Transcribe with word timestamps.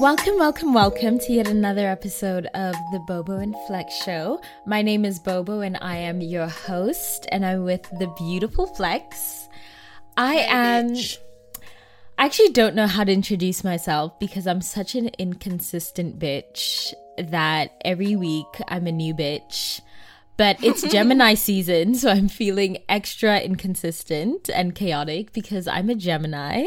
Welcome, 0.00 0.38
welcome, 0.38 0.74
welcome 0.74 1.20
to 1.20 1.32
yet 1.32 1.46
another 1.46 1.86
episode 1.86 2.46
of 2.46 2.74
the 2.90 2.98
Bobo 3.06 3.36
and 3.36 3.54
Flex 3.68 3.94
Show. 3.94 4.40
My 4.66 4.82
name 4.82 5.04
is 5.04 5.20
Bobo 5.20 5.60
and 5.60 5.78
I 5.80 5.98
am 5.98 6.20
your 6.20 6.48
host, 6.48 7.28
and 7.30 7.46
I'm 7.46 7.62
with 7.62 7.82
the 8.00 8.12
beautiful 8.18 8.66
Flex. 8.66 9.48
I 10.16 10.34
am. 10.48 10.96
I 12.18 12.26
actually 12.26 12.50
don't 12.50 12.74
know 12.74 12.88
how 12.88 13.04
to 13.04 13.12
introduce 13.12 13.62
myself 13.62 14.18
because 14.18 14.48
I'm 14.48 14.62
such 14.62 14.96
an 14.96 15.10
inconsistent 15.16 16.18
bitch 16.18 16.92
that 17.18 17.80
every 17.84 18.16
week 18.16 18.48
I'm 18.66 18.88
a 18.88 18.92
new 18.92 19.14
bitch. 19.14 19.80
But 20.38 20.62
it's 20.64 20.82
Gemini 20.90 21.34
season, 21.34 21.94
so 21.94 22.10
I'm 22.10 22.28
feeling 22.28 22.78
extra 22.88 23.40
inconsistent 23.40 24.48
and 24.48 24.74
chaotic 24.74 25.34
because 25.34 25.68
I'm 25.68 25.90
a 25.90 25.94
Gemini. 25.94 26.64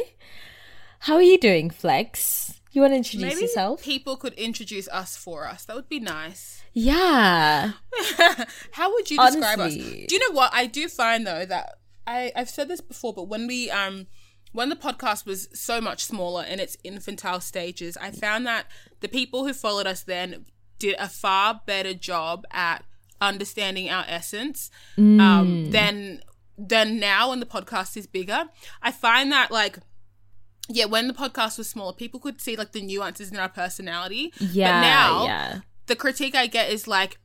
How 1.00 1.16
are 1.16 1.22
you 1.24 1.40
doing, 1.40 1.72
Flex? 1.72 2.62
You 2.74 2.82
want 2.82 2.92
to 2.94 2.98
introduce 2.98 3.34
Maybe 3.34 3.42
yourself? 3.42 3.82
people 3.82 4.16
could 4.18 4.34
introduce 4.34 4.88
us 4.90 5.18
for 5.18 5.48
us. 5.48 5.66
That 5.66 5.76
would 5.76 5.90
be 5.90 6.00
nice. 6.00 6.64
Yeah. 6.74 7.72
How 8.72 8.94
would 8.94 9.10
you 9.10 9.18
describe 9.18 9.60
Honestly. 9.60 10.04
us? 10.04 10.08
Do 10.08 10.16
you 10.16 10.30
know 10.30 10.36
what 10.36 10.52
I 10.54 10.68
do 10.68 10.88
find 10.88 11.26
though 11.26 11.46
that 11.46 11.80
I 12.08 12.32
I've 12.36 12.50
said 12.50 12.68
this 12.70 12.80
before, 12.82 13.14
but 13.14 13.28
when 13.28 13.48
we 13.48 13.70
um 13.72 14.08
when 14.54 14.70
the 14.70 14.76
podcast 14.76 15.26
was 15.26 15.48
so 15.54 15.82
much 15.82 16.04
smaller 16.06 16.44
in 16.44 16.60
its 16.60 16.78
infantile 16.84 17.40
stages, 17.42 17.98
I 17.98 18.12
found 18.12 18.46
that 18.48 18.68
the 19.00 19.08
people 19.10 19.46
who 19.46 19.54
followed 19.54 19.88
us 19.88 20.04
then 20.04 20.46
did 20.80 20.96
a 20.98 21.10
far 21.10 21.62
better 21.66 21.94
job 21.94 22.46
at 22.52 22.84
understanding 23.22 23.90
our 23.90 24.04
essence 24.08 24.70
um, 24.98 25.72
than 25.72 26.22
than 26.58 27.00
now 27.00 27.30
when 27.30 27.40
the 27.40 27.46
podcast 27.46 27.96
is 27.96 28.08
bigger. 28.08 28.46
I 28.82 28.92
find 28.92 29.32
that 29.32 29.52
like 29.52 29.78
yeah, 30.68 30.86
when 30.86 31.08
the 31.08 31.14
podcast 31.14 31.58
was 31.58 31.70
smaller, 31.70 31.94
people 31.94 32.20
could 32.20 32.40
see 32.42 32.56
like 32.56 32.72
the 32.72 32.82
nuances 32.82 33.32
in 33.32 33.38
our 33.38 33.50
personality. 33.50 34.34
Yeah. 34.40 34.72
But 34.74 34.82
now 34.82 35.26
yeah. 35.26 35.60
the 35.88 35.96
critique 35.96 36.36
I 36.36 36.48
get 36.48 36.70
is 36.70 36.88
like 36.88 37.18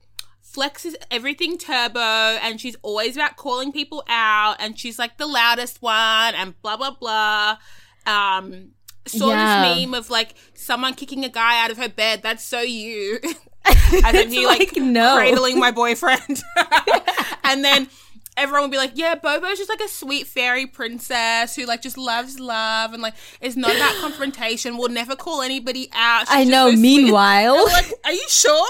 Flex 0.43 0.85
is 0.85 0.97
everything 1.11 1.59
turbo 1.59 1.99
and 2.01 2.61
she's 2.61 2.77
always 2.83 3.17
about 3.17 3.37
calling 3.37 3.73
people 3.73 4.05
out 4.09 4.57
and 4.59 4.79
she's 4.79 4.99
like 4.99 5.19
the 5.19 5.27
loudest 5.27 5.83
one 5.83 6.35
and 6.35 6.61
blah 6.63 6.77
blah 6.77 6.93
blah. 6.93 7.59
Um 8.07 8.71
saw 9.07 9.29
Yeah. 9.29 9.69
this 9.75 9.85
meme 9.87 9.95
of 9.95 10.11
like 10.11 10.35
someone 10.55 10.95
kicking 10.95 11.25
a 11.25 11.29
guy 11.29 11.63
out 11.63 11.71
of 11.71 11.79
her 11.79 11.89
bed. 11.89 12.23
That's 12.23 12.45
so 12.45 12.61
you. 12.61 13.19
and 13.67 14.17
then 14.17 14.29
he 14.31 14.47
like, 14.47 14.59
like, 14.59 14.77
no. 14.77 15.17
cradling 15.17 15.59
my 15.59 15.71
boyfriend. 15.71 16.43
and 17.45 17.65
then 17.65 17.89
everyone 18.37 18.63
would 18.63 18.71
be 18.71 18.77
like, 18.77 18.93
Yeah, 18.95 19.15
Bobo's 19.15 19.59
just 19.59 19.69
like 19.69 19.81
a 19.81 19.89
sweet 19.89 20.27
fairy 20.27 20.67
princess 20.67 21.57
who 21.57 21.65
like 21.67 21.83
just 21.83 21.99
loves 21.99 22.39
love 22.39 22.93
and 22.93 23.03
like 23.03 23.15
is 23.41 23.57
not 23.57 23.75
about 23.75 23.95
confrontation, 24.01 24.77
will 24.77 24.89
never 24.89 25.17
call 25.17 25.43
anybody 25.43 25.89
out. 25.93 26.29
She's 26.29 26.37
I 26.37 26.45
know. 26.45 26.71
so. 26.71 26.77
Meanwhile, 26.77 27.65
like, 27.67 27.93
are 28.05 28.13
you 28.13 28.25
sure? 28.29 28.69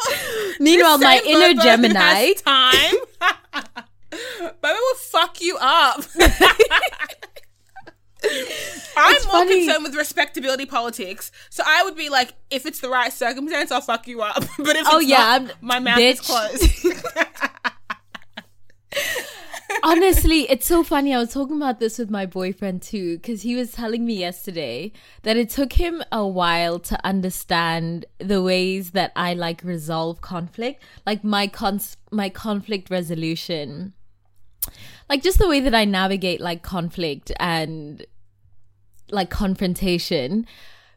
meanwhile, 0.60 0.98
my 0.98 1.20
inner 1.24 1.54
Bobo 1.54 1.62
Gemini. 1.62 2.32
time. 2.34 2.94
Bobo 4.10 4.74
will 4.74 4.94
fuck 4.96 5.40
you 5.40 5.58
up. 5.60 6.04
I'm 8.98 9.14
It's 9.14 9.24
more 9.26 9.32
funny. 9.34 9.64
concerned 9.66 9.84
with 9.84 9.94
respectability 9.94 10.64
politics, 10.66 11.30
so 11.50 11.62
I 11.66 11.82
would 11.84 11.96
be 11.96 12.08
like, 12.08 12.32
if 12.50 12.64
it's 12.66 12.80
the 12.80 12.88
right 12.88 13.12
circumstance, 13.12 13.70
I'll 13.70 13.80
fuck 13.82 14.08
you 14.08 14.22
up. 14.22 14.42
But 14.58 14.76
if 14.76 14.86
Oh, 14.88 14.98
it's 14.98 15.08
yeah, 15.08 15.38
not, 15.42 15.62
my 15.62 15.78
mouth 15.78 15.98
is 15.98 16.20
closed. 16.20 16.64
Honestly, 19.82 20.48
it's 20.50 20.66
so 20.66 20.82
funny. 20.82 21.12
I 21.14 21.18
was 21.18 21.32
talking 21.32 21.56
about 21.56 21.80
this 21.80 21.98
with 21.98 22.08
my 22.10 22.24
boyfriend 22.24 22.82
too, 22.82 23.16
because 23.18 23.42
he 23.42 23.54
was 23.54 23.72
telling 23.72 24.06
me 24.06 24.14
yesterday 24.14 24.92
that 25.22 25.36
it 25.36 25.50
took 25.50 25.74
him 25.74 26.02
a 26.10 26.26
while 26.26 26.78
to 26.80 26.98
understand 27.06 28.06
the 28.18 28.42
ways 28.42 28.92
that 28.92 29.12
I 29.14 29.34
like 29.34 29.62
resolve 29.62 30.20
conflict, 30.22 30.82
like 31.04 31.22
my 31.22 31.46
cons- 31.46 31.96
my 32.10 32.28
conflict 32.30 32.88
resolution, 32.90 33.92
like 35.10 35.22
just 35.22 35.38
the 35.38 35.48
way 35.48 35.60
that 35.60 35.74
I 35.74 35.84
navigate 35.84 36.40
like 36.40 36.62
conflict 36.62 37.30
and 37.38 38.04
like 39.10 39.30
confrontation. 39.30 40.46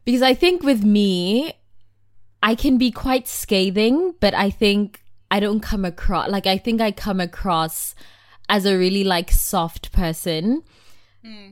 Because 0.04 0.22
I 0.22 0.34
think 0.34 0.62
with 0.62 0.84
me, 0.84 1.52
I 2.42 2.54
can 2.54 2.78
be 2.78 2.90
quite 2.90 3.28
scathing, 3.28 4.14
but 4.20 4.34
I 4.34 4.50
think 4.50 5.02
I 5.30 5.40
don't 5.40 5.60
come 5.60 5.84
across 5.84 6.28
like 6.28 6.46
I 6.46 6.58
think 6.58 6.80
I 6.80 6.90
come 6.90 7.20
across 7.20 7.94
as 8.48 8.66
a 8.66 8.76
really 8.76 9.04
like 9.04 9.30
soft 9.30 9.92
person. 9.92 10.62
Hmm. 11.24 11.50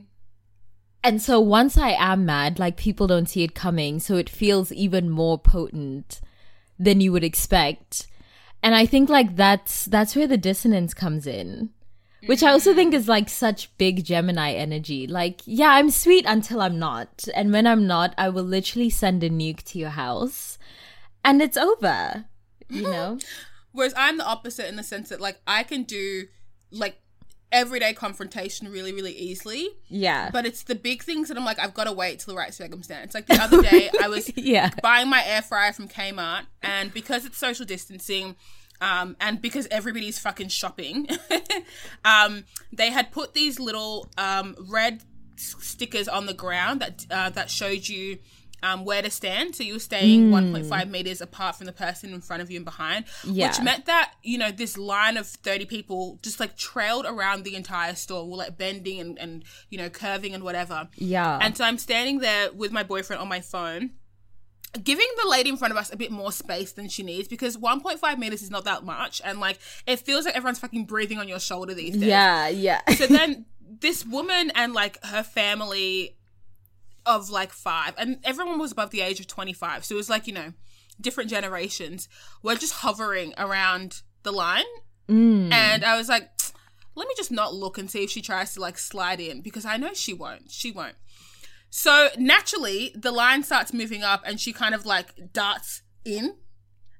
And 1.01 1.21
so 1.21 1.39
once 1.39 1.77
I 1.77 1.91
am 1.91 2.25
mad, 2.25 2.59
like 2.59 2.75
people 2.75 3.07
don't 3.07 3.29
see 3.29 3.43
it 3.43 3.55
coming, 3.55 3.99
so 3.99 4.17
it 4.17 4.29
feels 4.29 4.71
even 4.73 5.09
more 5.09 5.39
potent 5.39 6.19
than 6.77 6.99
you 6.99 7.13
would 7.13 7.23
expect. 7.23 8.07
And 8.61 8.75
I 8.75 8.85
think 8.85 9.09
like 9.09 9.35
that's 9.35 9.85
that's 9.85 10.15
where 10.15 10.27
the 10.27 10.37
dissonance 10.37 10.93
comes 10.93 11.25
in. 11.25 11.69
Which 12.25 12.43
I 12.43 12.51
also 12.51 12.73
think 12.73 12.93
mm. 12.93 12.97
is 12.97 13.07
like 13.07 13.29
such 13.29 13.75
big 13.77 14.03
Gemini 14.03 14.53
energy. 14.53 15.07
Like, 15.07 15.41
yeah, 15.45 15.69
I'm 15.69 15.89
sweet 15.89 16.25
until 16.27 16.61
I'm 16.61 16.77
not. 16.77 17.27
And 17.33 17.51
when 17.53 17.65
I'm 17.65 17.87
not, 17.87 18.13
I 18.17 18.29
will 18.29 18.43
literally 18.43 18.89
send 18.89 19.23
a 19.23 19.29
nuke 19.29 19.63
to 19.63 19.79
your 19.79 19.89
house 19.89 20.57
and 21.23 21.41
it's 21.41 21.57
over. 21.57 22.25
You 22.69 22.83
know? 22.83 23.19
Whereas 23.71 23.93
I'm 23.95 24.17
the 24.17 24.25
opposite 24.25 24.67
in 24.67 24.75
the 24.75 24.83
sense 24.83 25.09
that 25.09 25.21
like 25.21 25.39
I 25.47 25.63
can 25.63 25.83
do 25.83 26.25
like 26.71 26.99
everyday 27.51 27.93
confrontation 27.93 28.71
really, 28.71 28.93
really 28.93 29.13
easily. 29.13 29.69
Yeah. 29.87 30.29
But 30.31 30.45
it's 30.45 30.63
the 30.63 30.75
big 30.75 31.03
things 31.03 31.29
that 31.29 31.37
I'm 31.37 31.45
like, 31.45 31.59
I've 31.59 31.73
got 31.73 31.85
to 31.85 31.91
wait 31.91 32.19
till 32.19 32.33
the 32.33 32.37
right 32.37 32.53
circumstance. 32.53 33.13
Like 33.13 33.27
the 33.27 33.41
other 33.41 33.61
day, 33.61 33.89
I 34.01 34.07
was 34.07 34.31
Yeah. 34.37 34.69
buying 34.81 35.09
my 35.09 35.23
air 35.25 35.41
fryer 35.41 35.73
from 35.73 35.87
Kmart, 35.87 36.45
and 36.61 36.93
because 36.93 37.25
it's 37.25 37.37
social 37.37 37.65
distancing, 37.65 38.35
um, 38.81 39.15
and 39.19 39.41
because 39.41 39.67
everybody's 39.71 40.19
fucking 40.19 40.49
shopping, 40.49 41.07
um, 42.05 42.43
they 42.71 42.89
had 42.91 43.11
put 43.11 43.33
these 43.33 43.59
little 43.59 44.09
um, 44.17 44.55
red 44.69 45.03
stickers 45.35 46.07
on 46.07 46.25
the 46.25 46.33
ground 46.33 46.81
that 46.81 47.05
uh, 47.11 47.29
that 47.31 47.49
showed 47.49 47.87
you. 47.87 48.19
Um, 48.61 48.83
where 48.83 49.01
to 49.01 49.09
stand, 49.09 49.55
so 49.55 49.63
you 49.63 49.71
were 49.71 49.79
staying 49.79 50.31
1.5 50.31 50.89
meters 50.89 51.21
apart 51.21 51.55
from 51.55 51.65
the 51.65 51.71
person 51.71 52.13
in 52.13 52.19
front 52.19 52.41
of 52.41 52.51
you 52.51 52.57
and 52.57 52.65
behind, 52.65 53.05
Yeah. 53.23 53.47
which 53.47 53.61
meant 53.61 53.85
that 53.85 54.11
you 54.21 54.37
know 54.37 54.51
this 54.51 54.77
line 54.77 55.15
of 55.15 55.27
30 55.27 55.63
people 55.63 56.19
just 56.21 56.41
like 56.41 56.57
trailed 56.57 57.05
around 57.05 57.45
the 57.45 57.55
entire 57.55 57.95
store, 57.95 58.27
were 58.29 58.35
like 58.35 58.57
bending 58.57 58.99
and, 58.99 59.17
and 59.17 59.45
you 59.69 59.77
know 59.77 59.89
curving 59.89 60.33
and 60.35 60.43
whatever. 60.43 60.89
Yeah. 60.95 61.39
And 61.41 61.55
so 61.55 61.63
I'm 61.63 61.77
standing 61.77 62.17
there 62.19 62.51
with 62.51 62.73
my 62.73 62.83
boyfriend 62.83 63.21
on 63.21 63.29
my 63.29 63.39
phone, 63.39 63.91
giving 64.83 65.07
the 65.21 65.29
lady 65.29 65.49
in 65.49 65.57
front 65.57 65.71
of 65.71 65.77
us 65.77 65.91
a 65.91 65.97
bit 65.97 66.11
more 66.11 66.31
space 66.31 66.71
than 66.73 66.89
she 66.89 67.03
needs 67.03 67.27
because 67.27 67.57
1.5 67.57 68.17
meters 68.17 68.41
is 68.41 68.51
not 68.51 68.65
that 68.65 68.83
much. 68.83 69.21
And 69.23 69.39
like, 69.39 69.59
it 69.87 69.99
feels 69.99 70.25
like 70.25 70.35
everyone's 70.35 70.59
fucking 70.59 70.85
breathing 70.85 71.17
on 71.17 71.27
your 71.27 71.39
shoulder 71.39 71.73
these 71.73 71.93
days. 71.93 72.03
yeah, 72.03 72.47
yeah. 72.47 72.81
So 72.95 73.07
then 73.07 73.45
this 73.79 74.05
woman 74.05 74.51
and 74.55 74.73
like 74.73 75.03
her 75.05 75.23
family 75.23 76.17
of 77.05 77.29
like 77.29 77.51
five, 77.51 77.93
and 77.97 78.19
everyone 78.23 78.59
was 78.59 78.71
above 78.71 78.91
the 78.91 79.01
age 79.01 79.19
of 79.19 79.27
25. 79.27 79.85
So 79.85 79.95
it 79.95 79.97
was 79.97 80.09
like, 80.09 80.27
you 80.27 80.33
know, 80.33 80.53
different 81.01 81.29
generations 81.29 82.07
were 82.43 82.55
just 82.55 82.73
hovering 82.73 83.33
around 83.37 84.01
the 84.23 84.31
line. 84.31 84.65
Mm. 85.07 85.51
And 85.51 85.83
I 85.83 85.97
was 85.97 86.09
like, 86.09 86.29
let 86.95 87.07
me 87.07 87.13
just 87.17 87.31
not 87.31 87.53
look 87.53 87.77
and 87.77 87.89
see 87.89 88.03
if 88.03 88.11
she 88.11 88.21
tries 88.21 88.53
to 88.53 88.59
like 88.59 88.77
slide 88.77 89.19
in 89.19 89.41
because 89.41 89.65
I 89.65 89.77
know 89.77 89.93
she 89.93 90.13
won't. 90.13 90.51
She 90.51 90.71
won't. 90.71 90.95
So 91.69 92.09
naturally, 92.17 92.91
the 92.95 93.11
line 93.11 93.43
starts 93.43 93.73
moving 93.73 94.03
up 94.03 94.23
and 94.25 94.39
she 94.39 94.53
kind 94.53 94.73
of 94.73 94.85
like 94.85 95.33
darts 95.33 95.83
in. 96.03 96.35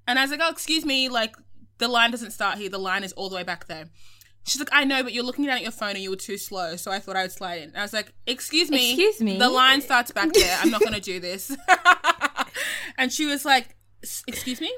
And 0.08 0.20
I 0.20 0.24
was 0.24 0.32
like, 0.32 0.40
oh, 0.44 0.50
excuse 0.50 0.86
me, 0.86 1.10
like 1.10 1.36
the 1.80 1.88
line 1.88 2.12
doesn't 2.12 2.32
start 2.32 2.58
here. 2.58 2.70
The 2.70 2.78
line 2.78 3.04
is 3.04 3.12
all 3.14 3.30
the 3.30 3.36
way 3.36 3.44
back 3.44 3.68
there. 3.68 3.90
She's 4.46 4.60
like, 4.60 4.70
I 4.72 4.84
know, 4.84 5.04
but 5.04 5.14
you're 5.14 5.24
looking 5.24 5.46
down 5.46 5.58
at 5.58 5.64
your 5.64 5.72
phone 5.72 5.92
and 5.92 6.00
you 6.00 6.10
were 6.10 6.16
too 6.16 6.38
slow. 6.38 6.76
So 6.76 6.92
I 6.92 7.00
thought 7.00 7.16
I 7.16 7.24
would 7.24 7.32
slide 7.32 7.62
in. 7.62 7.76
I 7.76 7.82
was 7.82 7.94
like, 7.94 8.14
excuse 8.26 8.72
me. 8.72 8.92
Excuse 8.92 9.22
me? 9.22 9.38
The 9.38 9.50
line 9.50 9.82
starts 9.82 10.12
back 10.12 10.34
there. 10.34 10.58
I'm 10.62 10.72
not 10.72 10.82
going 10.86 10.94
to 10.94 11.02
do 11.02 11.20
this. 11.20 11.56
and 12.98 13.12
she 13.12 13.26
was 13.26 13.46
like, 13.46 13.76
excuse 14.28 14.62
me? 14.62 14.74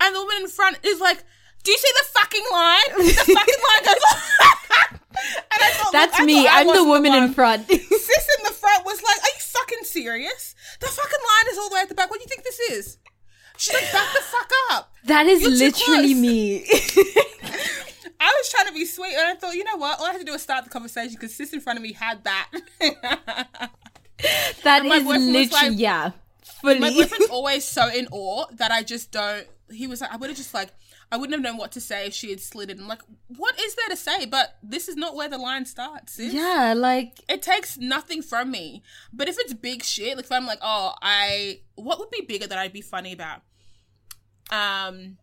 And 0.00 0.14
the 0.14 0.20
woman 0.20 0.36
in 0.42 0.48
front 0.48 0.78
is 0.82 1.00
like, 1.00 1.22
do 1.62 1.70
you 1.70 1.78
see 1.78 1.90
the 2.00 2.18
fucking 2.18 2.44
line? 2.52 3.06
The 3.06 3.34
fucking 3.34 3.34
line 3.34 3.84
goes 3.84 4.98
And 5.14 5.60
I 5.62 5.70
thought, 5.74 5.92
That's 5.92 6.12
look, 6.12 6.22
I 6.22 6.26
me. 6.26 6.48
I'm 6.48 6.66
the 6.66 6.84
woman 6.84 7.12
in 7.14 7.34
front. 7.34 7.68
Sis 7.68 8.28
in 8.38 8.44
the 8.44 8.50
front 8.50 8.84
was 8.84 9.02
like, 9.02 9.20
"Are 9.20 9.34
you 9.34 9.40
fucking 9.40 9.84
serious? 9.84 10.54
The 10.80 10.86
fucking 10.86 11.20
line 11.82 11.94
is 11.94 11.94
all 11.94 11.94
the 11.94 11.94
at 11.94 11.94
the 11.94 11.94
back. 11.94 12.10
What 12.10 12.18
do 12.18 12.24
you 12.24 12.28
think 12.28 12.44
this 12.44 12.58
is?" 12.58 12.98
She's 13.56 13.74
like, 13.74 13.92
"Back 13.92 14.12
the 14.14 14.20
fuck 14.22 14.50
up." 14.72 14.92
that 15.04 15.26
is 15.26 15.42
literally 15.42 16.14
me. 16.14 16.64
I 18.24 18.26
was 18.40 18.50
trying 18.50 18.66
to 18.68 18.72
be 18.72 18.84
sweet, 18.84 19.14
and 19.14 19.26
I 19.26 19.34
thought, 19.34 19.54
you 19.54 19.64
know 19.64 19.76
what? 19.76 19.98
All 19.98 20.06
I 20.06 20.12
had 20.12 20.18
to 20.18 20.24
do 20.24 20.32
was 20.32 20.42
start 20.42 20.64
the 20.64 20.70
conversation 20.70 21.14
because 21.14 21.34
sis 21.34 21.52
in 21.52 21.60
front 21.60 21.78
of 21.78 21.82
me 21.82 21.92
had 21.92 22.24
that. 22.24 22.48
That 24.62 24.84
my 24.84 24.96
is 24.96 25.04
was 25.04 25.22
literally 25.22 25.70
like- 25.70 25.78
yeah. 25.78 26.10
My 26.62 26.74
Fully. 26.74 26.94
boyfriend's 26.94 27.26
always 27.30 27.64
so 27.64 27.88
in 27.88 28.06
awe 28.12 28.46
that 28.52 28.70
I 28.70 28.84
just 28.84 29.10
don't. 29.10 29.46
He 29.72 29.88
was 29.88 30.00
like, 30.00 30.12
I 30.12 30.16
would 30.16 30.30
have 30.30 30.36
just 30.36 30.54
like, 30.54 30.68
I 31.12 31.16
wouldn't 31.16 31.34
have 31.34 31.42
known 31.42 31.58
what 31.58 31.70
to 31.72 31.80
say 31.80 32.06
if 32.06 32.14
she 32.14 32.30
had 32.30 32.40
slid 32.40 32.70
it. 32.70 32.78
I'm 32.80 32.88
like, 32.88 33.02
what 33.36 33.60
is 33.60 33.74
there 33.74 33.88
to 33.90 33.96
say? 33.96 34.24
But 34.24 34.56
this 34.62 34.88
is 34.88 34.96
not 34.96 35.14
where 35.14 35.28
the 35.28 35.36
line 35.38 35.66
starts. 35.66 36.14
sis. 36.14 36.32
yeah, 36.32 36.72
like 36.74 37.20
It 37.28 37.42
takes 37.42 37.76
nothing 37.76 38.22
from 38.22 38.50
me. 38.50 38.82
But 39.12 39.28
if 39.28 39.36
it's 39.38 39.52
big 39.52 39.84
shit, 39.84 40.16
like 40.16 40.24
if 40.24 40.32
I'm 40.32 40.46
like, 40.46 40.60
oh, 40.62 40.94
I, 41.02 41.60
what 41.74 41.98
would 41.98 42.10
be 42.10 42.22
bigger 42.26 42.46
that 42.46 42.56
I'd 42.58 42.72
be 42.72 42.80
funny 42.80 43.12
about? 43.12 43.42
Um, 44.50 45.18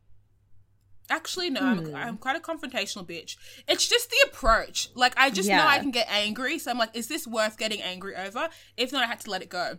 actually, 1.09 1.49
no, 1.49 1.59
Hmm. 1.61 1.65
I'm, 1.65 1.95
I'm 1.95 2.17
quite 2.17 2.35
a 2.35 2.39
confrontational 2.39 3.05
bitch. 3.07 3.35
It's 3.67 3.87
just 3.87 4.09
the 4.11 4.17
approach. 4.29 4.89
Like, 4.95 5.13
I 5.17 5.29
just 5.31 5.49
know 5.49 5.65
I 5.67 5.79
can 5.79 5.91
get 5.91 6.07
angry. 6.09 6.59
So 6.59 6.71
I'm 6.71 6.77
like, 6.77 6.95
is 6.95 7.07
this 7.07 7.25
worth 7.27 7.57
getting 7.57 7.81
angry 7.81 8.15
over? 8.15 8.49
If 8.77 8.91
not, 8.91 9.03
I 9.03 9.07
had 9.07 9.19
to 9.21 9.31
let 9.31 9.41
it 9.41 9.49
go. 9.49 9.77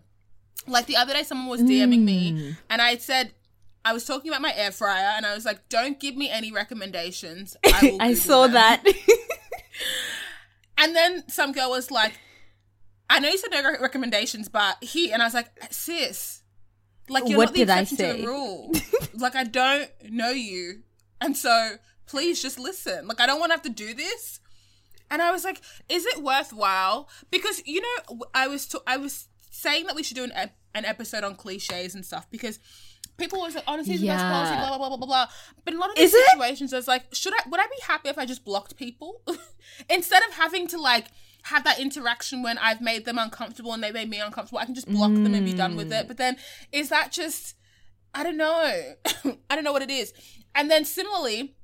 Like 0.66 0.86
the 0.86 0.96
other 0.96 1.14
day, 1.14 1.22
someone 1.22 1.48
was 1.48 1.62
DMing 1.62 2.00
Hmm. 2.00 2.04
me, 2.04 2.56
and 2.68 2.82
I 2.82 2.90
had 2.90 3.00
said, 3.00 3.32
I 3.84 3.92
was 3.92 4.04
talking 4.04 4.30
about 4.30 4.42
my 4.42 4.52
air 4.54 4.70
fryer, 4.72 5.14
and 5.16 5.24
I 5.24 5.34
was 5.34 5.44
like, 5.44 5.68
don't 5.68 5.98
give 5.98 6.16
me 6.16 6.28
any 6.28 6.52
recommendations. 6.52 7.56
I, 7.64 7.80
will 7.90 8.02
I 8.02 8.14
saw 8.14 8.42
them." 8.44 8.52
that. 8.54 8.84
And 10.78 10.96
then 10.96 11.28
some 11.28 11.52
girl 11.52 11.70
was 11.70 11.90
like, 11.90 12.18
I 13.10 13.18
know 13.20 13.28
you 13.28 13.36
said 13.36 13.50
no 13.50 13.62
recommendations, 13.80 14.48
but 14.48 14.82
he 14.82 15.12
and 15.12 15.20
I 15.20 15.26
was 15.26 15.34
like, 15.34 15.50
sis, 15.70 16.42
like 17.08 17.28
you're 17.28 17.36
What 17.36 17.48
not 17.48 17.52
the 17.54 17.58
did 17.60 17.70
I 17.70 17.80
exception 17.80 18.06
to 18.06 18.12
say? 18.14 18.20
the 18.22 18.26
rule. 18.26 18.72
like 19.14 19.36
I 19.36 19.44
don't 19.44 19.90
know 20.08 20.30
you, 20.30 20.82
and 21.20 21.36
so 21.36 21.72
please 22.06 22.40
just 22.40 22.58
listen. 22.58 23.06
Like 23.06 23.20
I 23.20 23.26
don't 23.26 23.38
want 23.40 23.50
to 23.50 23.54
have 23.54 23.62
to 23.64 23.68
do 23.68 23.92
this. 23.92 24.40
And 25.10 25.20
I 25.20 25.32
was 25.32 25.44
like, 25.44 25.60
is 25.88 26.06
it 26.06 26.22
worthwhile? 26.22 27.08
Because 27.30 27.60
you 27.66 27.82
know, 27.82 28.20
I 28.32 28.46
was 28.46 28.66
t- 28.66 28.78
I 28.86 28.96
was 28.96 29.28
saying 29.50 29.86
that 29.86 29.96
we 29.96 30.02
should 30.02 30.16
do 30.16 30.24
an 30.24 30.32
ep- 30.34 30.56
an 30.74 30.86
episode 30.86 31.24
on 31.24 31.34
cliches 31.34 31.94
and 31.94 32.06
stuff 32.06 32.30
because. 32.30 32.58
People 33.20 33.38
always 33.38 33.54
like, 33.54 33.64
honesty 33.66 33.94
is 33.94 34.00
the 34.00 34.08
best 34.08 34.24
policy, 34.24 34.54
blah, 34.56 34.68
blah, 34.68 34.78
blah, 34.78 34.88
blah, 34.88 34.96
blah, 34.96 35.06
blah. 35.06 35.26
But 35.64 35.74
in 35.74 35.78
a 35.78 35.80
lot 35.80 35.90
of 35.90 35.96
these 35.96 36.12
Is 36.12 36.14
it? 36.14 36.30
situations, 36.30 36.72
it's 36.72 36.88
like, 36.88 37.14
should 37.14 37.32
I, 37.34 37.48
would 37.48 37.60
I 37.60 37.66
be 37.66 37.82
happy 37.86 38.08
if 38.08 38.18
I 38.18 38.26
just 38.26 38.44
blocked 38.44 38.76
people? 38.76 39.22
Instead 39.90 40.22
of 40.24 40.34
having 40.34 40.66
to 40.68 40.80
like 40.80 41.06
have 41.44 41.64
that 41.64 41.78
interaction 41.78 42.42
when 42.42 42.58
I've 42.58 42.80
made 42.80 43.04
them 43.04 43.18
uncomfortable 43.18 43.72
and 43.72 43.82
they 43.82 43.92
made 43.92 44.10
me 44.10 44.18
uncomfortable, 44.18 44.58
I 44.58 44.64
can 44.64 44.74
just 44.74 44.88
block 44.88 45.12
them 45.12 45.34
and 45.34 45.44
be 45.44 45.54
done 45.54 45.76
with 45.76 45.92
it. 45.92 46.04
Mm. 46.04 46.08
But 46.08 46.16
then 46.16 46.36
is 46.72 46.88
that 46.88 47.12
just, 47.12 47.54
I 48.14 48.22
don't 48.22 48.36
know. 48.36 48.94
I 49.50 49.54
don't 49.54 49.64
know 49.64 49.72
what 49.72 49.82
it 49.82 49.90
is. 49.90 50.12
And 50.54 50.70
then 50.70 50.84
similarly, 50.84 51.54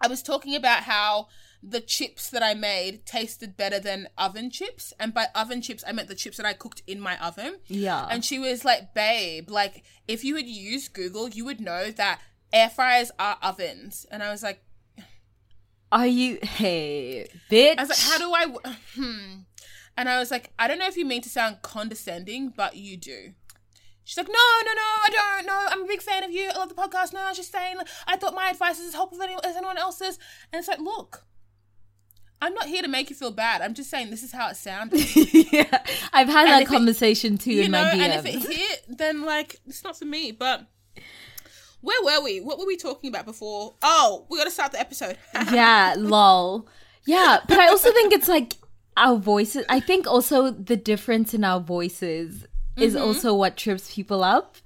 I 0.00 0.08
was 0.08 0.22
talking 0.22 0.54
about 0.56 0.84
how 0.84 1.28
the 1.62 1.80
chips 1.80 2.30
that 2.30 2.42
I 2.42 2.54
made 2.54 3.04
tasted 3.04 3.56
better 3.56 3.78
than 3.80 4.08
oven 4.16 4.50
chips. 4.50 4.92
And 4.98 5.12
by 5.12 5.26
oven 5.34 5.60
chips, 5.60 5.82
I 5.86 5.92
meant 5.92 6.08
the 6.08 6.14
chips 6.14 6.36
that 6.36 6.46
I 6.46 6.52
cooked 6.52 6.82
in 6.86 7.00
my 7.00 7.18
oven. 7.18 7.56
yeah. 7.66 8.06
And 8.10 8.24
she 8.24 8.38
was 8.38 8.64
like, 8.64 8.94
babe, 8.94 9.50
like, 9.50 9.82
if 10.06 10.24
you 10.24 10.36
had 10.36 10.46
used 10.46 10.92
Google, 10.92 11.28
you 11.28 11.44
would 11.44 11.60
know 11.60 11.90
that 11.90 12.20
air 12.52 12.70
fryers 12.70 13.10
are 13.18 13.38
ovens. 13.42 14.06
And 14.10 14.22
I 14.22 14.30
was 14.30 14.42
like, 14.42 14.62
Are 15.90 16.06
you 16.06 16.38
hey 16.42 17.28
bitch? 17.50 17.78
I 17.78 17.82
was 17.82 17.88
like, 17.88 17.98
how 17.98 18.18
do 18.18 18.32
I, 18.32 18.74
hmm. 18.94 19.40
And 19.96 20.08
I 20.08 20.18
was 20.20 20.30
like, 20.30 20.52
I 20.58 20.68
don't 20.68 20.78
know 20.78 20.86
if 20.86 20.96
you 20.96 21.04
mean 21.04 21.22
to 21.22 21.28
sound 21.28 21.62
condescending, 21.62 22.52
but 22.56 22.76
you 22.76 22.96
do. 22.96 23.32
She's 24.04 24.16
like, 24.16 24.28
no, 24.28 24.32
no, 24.64 24.72
no, 24.72 24.80
I 24.80 25.08
don't. 25.10 25.46
No, 25.46 25.66
I'm 25.68 25.84
a 25.84 25.86
big 25.86 26.00
fan 26.00 26.22
of 26.22 26.30
you. 26.30 26.48
I 26.48 26.56
love 26.56 26.70
the 26.70 26.74
podcast. 26.74 27.12
No, 27.12 27.20
I 27.20 27.28
was 27.28 27.36
just 27.36 27.52
saying, 27.52 27.76
like, 27.76 27.88
I 28.06 28.16
thought 28.16 28.32
my 28.32 28.48
advice 28.48 28.78
is 28.78 28.86
as 28.86 28.94
helpful 28.94 29.20
as 29.22 29.56
anyone 29.56 29.76
else's. 29.76 30.18
And 30.50 30.58
it's 30.60 30.68
like, 30.68 30.78
look, 30.78 31.26
I'm 32.40 32.54
not 32.54 32.66
here 32.66 32.82
to 32.82 32.88
make 32.88 33.10
you 33.10 33.16
feel 33.16 33.30
bad. 33.32 33.62
I'm 33.62 33.74
just 33.74 33.90
saying 33.90 34.10
this 34.10 34.22
is 34.22 34.30
how 34.32 34.48
it 34.48 34.56
sounded. 34.56 35.00
yeah. 35.52 35.82
I've 36.12 36.28
had 36.28 36.42
And 36.46 36.48
that 36.48 36.62
if 36.62 36.68
it- 36.68 36.72
conversation 36.72 37.36
too 37.38 37.52
you 37.52 37.62
in 37.62 37.70
know, 37.72 37.82
my 37.82 37.90
DMs. 37.90 37.98
and 38.00 38.26
if 38.26 38.26
it 38.26 38.52
hit, 38.56 38.84
then 38.88 39.22
like 39.24 39.56
it's 39.66 39.82
not 39.82 39.98
for 39.98 40.04
me. 40.04 40.30
But 40.32 40.66
where 41.80 42.02
were 42.04 42.24
we? 42.24 42.40
What 42.40 42.58
were 42.58 42.66
we 42.66 42.76
talking 42.76 43.08
about 43.08 43.24
before? 43.24 43.74
Oh, 43.82 44.26
we 44.28 44.38
got 44.38 44.44
to 44.44 44.50
start 44.50 44.72
the 44.72 44.80
episode. 44.80 45.16
yeah, 45.52 45.94
lol. 45.96 46.68
Yeah, 47.06 47.38
but 47.48 47.58
I 47.58 47.68
also 47.68 47.92
think 47.92 48.12
it's 48.12 48.28
like 48.28 48.54
our 48.96 49.16
voices. 49.16 49.64
I 49.68 49.80
think 49.80 50.06
also 50.06 50.50
the 50.50 50.76
difference 50.76 51.34
in 51.34 51.44
our 51.44 51.60
voices 51.60 52.46
is 52.76 52.94
Mm-hmm. 52.94 53.02
also 53.02 53.34
what 53.34 53.56
trips 53.56 53.92
people 53.94 54.22
up. 54.22 54.56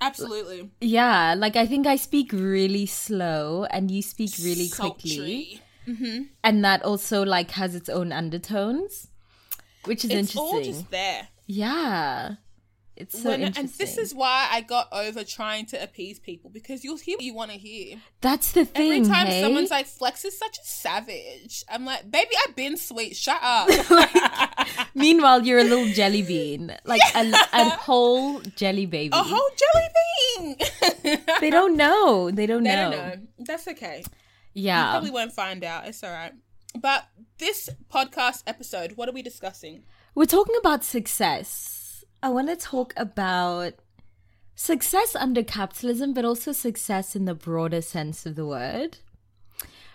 Absolutely, 0.00 0.70
Yeah, 0.80 1.34
like 1.36 1.56
I 1.56 1.66
think 1.66 1.86
I 1.86 1.96
speak 1.96 2.32
really 2.32 2.86
slow 2.86 3.64
and 3.70 3.90
you 3.90 4.00
speak 4.00 4.30
really 4.42 4.68
quickly. 4.68 5.60
Sultry. 5.96 6.26
And 6.44 6.64
that 6.64 6.82
also 6.82 7.24
like 7.24 7.50
has 7.52 7.74
its 7.74 7.88
own 7.88 8.12
undertones, 8.12 9.08
which 9.84 10.04
is 10.04 10.10
It's 10.10 10.36
all 10.36 10.48
interesting. 10.56 10.74
just 10.74 10.90
there. 10.90 11.28
Yeah. 11.46 12.34
It's 12.96 13.22
so 13.22 13.28
When- 13.30 13.42
interesting. 13.42 13.64
and 13.66 13.72
this 13.78 13.96
is 13.96 14.12
why 14.12 14.48
I 14.50 14.60
got 14.60 14.88
over 14.92 15.22
trying 15.22 15.66
to 15.66 15.80
appease 15.80 16.18
people 16.18 16.50
because 16.50 16.82
you'll 16.82 16.96
hear 16.98 17.16
what 17.16 17.22
you 17.24 17.32
want 17.32 17.52
to 17.52 17.56
hear. 17.56 17.98
That's 18.20 18.50
the 18.50 18.64
thing. 18.64 18.90
Every 19.04 19.08
time 19.08 19.28
hey? 19.28 19.40
someone's 19.40 19.70
like, 19.70 19.86
"Flex 19.86 20.24
is 20.24 20.36
such 20.36 20.58
a 20.58 20.64
savage," 20.66 21.62
I'm 21.68 21.84
like, 21.84 22.10
"Baby, 22.10 22.30
I've 22.44 22.56
been 22.56 22.76
sweet. 22.76 23.14
Shut 23.16 23.38
up." 23.40 23.68
Meanwhile, 24.96 25.46
you're 25.46 25.60
a 25.60 25.64
little 25.64 25.86
jelly 25.94 26.22
bean, 26.22 26.74
like 26.84 27.00
a, 27.14 27.30
a 27.52 27.68
whole 27.70 28.40
jelly 28.56 28.86
baby. 28.86 29.10
a 29.12 29.22
whole 29.22 29.50
jelly 29.60 29.88
bean. 29.96 31.18
They 31.40 31.50
don't 31.50 31.76
know. 31.76 32.32
They 32.32 32.46
don't 32.46 32.64
They 32.64 32.74
know. 32.74 32.90
don't 32.90 32.98
know. 32.98 33.14
That's 33.46 33.68
okay. 33.68 34.02
You 34.58 34.64
Yeah. 34.64 34.90
probably 34.90 35.10
won't 35.12 35.32
find 35.32 35.62
out. 35.62 35.86
It's 35.86 36.02
all 36.02 36.10
right. 36.10 36.32
But 36.78 37.08
this 37.38 37.70
podcast 37.90 38.42
episode, 38.46 38.92
what 38.96 39.08
are 39.08 39.12
we 39.12 39.22
discussing? 39.22 39.84
We're 40.14 40.24
talking 40.26 40.56
about 40.58 40.84
success. 40.84 42.04
I 42.22 42.30
want 42.30 42.48
to 42.48 42.56
talk 42.56 42.92
about 42.96 43.74
success 44.56 45.14
under 45.14 45.44
capitalism, 45.44 46.12
but 46.12 46.24
also 46.24 46.50
success 46.50 47.14
in 47.14 47.24
the 47.24 47.34
broader 47.34 47.80
sense 47.80 48.26
of 48.26 48.34
the 48.34 48.44
word. 48.46 48.98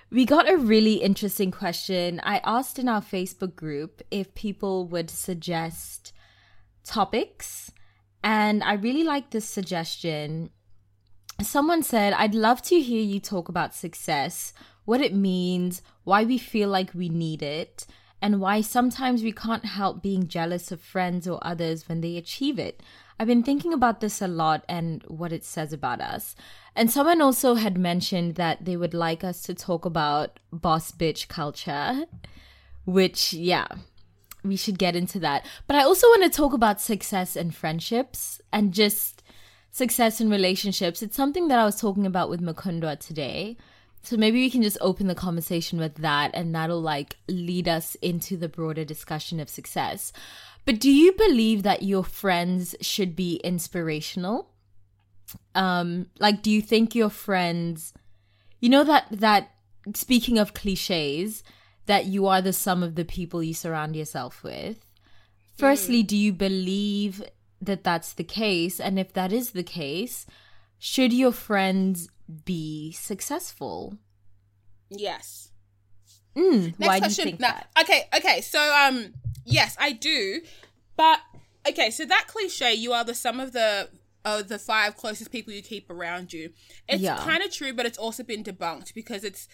We 0.09 0.25
got 0.25 0.49
a 0.49 0.55
really 0.57 0.95
interesting 0.95 1.51
question. 1.51 2.21
I 2.23 2.39
asked 2.45 2.79
in 2.79 2.87
our 2.87 3.01
Facebook 3.01 3.55
group 3.57 4.01
if 4.11 4.33
people 4.35 4.87
would 4.87 5.09
suggest 5.09 6.13
topics, 6.85 7.71
and 8.23 8.63
I 8.63 8.73
really 8.73 9.03
like 9.03 9.31
this 9.31 9.45
suggestion. 9.45 10.51
Someone 11.45 11.83
said, 11.83 12.13
I'd 12.13 12.35
love 12.35 12.61
to 12.63 12.79
hear 12.79 13.01
you 13.01 13.19
talk 13.19 13.49
about 13.49 13.75
success, 13.75 14.53
what 14.85 15.01
it 15.01 15.13
means, 15.13 15.81
why 16.03 16.23
we 16.23 16.37
feel 16.37 16.69
like 16.69 16.93
we 16.93 17.09
need 17.09 17.41
it, 17.41 17.85
and 18.21 18.39
why 18.39 18.61
sometimes 18.61 19.23
we 19.23 19.31
can't 19.31 19.65
help 19.65 20.01
being 20.01 20.27
jealous 20.27 20.71
of 20.71 20.81
friends 20.81 21.27
or 21.27 21.45
others 21.45 21.89
when 21.89 22.01
they 22.01 22.17
achieve 22.17 22.59
it. 22.59 22.81
I've 23.19 23.27
been 23.27 23.43
thinking 23.43 23.73
about 23.73 23.99
this 23.99 24.21
a 24.21 24.27
lot 24.27 24.63
and 24.67 25.03
what 25.07 25.31
it 25.31 25.43
says 25.43 25.73
about 25.73 26.01
us. 26.01 26.35
And 26.75 26.89
someone 26.89 27.21
also 27.21 27.55
had 27.55 27.77
mentioned 27.77 28.35
that 28.35 28.65
they 28.65 28.77
would 28.77 28.93
like 28.93 29.23
us 29.23 29.41
to 29.43 29.53
talk 29.53 29.85
about 29.85 30.39
boss 30.51 30.91
bitch 30.91 31.27
culture, 31.27 32.05
which, 32.85 33.33
yeah, 33.33 33.67
we 34.43 34.55
should 34.55 34.77
get 34.77 34.95
into 34.95 35.19
that. 35.19 35.45
But 35.67 35.77
I 35.77 35.83
also 35.83 36.07
want 36.07 36.23
to 36.23 36.29
talk 36.29 36.53
about 36.53 36.81
success 36.81 37.35
and 37.35 37.55
friendships 37.55 38.41
and 38.51 38.73
just 38.73 39.22
success 39.73 40.21
in 40.21 40.29
relationships. 40.29 41.01
It's 41.01 41.15
something 41.15 41.47
that 41.47 41.57
I 41.57 41.65
was 41.65 41.81
talking 41.81 42.05
about 42.05 42.29
with 42.29 42.41
Mukundwa 42.41 42.99
today. 42.99 43.57
So 44.03 44.15
maybe 44.17 44.39
we 44.39 44.51
can 44.51 44.61
just 44.61 44.77
open 44.81 45.07
the 45.07 45.15
conversation 45.15 45.79
with 45.79 45.95
that 45.95 46.29
and 46.35 46.53
that'll 46.53 46.81
like 46.81 47.17
lead 47.27 47.67
us 47.67 47.95
into 47.95 48.37
the 48.37 48.47
broader 48.47 48.85
discussion 48.85 49.39
of 49.39 49.49
success. 49.49 50.13
But 50.65 50.79
do 50.79 50.91
you 50.91 51.13
believe 51.13 51.63
that 51.63 51.81
your 51.81 52.03
friends 52.03 52.75
should 52.81 53.15
be 53.15 53.37
inspirational? 53.43 54.51
Um 55.55 56.07
like 56.19 56.43
do 56.43 56.51
you 56.51 56.61
think 56.61 56.93
your 56.93 57.09
friends 57.09 57.93
you 58.59 58.69
know 58.69 58.83
that 58.83 59.07
that 59.09 59.51
speaking 59.95 60.37
of 60.37 60.53
clichés 60.53 61.41
that 61.87 62.05
you 62.05 62.27
are 62.27 62.41
the 62.41 62.53
sum 62.53 62.83
of 62.83 62.93
the 62.93 63.05
people 63.05 63.41
you 63.41 63.55
surround 63.55 63.95
yourself 63.95 64.43
with? 64.43 64.85
Firstly, 65.57 66.03
do 66.03 66.17
you 66.17 66.33
believe 66.33 67.23
that 67.65 67.83
that's 67.83 68.13
the 68.13 68.23
case? 68.23 68.79
And 68.79 68.97
if 68.99 69.13
that 69.13 69.31
is 69.33 69.51
the 69.51 69.63
case, 69.63 70.25
should 70.79 71.13
your 71.13 71.31
friends 71.31 72.09
be 72.45 72.91
successful? 72.91 73.97
Yes. 74.89 75.49
Mm, 76.35 76.77
Next 76.79 76.87
why 76.87 76.99
do 76.99 77.05
you 77.05 77.13
question. 77.15 77.37
that? 77.39 77.69
Okay, 77.81 78.03
okay. 78.15 78.41
So 78.41 78.59
um 78.75 79.13
yes, 79.45 79.75
I 79.79 79.91
do. 79.91 80.41
But 80.95 81.19
okay, 81.67 81.89
so 81.91 82.05
that 82.05 82.25
cliche, 82.27 82.73
you 82.73 82.93
are 82.93 83.03
the 83.03 83.13
sum 83.15 83.39
of 83.39 83.51
the 83.53 83.89
of 84.25 84.47
the 84.47 84.57
five 84.57 84.95
closest 84.95 85.31
people 85.31 85.53
you 85.53 85.61
keep 85.61 85.89
around 85.89 86.31
you. 86.33 86.51
It's 86.87 87.01
Yeah. 87.01 87.17
kind 87.17 87.43
of 87.43 87.51
true, 87.51 87.73
but 87.73 87.85
it's 87.85 87.97
also 87.97 88.23
been 88.23 88.43
debunked 88.43 88.93
because 88.93 89.23
it's 89.23 89.47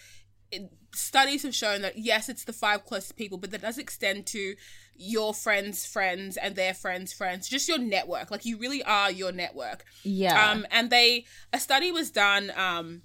it, 0.50 0.70
studies 0.92 1.42
have 1.42 1.54
shown 1.54 1.82
that 1.82 1.98
yes, 1.98 2.28
it's 2.28 2.44
the 2.44 2.52
five 2.52 2.84
closest 2.84 3.16
people, 3.16 3.38
but 3.38 3.50
that 3.50 3.62
does 3.62 3.78
extend 3.78 4.26
to 4.26 4.54
your 4.96 5.32
friends' 5.32 5.86
friends 5.86 6.36
and 6.36 6.56
their 6.56 6.74
friends' 6.74 7.12
friends, 7.12 7.48
just 7.48 7.68
your 7.68 7.78
network. 7.78 8.30
Like 8.30 8.44
you 8.44 8.58
really 8.58 8.82
are 8.82 9.10
your 9.10 9.32
network. 9.32 9.84
Yeah. 10.02 10.50
Um, 10.50 10.66
and 10.70 10.90
they 10.90 11.24
a 11.52 11.60
study 11.60 11.92
was 11.92 12.10
done 12.10 12.52
um 12.56 13.02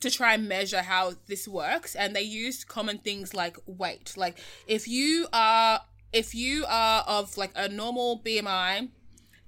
to 0.00 0.10
try 0.10 0.34
and 0.34 0.48
measure 0.48 0.82
how 0.82 1.14
this 1.26 1.46
works, 1.46 1.94
and 1.94 2.14
they 2.14 2.22
used 2.22 2.68
common 2.68 2.98
things 2.98 3.34
like 3.34 3.56
weight. 3.66 4.14
Like 4.16 4.38
if 4.66 4.88
you 4.88 5.26
are 5.32 5.80
if 6.12 6.34
you 6.34 6.64
are 6.68 7.02
of 7.06 7.36
like 7.36 7.52
a 7.54 7.68
normal 7.68 8.20
BMI, 8.24 8.88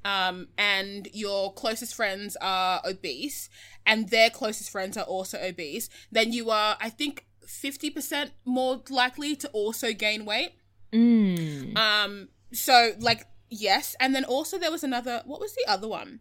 um, 0.05 0.49
and 0.59 1.09
your 1.13 1.53
closest 1.53 1.95
friends 1.95 2.37
are 2.41 2.81
obese, 2.85 3.49
and 3.87 4.09
their 4.09 4.31
closest 4.31 4.71
friends 4.71 4.97
are 4.97 5.05
also 5.05 5.39
obese, 5.41 5.89
then 6.11 6.33
you 6.33 6.51
are, 6.51 6.77
I 6.81 6.91
think, 6.91 7.27
fifty 7.53 7.91
percent 7.91 8.33
more 8.45 8.83
likely 8.89 9.37
to 9.37 9.49
also 9.51 9.93
gain 9.93 10.25
weight. 10.25 10.53
Mm. 10.93 11.77
Um, 11.77 12.29
so 12.53 12.93
like 12.99 13.27
yes, 13.49 13.95
and 14.01 14.15
then 14.15 14.25
also 14.25 14.59
there 14.59 14.71
was 14.71 14.83
another. 14.83 15.23
What 15.27 15.41
was 15.41 15.55
the 15.55 15.65
other 15.69 15.89
one? 15.89 16.21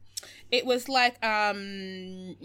It 0.52 0.66
was 0.66 0.88
like 0.88 1.24
um, 1.26 2.36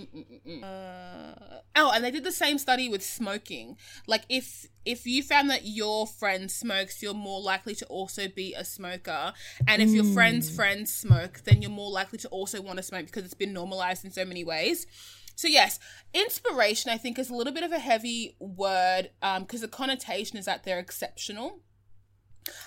uh, 0.62 1.34
oh, 1.74 1.92
and 1.94 2.04
they 2.04 2.10
did 2.10 2.24
the 2.24 2.32
same 2.32 2.58
study 2.58 2.88
with 2.88 3.02
smoking. 3.02 3.76
Like 4.06 4.22
if 4.28 4.66
if 4.84 5.06
you 5.06 5.22
found 5.22 5.50
that 5.50 5.66
your 5.66 6.06
friend 6.06 6.50
smokes, 6.50 7.02
you're 7.02 7.14
more 7.14 7.40
likely 7.40 7.74
to 7.74 7.86
also 7.86 8.28
be 8.28 8.54
a 8.54 8.64
smoker, 8.64 9.32
and 9.66 9.82
if 9.82 9.90
your 9.90 10.04
friend's 10.04 10.48
friends 10.48 10.94
smoke, 10.94 11.42
then 11.44 11.60
you're 11.60 11.70
more 11.70 11.90
likely 11.90 12.18
to 12.18 12.28
also 12.28 12.62
want 12.62 12.78
to 12.78 12.82
smoke 12.82 13.06
because 13.06 13.24
it's 13.24 13.34
been 13.34 13.52
normalized 13.52 14.04
in 14.04 14.10
so 14.10 14.24
many 14.24 14.44
ways. 14.44 14.86
So 15.36 15.48
yes, 15.48 15.78
inspiration 16.12 16.90
I 16.90 16.96
think 16.96 17.18
is 17.18 17.30
a 17.30 17.34
little 17.34 17.52
bit 17.52 17.62
of 17.62 17.72
a 17.72 17.78
heavy 17.78 18.36
word 18.38 19.10
um, 19.22 19.42
because 19.42 19.60
the 19.60 19.68
connotation 19.68 20.38
is 20.38 20.46
that 20.46 20.64
they're 20.64 20.78
exceptional. 20.78 21.60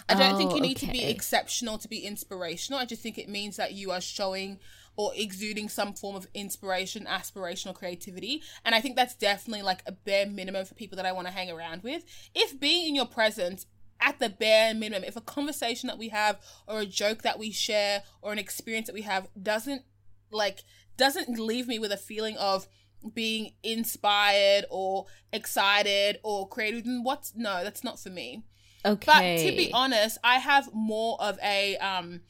I 0.07 0.13
don't 0.13 0.37
think 0.37 0.51
Oh, 0.51 0.55
you 0.55 0.61
need 0.61 0.77
to 0.77 0.91
be 0.91 1.05
exceptional 1.05 1.77
to 1.77 1.87
be 1.87 1.99
inspirational. 1.99 2.79
I 2.79 2.85
just 2.85 3.01
think 3.01 3.17
it 3.17 3.29
means 3.29 3.55
that 3.57 3.73
you 3.73 3.91
are 3.91 4.01
showing 4.01 4.59
or 4.97 5.13
exuding 5.15 5.69
some 5.69 5.93
form 5.93 6.15
of 6.15 6.27
inspiration, 6.33 7.05
aspirational 7.05 7.73
creativity. 7.73 8.43
And 8.65 8.75
I 8.75 8.81
think 8.81 8.97
that's 8.97 9.15
definitely 9.15 9.61
like 9.61 9.81
a 9.85 9.93
bare 9.93 10.25
minimum 10.25 10.65
for 10.65 10.75
people 10.75 10.97
that 10.97 11.05
I 11.05 11.13
want 11.13 11.27
to 11.27 11.33
hang 11.33 11.49
around 11.49 11.83
with. 11.83 12.03
If 12.35 12.59
being 12.59 12.89
in 12.89 12.95
your 12.95 13.05
presence, 13.05 13.65
at 14.01 14.19
the 14.19 14.29
bare 14.29 14.73
minimum, 14.73 15.03
if 15.03 15.15
a 15.15 15.21
conversation 15.21 15.87
that 15.87 15.97
we 15.97 16.09
have 16.09 16.39
or 16.67 16.79
a 16.79 16.85
joke 16.85 17.21
that 17.23 17.39
we 17.39 17.51
share 17.51 18.03
or 18.21 18.31
an 18.31 18.39
experience 18.39 18.87
that 18.87 18.93
we 18.93 19.01
have 19.01 19.27
doesn't 19.41 19.83
like 20.31 20.63
doesn't 20.99 21.39
leave 21.39 21.67
me 21.67 21.79
with 21.79 21.91
a 21.91 21.97
feeling 21.97 22.37
of 22.37 22.67
being 23.13 23.53
inspired 23.63 24.65
or 24.69 25.05
excited 25.33 26.19
or 26.21 26.47
creative 26.47 26.83
what's 27.01 27.33
no 27.35 27.63
that's 27.63 27.83
not 27.83 27.99
for 27.99 28.09
me 28.09 28.43
Okay. 28.85 29.05
but 29.05 29.49
to 29.49 29.57
be 29.57 29.71
honest, 29.73 30.17
I 30.23 30.35
have 30.39 30.69
more 30.73 31.17
of 31.21 31.37
a 31.43 31.75
um 31.77 32.21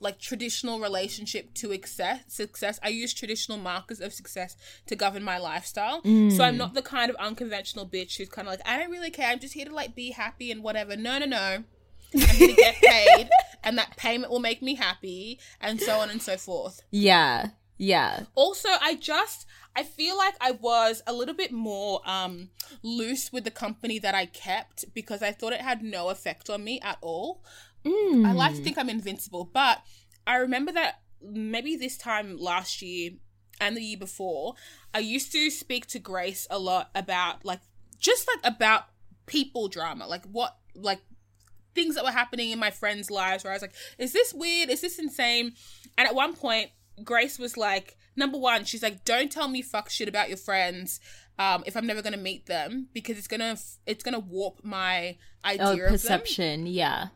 like 0.00 0.18
traditional 0.18 0.78
relationship 0.80 1.52
to 1.54 1.72
success. 1.72 2.20
Success. 2.28 2.78
I 2.82 2.88
use 2.88 3.12
traditional 3.12 3.58
markers 3.58 4.00
of 4.00 4.12
success 4.14 4.56
to 4.86 4.96
govern 4.96 5.22
my 5.24 5.38
lifestyle. 5.38 6.00
So 6.04 6.44
I'm 6.44 6.56
not 6.56 6.72
the 6.74 6.82
kind 6.82 7.10
of 7.10 7.16
unconventional 7.16 7.84
bitch 7.86 8.16
who's 8.16 8.28
kind 8.28 8.46
of 8.48 8.52
like, 8.52 8.66
I 8.66 8.78
don't 8.78 8.90
really 8.90 9.10
care. 9.10 9.28
I'm 9.28 9.40
just 9.40 9.54
here 9.54 9.66
to 9.66 9.74
like 9.74 9.94
be 9.94 10.12
happy 10.12 10.50
and 10.52 10.62
whatever. 10.62 10.96
No, 10.96 11.18
no, 11.18 11.26
no. 11.26 11.64
I'm 12.14 12.20
here 12.20 12.48
to 12.48 12.54
get 12.54 12.76
paid, 12.82 13.28
and 13.62 13.76
that 13.76 13.96
payment 13.98 14.30
will 14.32 14.38
make 14.38 14.62
me 14.62 14.76
happy, 14.76 15.38
and 15.60 15.78
so 15.78 15.98
on 15.98 16.08
and 16.08 16.22
so 16.22 16.36
forth 16.38 16.80
yeah. 16.90 17.48
Yeah. 17.78 18.24
also 18.34 18.68
i 18.82 18.94
just 18.96 19.46
i 19.76 19.82
feel 19.82 20.16
like 20.16 20.34
i 20.40 20.50
was 20.50 21.02
a 21.06 21.12
little 21.12 21.34
bit 21.34 21.52
more 21.52 22.00
um 22.04 22.50
loose 22.82 23.32
with 23.32 23.44
the 23.44 23.50
company 23.50 23.98
that 24.00 24.14
i 24.14 24.26
kept 24.26 24.84
because 24.94 25.22
i 25.22 25.30
thought 25.32 25.52
it 25.52 25.60
had 25.60 25.82
no 25.82 26.08
effect 26.10 26.50
on 26.50 26.64
me 26.64 26.80
at 26.80 26.98
all 27.00 27.42
Mm. 27.86 28.26
i 28.26 28.32
like 28.32 28.56
to 28.56 28.62
think 28.62 28.76
i'm 28.76 28.88
invincible 28.90 29.44
but 29.44 29.80
i 30.26 30.34
remember 30.36 30.72
that 30.72 31.00
maybe 31.22 31.76
this 31.76 31.96
time 31.96 32.36
last 32.36 32.82
year 32.82 33.12
and 33.60 33.76
the 33.76 33.80
year 33.80 33.96
before 33.96 34.54
i 34.92 34.98
used 34.98 35.30
to 35.30 35.48
speak 35.48 35.86
to 35.86 36.00
grace 36.00 36.46
a 36.50 36.58
lot 36.58 36.90
about 36.96 37.44
like 37.44 37.60
just 38.00 38.26
like 38.26 38.52
about 38.52 38.86
people 39.26 39.68
drama 39.68 40.08
like 40.08 40.24
what 40.26 40.56
like 40.74 41.00
things 41.74 41.94
that 41.94 42.02
were 42.02 42.10
happening 42.10 42.50
in 42.50 42.58
my 42.58 42.72
friends' 42.72 43.08
lives 43.10 43.44
where 43.44 43.52
I 43.52 43.54
was 43.56 43.62
like, 43.62 43.74
is 43.98 44.12
this 44.12 44.34
weird? 44.34 44.68
Is 44.68 44.80
this 44.80 44.98
insane? 44.98 45.52
And 45.96 46.08
at 46.08 46.14
one 46.14 46.34
point, 46.34 46.70
Grace 47.04 47.38
was 47.38 47.56
like, 47.56 47.96
number 48.16 48.38
one, 48.38 48.64
she's 48.64 48.82
like, 48.82 49.04
don't 49.04 49.30
tell 49.30 49.48
me 49.48 49.62
fuck 49.62 49.90
shit 49.90 50.08
about 50.08 50.28
your 50.28 50.38
friends 50.38 51.00
um, 51.38 51.62
if 51.66 51.76
I'm 51.76 51.86
never 51.86 52.02
gonna 52.02 52.16
meet 52.16 52.46
them 52.46 52.88
because 52.92 53.16
it's 53.18 53.28
gonna 53.28 53.56
it's 53.86 54.02
gonna 54.02 54.18
warp 54.18 54.64
my 54.64 55.16
idea 55.44 55.66
Oh, 55.66 55.72
of 55.72 55.78
them, 55.78 55.88
perception. 55.90 56.66
Yeah. 56.66 57.08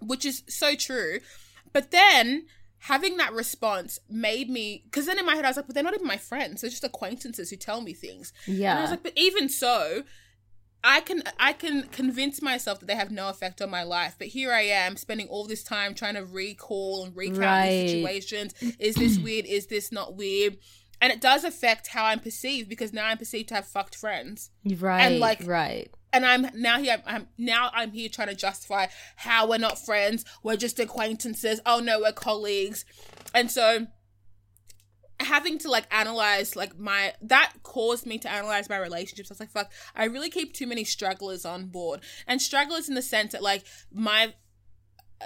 which 0.00 0.24
is 0.26 0.42
so 0.48 0.74
true. 0.74 1.20
But 1.72 1.90
then 1.90 2.46
having 2.80 3.16
that 3.16 3.32
response 3.32 3.98
made 4.10 4.50
me 4.50 4.82
because 4.84 5.06
then 5.06 5.18
in 5.18 5.24
my 5.24 5.34
head 5.36 5.44
I 5.44 5.48
was 5.48 5.56
like, 5.56 5.66
but 5.66 5.74
they're 5.74 5.84
not 5.84 5.94
even 5.94 6.06
my 6.06 6.16
friends; 6.18 6.60
they're 6.60 6.68
just 6.70 6.84
acquaintances 6.84 7.48
who 7.50 7.56
tell 7.56 7.80
me 7.80 7.94
things. 7.94 8.32
And 8.46 8.64
I 8.78 8.82
was 8.82 8.90
like, 8.90 9.02
but 9.02 9.12
even 9.16 9.48
so, 9.48 10.02
I 10.84 11.00
can 11.00 11.22
I 11.38 11.52
can 11.52 11.84
convince 11.92 12.42
myself 12.42 12.80
that 12.80 12.86
they 12.86 12.96
have 12.96 13.10
no 13.10 13.28
effect 13.28 13.62
on 13.62 13.70
my 13.70 13.82
life. 13.84 14.16
But 14.18 14.28
here 14.28 14.52
I 14.52 14.62
am 14.62 14.96
spending 14.96 15.28
all 15.28 15.46
this 15.46 15.62
time 15.62 15.94
trying 15.94 16.14
to 16.14 16.24
recall 16.24 17.04
and 17.04 17.16
recount 17.16 17.38
Right. 17.38 17.88
situations. 17.88 18.54
Is 18.78 18.96
this 18.96 19.18
weird? 19.24 19.46
Is 19.46 19.66
this 19.68 19.92
not 19.92 20.16
weird? 20.16 20.56
And 21.00 21.12
it 21.12 21.20
does 21.20 21.42
affect 21.44 21.88
how 21.88 22.04
I'm 22.04 22.20
perceived 22.20 22.68
because 22.68 22.92
now 22.92 23.06
I'm 23.06 23.18
perceived 23.18 23.48
to 23.48 23.54
have 23.56 23.66
fucked 23.66 23.96
friends. 23.96 24.50
Right. 24.64 25.00
And 25.02 25.18
like- 25.20 25.42
right. 25.46 25.92
And 26.14 26.26
I'm 26.26 26.46
now 26.54 26.78
here. 26.78 27.02
I'm 27.06 27.28
now 27.38 27.70
I'm 27.72 27.92
here 27.92 28.08
trying 28.10 28.28
to 28.28 28.34
justify 28.34 28.88
how 29.16 29.48
we're 29.48 29.56
not 29.58 29.78
friends. 29.78 30.24
We're 30.42 30.56
just 30.58 30.78
acquaintances. 30.78 31.58
Oh 31.64 31.80
no, 31.80 32.00
we're 32.00 32.12
colleagues. 32.12 32.84
And 33.34 33.50
so 33.50 33.86
having 35.20 35.58
to 35.58 35.70
like 35.70 35.86
analyze 35.90 36.56
like 36.56 36.78
my 36.78 37.12
that 37.22 37.52
caused 37.62 38.06
me 38.06 38.18
to 38.18 38.30
analyze 38.30 38.68
my 38.68 38.78
relationships. 38.78 39.30
I 39.30 39.34
was 39.34 39.40
like, 39.40 39.50
fuck, 39.50 39.72
I 39.94 40.04
really 40.04 40.30
keep 40.30 40.52
too 40.52 40.66
many 40.66 40.84
stragglers 40.84 41.44
on 41.44 41.66
board. 41.66 42.00
And 42.26 42.40
stragglers 42.40 42.88
in 42.88 42.94
the 42.94 43.02
sense 43.02 43.32
that 43.32 43.42
like 43.42 43.64
my 43.92 44.34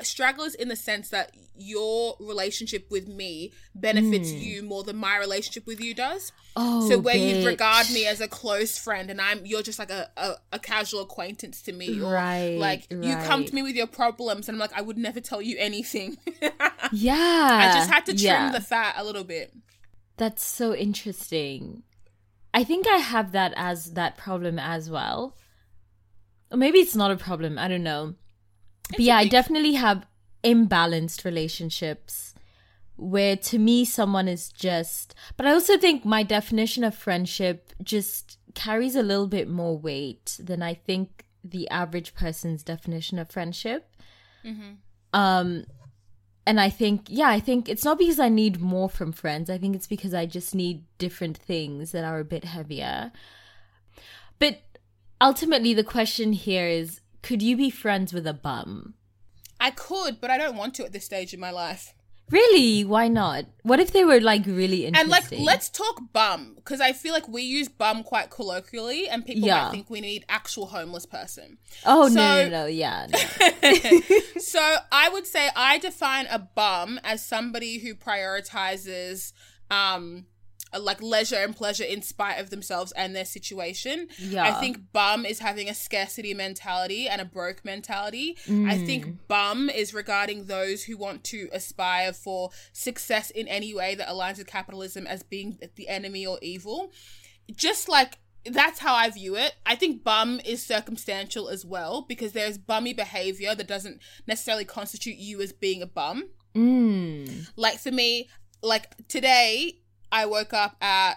stragglers 0.02 0.54
in 0.54 0.68
the 0.68 0.76
sense 0.76 1.08
that 1.08 1.34
your 1.56 2.16
relationship 2.20 2.86
with 2.90 3.08
me 3.08 3.50
benefits 3.74 4.30
hmm. 4.30 4.36
you 4.36 4.62
more 4.62 4.82
than 4.82 4.96
my 4.96 5.16
relationship 5.16 5.66
with 5.66 5.80
you 5.80 5.94
does. 5.94 6.32
Oh, 6.54 6.88
so 6.88 6.98
where 6.98 7.16
you 7.16 7.46
regard 7.46 7.88
me 7.90 8.06
as 8.06 8.20
a 8.20 8.28
close 8.28 8.78
friend 8.78 9.10
and 9.10 9.20
I'm 9.20 9.44
you're 9.44 9.62
just 9.62 9.78
like 9.78 9.90
a, 9.90 10.10
a, 10.16 10.34
a 10.52 10.58
casual 10.58 11.00
acquaintance 11.02 11.62
to 11.62 11.72
me. 11.72 12.00
Or 12.00 12.12
Right, 12.12 12.58
like 12.58 12.86
you 12.90 13.16
come 13.24 13.44
to 13.44 13.54
me 13.54 13.62
with 13.62 13.74
your 13.74 13.86
problems 13.86 14.48
and 14.48 14.56
I'm 14.56 14.60
like, 14.60 14.76
I 14.76 14.82
would 14.82 14.98
never 14.98 15.20
tell 15.20 15.40
you 15.40 15.56
anything. 15.58 16.18
Yeah. 16.92 17.14
I 17.14 17.74
just 17.74 17.90
had 17.90 18.06
to 18.06 18.12
trim 18.12 18.22
yeah. 18.22 18.52
the 18.52 18.60
fat 18.60 18.94
a 18.96 19.04
little 19.04 19.24
bit. 19.24 19.52
That's 20.16 20.44
so 20.44 20.74
interesting. 20.74 21.82
I 22.54 22.64
think 22.64 22.86
I 22.86 22.96
have 22.96 23.32
that 23.32 23.52
as 23.56 23.92
that 23.92 24.16
problem 24.16 24.58
as 24.58 24.88
well. 24.90 25.36
Or 26.50 26.56
maybe 26.56 26.78
it's 26.78 26.96
not 26.96 27.10
a 27.10 27.16
problem. 27.16 27.58
I 27.58 27.68
don't 27.68 27.82
know. 27.82 28.14
But 28.90 29.00
yeah, 29.00 29.16
I 29.16 29.26
definitely 29.26 29.74
have 29.74 30.06
imbalanced 30.44 31.24
relationships 31.24 32.34
where 32.96 33.36
to 33.36 33.58
me 33.58 33.84
someone 33.84 34.28
is 34.28 34.50
just 34.50 35.14
but 35.36 35.46
I 35.46 35.52
also 35.52 35.76
think 35.76 36.04
my 36.04 36.22
definition 36.22 36.82
of 36.82 36.94
friendship 36.94 37.72
just 37.82 38.38
carries 38.54 38.96
a 38.96 39.02
little 39.02 39.26
bit 39.26 39.48
more 39.48 39.76
weight 39.76 40.38
than 40.42 40.62
I 40.62 40.74
think 40.74 41.26
the 41.44 41.68
average 41.68 42.14
person's 42.14 42.62
definition 42.62 43.18
of 43.18 43.28
friendship. 43.30 43.90
Um 45.12 45.66
and 46.46 46.60
I 46.60 46.70
think, 46.70 47.06
yeah, 47.08 47.28
I 47.28 47.40
think 47.40 47.68
it's 47.68 47.84
not 47.84 47.98
because 47.98 48.20
I 48.20 48.28
need 48.28 48.60
more 48.60 48.88
from 48.88 49.10
friends. 49.10 49.50
I 49.50 49.58
think 49.58 49.74
it's 49.74 49.88
because 49.88 50.14
I 50.14 50.26
just 50.26 50.54
need 50.54 50.84
different 50.96 51.36
things 51.36 51.90
that 51.90 52.04
are 52.04 52.20
a 52.20 52.24
bit 52.24 52.44
heavier. 52.44 53.10
But 54.38 54.60
ultimately, 55.20 55.74
the 55.74 55.82
question 55.82 56.32
here 56.32 56.68
is 56.68 57.00
could 57.22 57.42
you 57.42 57.56
be 57.56 57.68
friends 57.68 58.12
with 58.12 58.28
a 58.28 58.32
bum? 58.32 58.94
I 59.58 59.72
could, 59.72 60.20
but 60.20 60.30
I 60.30 60.38
don't 60.38 60.56
want 60.56 60.74
to 60.76 60.84
at 60.84 60.92
this 60.92 61.04
stage 61.04 61.34
in 61.34 61.40
my 61.40 61.50
life. 61.50 61.94
Really? 62.30 62.84
Why 62.84 63.06
not? 63.08 63.44
What 63.62 63.78
if 63.78 63.92
they 63.92 64.04
were 64.04 64.20
like 64.20 64.44
really 64.46 64.84
interesting? 64.86 65.00
And 65.00 65.10
like, 65.10 65.46
let's 65.46 65.68
talk 65.68 66.00
bum 66.12 66.54
because 66.56 66.80
I 66.80 66.92
feel 66.92 67.12
like 67.12 67.28
we 67.28 67.42
use 67.42 67.68
bum 67.68 68.02
quite 68.02 68.30
colloquially, 68.30 69.08
and 69.08 69.24
people 69.24 69.46
Yeah. 69.46 69.64
might 69.64 69.70
think 69.70 69.88
we 69.90 70.00
need 70.00 70.24
actual 70.28 70.66
homeless 70.66 71.06
person. 71.06 71.58
oh, 71.84 72.08
no, 72.08 72.44
no, 72.44 72.48
no, 72.48 72.66
yeah. 72.66 73.06
no. 73.62 74.00
so 74.40 74.76
I 74.90 75.08
would 75.08 75.26
say 75.26 75.50
I 75.54 75.78
define 75.78 76.26
a 76.26 76.38
bum 76.40 76.98
as 77.04 77.24
somebody 77.24 77.78
who 77.78 77.94
prioritizes 77.94 79.32
um 79.70 80.26
like 80.78 81.02
leisure 81.02 81.36
and 81.36 81.54
pleasure 81.54 81.84
in 81.84 82.02
spite 82.02 82.38
of 82.38 82.50
themselves 82.50 82.92
and 82.92 83.14
their 83.14 83.24
situation. 83.24 84.08
Yeah. 84.18 84.44
I 84.44 84.60
think 84.60 84.92
bum 84.92 85.24
is 85.26 85.38
having 85.38 85.68
a 85.68 85.74
scarcity 85.74 86.34
mentality 86.34 87.08
and 87.08 87.20
a 87.20 87.24
broke 87.24 87.64
mentality. 87.64 88.36
I 88.48 88.78
think 88.78 89.26
bum 89.28 89.68
is 89.68 89.94
regarding 89.94 90.46
those 90.46 90.84
who 90.84 90.96
want 90.96 91.24
to 91.24 91.48
aspire 91.52 92.12
for 92.12 92.50
success 92.72 93.30
in 93.30 93.48
any 93.48 93.74
way 93.74 93.94
that 93.94 94.08
aligns 94.08 94.38
with 94.38 94.46
capitalism 94.46 95.06
as 95.06 95.22
being 95.22 95.58
the 95.76 95.88
enemy 95.88 96.26
or 96.26 96.38
evil. 96.42 96.92
Just 97.54 97.88
like 97.88 98.18
that's 98.44 98.78
how 98.78 98.94
I 98.94 99.10
view 99.10 99.36
it. 99.36 99.54
I 99.64 99.74
think 99.74 100.04
bum 100.04 100.40
is 100.44 100.62
circumstantial 100.62 101.48
as 101.48 101.64
well 101.64 102.02
because 102.08 102.32
there's 102.32 102.58
bummy 102.58 102.92
behavior 102.92 103.54
that 103.54 103.66
doesn't 103.66 104.00
necessarily 104.26 104.64
constitute 104.64 105.16
you 105.16 105.40
as 105.40 105.52
being 105.52 105.82
a 105.82 105.86
bum. 105.86 106.28
Mm. 106.54 107.50
Like 107.56 107.78
for 107.78 107.90
me, 107.90 108.28
like 108.62 108.94
today, 109.08 109.80
I 110.10 110.26
woke 110.26 110.52
up 110.52 110.76
at 110.80 111.14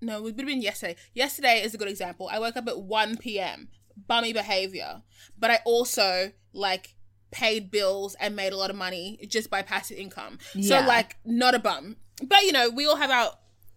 no, 0.00 0.18
it 0.18 0.22
would 0.22 0.38
have 0.38 0.46
been 0.46 0.62
yesterday. 0.62 0.96
Yesterday 1.14 1.62
is 1.62 1.74
a 1.74 1.78
good 1.78 1.88
example. 1.88 2.28
I 2.30 2.38
woke 2.38 2.56
up 2.56 2.68
at 2.68 2.80
1 2.80 3.16
p.m. 3.16 3.68
Bummy 4.06 4.32
behavior. 4.32 5.02
But 5.36 5.50
I 5.50 5.58
also 5.64 6.32
like 6.52 6.94
paid 7.30 7.70
bills 7.70 8.16
and 8.20 8.36
made 8.36 8.52
a 8.52 8.56
lot 8.56 8.70
of 8.70 8.76
money 8.76 9.18
just 9.28 9.50
by 9.50 9.62
passive 9.62 9.98
income. 9.98 10.38
Yeah. 10.54 10.80
So 10.80 10.86
like 10.86 11.16
not 11.24 11.54
a 11.54 11.58
bum. 11.58 11.96
But 12.22 12.42
you 12.42 12.52
know, 12.52 12.70
we 12.70 12.86
all 12.86 12.96
have 12.96 13.10
our 13.10 13.32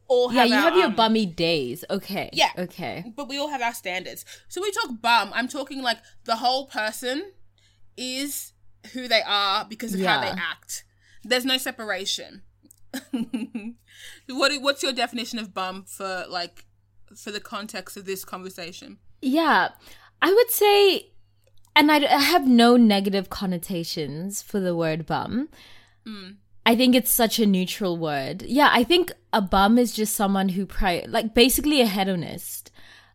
all 0.07 0.31
Yeah, 0.31 0.41
have 0.41 0.49
you 0.49 0.55
our, 0.55 0.61
have 0.61 0.75
your 0.75 0.85
um, 0.87 0.95
bummy 0.95 1.25
days. 1.25 1.83
Okay. 1.89 2.29
Yeah. 2.33 2.51
Okay. 2.57 3.11
but 3.15 3.27
we 3.27 3.37
all 3.37 3.49
have 3.49 3.61
our 3.61 3.73
standards. 3.73 4.25
So 4.47 4.61
we 4.61 4.71
talk 4.71 5.01
bum, 5.01 5.31
I'm 5.33 5.47
talking 5.47 5.81
like 5.81 5.97
the 6.25 6.35
whole 6.35 6.67
person 6.67 7.31
is 7.97 8.53
who 8.93 9.07
they 9.07 9.21
are 9.21 9.65
because 9.65 9.93
of 9.93 10.01
how 10.01 10.21
they 10.21 10.27
act. 10.27 10.83
There's 11.23 11.45
no 11.45 11.57
separation. 11.57 12.41
what 14.27 14.51
what's 14.61 14.83
your 14.83 14.91
definition 14.93 15.39
of 15.39 15.53
bum 15.53 15.83
for 15.83 16.25
like 16.29 16.65
for 17.15 17.31
the 17.31 17.39
context 17.39 17.97
of 17.97 18.05
this 18.05 18.25
conversation? 18.25 18.97
Yeah. 19.21 19.69
I 20.21 20.33
would 20.33 20.51
say, 20.51 21.11
and 21.75 21.91
I, 21.91 21.97
I 21.97 22.19
have 22.19 22.47
no 22.47 22.77
negative 22.77 23.29
connotations 23.29 24.41
for 24.41 24.59
the 24.59 24.75
word 24.75 25.05
bum. 25.05 25.49
Mm. 26.07 26.37
I 26.65 26.75
think 26.75 26.95
it's 26.95 27.11
such 27.11 27.39
a 27.39 27.45
neutral 27.45 27.97
word. 27.97 28.43
Yeah, 28.43 28.69
I 28.71 28.83
think 28.83 29.11
a 29.33 29.41
bum 29.41 29.77
is 29.77 29.93
just 29.93 30.15
someone 30.15 30.49
who 30.49 30.65
pri 30.65 31.05
like 31.07 31.33
basically 31.33 31.81
a 31.81 31.87
hedonist. 31.87 32.71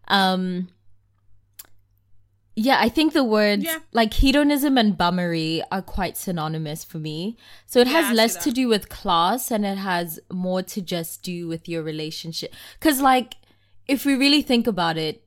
Um 0.08 0.68
Yeah, 2.58 2.78
I 2.80 2.88
think 2.88 3.12
the 3.12 3.22
words 3.22 3.64
Yeah. 3.64 3.80
like 3.92 4.14
hedonism 4.14 4.78
and 4.78 4.96
bummery 4.96 5.62
are 5.70 5.82
quite 5.82 6.16
synonymous 6.16 6.84
for 6.84 6.98
me. 6.98 7.36
So 7.66 7.80
it 7.80 7.86
Yeah, 7.86 8.00
has 8.00 8.16
less 8.16 8.36
to 8.44 8.50
do 8.50 8.66
with 8.66 8.88
class 8.88 9.50
and 9.50 9.66
it 9.66 9.76
has 9.76 10.18
more 10.32 10.62
to 10.62 10.80
just 10.80 11.22
do 11.22 11.46
with 11.48 11.68
your 11.68 11.82
relationship. 11.82 12.54
Cuz 12.80 13.00
like 13.00 13.34
if 13.86 14.06
we 14.06 14.14
really 14.14 14.40
think 14.40 14.66
about 14.66 14.96
it, 14.96 15.22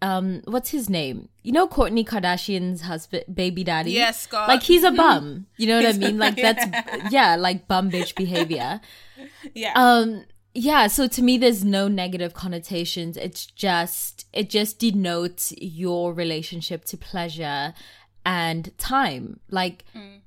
um 0.00 0.40
what's 0.44 0.70
his 0.70 0.88
name? 0.88 1.28
You 1.42 1.50
know 1.50 1.66
Kourtney 1.66 2.04
Kardashian's 2.06 2.82
husband 2.82 3.24
baby 3.34 3.64
daddy? 3.64 3.92
Yes, 3.92 4.20
Scott. 4.22 4.48
Like 4.48 4.62
he's 4.62 4.84
a 4.84 4.92
bum. 5.02 5.46
You 5.56 5.66
know 5.66 5.76
what 5.82 5.94
I 5.94 5.98
mean? 5.98 6.16
Like 6.18 6.36
that's 6.46 6.64
yeah, 7.12 7.34
like 7.34 7.66
bum 7.66 7.90
bitch 7.90 8.14
behavior. 8.14 8.80
Yeah. 9.54 9.72
Um 9.74 10.24
yeah, 10.54 10.86
so 10.86 11.08
to 11.08 11.22
me 11.22 11.38
there's 11.38 11.64
no 11.64 11.88
negative 11.88 12.34
connotations. 12.34 13.16
It's 13.16 13.46
just 13.46 14.26
it 14.32 14.50
just 14.50 14.78
denotes 14.78 15.52
your 15.58 16.12
relationship 16.12 16.84
to 16.86 16.96
pleasure 16.96 17.74
and 18.24 18.76
time. 18.78 19.40
Like 19.50 19.84
mm. 19.94 20.20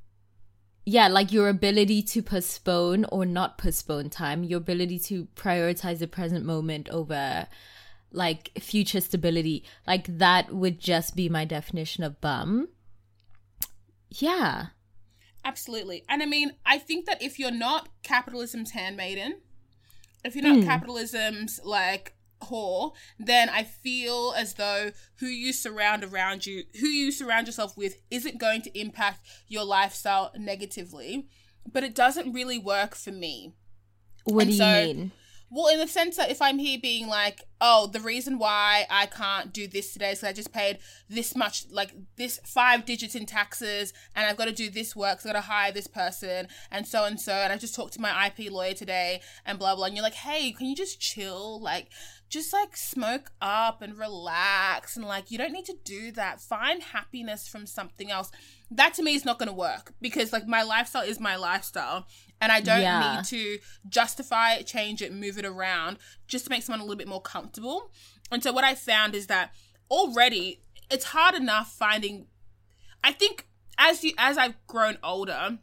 yeah, 0.85 1.07
like 1.07 1.31
your 1.31 1.47
ability 1.47 2.01
to 2.03 2.23
postpone 2.23 3.05
or 3.05 3.25
not 3.25 3.57
postpone 3.57 4.09
time, 4.09 4.43
your 4.43 4.57
ability 4.57 4.99
to 4.99 5.25
prioritize 5.35 5.99
the 5.99 6.07
present 6.07 6.45
moment 6.45 6.89
over 6.89 7.47
like 8.11 8.51
future 8.59 9.01
stability. 9.01 9.63
Like 9.85 10.17
that 10.17 10.51
would 10.51 10.79
just 10.79 11.15
be 11.15 11.29
my 11.29 11.45
definition 11.45 12.03
of 12.03 12.19
bum. 12.19 12.69
Yeah. 14.09 14.67
Absolutely. 15.43 16.03
And 16.09 16.23
I 16.23 16.25
mean, 16.25 16.53
I 16.65 16.79
think 16.79 17.05
that 17.05 17.21
if 17.21 17.37
you're 17.37 17.51
not 17.51 17.89
capitalism's 18.01 18.71
handmaiden, 18.71 19.35
if 20.25 20.35
you're 20.35 20.43
not 20.43 20.57
hmm. 20.57 20.65
capitalism's 20.65 21.59
like 21.63 22.15
whore, 22.43 22.93
then 23.19 23.49
I 23.49 23.63
feel 23.63 24.33
as 24.35 24.55
though 24.55 24.91
who 25.19 25.27
you 25.27 25.53
surround 25.53 26.03
around 26.03 26.45
you, 26.45 26.63
who 26.79 26.87
you 26.87 27.11
surround 27.11 27.47
yourself 27.47 27.77
with, 27.77 28.01
isn't 28.11 28.39
going 28.39 28.61
to 28.63 28.79
impact 28.79 29.25
your 29.47 29.63
lifestyle 29.63 30.31
negatively. 30.37 31.27
But 31.71 31.83
it 31.83 31.95
doesn't 31.95 32.33
really 32.33 32.59
work 32.59 32.95
for 32.95 33.11
me. 33.11 33.53
What 34.25 34.41
And 34.41 34.49
do 34.49 34.53
you 34.53 34.57
so- 34.57 34.85
mean? 34.85 35.11
Well, 35.51 35.67
in 35.67 35.79
the 35.79 35.87
sense 35.87 36.17
that 36.17 36.31
if 36.31 36.41
I'm 36.41 36.57
here 36.57 36.79
being 36.81 37.07
like, 37.07 37.43
oh, 37.61 37.87
the 37.87 37.99
reason 38.01 38.37
why 38.37 38.85
I 38.89 39.05
can't 39.05 39.53
do 39.53 39.67
this 39.67 39.93
today 39.93 40.11
is 40.11 40.19
'cause 40.19 40.29
I 40.29 40.33
just 40.33 40.51
paid 40.51 40.79
this 41.09 41.35
much, 41.35 41.65
like 41.69 41.93
this 42.17 42.39
five 42.45 42.85
digits 42.85 43.15
in 43.15 43.25
taxes, 43.25 43.93
and 44.15 44.27
I've 44.27 44.37
got 44.37 44.45
to 44.45 44.51
do 44.51 44.69
this 44.69 44.95
work, 44.95 45.21
so 45.21 45.29
I've 45.29 45.33
got 45.35 45.41
to 45.41 45.47
hire 45.47 45.71
this 45.71 45.87
person, 45.87 46.47
and 46.69 46.87
so 46.87 47.05
and 47.05 47.19
so, 47.19 47.31
and 47.33 47.53
I 47.53 47.57
just 47.57 47.73
talked 47.75 47.93
to 47.93 48.01
my 48.01 48.25
IP 48.27 48.49
lawyer 48.49 48.73
today, 48.73 49.21
and 49.45 49.57
blah 49.57 49.75
blah. 49.75 49.85
And 49.85 49.95
you're 49.95 50.03
like, 50.03 50.13
hey, 50.15 50.51
can 50.51 50.67
you 50.67 50.75
just 50.75 50.99
chill, 50.99 51.59
like, 51.61 51.89
just 52.27 52.51
like 52.51 52.75
smoke 52.75 53.31
up 53.41 53.81
and 53.81 53.97
relax, 53.97 54.95
and 54.97 55.05
like, 55.05 55.31
you 55.31 55.37
don't 55.37 55.53
need 55.53 55.65
to 55.65 55.77
do 55.85 56.11
that. 56.13 56.41
Find 56.41 56.81
happiness 56.83 57.47
from 57.47 57.65
something 57.65 58.11
else. 58.11 58.31
That 58.71 58.95
to 58.95 59.03
me 59.03 59.13
is 59.13 59.23
not 59.25 59.37
going 59.37 59.47
to 59.47 59.53
work 59.53 59.93
because 60.01 60.33
like 60.33 60.47
my 60.47 60.63
lifestyle 60.63 61.03
is 61.03 61.19
my 61.19 61.35
lifestyle, 61.35 62.07
and 62.41 62.51
I 62.51 62.59
don't 62.61 62.81
Yeah. 62.81 63.17
need 63.17 63.25
to 63.25 63.59
justify 63.87 64.53
it, 64.55 64.65
change 64.67 65.01
it, 65.01 65.13
move 65.13 65.37
it 65.37 65.45
around 65.45 65.97
just 66.27 66.45
to 66.45 66.49
make 66.49 66.63
someone 66.63 66.79
a 66.79 66.83
little 66.83 66.97
bit 66.97 67.07
more 67.07 67.21
comfortable. 67.21 67.44
And 68.31 68.43
so 68.43 68.51
what 68.51 68.63
I 68.63 68.75
found 68.75 69.15
is 69.15 69.27
that 69.27 69.51
already 69.89 70.61
it's 70.89 71.05
hard 71.05 71.35
enough 71.35 71.71
finding 71.71 72.27
I 73.03 73.11
think 73.11 73.47
as 73.77 74.03
you 74.03 74.13
as 74.17 74.37
I've 74.37 74.55
grown 74.67 74.97
older, 75.03 75.59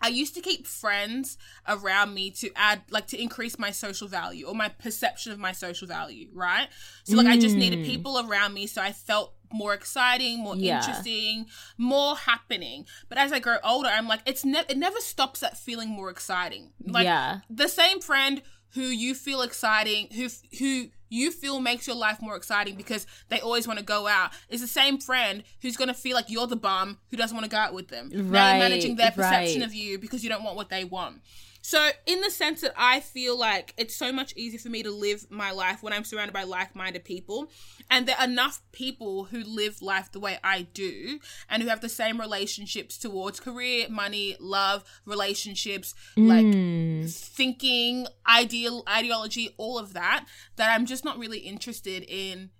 I 0.00 0.08
used 0.08 0.34
to 0.34 0.40
keep 0.40 0.66
friends 0.66 1.38
around 1.66 2.14
me 2.14 2.30
to 2.32 2.50
add 2.56 2.82
like 2.90 3.06
to 3.08 3.20
increase 3.20 3.58
my 3.58 3.70
social 3.70 4.08
value 4.08 4.46
or 4.46 4.54
my 4.54 4.68
perception 4.68 5.32
of 5.32 5.38
my 5.38 5.52
social 5.52 5.86
value, 5.88 6.28
right? 6.32 6.68
So 7.04 7.16
like 7.16 7.26
I 7.26 7.38
just 7.38 7.56
needed 7.56 7.80
mm. 7.80 7.86
people 7.86 8.18
around 8.18 8.54
me 8.54 8.66
so 8.66 8.82
I 8.82 8.92
felt 8.92 9.34
more 9.52 9.72
exciting, 9.72 10.40
more 10.40 10.56
Yeah. 10.56 10.78
interesting, 10.78 11.46
more 11.78 12.16
happening. 12.16 12.86
But 13.08 13.18
as 13.18 13.32
I 13.32 13.38
grow 13.38 13.56
older, 13.64 13.88
I'm 13.88 14.08
like 14.08 14.20
it's 14.26 14.44
ne- 14.44 14.64
it 14.68 14.76
never 14.78 15.00
stops 15.00 15.42
at 15.42 15.56
feeling 15.56 15.88
more 15.88 16.10
exciting. 16.10 16.72
Like 16.84 17.04
Yeah. 17.04 17.40
the 17.48 17.68
same 17.68 18.00
friend 18.00 18.42
who 18.74 18.82
you 18.82 19.14
feel 19.14 19.42
exciting, 19.42 20.08
who 20.14 20.28
who 20.58 20.88
you 21.10 21.30
feel 21.30 21.60
makes 21.60 21.86
your 21.86 21.96
life 21.96 22.20
more 22.20 22.36
exciting 22.36 22.74
because 22.74 23.06
they 23.28 23.40
always 23.40 23.66
want 23.66 23.78
to 23.78 23.84
go 23.84 24.06
out, 24.06 24.30
is 24.48 24.60
the 24.60 24.66
same 24.66 24.98
friend 24.98 25.42
who's 25.62 25.76
going 25.76 25.88
to 25.88 25.94
feel 25.94 26.14
like 26.14 26.26
you're 26.28 26.46
the 26.46 26.56
bum 26.56 26.98
who 27.10 27.16
doesn't 27.16 27.34
want 27.34 27.44
to 27.44 27.50
go 27.50 27.56
out 27.56 27.72
with 27.72 27.88
them. 27.88 28.10
now 28.12 28.20
Right, 28.22 28.58
you're 28.58 28.68
managing 28.68 28.96
their 28.96 29.10
perception 29.10 29.60
right. 29.60 29.68
of 29.68 29.74
you 29.74 29.98
because 29.98 30.22
you 30.22 30.28
don't 30.28 30.44
want 30.44 30.56
what 30.56 30.68
they 30.68 30.84
want. 30.84 31.22
So, 31.60 31.90
in 32.06 32.20
the 32.20 32.30
sense 32.30 32.60
that 32.60 32.72
I 32.76 33.00
feel 33.00 33.38
like 33.38 33.74
it's 33.76 33.94
so 33.94 34.12
much 34.12 34.32
easier 34.36 34.58
for 34.58 34.68
me 34.68 34.82
to 34.84 34.90
live 34.90 35.26
my 35.28 35.50
life 35.50 35.82
when 35.82 35.92
I'm 35.92 36.04
surrounded 36.04 36.32
by 36.32 36.44
like 36.44 36.74
minded 36.74 37.04
people, 37.04 37.50
and 37.90 38.06
there 38.06 38.16
are 38.18 38.24
enough 38.24 38.62
people 38.72 39.24
who 39.24 39.42
live 39.42 39.82
life 39.82 40.10
the 40.12 40.20
way 40.20 40.38
I 40.42 40.62
do 40.62 41.18
and 41.48 41.62
who 41.62 41.68
have 41.68 41.80
the 41.80 41.88
same 41.88 42.20
relationships 42.20 42.96
towards 42.96 43.40
career, 43.40 43.86
money, 43.90 44.36
love, 44.40 44.84
relationships, 45.04 45.94
like 46.16 46.46
mm. 46.46 47.12
thinking, 47.12 48.06
ideal, 48.26 48.82
ideology, 48.88 49.54
all 49.58 49.78
of 49.78 49.94
that, 49.94 50.26
that 50.56 50.74
I'm 50.74 50.86
just 50.86 51.04
not 51.04 51.18
really 51.18 51.40
interested 51.40 52.04
in 52.08 52.50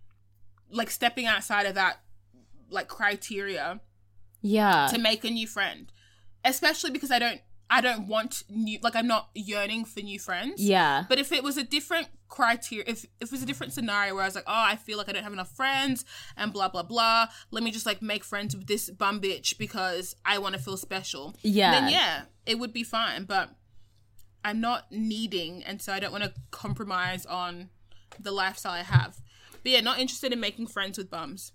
like 0.70 0.90
stepping 0.90 1.26
outside 1.26 1.66
of 1.66 1.74
that 1.76 2.00
like 2.70 2.88
criteria 2.88 3.80
Yeah. 4.42 4.88
to 4.90 4.98
make 4.98 5.24
a 5.24 5.30
new 5.30 5.46
friend 5.46 5.90
especially 6.44 6.90
because 6.90 7.10
i 7.10 7.18
don't 7.18 7.40
i 7.70 7.80
don't 7.80 8.06
want 8.06 8.42
new 8.48 8.78
like 8.82 8.96
i'm 8.96 9.06
not 9.06 9.28
yearning 9.34 9.84
for 9.84 10.00
new 10.00 10.18
friends 10.18 10.62
yeah. 10.62 11.04
but 11.08 11.18
if 11.18 11.32
it 11.32 11.42
was 11.42 11.56
a 11.56 11.64
different 11.64 12.08
criteria 12.28 12.84
if, 12.86 13.04
if 13.20 13.28
it 13.28 13.32
was 13.32 13.42
a 13.42 13.46
different 13.46 13.72
scenario 13.72 14.14
where 14.14 14.22
i 14.22 14.26
was 14.26 14.34
like 14.34 14.44
oh 14.46 14.64
i 14.66 14.76
feel 14.76 14.98
like 14.98 15.08
i 15.08 15.12
don't 15.12 15.22
have 15.22 15.32
enough 15.32 15.50
friends 15.50 16.04
and 16.36 16.52
blah 16.52 16.68
blah 16.68 16.82
blah 16.82 17.26
let 17.50 17.62
me 17.62 17.70
just 17.70 17.86
like 17.86 18.02
make 18.02 18.24
friends 18.24 18.54
with 18.54 18.66
this 18.66 18.90
bum 18.90 19.20
bitch 19.20 19.58
because 19.58 20.14
i 20.24 20.38
want 20.38 20.54
to 20.54 20.60
feel 20.60 20.76
special 20.76 21.34
Yeah. 21.42 21.72
then 21.72 21.92
yeah 21.92 22.22
it 22.46 22.58
would 22.58 22.72
be 22.72 22.82
fine 22.82 23.24
but 23.24 23.50
i'm 24.44 24.60
not 24.60 24.90
needing 24.90 25.62
and 25.64 25.80
so 25.80 25.92
i 25.92 26.00
don't 26.00 26.12
want 26.12 26.24
to 26.24 26.32
compromise 26.50 27.26
on 27.26 27.70
the 28.20 28.32
lifestyle 28.32 28.72
i 28.72 28.82
have 28.82 29.20
but 29.62 29.72
yeah 29.72 29.80
not 29.80 29.98
interested 29.98 30.32
in 30.32 30.40
making 30.40 30.66
friends 30.66 30.98
with 30.98 31.10
bums 31.10 31.52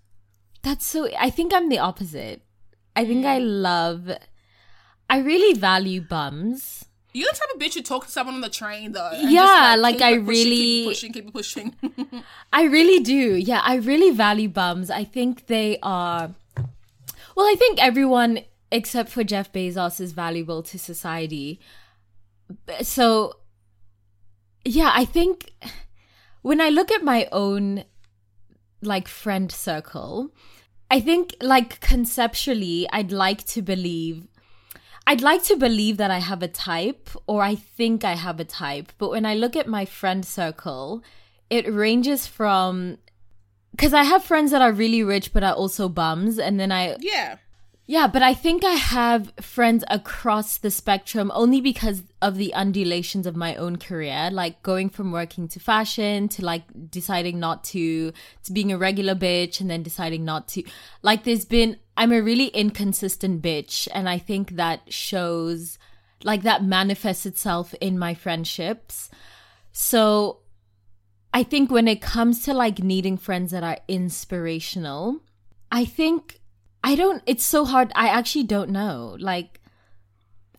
That's 0.64 0.86
so 0.86 1.08
I 1.18 1.28
think 1.28 1.52
I'm 1.52 1.68
the 1.68 1.78
opposite. 1.78 2.40
I 2.96 3.04
think 3.04 3.26
I 3.26 3.38
mm. 3.38 3.62
love 3.62 4.10
I 5.08 5.18
really 5.18 5.58
value 5.58 6.00
bums. 6.00 6.84
You're 7.12 7.28
the 7.32 7.38
type 7.38 7.48
of 7.54 7.60
bitch 7.60 7.74
who 7.74 7.82
talk 7.82 8.06
to 8.06 8.10
someone 8.10 8.34
on 8.34 8.40
the 8.40 8.48
train 8.48 8.92
though. 8.92 9.10
Yeah, 9.14 9.76
like, 9.78 9.96
keep 9.98 10.02
I 10.04 10.10
pushing, 10.14 10.26
really- 10.26 10.56
keep 10.56 10.88
pushing, 10.88 11.12
keep 11.12 11.32
pushing. 11.32 11.74
I 12.52 12.64
really 12.64 13.02
do. 13.04 13.36
Yeah, 13.36 13.60
I 13.62 13.76
really 13.76 14.10
value 14.10 14.48
bums. 14.48 14.90
I 14.90 15.04
think 15.04 15.46
they 15.46 15.78
are 15.82 16.30
Well, 17.36 17.46
I 17.46 17.54
think 17.56 17.80
everyone 17.82 18.40
except 18.72 19.10
for 19.10 19.22
Jeff 19.22 19.52
Bezos 19.52 20.00
is 20.00 20.10
valuable 20.12 20.62
to 20.64 20.78
society. 20.78 21.60
So 22.82 23.34
yeah, 24.64 24.90
I 24.94 25.04
think 25.04 25.52
when 26.42 26.60
I 26.60 26.68
look 26.70 26.90
at 26.90 27.04
my 27.04 27.28
own 27.30 27.84
like 28.82 29.06
friend 29.08 29.52
circle, 29.52 30.30
I 30.90 31.00
think 31.00 31.34
like 31.40 31.78
conceptually 31.80 32.88
I'd 32.92 33.12
like 33.12 33.44
to 33.48 33.62
believe 33.62 34.26
I'd 35.06 35.20
like 35.20 35.42
to 35.44 35.56
believe 35.56 35.98
that 35.98 36.10
I 36.10 36.18
have 36.18 36.42
a 36.42 36.48
type 36.48 37.10
or 37.26 37.42
I 37.42 37.54
think 37.54 38.04
I 38.04 38.14
have 38.14 38.40
a 38.40 38.44
type, 38.44 38.92
but 38.98 39.10
when 39.10 39.26
I 39.26 39.34
look 39.34 39.54
at 39.54 39.66
my 39.66 39.84
friend 39.84 40.24
circle, 40.24 41.02
it 41.50 41.70
ranges 41.70 42.26
from 42.26 42.98
because 43.72 43.92
I 43.92 44.04
have 44.04 44.24
friends 44.24 44.50
that 44.52 44.62
are 44.62 44.72
really 44.72 45.02
rich 45.02 45.32
but 45.32 45.42
are 45.42 45.52
also 45.54 45.88
bums, 45.88 46.38
and 46.38 46.58
then 46.58 46.72
I 46.72 46.96
Yeah. 47.00 47.36
Yeah, 47.86 48.06
but 48.06 48.22
I 48.22 48.32
think 48.32 48.64
I 48.64 48.72
have 48.72 49.30
friends 49.42 49.84
across 49.90 50.56
the 50.56 50.70
spectrum 50.70 51.30
only 51.34 51.60
because 51.60 52.02
of 52.22 52.36
the 52.36 52.54
undulations 52.54 53.26
of 53.26 53.36
my 53.36 53.56
own 53.56 53.76
career, 53.76 54.30
like 54.32 54.62
going 54.62 54.88
from 54.88 55.12
working 55.12 55.48
to 55.48 55.60
fashion 55.60 56.28
to 56.30 56.44
like 56.44 56.62
deciding 56.90 57.38
not 57.38 57.62
to 57.64 58.12
to 58.44 58.52
being 58.52 58.72
a 58.72 58.78
regular 58.78 59.14
bitch 59.14 59.60
and 59.60 59.68
then 59.68 59.82
deciding 59.82 60.24
not 60.24 60.48
to. 60.48 60.62
Like 61.02 61.24
there's 61.24 61.44
been 61.44 61.76
I'm 61.94 62.12
a 62.12 62.22
really 62.22 62.46
inconsistent 62.46 63.42
bitch 63.42 63.86
and 63.92 64.08
I 64.08 64.16
think 64.16 64.52
that 64.52 64.90
shows 64.90 65.78
like 66.22 66.42
that 66.42 66.64
manifests 66.64 67.26
itself 67.26 67.74
in 67.82 67.98
my 67.98 68.14
friendships. 68.14 69.10
So 69.72 70.38
I 71.34 71.42
think 71.42 71.70
when 71.70 71.86
it 71.86 72.00
comes 72.00 72.44
to 72.44 72.54
like 72.54 72.78
needing 72.78 73.18
friends 73.18 73.50
that 73.50 73.62
are 73.62 73.78
inspirational, 73.88 75.20
I 75.70 75.84
think 75.84 76.40
I 76.84 76.94
don't, 76.94 77.22
it's 77.26 77.44
so 77.44 77.64
hard. 77.64 77.90
I 77.96 78.08
actually 78.08 78.44
don't 78.44 78.70
know. 78.70 79.16
Like, 79.18 79.60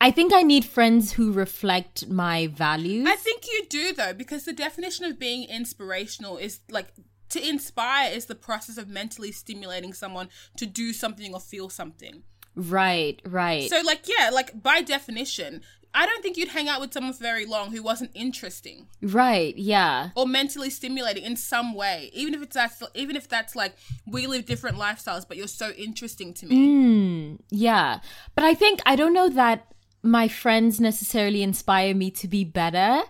I 0.01 0.11
think 0.11 0.33
I 0.33 0.41
need 0.41 0.65
friends 0.65 1.13
who 1.13 1.31
reflect 1.31 2.07
my 2.09 2.47
values. 2.47 3.07
I 3.09 3.15
think 3.15 3.45
you 3.47 3.65
do 3.69 3.93
though, 3.93 4.13
because 4.13 4.43
the 4.43 4.53
definition 4.53 5.05
of 5.05 5.17
being 5.17 5.47
inspirational 5.47 6.37
is 6.37 6.59
like 6.69 6.87
to 7.29 7.47
inspire 7.47 8.11
is 8.11 8.25
the 8.25 8.35
process 8.35 8.77
of 8.77 8.87
mentally 8.87 9.31
stimulating 9.31 9.93
someone 9.93 10.29
to 10.57 10.65
do 10.65 10.93
something 10.93 11.33
or 11.33 11.39
feel 11.39 11.69
something. 11.69 12.23
right, 12.55 13.21
right. 13.25 13.69
So 13.69 13.81
like 13.85 14.03
yeah, 14.07 14.29
like 14.31 14.61
by 14.61 14.81
definition, 14.81 15.61
I 15.95 16.05
don't 16.05 16.21
think 16.21 16.35
you'd 16.37 16.49
hang 16.49 16.67
out 16.67 16.81
with 16.81 16.93
someone 16.93 17.13
for 17.13 17.23
very 17.23 17.45
long 17.45 17.71
who 17.71 17.81
wasn't 17.81 18.11
interesting 18.13 18.87
right, 19.01 19.57
yeah. 19.57 20.09
or 20.15 20.27
mentally 20.27 20.69
stimulating 20.69 21.23
in 21.23 21.35
some 21.37 21.73
way. 21.73 22.09
Even 22.13 22.33
if 22.35 22.41
it's 22.43 22.53
that's 22.53 22.83
even 22.93 23.15
if 23.15 23.29
that's 23.29 23.55
like 23.55 23.75
we 24.05 24.27
live 24.27 24.45
different 24.45 24.77
lifestyles, 24.77 25.25
but 25.27 25.37
you're 25.37 25.47
so 25.47 25.71
interesting 25.71 26.33
to 26.35 26.45
me. 26.45 26.67
Mm, 26.67 27.39
yeah. 27.49 27.99
But 28.35 28.43
I 28.43 28.53
think, 28.53 28.81
I 28.85 28.95
don't 28.95 29.13
know 29.13 29.29
that 29.29 29.73
my 30.03 30.27
friends 30.27 30.79
necessarily 30.79 31.41
inspire 31.41 31.95
me 31.95 32.11
to 32.11 32.27
be 32.27 32.43
better 32.43 33.03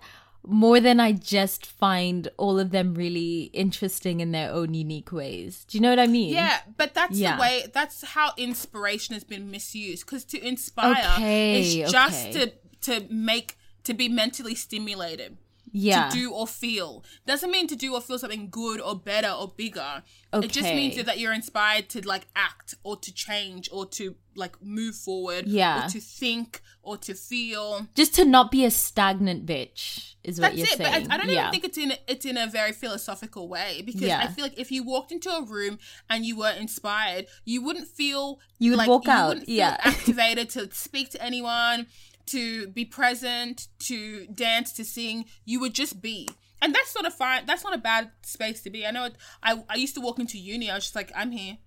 more 0.47 0.79
than 0.79 0.99
I 0.99 1.11
just 1.11 1.65
find 1.65 2.27
all 2.37 2.59
of 2.59 2.69
them 2.69 2.93
really 2.93 3.49
interesting 3.51 4.19
in 4.19 4.31
their 4.31 4.51
own 4.51 4.75
unique 4.75 5.11
ways. 5.11 5.65
Do 5.67 5.77
you 5.77 5.81
know 5.81 5.89
what 5.89 5.99
I 5.99 6.05
mean? 6.07 6.33
Yeah, 6.33 6.59
but 6.77 6.93
that's 6.93 7.17
Yeah. 7.17 7.35
the 7.35 7.41
way. 7.41 7.65
That's 7.73 8.03
how 8.03 8.31
inspiration 8.37 9.13
has 9.15 9.23
been 9.23 9.49
misused. 9.49 10.05
Because 10.05 10.23
to 10.25 10.47
inspire 10.47 10.91
Okay, 11.15 11.61
is 11.83 11.91
just 11.91 12.27
okay. 12.27 12.45
to 12.45 12.53
to 12.85 13.05
make 13.09 13.57
to 13.83 13.93
be 13.93 14.09
mentally 14.09 14.55
stimulated. 14.55 15.37
Yeah. 15.77 16.07
To 16.07 16.15
do 16.15 16.31
or 16.31 16.47
feel 16.47 17.03
doesn't 17.25 17.51
mean 17.51 17.67
to 17.67 17.75
do 17.75 17.93
or 17.93 17.99
feel 17.99 18.17
something 18.17 18.47
good 18.49 18.79
or 18.79 18.95
better 18.95 19.29
or 19.29 19.49
bigger. 19.57 20.03
Okay. 20.33 20.45
It 20.45 20.51
just 20.51 20.69
means 20.69 21.03
that 21.03 21.19
you're 21.19 21.33
inspired 21.33 21.89
to 21.89 22.07
like 22.07 22.27
act 22.33 22.75
or 22.83 22.95
to 22.95 23.13
change 23.13 23.67
or 23.73 23.85
to 23.87 24.15
like 24.37 24.61
move 24.61 24.95
forward. 24.95 25.47
Yeah. 25.47 25.85
Or 25.85 25.89
to 25.89 25.99
think 25.99 26.61
or 26.81 26.95
to 26.99 27.13
feel. 27.13 27.87
just 27.93 28.15
to 28.15 28.23
not 28.23 28.51
be 28.51 28.63
a 28.63 28.71
stagnant 28.71 29.45
bitch 29.45 30.13
is 30.23 30.39
what 30.39 30.55
That's 30.55 30.57
you're 30.59 30.67
it. 30.67 30.77
But. 30.77 31.11
I, 31.11 31.15
I 31.15 31.17
don't 31.17 31.29
yeah. 31.29 31.49
even 31.49 31.51
think 31.51 31.63
it's 31.65 31.77
in 31.77 31.93
it's 32.07 32.25
in 32.25 32.37
a 32.37 32.47
very 32.47 32.71
philosophical 32.71 33.49
way 33.49 33.81
because 33.85 34.01
Yeah. 34.01 34.21
I 34.23 34.27
feel 34.27 34.45
like 34.45 34.57
if 34.57 34.71
you 34.71 34.83
walked 34.83 35.11
into 35.11 35.29
a 35.29 35.43
room 35.43 35.77
and 36.09 36.25
you 36.25 36.37
were 36.37 36.51
inspired, 36.51 37.25
you 37.43 37.61
wouldn't 37.61 37.87
feel 37.87 38.39
You 38.59 38.71
would 38.71 38.77
like, 38.77 38.87
walk 38.87 39.05
you 39.07 39.11
out, 39.11 39.27
Wouldn't 39.29 39.47
feel 39.47 39.55
yeah. 39.57 39.77
activated 39.83 40.49
to 40.51 40.73
speak 40.73 41.09
to 41.11 41.21
anyone, 41.21 41.87
to 42.27 42.67
be 42.67 42.85
present, 42.85 43.67
to 43.79 44.27
dance, 44.27 44.71
to 44.73 44.85
sing. 44.85 45.25
You 45.45 45.59
would 45.61 45.73
just 45.73 46.01
be. 46.01 46.27
And 46.61 46.73
that's 46.73 46.95
not 46.95 47.05
a 47.05 47.11
fine. 47.11 47.45
That's 47.45 47.63
not 47.63 47.75
a 47.75 47.77
bad 47.77 48.11
space 48.23 48.61
to 48.63 48.69
be. 48.69 48.85
I 48.85 48.91
know. 48.91 49.05
It, 49.05 49.15
I 49.43 49.63
I 49.69 49.75
used 49.75 49.95
to 49.95 50.01
walk 50.01 50.19
into 50.19 50.37
uni. 50.37 50.69
I 50.69 50.75
was 50.75 50.85
just 50.85 50.95
like, 50.95 51.11
I'm 51.15 51.31
here. 51.31 51.57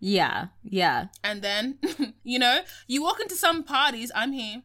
yeah, 0.00 0.48
yeah. 0.64 1.06
And 1.22 1.42
then, 1.42 1.78
you 2.24 2.38
know, 2.38 2.60
you 2.88 3.02
walk 3.02 3.20
into 3.20 3.36
some 3.36 3.62
parties, 3.62 4.10
I'm 4.14 4.32
here. 4.32 4.62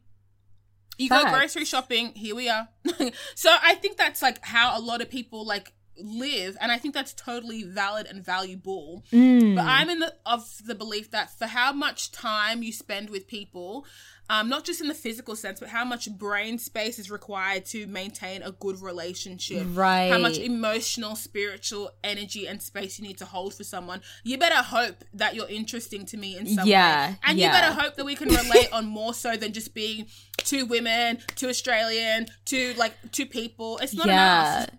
You 0.97 1.09
go 1.09 1.23
grocery 1.29 1.65
shopping, 1.65 2.13
here 2.15 2.35
we 2.35 2.49
are. 2.49 2.69
so 3.35 3.55
I 3.61 3.75
think 3.75 3.97
that's 3.97 4.23
like 4.23 4.43
how 4.43 4.77
a 4.77 4.81
lot 4.81 5.01
of 5.01 5.11
people 5.11 5.45
like 5.45 5.73
live, 5.99 6.57
and 6.61 6.71
I 6.71 6.77
think 6.77 6.93
that's 6.93 7.13
totally 7.13 7.63
valid 7.63 8.07
and 8.07 8.23
valuable. 8.23 9.03
Mm. 9.11 9.55
But 9.55 9.65
I'm 9.65 9.89
in 9.89 9.99
the 9.99 10.13
of 10.25 10.49
the 10.65 10.75
belief 10.75 11.11
that 11.11 11.37
for 11.37 11.47
how 11.47 11.71
much 11.71 12.11
time 12.11 12.63
you 12.63 12.71
spend 12.71 13.09
with 13.09 13.27
people, 13.27 13.85
um, 14.29 14.49
not 14.49 14.65
just 14.65 14.81
in 14.81 14.87
the 14.87 14.93
physical 14.93 15.35
sense, 15.35 15.59
but 15.59 15.69
how 15.69 15.85
much 15.85 16.11
brain 16.11 16.59
space 16.59 16.99
is 16.99 17.09
required 17.09 17.65
to 17.67 17.87
maintain 17.87 18.43
a 18.43 18.51
good 18.51 18.81
relationship. 18.81 19.65
right 19.71 20.11
How 20.11 20.17
much 20.17 20.37
emotional, 20.37 21.15
spiritual 21.15 21.91
energy 22.03 22.45
and 22.47 22.61
space 22.61 22.99
you 22.99 23.07
need 23.07 23.17
to 23.19 23.25
hold 23.25 23.53
for 23.53 23.63
someone. 23.63 24.01
You 24.23 24.37
better 24.37 24.55
hope 24.55 25.05
that 25.13 25.33
you're 25.35 25.47
interesting 25.47 26.05
to 26.07 26.17
me 26.17 26.37
in 26.37 26.47
some 26.47 26.67
Yeah, 26.67 27.11
way. 27.11 27.19
And 27.23 27.37
yeah. 27.37 27.45
you 27.45 27.51
better 27.53 27.81
hope 27.81 27.95
that 27.95 28.05
we 28.05 28.15
can 28.15 28.27
relate 28.27 28.71
on 28.73 28.85
more 28.85 29.13
so 29.13 29.37
than 29.37 29.53
just 29.53 29.73
being 29.73 30.07
two 30.39 30.65
women, 30.65 31.19
two 31.35 31.47
Australian, 31.47 32.27
two 32.43 32.73
like 32.77 32.93
two 33.11 33.25
people. 33.25 33.77
It's 33.77 33.93
not 33.93 34.07
yeah. 34.07 34.57
enough. 34.57 34.69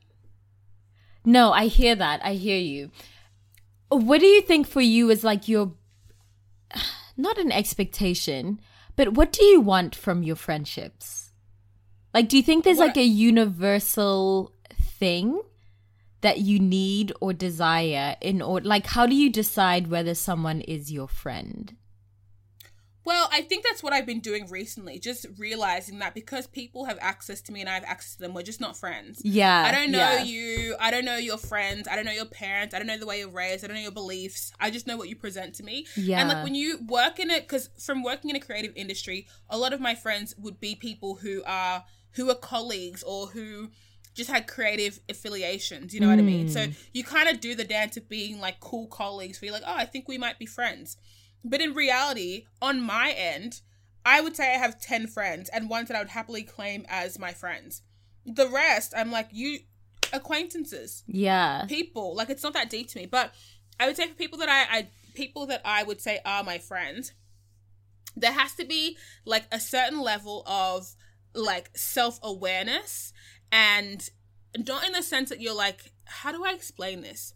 No, 1.29 1.53
I 1.53 1.67
hear 1.67 1.95
that. 1.95 2.25
I 2.25 2.33
hear 2.35 2.57
you. 2.57 2.91
What 3.91 4.21
do 4.21 4.27
you 4.27 4.41
think 4.41 4.67
for 4.67 4.81
you 4.81 5.11
is 5.11 5.23
like 5.23 5.47
your 5.47 5.73
not 7.19 7.37
an 7.37 7.53
expectation, 7.53 8.61
but 8.97 9.13
what 9.13 9.31
do 9.33 9.45
you 9.45 9.61
want 9.61 9.95
from 9.95 10.23
your 10.23 10.37
friendships? 10.37 11.33
Like 12.15 12.31
do 12.31 12.39
you 12.39 12.43
think 12.43 12.65
there's 12.65 12.79
What- 12.79 12.89
like 12.89 12.97
a 12.97 13.05
universal 13.05 14.55
thing 14.81 15.43
that 16.23 16.39
you 16.41 16.59
need 16.59 17.13
or 17.21 17.33
desire 17.35 18.17
in 18.21 18.41
order 18.43 18.67
like 18.67 18.87
how 18.87 19.07
do 19.07 19.15
you 19.15 19.31
decide 19.31 19.89
whether 19.89 20.15
someone 20.15 20.63
is 20.63 20.91
your 20.91 21.09
friend? 21.09 21.77
Well, 23.09 23.27
I 23.33 23.41
think 23.41 23.65
that's 23.65 23.83
what 23.83 23.95
I've 23.95 24.05
been 24.05 24.21
doing 24.21 24.51
recently, 24.51 24.99
just 24.99 25.25
realizing 25.39 25.99
that 26.01 26.15
because 26.15 26.47
people 26.47 26.85
have 26.85 26.99
access 27.01 27.41
to 27.41 27.53
me 27.53 27.61
and 27.63 27.71
I 27.71 27.73
have 27.73 27.85
access 27.85 28.17
to 28.17 28.21
them, 28.21 28.35
we're 28.35 28.43
just 28.43 28.61
not 28.61 28.77
friends. 28.77 29.23
Yeah. 29.25 29.65
I 29.65 29.73
don't 29.73 29.91
know 29.91 29.99
yeah. 29.99 30.25
you. 30.25 30.77
I 30.79 30.91
don't 30.91 31.07
know 31.07 31.17
your 31.17 31.39
friends. 31.39 31.89
I 31.91 31.97
don't 31.97 32.05
know 32.05 32.13
your 32.13 32.27
parents. 32.27 32.75
I 32.75 32.79
don't 32.79 32.87
know 32.87 32.99
the 32.99 33.07
way 33.07 33.21
you're 33.21 33.31
raised. 33.31 33.65
I 33.65 33.69
don't 33.69 33.77
know 33.77 33.83
your 33.83 33.93
beliefs. 33.93 34.53
I 34.61 34.71
just 34.71 34.87
know 34.87 34.99
what 34.99 35.09
you 35.09 35.17
present 35.17 35.55
to 35.55 35.63
me. 35.63 35.87
Yeah. 35.97 36.21
And 36.21 36.29
like 36.29 36.45
when 36.45 36.55
you 36.55 36.81
work 36.87 37.19
in 37.19 37.31
it, 37.31 37.49
because 37.49 37.71
from 37.79 38.03
working 38.03 38.29
in 38.29 38.37
a 38.37 38.41
creative 38.41 38.75
industry, 38.77 39.27
a 39.49 39.57
lot 39.57 39.73
of 39.73 39.81
my 39.81 39.95
friends 39.95 40.35
would 40.37 40.61
be 40.61 40.75
people 40.75 41.15
who 41.15 41.43
are 41.47 41.85
who 42.11 42.29
are 42.29 42.35
colleagues 42.35 43.03
or 43.03 43.29
who 43.29 43.71
just 44.15 44.29
had 44.29 44.47
creative 44.47 45.01
affiliations. 45.09 45.95
You 45.95 46.01
know 46.01 46.09
what 46.09 46.19
I 46.19 46.23
mean? 46.23 46.51
So 46.51 46.67
mm. 46.67 46.75
you 46.93 47.05
kind 47.05 47.31
of 47.31 47.41
do 47.41 47.55
the 47.55 47.65
dance 47.65 47.97
of 47.97 48.07
being 48.07 48.39
like 48.39 48.61
cool 48.61 48.87
colleagues, 48.87 49.41
where 49.41 49.47
you're 49.47 49.55
like, 49.55 49.67
oh, 49.67 49.77
I 49.77 49.87
think 49.87 50.09
we 50.09 50.19
might 50.19 50.39
be 50.39 50.45
friends. 50.45 50.99
But 51.49 51.61
in 51.61 51.73
reality, 51.75 52.45
on 52.61 52.81
my 52.83 53.11
end, 53.17 53.63
I 54.05 54.21
would 54.21 54.37
say 54.37 54.55
I 54.55 54.59
have 54.59 54.81
10 54.81 55.07
friends 55.07 55.49
and 55.51 55.71
ones 55.71 55.89
that 55.89 55.97
I 55.97 56.01
would 56.01 56.11
happily 56.11 56.43
claim 56.43 56.85
as 56.89 57.19
my 57.19 57.33
friends. 57.33 57.83
The 58.27 58.49
rest, 58.49 58.93
I'm 58.97 59.11
like, 59.11 59.29
you 59.33 59.61
acquaintances, 60.13 61.05
Yeah. 61.07 61.65
people. 61.67 62.15
Like, 62.15 62.31
it's 62.31 62.43
not 62.43 62.53
that 62.55 62.71
deep 62.71 62.89
to 62.91 62.99
me. 62.99 63.07
But 63.07 63.35
I 63.81 63.87
would 63.87 63.97
say 63.97 64.07
for 64.09 64.15
people 64.15 64.39
that 64.39 64.49
I, 64.49 64.79
I 64.79 64.89
people 65.15 65.47
that 65.47 65.63
I 65.65 65.83
would 65.83 66.01
say 66.01 66.21
are 66.25 66.45
my 66.45 66.59
friends, 66.59 67.13
there 68.17 68.33
has 68.33 68.55
to 68.57 68.65
be 68.65 68.97
like 69.25 69.45
a 69.53 69.61
certain 69.61 70.01
level 70.01 70.43
of 70.47 70.95
like 71.35 71.71
self 71.77 72.19
awareness 72.23 73.13
and 73.53 74.09
not 74.57 74.85
in 74.87 74.93
the 74.93 75.03
sense 75.03 75.29
that 75.29 75.41
you're 75.41 75.55
like, 75.55 75.93
how 76.05 76.33
do 76.33 76.45
I 76.45 76.53
explain 76.53 77.03
this? 77.03 77.35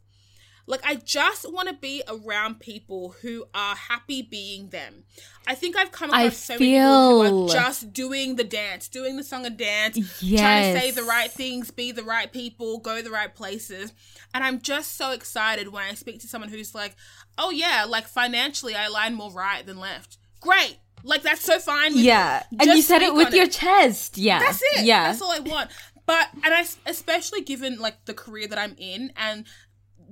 Like, 0.66 0.80
I 0.84 0.94
just 0.94 1.52
want 1.52 1.68
to 1.68 1.74
be 1.74 2.02
around 2.08 2.60
people 2.60 3.16
who 3.22 3.46
are 3.54 3.74
happy 3.74 4.22
being 4.22 4.68
them. 4.68 5.04
I 5.46 5.54
think 5.54 5.76
I've 5.76 5.90
come 5.90 6.10
I 6.12 6.22
across 6.22 6.38
so 6.38 6.54
many 6.54 6.72
people 6.72 7.24
who 7.24 7.44
are 7.46 7.48
just 7.48 7.92
doing 7.92 8.36
the 8.36 8.44
dance, 8.44 8.88
doing 8.88 9.16
the 9.16 9.24
song 9.24 9.44
and 9.44 9.56
dance, 9.56 9.96
trying 10.20 10.74
to 10.74 10.80
say 10.80 10.90
the 10.92 11.02
right 11.02 11.30
things, 11.30 11.70
be 11.70 11.90
the 11.90 12.04
right 12.04 12.32
people, 12.32 12.78
go 12.78 13.02
the 13.02 13.10
right 13.10 13.34
places. 13.34 13.92
And 14.32 14.44
I'm 14.44 14.60
just 14.60 14.96
so 14.96 15.10
excited 15.10 15.72
when 15.72 15.82
I 15.82 15.94
speak 15.94 16.20
to 16.20 16.28
someone 16.28 16.50
who's 16.50 16.74
like, 16.74 16.94
oh, 17.38 17.50
yeah, 17.50 17.84
like 17.88 18.06
financially, 18.06 18.74
I 18.74 18.84
align 18.84 19.14
more 19.14 19.32
right 19.32 19.66
than 19.66 19.78
left. 19.78 20.18
Great. 20.40 20.78
Like, 21.02 21.22
that's 21.22 21.42
so 21.42 21.58
fine. 21.58 21.94
with 21.94 22.04
Yeah. 22.04 22.44
And 22.60 22.70
you 22.70 22.82
said 22.82 23.02
it 23.02 23.14
with 23.14 23.34
your 23.34 23.48
chest. 23.48 24.16
Yeah. 24.16 24.38
that's 24.38 24.62
it. 24.74 24.84
Yeah. 24.84 25.08
That's 25.08 25.22
all 25.22 25.32
I 25.32 25.40
want. 25.40 25.70
But 26.06 26.28
and 26.44 26.52
I 26.52 26.64
especially 26.86 27.42
given 27.42 27.78
like 27.78 28.04
the 28.06 28.14
career 28.14 28.48
that 28.48 28.58
I'm 28.58 28.74
in 28.76 29.12
and 29.16 29.44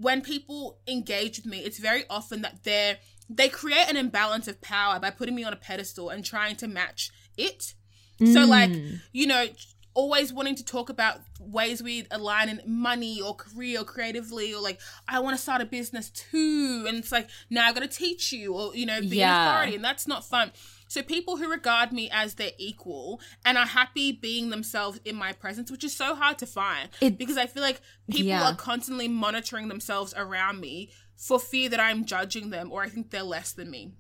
when 0.01 0.23
people 0.23 0.79
engage 0.89 1.37
with 1.39 1.47
me, 1.47 1.59
it's 1.59 1.79
very 1.79 2.05
often 2.09 2.43
that 2.43 2.65
they're 2.65 2.99
they 3.33 3.49
create 3.49 3.89
an 3.89 3.97
imbalance 3.97 4.49
of 4.49 4.61
power 4.61 4.99
by 4.99 5.11
putting 5.11 5.35
me 5.37 5.45
on 5.45 5.53
a 5.53 5.57
pedestal 5.57 6.09
and 6.09 6.25
trying 6.25 6.57
to 6.57 6.67
match 6.67 7.11
it. 7.37 7.75
So 8.19 8.45
like, 8.45 8.71
Mm. 8.71 9.01
you 9.13 9.27
know, 9.27 9.47
always 9.95 10.33
wanting 10.33 10.55
to 10.57 10.65
talk 10.65 10.89
about 10.91 11.21
ways 11.41 11.83
we 11.83 12.07
align 12.11 12.49
in 12.49 12.61
money 12.67 13.21
or 13.21 13.35
career 13.35 13.81
or 13.81 13.85
creatively 13.85 14.53
or 14.55 14.61
like 14.61 14.79
I 15.09 15.21
want 15.21 15.37
to 15.37 15.43
start 15.43 15.61
a 15.63 15.65
business 15.65 16.11
too 16.11 16.85
and 16.89 16.99
it's 16.99 17.11
like 17.13 17.29
now 17.51 17.67
I've 17.67 17.75
got 17.75 17.81
to 17.81 17.89
teach 17.89 18.33
you 18.33 18.55
or 18.55 18.75
you 18.75 18.87
know 18.87 19.01
be 19.01 19.17
Yeah. 19.19 19.35
an 19.43 19.49
authority 19.49 19.75
and 19.77 19.85
that's 19.85 20.07
not 20.07 20.25
fun. 20.25 20.53
So 20.91 21.03
people 21.03 21.37
who 21.37 21.49
regard 21.49 21.93
me 21.93 22.11
as 22.13 22.35
their 22.35 22.51
equal 22.59 23.21
and 23.45 23.57
are 23.57 23.65
happy 23.67 24.11
being 24.11 24.51
themselves 24.51 24.99
in 25.05 25.15
my 25.15 25.33
presence, 25.33 25.71
which 25.71 25.85
is 25.85 25.97
so 25.97 26.17
hard 26.17 26.37
to 26.39 26.47
find 26.47 26.89
It- 27.01 27.17
because 27.17 27.37
I 27.39 27.47
feel 27.47 27.63
like 27.63 27.81
people 28.11 28.27
Yeah. 28.31 28.43
are 28.51 28.57
constantly 28.57 29.07
monitoring 29.07 29.69
themselves 29.69 30.13
around 30.17 30.59
me 30.59 30.91
for 31.17 31.39
fear 31.39 31.69
that 31.69 31.79
I'm 31.79 32.05
judging 32.05 32.51
them 32.51 32.73
or 32.73 32.83
I 32.83 32.89
think 32.89 33.11
they're 33.11 33.23
less 33.23 33.53
than 33.53 33.71
me. 33.71 33.93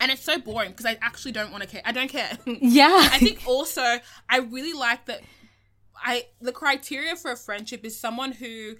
And 0.00 0.10
it's 0.10 0.24
so 0.24 0.36
boring 0.38 0.72
because 0.72 0.84
I 0.86 0.98
actually 1.00 1.30
don't 1.30 1.52
want 1.52 1.62
to 1.62 1.68
care. 1.68 1.82
I 1.84 1.92
don't 1.92 2.08
care. 2.08 2.36
Yeah. 2.60 3.08
I 3.12 3.18
think 3.20 3.42
also 3.46 4.00
I 4.28 4.38
really 4.38 4.72
like 4.72 5.06
that 5.06 5.20
I 6.02 6.26
the 6.40 6.50
criteria 6.52 7.14
for 7.14 7.30
a 7.30 7.36
friendship 7.36 7.84
is 7.84 7.96
someone 7.96 8.32
who 8.32 8.74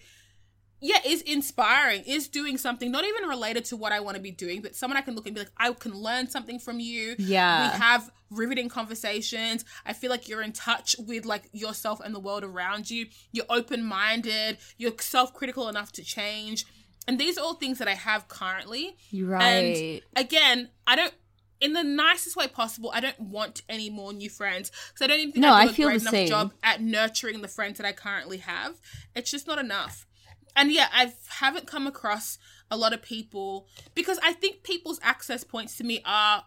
yeah, 0.80 0.98
is 1.04 1.22
inspiring, 1.22 2.02
is 2.06 2.28
doing 2.28 2.56
something 2.56 2.90
not 2.90 3.04
even 3.04 3.28
related 3.28 3.64
to 3.66 3.76
what 3.76 3.92
I 3.92 4.00
want 4.00 4.16
to 4.16 4.22
be 4.22 4.30
doing, 4.30 4.62
but 4.62 4.74
someone 4.74 4.96
I 4.96 5.02
can 5.02 5.14
look 5.14 5.26
and 5.26 5.34
be 5.34 5.40
like, 5.42 5.52
I 5.56 5.72
can 5.72 5.92
learn 5.92 6.28
something 6.28 6.58
from 6.58 6.80
you. 6.80 7.16
Yeah. 7.18 7.72
We 7.72 7.78
have 7.78 8.10
riveting 8.30 8.68
conversations. 8.68 9.64
I 9.84 9.92
feel 9.92 10.10
like 10.10 10.28
you're 10.28 10.42
in 10.42 10.52
touch 10.52 10.96
with 10.98 11.26
like 11.26 11.48
yourself 11.52 12.00
and 12.00 12.14
the 12.14 12.20
world 12.20 12.44
around 12.44 12.90
you. 12.90 13.06
You're 13.32 13.46
open-minded, 13.50 14.58
you're 14.78 14.92
self-critical 14.98 15.68
enough 15.68 15.92
to 15.92 16.02
change. 16.04 16.64
And 17.08 17.18
these 17.18 17.36
are 17.38 17.40
all 17.42 17.54
things 17.54 17.78
that 17.78 17.88
I 17.88 17.94
have 17.94 18.28
currently. 18.28 18.96
right. 19.12 19.40
And 19.42 20.02
again, 20.16 20.68
I 20.86 20.96
don't 20.96 21.14
in 21.60 21.74
the 21.74 21.82
nicest 21.82 22.36
way 22.36 22.48
possible. 22.48 22.90
I 22.94 23.00
don't 23.00 23.20
want 23.20 23.62
any 23.68 23.90
more 23.90 24.12
new 24.12 24.30
friends 24.30 24.70
because 24.70 25.04
I 25.04 25.06
don't 25.08 25.18
even 25.18 25.32
think 25.32 25.42
No, 25.42 25.52
I 25.52 25.64
do 25.64 25.68
I 25.68 25.72
a 25.72 25.74
feel 25.74 25.88
great 25.88 26.00
enough 26.00 26.10
same. 26.12 26.28
job 26.28 26.52
at 26.62 26.80
nurturing 26.80 27.42
the 27.42 27.48
friends 27.48 27.76
that 27.78 27.86
I 27.86 27.92
currently 27.92 28.38
have. 28.38 28.80
It's 29.14 29.30
just 29.30 29.46
not 29.46 29.58
enough. 29.58 30.06
And 30.56 30.72
yeah, 30.72 30.88
I 30.92 31.12
haven't 31.28 31.66
come 31.66 31.86
across 31.86 32.38
a 32.70 32.76
lot 32.76 32.92
of 32.92 33.02
people 33.02 33.66
because 33.94 34.18
I 34.22 34.32
think 34.32 34.62
people's 34.62 35.00
access 35.02 35.44
points 35.44 35.76
to 35.78 35.84
me 35.84 36.02
are 36.04 36.44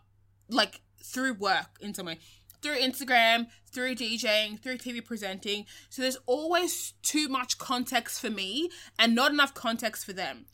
like 0.50 0.82
through 1.02 1.34
work 1.34 1.78
in 1.82 1.94
some 1.94 2.06
way, 2.06 2.20
through 2.62 2.78
Instagram, 2.80 3.48
through 3.72 3.96
DJing, 3.96 4.62
through 4.62 4.78
TV 4.78 5.04
presenting. 5.04 5.66
So 5.90 6.02
there's 6.02 6.18
always 6.26 6.94
too 7.02 7.28
much 7.28 7.58
context 7.58 8.22
for 8.22 8.30
me 8.30 8.70
and 8.98 9.16
not 9.16 9.32
enough 9.32 9.54
context 9.54 10.06
for 10.06 10.14
them. 10.14 10.46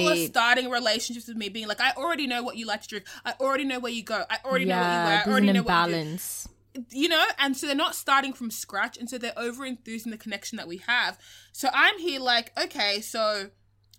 So 0.00 0.06
people 0.06 0.24
are 0.24 0.26
starting 0.26 0.70
relationships 0.70 1.28
with 1.28 1.36
me, 1.36 1.48
being 1.48 1.68
like, 1.68 1.80
I 1.80 1.92
already 1.96 2.26
know 2.26 2.42
what 2.42 2.56
you 2.56 2.66
like 2.66 2.82
to 2.82 2.88
drink. 2.88 3.06
I 3.24 3.34
already 3.40 3.64
know 3.64 3.80
where 3.80 3.92
you 3.92 4.02
go. 4.02 4.24
I 4.30 4.38
already 4.44 4.64
know 4.64 4.76
what 4.76 4.84
you 4.84 4.90
yeah. 4.90 5.06
wear. 5.06 5.22
I 5.26 5.30
already 5.30 5.46
know 5.52 5.62
what 5.62 5.88
you 5.88 5.94
do. 5.94 6.53
You 6.90 7.08
know, 7.08 7.24
and 7.38 7.56
so 7.56 7.66
they're 7.66 7.76
not 7.76 7.94
starting 7.94 8.32
from 8.32 8.50
scratch, 8.50 8.98
and 8.98 9.08
so 9.08 9.18
they're 9.18 9.38
over 9.38 9.64
enthused 9.64 10.06
in 10.06 10.10
the 10.10 10.18
connection 10.18 10.56
that 10.56 10.66
we 10.66 10.78
have. 10.78 11.18
So 11.52 11.68
I'm 11.72 11.98
here 11.98 12.20
like, 12.20 12.52
okay, 12.58 13.00
so 13.00 13.50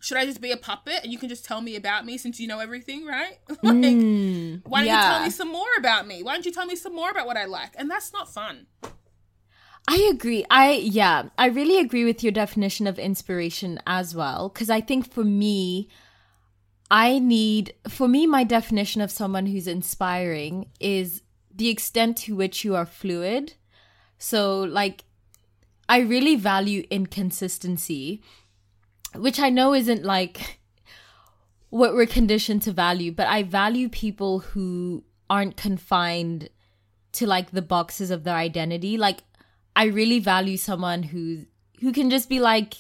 should 0.05 0.17
I 0.17 0.25
just 0.25 0.39
be 0.39 0.51
a 0.51 0.57
puppet 0.57 0.99
and 1.03 1.11
you 1.11 1.17
can 1.17 1.29
just 1.29 1.45
tell 1.45 1.61
me 1.61 1.75
about 1.75 2.05
me 2.05 2.17
since 2.17 2.39
you 2.39 2.47
know 2.47 2.59
everything, 2.59 3.05
right? 3.05 3.39
like, 3.63 3.81
Mm, 3.81 4.61
why 4.63 4.85
don't 4.85 4.93
you 4.93 5.01
tell 5.01 5.19
me 5.19 5.29
some 5.31 5.51
more 5.51 5.67
about 5.79 6.05
me? 6.05 6.21
Why 6.21 6.33
don't 6.33 6.45
you 6.45 6.51
tell 6.51 6.67
me 6.67 6.75
some 6.75 6.93
more 6.93 7.09
about 7.09 7.25
what 7.25 7.38
I 7.38 7.45
like? 7.45 7.71
And 7.75 7.89
that's 7.89 8.13
not 8.13 8.31
fun. 8.31 8.67
I 9.88 10.09
agree. 10.11 10.45
I 10.49 10.73
yeah, 10.73 11.29
I 11.38 11.47
really 11.47 11.79
agree 11.79 12.05
with 12.05 12.23
your 12.23 12.31
definition 12.31 12.88
of 12.88 12.99
inspiration 12.99 13.79
as 13.88 14.15
well 14.15 14.49
cuz 14.49 14.69
I 14.69 14.81
think 14.81 15.11
for 15.11 15.23
me 15.23 15.89
I 16.91 17.19
need 17.19 17.73
for 17.88 18.07
me 18.07 18.27
my 18.27 18.43
definition 18.43 19.01
of 19.01 19.11
someone 19.11 19.47
who's 19.47 19.67
inspiring 19.67 20.69
is 20.79 21.21
the 21.55 21.69
extent 21.69 22.17
to 22.17 22.35
which 22.35 22.63
you 22.63 22.75
are 22.75 22.85
fluid. 22.85 23.53
So 24.17 24.61
like 24.61 25.05
I 25.87 25.99
really 25.99 26.35
value 26.35 26.85
inconsistency, 26.89 28.21
which 29.13 29.39
I 29.39 29.49
know 29.49 29.73
isn't 29.73 30.03
like 30.03 30.59
what 31.69 31.93
we're 31.93 32.05
conditioned 32.05 32.63
to 32.63 32.71
value, 32.71 33.11
but 33.11 33.27
I 33.27 33.43
value 33.43 33.89
people 33.89 34.39
who 34.39 35.03
aren't 35.29 35.57
confined 35.57 36.49
to 37.13 37.25
like 37.25 37.51
the 37.51 37.61
boxes 37.61 38.11
of 38.11 38.23
their 38.23 38.35
identity. 38.35 38.97
Like 38.97 39.23
I 39.75 39.85
really 39.85 40.19
value 40.19 40.57
someone 40.57 41.03
who 41.03 41.45
who 41.81 41.91
can 41.91 42.09
just 42.09 42.29
be 42.29 42.39
like 42.39 42.75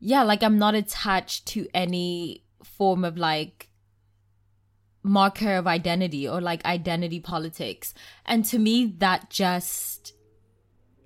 yeah, 0.00 0.22
like 0.22 0.42
I'm 0.42 0.58
not 0.58 0.74
attached 0.74 1.46
to 1.46 1.66
any 1.72 2.44
form 2.62 3.04
of 3.04 3.16
like 3.16 3.70
marker 5.04 5.54
of 5.56 5.66
identity 5.68 6.26
or 6.26 6.40
like 6.40 6.64
identity 6.64 7.20
politics. 7.20 7.94
And 8.26 8.44
to 8.46 8.58
me 8.58 8.86
that 8.98 9.30
just 9.30 10.14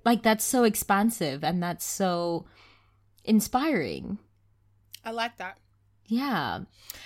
like 0.05 0.23
that's 0.23 0.45
so 0.45 0.63
expansive 0.63 1.43
and 1.43 1.61
that's 1.61 1.85
so 1.85 2.45
inspiring. 3.25 4.17
I 5.03 5.11
like 5.11 5.37
that. 5.37 5.57
Yeah. 6.07 6.59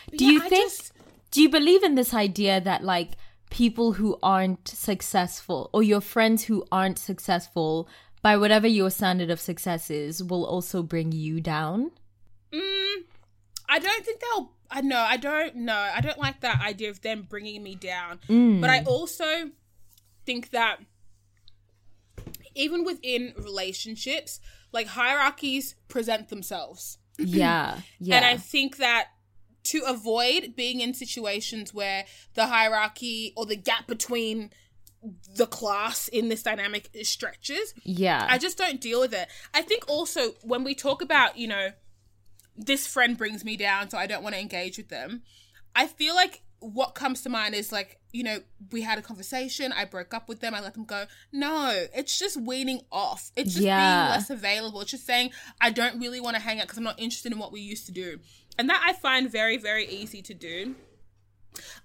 But 0.10 0.20
Do 0.20 0.26
yeah, 0.26 0.32
you 0.32 0.42
I 0.44 0.50
think 0.50 0.72
just- 0.72 0.94
do 1.32 1.42
you 1.42 1.50
believe 1.50 1.84
in 1.84 1.96
this 1.96 2.14
idea 2.14 2.62
that 2.62 2.84
like 2.84 3.14
people 3.50 3.94
who 3.94 4.18
aren't 4.22 4.68
successful 4.68 5.70
or 5.74 5.82
your 5.84 6.00
friends 6.02 6.44
who 6.44 6.64
aren't 6.72 7.00
successful 7.00 7.90
by 8.22 8.38
whatever 8.38 8.68
your 8.68 8.90
standard 8.92 9.30
of 9.32 9.40
success 9.42 9.90
is 9.90 10.24
will 10.24 10.46
also 10.46 10.84
bring 10.84 11.12
you 11.12 11.42
down? 11.42 11.92
I 13.68 13.80
don't 13.80 14.06
think 14.06 14.22
they'll. 14.22 14.54
I 14.70 14.82
know. 14.82 15.00
I 15.00 15.18
don't 15.18 15.56
know. 15.58 15.90
I 15.94 16.02
don't 16.02 16.18
like 16.18 16.42
that 16.42 16.62
idea 16.62 16.90
of 16.90 17.02
them 17.02 17.28
bringing 17.30 17.62
me 17.62 17.76
down. 17.76 18.20
Mm. 18.28 18.60
But 18.60 18.70
I 18.70 18.84
also 18.84 19.52
think 20.26 20.50
that 20.52 20.80
even 22.56 22.84
within 22.84 23.34
relationships, 23.38 24.40
like 24.72 24.88
hierarchies 24.88 25.76
present 25.88 26.30
themselves. 26.30 26.98
yeah. 27.18 27.80
Yeah. 28.00 28.18
And 28.18 28.26
I 28.26 28.38
think 28.38 28.78
that 28.78 29.10
to 29.66 29.84
avoid 29.88 30.56
being 30.56 30.82
in 30.82 30.94
situations 30.94 31.74
where 31.74 32.06
the 32.34 32.48
hierarchy 32.48 33.34
or 33.38 33.46
the 33.46 33.56
gap 33.56 33.88
between 33.88 34.50
the 35.36 35.48
class 35.48 36.08
in 36.10 36.30
this 36.30 36.44
dynamic 36.44 36.90
stretches, 37.04 37.74
yeah. 37.84 38.26
I 38.30 38.38
just 38.38 38.58
don't 38.58 38.82
deal 38.82 39.00
with 39.00 39.14
it. 39.14 39.28
I 39.54 39.62
think 39.62 39.86
also 39.88 40.32
when 40.42 40.64
we 40.64 40.76
talk 40.76 41.02
about, 41.02 41.38
you 41.38 41.48
know, 41.48 41.70
this 42.58 42.88
friend 42.88 43.18
brings 43.18 43.44
me 43.44 43.58
down, 43.58 43.90
so 43.90 43.98
I 43.98 44.08
don't 44.08 44.24
want 44.24 44.36
to 44.36 44.42
engage 44.42 44.78
with 44.78 44.90
them, 44.90 45.24
I 45.76 45.88
feel 45.88 46.16
like 46.16 46.44
what 46.60 46.96
comes 46.96 47.22
to 47.24 47.30
mind 47.30 47.56
is 47.56 47.72
like, 47.72 48.00
you 48.14 48.24
know, 48.24 48.38
we 48.72 48.82
had 48.84 48.98
a 48.98 49.02
conversation, 49.02 49.74
I 49.74 49.84
broke 49.86 50.14
up 50.14 50.30
with 50.30 50.40
them, 50.40 50.54
I 50.56 50.62
let 50.62 50.76
them 50.76 50.86
go. 50.86 51.06
No, 51.32 51.88
it's 51.94 52.18
just 52.18 52.38
weaning 52.38 52.82
off. 52.92 53.32
It's 53.36 53.54
just 53.54 53.66
Yeah. 53.66 53.78
being 53.78 54.12
less 54.12 54.30
available. 54.30 54.80
It's 54.82 54.92
just 54.92 55.06
saying, 55.06 55.32
I 55.60 55.72
don't 55.72 56.00
really 56.00 56.22
want 56.22 56.38
to 56.38 56.42
hang 56.42 56.60
out 56.60 56.68
because 56.68 56.78
I'm 56.78 56.84
not 56.86 57.00
interested 57.00 57.32
in 57.34 57.40
what 57.40 57.52
we 57.52 57.60
used 57.60 57.86
to 57.88 57.92
do. 57.92 58.20
And 58.58 58.70
that 58.70 58.82
I 58.86 58.94
find 58.94 59.30
very, 59.30 59.58
very 59.58 59.86
easy 59.88 60.22
to 60.22 60.34
do. 60.34 60.76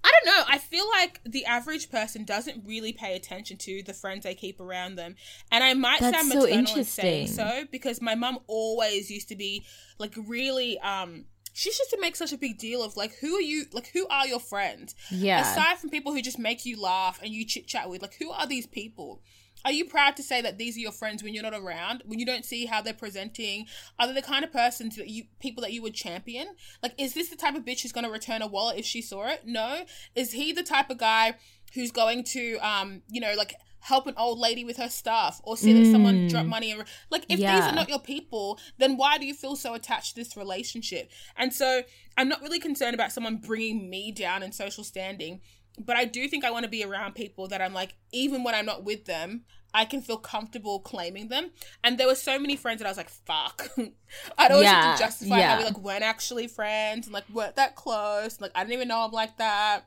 I 0.04 0.11
don't 0.12 0.26
know. 0.37 0.44
I 0.48 0.59
feel 0.59 0.88
like 0.88 1.20
the 1.24 1.44
average 1.44 1.90
person 1.90 2.24
doesn't 2.24 2.64
really 2.66 2.92
pay 2.92 3.14
attention 3.16 3.57
to 3.59 3.83
the 3.83 3.94
friends 3.94 4.24
they 4.24 4.35
keep 4.35 4.61
around 4.61 4.96
them. 4.96 5.16
And 5.50 5.62
I 5.64 5.74
might 5.74 6.00
That's 6.00 6.16
sound 6.16 6.33
so 6.33 6.40
maternal 6.40 6.76
in 6.78 6.85
saying 6.85 7.26
interesting. 7.26 7.26
so 7.28 7.64
because 7.70 8.00
my 8.00 8.14
mum 8.14 8.38
always 8.46 9.11
used 9.11 9.28
to 9.28 9.37
be 9.37 9.64
like 9.98 10.14
really 10.26 10.78
um 10.81 11.24
she 11.52 11.70
used 11.70 11.90
to 11.90 12.00
make 12.00 12.14
such 12.14 12.33
a 12.33 12.38
big 12.38 12.57
deal 12.59 12.85
of 12.85 12.96
like 12.96 13.16
who 13.20 13.35
are 13.35 13.40
you 13.40 13.64
like 13.72 13.88
who 13.88 14.07
are 14.09 14.26
your 14.26 14.38
friends? 14.40 14.94
yeah. 15.11 15.40
Aside 15.40 15.78
from 15.78 15.90
people 15.90 16.12
who 16.12 16.22
just 16.22 16.38
make 16.38 16.64
you 16.64 16.81
laugh 16.81 17.20
and 17.22 17.33
you 17.33 17.44
chit 17.44 17.66
chat 17.66 17.90
with, 17.90 18.00
like 18.02 18.14
who 18.14 18.31
are 18.31 18.46
these 18.46 18.66
people? 18.66 19.22
Are 19.64 19.72
you 19.72 19.84
proud 19.84 20.16
to 20.16 20.22
say 20.22 20.40
that 20.42 20.58
these 20.58 20.76
are 20.76 20.80
your 20.80 20.92
friends 20.92 21.22
when 21.22 21.34
you're 21.34 21.42
not 21.42 21.54
around? 21.54 22.02
When 22.06 22.18
you 22.18 22.26
don't 22.26 22.44
see 22.44 22.66
how 22.66 22.80
they're 22.82 22.94
presenting? 22.94 23.66
Are 23.98 24.06
they 24.06 24.12
the 24.14 24.22
kind 24.22 24.44
of 24.44 24.52
persons 24.52 24.96
that 24.96 25.08
you 25.08 25.24
people 25.40 25.62
that 25.62 25.72
you 25.72 25.82
would 25.82 25.94
champion? 25.94 26.48
Like, 26.82 26.94
is 26.98 27.14
this 27.14 27.28
the 27.28 27.36
type 27.36 27.54
of 27.56 27.64
bitch 27.64 27.82
who's 27.82 27.92
gonna 27.92 28.10
return 28.10 28.42
a 28.42 28.46
wallet 28.46 28.78
if 28.78 28.84
she 28.86 29.02
saw 29.02 29.28
it? 29.28 29.42
No. 29.46 29.84
Is 30.14 30.32
he 30.32 30.52
the 30.52 30.62
type 30.62 30.90
of 30.90 30.98
guy 30.98 31.34
who's 31.74 31.90
going 31.90 32.24
to 32.24 32.56
um, 32.58 33.02
you 33.10 33.20
know, 33.20 33.34
like 33.36 33.54
help 33.80 34.06
an 34.08 34.14
old 34.16 34.38
lady 34.40 34.64
with 34.64 34.76
her 34.76 34.88
stuff 34.88 35.40
or 35.44 35.56
see 35.56 35.72
that 35.72 35.86
someone 35.90 36.14
Mm. 36.26 36.28
drop 36.30 36.46
money 36.46 36.72
and 36.72 36.82
like 37.10 37.22
if 37.28 37.38
these 37.38 37.64
are 37.64 37.72
not 37.72 37.88
your 37.88 38.00
people 38.00 38.58
then 38.78 38.96
why 38.96 39.16
do 39.18 39.24
you 39.24 39.32
feel 39.32 39.54
so 39.54 39.72
attached 39.72 40.10
to 40.10 40.16
this 40.16 40.36
relationship 40.36 41.08
and 41.36 41.54
so 41.54 41.82
i'm 42.16 42.28
not 42.28 42.42
really 42.42 42.58
concerned 42.58 42.92
about 42.92 43.12
someone 43.12 43.36
bringing 43.36 43.88
me 43.88 44.10
down 44.10 44.42
in 44.42 44.50
social 44.50 44.82
standing 44.82 45.40
but 45.84 45.96
i 45.96 46.04
do 46.04 46.28
think 46.28 46.44
i 46.44 46.50
want 46.50 46.64
to 46.64 46.70
be 46.70 46.84
around 46.84 47.14
people 47.14 47.48
that 47.48 47.60
i'm 47.60 47.74
like 47.74 47.94
even 48.12 48.42
when 48.44 48.54
i'm 48.54 48.66
not 48.66 48.84
with 48.84 49.04
them 49.04 49.42
i 49.74 49.84
can 49.84 50.00
feel 50.00 50.16
comfortable 50.16 50.80
claiming 50.80 51.28
them 51.28 51.50
and 51.84 51.98
there 51.98 52.06
were 52.06 52.14
so 52.14 52.38
many 52.38 52.56
friends 52.56 52.78
that 52.78 52.86
i 52.86 52.90
was 52.90 52.96
like 52.96 53.10
fuck 53.10 53.70
i'd 54.38 54.50
always 54.50 54.66
have 54.66 54.96
to 54.96 55.02
justify 55.02 55.38
yeah. 55.38 55.52
how 55.52 55.58
we 55.58 55.64
like 55.64 55.78
weren't 55.78 56.02
actually 56.02 56.46
friends 56.46 57.06
and 57.06 57.14
like 57.14 57.28
weren't 57.32 57.56
that 57.56 57.76
close 57.76 58.40
like 58.40 58.52
i 58.54 58.60
didn't 58.62 58.74
even 58.74 58.88
know 58.88 59.00
i'm 59.00 59.12
like 59.12 59.36
that 59.36 59.84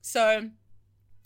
so 0.00 0.48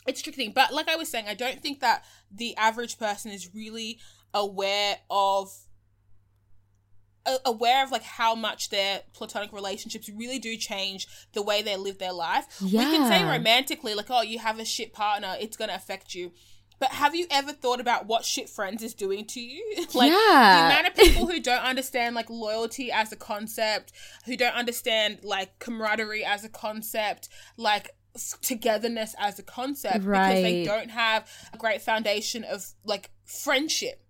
it's 0.07 0.21
a 0.21 0.25
tricky 0.25 0.37
thing. 0.37 0.53
But 0.53 0.73
like 0.73 0.89
I 0.89 0.97
was 0.97 1.09
saying, 1.09 1.27
I 1.29 1.35
don't 1.35 1.61
think 1.61 1.81
that 1.81 2.05
the 2.31 2.57
average 2.57 2.99
person 2.99 3.31
is 3.31 3.55
really 3.55 3.99
aware 4.35 4.97
of 5.11 5.53
aware 7.45 7.85
of 7.85 7.91
like 7.93 8.03
how 8.03 8.35
much 8.35 8.71
their 8.71 9.03
platonic 9.13 9.53
relationships 9.53 10.09
really 10.09 10.39
do 10.39 10.57
change 10.57 11.07
the 11.33 11.43
way 11.43 11.63
they 11.63 11.77
live 11.77 11.99
their 11.99 12.13
life. 12.13 12.47
We 12.61 12.71
can 12.73 13.09
say 13.09 13.23
romantically, 13.25 13.95
like, 13.95 14.11
oh, 14.11 14.23
you 14.23 14.39
have 14.41 14.59
a 14.59 14.65
shit 14.65 14.93
partner, 14.93 15.37
it's 15.41 15.57
gonna 15.57 15.75
affect 15.75 16.15
you. 16.15 16.33
but 16.81 16.91
have 16.91 17.15
you 17.15 17.27
ever 17.31 17.53
thought 17.53 17.81
about 17.81 18.07
what 18.07 18.25
shit 18.25 18.49
friends 18.51 18.83
is 18.83 18.93
doing 18.93 19.25
to 19.25 19.41
you? 19.41 19.87
like 19.95 20.11
Yeah. 20.11 20.57
the 20.69 20.75
amount 20.75 20.89
of 20.89 20.95
people 20.97 21.27
who 21.31 21.39
don't 21.39 21.63
understand 21.63 22.17
like 22.17 22.29
loyalty 22.29 22.91
as 22.91 23.13
a 23.13 23.17
concept, 23.17 23.93
who 24.27 24.37
don't 24.37 24.55
understand 24.57 25.19
like 25.23 25.59
camaraderie 25.61 26.25
as 26.25 26.45
a 26.45 26.49
concept, 26.49 27.29
like 27.57 27.91
togetherness 28.43 29.15
as 29.19 29.39
a 29.39 29.43
concept 29.43 30.05
because 30.05 30.43
they 30.43 30.65
don't 30.65 30.91
have 30.91 31.27
a 31.53 31.57
great 31.57 31.81
foundation 31.83 32.45
of 32.45 32.65
like 32.85 33.11
friendship. 33.25 34.02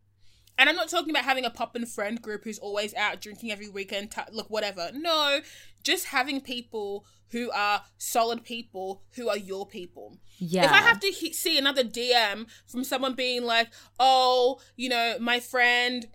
And 0.62 0.68
I'm 0.68 0.76
not 0.76 0.88
talking 0.88 1.10
about 1.10 1.24
having 1.24 1.44
a 1.44 1.50
pop 1.50 1.74
and 1.74 1.88
friend 1.88 2.22
group 2.22 2.44
who's 2.44 2.60
always 2.60 2.94
out 2.94 3.20
drinking 3.20 3.50
every 3.50 3.68
weekend, 3.68 4.12
t- 4.12 4.20
look, 4.30 4.48
whatever. 4.48 4.92
No, 4.94 5.40
just 5.82 6.06
having 6.06 6.40
people 6.40 7.04
who 7.32 7.50
are 7.50 7.82
solid 7.98 8.44
people 8.44 9.02
who 9.16 9.28
are 9.28 9.36
your 9.36 9.66
people. 9.66 10.18
Yeah. 10.38 10.66
If 10.66 10.70
I 10.70 10.76
have 10.76 11.00
to 11.00 11.08
he- 11.08 11.32
see 11.32 11.58
another 11.58 11.82
DM 11.82 12.46
from 12.68 12.84
someone 12.84 13.14
being 13.14 13.42
like, 13.42 13.70
oh, 13.98 14.60
you 14.76 14.88
know, 14.88 15.16
my 15.18 15.40
friend, 15.40 16.06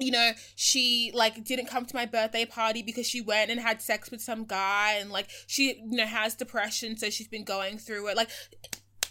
you 0.00 0.10
know, 0.10 0.32
she 0.56 1.12
like 1.14 1.44
didn't 1.44 1.66
come 1.66 1.86
to 1.86 1.94
my 1.94 2.06
birthday 2.06 2.44
party 2.44 2.82
because 2.82 3.06
she 3.06 3.20
went 3.20 3.52
and 3.52 3.60
had 3.60 3.80
sex 3.80 4.10
with 4.10 4.20
some 4.20 4.46
guy 4.46 4.96
and 4.98 5.12
like 5.12 5.28
she, 5.46 5.76
you 5.76 5.96
know, 5.96 6.06
has 6.06 6.34
depression, 6.34 6.96
so 6.96 7.08
she's 7.08 7.28
been 7.28 7.44
going 7.44 7.78
through 7.78 8.08
it. 8.08 8.16
Like, 8.16 8.30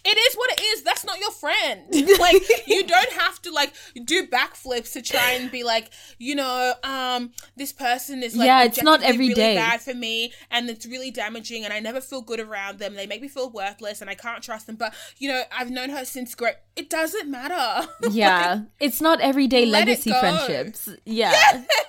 it 0.06 0.18
is 0.18 0.34
what 0.34 0.50
it 0.52 0.60
is. 0.62 0.82
That's 0.82 1.04
not 1.04 1.18
your 1.18 1.30
friend. 1.30 1.82
like 2.20 2.42
you 2.66 2.84
don't 2.84 3.12
have 3.14 3.40
to 3.42 3.50
like 3.52 3.72
do 4.04 4.26
backflips 4.26 4.92
to 4.92 5.02
try 5.02 5.32
and 5.32 5.50
be 5.50 5.64
like, 5.64 5.90
you 6.18 6.34
know, 6.34 6.74
um, 6.82 7.32
this 7.56 7.72
person 7.72 8.22
is 8.22 8.36
like 8.36 8.46
Yeah, 8.46 8.64
it's 8.64 8.82
not 8.82 9.02
every 9.02 9.28
really 9.28 9.34
day. 9.34 9.54
bad 9.56 9.80
for 9.80 9.94
me 9.94 10.32
and 10.50 10.68
it's 10.68 10.86
really 10.86 11.10
damaging 11.10 11.64
and 11.64 11.72
I 11.72 11.80
never 11.80 12.00
feel 12.00 12.20
good 12.20 12.40
around 12.40 12.78
them. 12.78 12.94
They 12.94 13.06
make 13.06 13.22
me 13.22 13.28
feel 13.28 13.48
worthless 13.50 14.00
and 14.00 14.10
I 14.10 14.14
can't 14.14 14.42
trust 14.42 14.66
them. 14.66 14.76
But 14.76 14.94
you 15.18 15.28
know, 15.28 15.42
I've 15.56 15.70
known 15.70 15.90
her 15.90 16.04
since 16.04 16.34
great. 16.34 16.56
It 16.76 16.90
doesn't 16.90 17.30
matter. 17.30 17.88
yeah. 18.10 18.62
it's 18.80 19.00
not 19.00 19.20
everyday 19.20 19.64
legacy 19.66 20.10
friendships. 20.10 20.88
Yeah. 21.04 21.32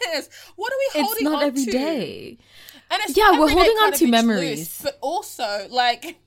yes. 0.02 0.30
What 0.56 0.72
are 0.72 0.78
we 0.78 1.00
It's 1.02 1.08
holding 1.08 1.24
not 1.26 1.36
on 1.42 1.44
every 1.50 1.66
to? 1.66 1.72
day. 1.72 2.38
And 2.92 3.02
it's 3.04 3.18
Yeah, 3.18 3.32
we're 3.40 3.50
holding 3.50 3.76
on 3.78 3.94
to 3.94 4.08
memories. 4.08 4.60
loose, 4.60 4.82
but 4.84 4.98
also 5.02 5.68
like 5.70 6.18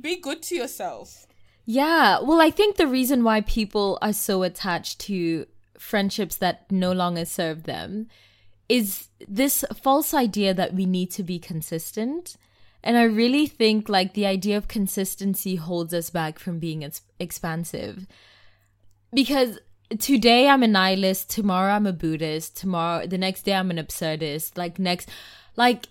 be 0.00 0.16
good 0.16 0.42
to 0.44 0.54
yourself. 0.54 1.26
Yeah. 1.64 2.20
Well, 2.20 2.40
I 2.40 2.50
think 2.50 2.76
the 2.76 2.86
reason 2.86 3.24
why 3.24 3.40
people 3.40 3.98
are 4.02 4.12
so 4.12 4.42
attached 4.42 5.00
to 5.00 5.46
friendships 5.78 6.36
that 6.36 6.70
no 6.70 6.92
longer 6.92 7.24
serve 7.24 7.64
them 7.64 8.08
is 8.68 9.08
this 9.26 9.64
false 9.82 10.14
idea 10.14 10.54
that 10.54 10.74
we 10.74 10.86
need 10.86 11.10
to 11.12 11.22
be 11.22 11.38
consistent. 11.38 12.36
And 12.82 12.96
I 12.96 13.04
really 13.04 13.46
think 13.46 13.88
like 13.88 14.14
the 14.14 14.26
idea 14.26 14.56
of 14.56 14.68
consistency 14.68 15.56
holds 15.56 15.94
us 15.94 16.10
back 16.10 16.38
from 16.38 16.58
being 16.58 16.84
ex- 16.84 17.02
expansive. 17.18 18.06
Because 19.12 19.58
today 19.98 20.48
I'm 20.48 20.62
a 20.62 20.68
nihilist, 20.68 21.30
tomorrow 21.30 21.72
I'm 21.72 21.86
a 21.86 21.92
Buddhist, 21.92 22.56
tomorrow 22.56 23.06
the 23.06 23.18
next 23.18 23.42
day 23.42 23.54
I'm 23.54 23.70
an 23.70 23.78
absurdist, 23.78 24.58
like 24.58 24.78
next 24.78 25.08
like 25.56 25.86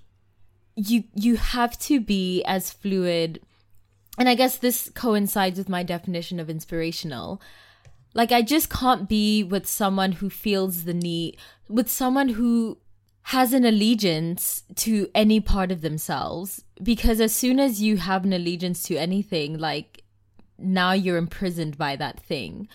you 0.75 1.03
you 1.15 1.35
have 1.37 1.77
to 1.79 1.99
be 1.99 2.43
as 2.43 2.71
fluid 2.71 3.39
and 4.17 4.29
I 4.29 4.35
guess 4.35 4.57
this 4.57 4.89
coincides 4.93 5.57
with 5.57 5.69
my 5.69 5.83
definition 5.83 6.39
of 6.39 6.49
inspirational. 6.49 7.41
Like, 8.13 8.31
I 8.31 8.41
just 8.41 8.69
can't 8.69 9.09
be 9.09 9.43
with 9.43 9.65
someone 9.65 10.13
who 10.13 10.29
feels 10.29 10.83
the 10.83 10.93
need, 10.93 11.37
with 11.67 11.89
someone 11.89 12.29
who 12.29 12.77
has 13.27 13.53
an 13.53 13.65
allegiance 13.65 14.63
to 14.75 15.09
any 15.15 15.39
part 15.39 15.71
of 15.71 15.81
themselves. 15.81 16.63
Because 16.81 17.19
as 17.19 17.33
soon 17.33 17.59
as 17.59 17.81
you 17.81 17.97
have 17.97 18.23
an 18.23 18.33
allegiance 18.33 18.83
to 18.83 18.97
anything, 18.97 19.57
like, 19.57 20.03
now 20.59 20.91
you're 20.91 21.17
imprisoned 21.17 21.77
by 21.77 21.95
that 21.95 22.19
thing. 22.19 22.67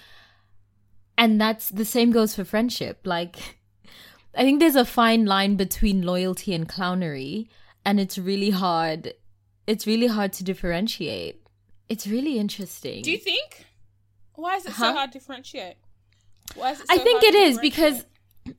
And 1.16 1.40
that's 1.40 1.68
the 1.68 1.84
same 1.84 2.10
goes 2.10 2.34
for 2.34 2.44
friendship. 2.44 3.00
Like, 3.04 3.36
I 4.34 4.42
think 4.42 4.58
there's 4.58 4.76
a 4.76 4.84
fine 4.84 5.24
line 5.24 5.56
between 5.56 6.02
loyalty 6.02 6.54
and 6.54 6.68
clownery, 6.68 7.48
and 7.84 8.00
it's 8.00 8.18
really 8.18 8.50
hard 8.50 9.14
it's 9.68 9.86
really 9.86 10.06
hard 10.06 10.32
to 10.32 10.44
differentiate. 10.44 11.46
It's 11.88 12.06
really 12.06 12.38
interesting. 12.38 13.02
Do 13.02 13.12
you 13.12 13.18
think? 13.18 13.66
Why 14.34 14.56
is 14.56 14.66
it 14.66 14.72
Huh? 14.72 14.86
so 14.90 14.92
hard 14.94 15.12
to 15.12 15.18
differentiate? 15.18 15.76
Why 16.54 16.72
is 16.72 16.80
it 16.80 16.86
I 16.88 16.98
think 16.98 17.22
it 17.22 17.34
is 17.34 17.58
because? 17.58 18.04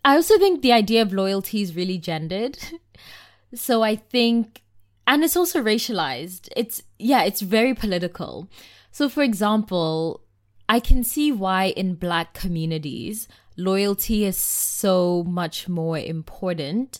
I 0.05 0.15
also 0.15 0.37
think 0.37 0.61
the 0.61 0.71
idea 0.71 1.01
of 1.01 1.11
loyalty 1.11 1.61
is 1.61 1.75
really 1.75 1.97
gendered. 1.97 2.59
so 3.55 3.81
I 3.81 3.95
think 3.95 4.61
and 5.07 5.23
it's 5.23 5.35
also 5.35 5.61
racialized. 5.63 6.49
It's 6.55 6.83
yeah, 6.99 7.23
it's 7.23 7.41
very 7.41 7.73
political. 7.73 8.47
So 8.91 9.09
for 9.09 9.23
example, 9.23 10.21
I 10.67 10.79
can 10.79 11.03
see 11.03 11.31
why 11.31 11.65
in 11.75 11.95
black 11.95 12.33
communities 12.35 13.27
loyalty 13.57 14.23
is 14.25 14.37
so 14.37 15.23
much 15.27 15.67
more 15.67 15.97
important 15.97 16.99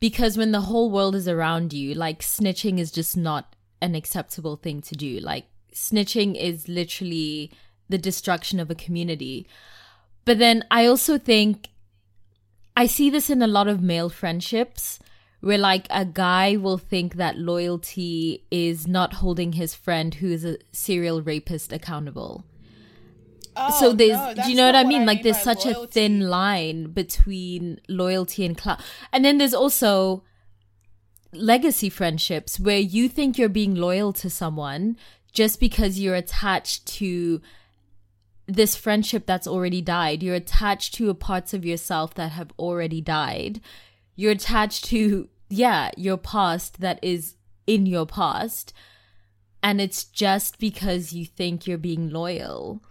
because 0.00 0.36
when 0.36 0.52
the 0.52 0.62
whole 0.62 0.90
world 0.90 1.14
is 1.14 1.28
around 1.28 1.72
you, 1.72 1.94
like 1.94 2.20
snitching 2.20 2.78
is 2.78 2.90
just 2.90 3.16
not 3.16 3.54
an 3.82 3.94
acceptable 3.94 4.56
thing 4.56 4.80
to 4.82 4.94
do. 4.94 5.20
Like 5.20 5.46
snitching 5.74 6.34
is 6.34 6.68
literally 6.68 7.52
the 7.88 7.98
destruction 7.98 8.58
of 8.58 8.70
a 8.70 8.74
community. 8.74 9.46
But 10.24 10.38
then 10.38 10.64
I 10.70 10.86
also 10.86 11.18
think 11.18 11.68
I 12.76 12.86
see 12.86 13.10
this 13.10 13.28
in 13.28 13.42
a 13.42 13.46
lot 13.46 13.68
of 13.68 13.82
male 13.82 14.08
friendships 14.08 14.98
where 15.40 15.58
like 15.58 15.86
a 15.90 16.04
guy 16.04 16.56
will 16.56 16.78
think 16.78 17.14
that 17.14 17.38
loyalty 17.38 18.44
is 18.50 18.86
not 18.86 19.14
holding 19.14 19.52
his 19.52 19.74
friend 19.74 20.14
who 20.14 20.30
is 20.30 20.44
a 20.44 20.58
serial 20.72 21.22
rapist 21.22 21.72
accountable. 21.72 22.44
Oh, 23.56 23.80
so 23.80 23.92
there's 23.92 24.16
no, 24.16 24.34
do 24.34 24.50
you 24.50 24.56
know 24.56 24.66
what 24.66 24.76
I 24.76 24.84
mean? 24.84 25.06
Like 25.06 25.18
by 25.18 25.22
there's 25.24 25.42
such 25.42 25.66
a 25.66 25.86
thin 25.86 26.28
line 26.28 26.92
between 26.92 27.80
loyalty 27.88 28.44
and 28.44 28.56
clout. 28.56 28.80
And 29.12 29.24
then 29.24 29.38
there's 29.38 29.54
also 29.54 30.24
legacy 31.32 31.88
friendships 31.88 32.58
where 32.58 32.78
you 32.78 33.08
think 33.08 33.38
you're 33.38 33.48
being 33.48 33.74
loyal 33.74 34.12
to 34.14 34.30
someone 34.30 34.96
just 35.32 35.60
because 35.60 35.98
you're 35.98 36.14
attached 36.14 36.86
to 36.86 37.40
this 38.46 38.74
friendship 38.74 39.26
that's 39.26 39.46
already 39.46 39.80
died. 39.80 40.22
You're 40.22 40.34
attached 40.34 40.94
to 40.94 41.12
parts 41.14 41.54
of 41.54 41.64
yourself 41.64 42.14
that 42.14 42.32
have 42.32 42.52
already 42.58 43.00
died. 43.00 43.60
You're 44.16 44.32
attached 44.32 44.84
to, 44.86 45.28
yeah, 45.48 45.90
your 45.96 46.16
past 46.16 46.80
that 46.80 46.98
is 47.02 47.36
in 47.66 47.86
your 47.86 48.06
past. 48.06 48.72
And 49.62 49.80
it's 49.80 50.04
just 50.04 50.58
because 50.58 51.12
you 51.12 51.24
think 51.24 51.66
you're 51.66 51.78
being 51.78 52.10
loyal. 52.10 52.82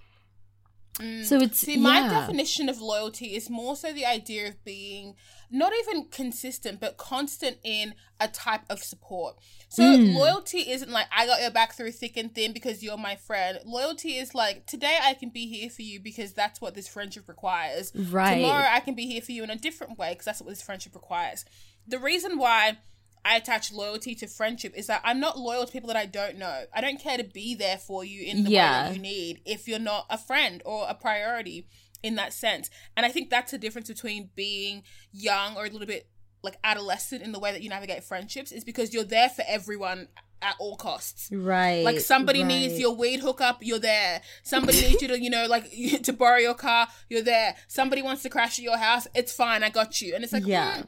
So 0.98 1.38
it's 1.40 1.64
Mm. 1.64 1.66
See, 1.66 1.78
my 1.78 2.00
yeah. 2.02 2.10
definition 2.10 2.68
of 2.68 2.82
loyalty 2.82 3.36
is 3.36 3.50
more 3.50 3.78
so 3.78 3.94
the 3.94 4.06
idea 4.06 4.50
of 4.50 4.62
being 4.66 5.16
not 5.50 5.72
even 5.82 6.10
consistent, 6.10 6.80
but 6.82 6.98
constant 6.98 7.58
in 7.64 7.96
a 8.20 8.28
type 8.28 8.62
of 8.70 8.84
support. 8.84 9.38
So 9.70 9.84
Hmm. 9.96 10.10
loyalty 10.16 10.70
isn't 10.70 10.92
like 10.92 11.08
I 11.12 11.26
got 11.26 11.42
your 11.42 11.52
back 11.52 11.74
through 11.74 11.94
thick 11.94 12.18
and 12.18 12.36
thin 12.36 12.52
because 12.52 12.84
you're 12.84 12.98
my 12.98 13.16
friend. 13.16 13.60
Loyalty 13.66 14.18
is 14.18 14.36
like 14.36 14.66
today 14.66 14.98
I 15.02 15.14
can 15.14 15.30
be 15.30 15.48
here 15.48 15.70
for 15.70 15.84
you 15.84 16.02
because 16.02 16.34
that's 16.34 16.60
what 16.60 16.76
this 16.76 16.88
friendship 16.90 17.30
requires. 17.30 17.94
Right. 17.96 18.36
Tomorrow 18.36 18.68
I 18.70 18.82
can 18.82 18.94
be 18.94 19.08
here 19.08 19.22
for 19.22 19.32
you 19.32 19.44
in 19.44 19.50
a 19.50 19.56
different 19.56 19.98
way 19.98 20.10
because 20.12 20.26
that's 20.26 20.42
what 20.42 20.50
this 20.50 20.62
friendship 20.62 20.94
requires. 20.96 21.46
The 21.88 22.00
reason 22.00 22.38
why 22.38 22.80
I 23.26 23.36
attach 23.38 23.72
loyalty 23.72 24.16
to 24.16 24.28
friendship 24.28 24.74
is 24.76 24.88
that 24.88 25.02
I'm 25.04 25.20
not 25.20 25.38
loyal 25.38 25.66
to 25.66 25.72
people 25.72 25.88
that 25.88 25.98
I 25.98 26.06
don't 26.06 26.38
know. 26.38 26.64
I 26.74 26.82
don't 26.82 27.00
care 27.00 27.18
to 27.18 27.24
be 27.24 27.56
there 27.56 27.78
for 27.78 28.04
you 28.04 28.24
in 28.26 28.44
the 28.44 28.50
way 28.50 28.56
that 28.56 28.94
you 28.96 29.02
need 29.02 29.42
if 29.46 29.68
you're 29.68 29.80
not 29.80 30.06
a 30.10 30.18
friend 30.18 30.62
or 30.66 30.86
a 30.88 30.96
priority 30.96 31.68
in 32.02 32.16
that 32.16 32.34
sense. 32.34 32.70
And 32.96 33.06
I 33.06 33.10
think 33.10 33.30
that's 33.30 33.52
the 33.52 33.58
difference 33.58 33.90
between 33.90 34.30
being 34.36 34.84
young 35.12 35.56
or 35.58 35.66
a 35.66 35.70
little 35.70 35.88
bit 35.88 36.08
like 36.42 36.58
adolescent 36.64 37.22
in 37.22 37.32
the 37.34 37.40
way 37.40 37.52
that 37.52 37.62
you 37.62 37.70
navigate 37.70 38.04
friendships 38.04 38.52
is 38.52 38.64
because 38.64 38.94
you're 38.94 39.04
there 39.04 39.30
for 39.30 39.44
everyone 39.48 40.08
at 40.42 40.56
all 40.58 40.78
costs. 40.78 41.30
right. 41.34 41.84
Like 41.84 42.00
somebody 42.00 42.40
right. 42.40 42.48
needs 42.48 42.80
your 42.80 42.96
weed 42.96 43.20
hookup, 43.20 43.58
you're 43.62 43.80
there. 43.80 44.22
Somebody 44.44 44.80
needs 44.82 45.02
you 45.02 45.10
to, 45.10 45.20
you 45.22 45.30
know, 45.30 45.48
like 45.48 45.70
to 46.04 46.14
borrow 46.14 46.38
your 46.38 46.54
car, 46.54 46.88
you're 47.10 47.22
there. 47.22 47.56
Somebody 47.68 48.02
wants 48.02 48.24
to 48.24 48.30
crash 48.30 48.58
at 48.58 48.64
your 48.64 48.78
house, 48.78 49.06
it's 49.14 49.34
fine, 49.34 49.64
I 49.64 49.70
got 49.70 50.02
you. 50.02 50.16
And 50.16 50.24
it's 50.24 50.32
like, 50.32 50.46
Yeah. 50.46 50.78
mm, 50.78 50.88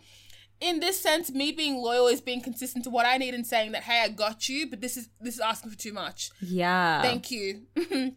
in 0.62 0.80
this 0.80 1.00
sense, 1.02 1.32
me 1.32 1.52
being 1.52 1.78
loyal 1.78 2.08
is 2.08 2.22
being 2.22 2.42
consistent 2.42 2.84
to 2.86 2.90
what 2.90 3.06
I 3.06 3.18
need 3.18 3.34
and 3.34 3.46
saying 3.46 3.72
that, 3.74 3.84
hey, 3.84 4.02
I 4.04 4.10
got 4.10 4.48
you, 4.48 4.70
but 4.70 4.80
this 4.80 4.96
is 4.96 5.10
this 5.20 5.34
is 5.36 5.40
asking 5.42 5.72
for 5.72 5.78
too 5.78 5.92
much. 5.94 6.30
Yeah. 6.40 7.02
Thank 7.02 7.32
you. 7.32 7.64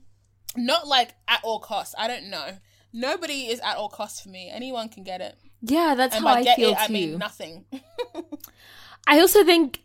Not 0.57 0.87
like 0.87 1.15
at 1.27 1.41
all 1.43 1.59
costs. 1.59 1.95
I 1.99 2.07
don't 2.07 2.31
know. 2.31 2.59
Nobody 2.93 3.47
is 3.49 3.59
at 3.61 3.77
all 3.77 3.89
costs 3.89 4.21
for 4.21 4.29
me. 4.29 4.51
Anyone 4.53 4.89
can 4.89 5.03
get 5.03 5.21
it. 5.21 5.37
yeah, 5.63 5.95
that's 5.97 6.15
And 6.15 6.25
how 6.25 6.35
I 6.35 6.45
get 6.45 6.57
feel 6.57 6.71
it, 6.71 6.77
I 6.79 6.87
mean 6.89 7.19
nothing. 7.19 7.65
I 9.07 9.19
also 9.21 9.45
think 9.45 9.81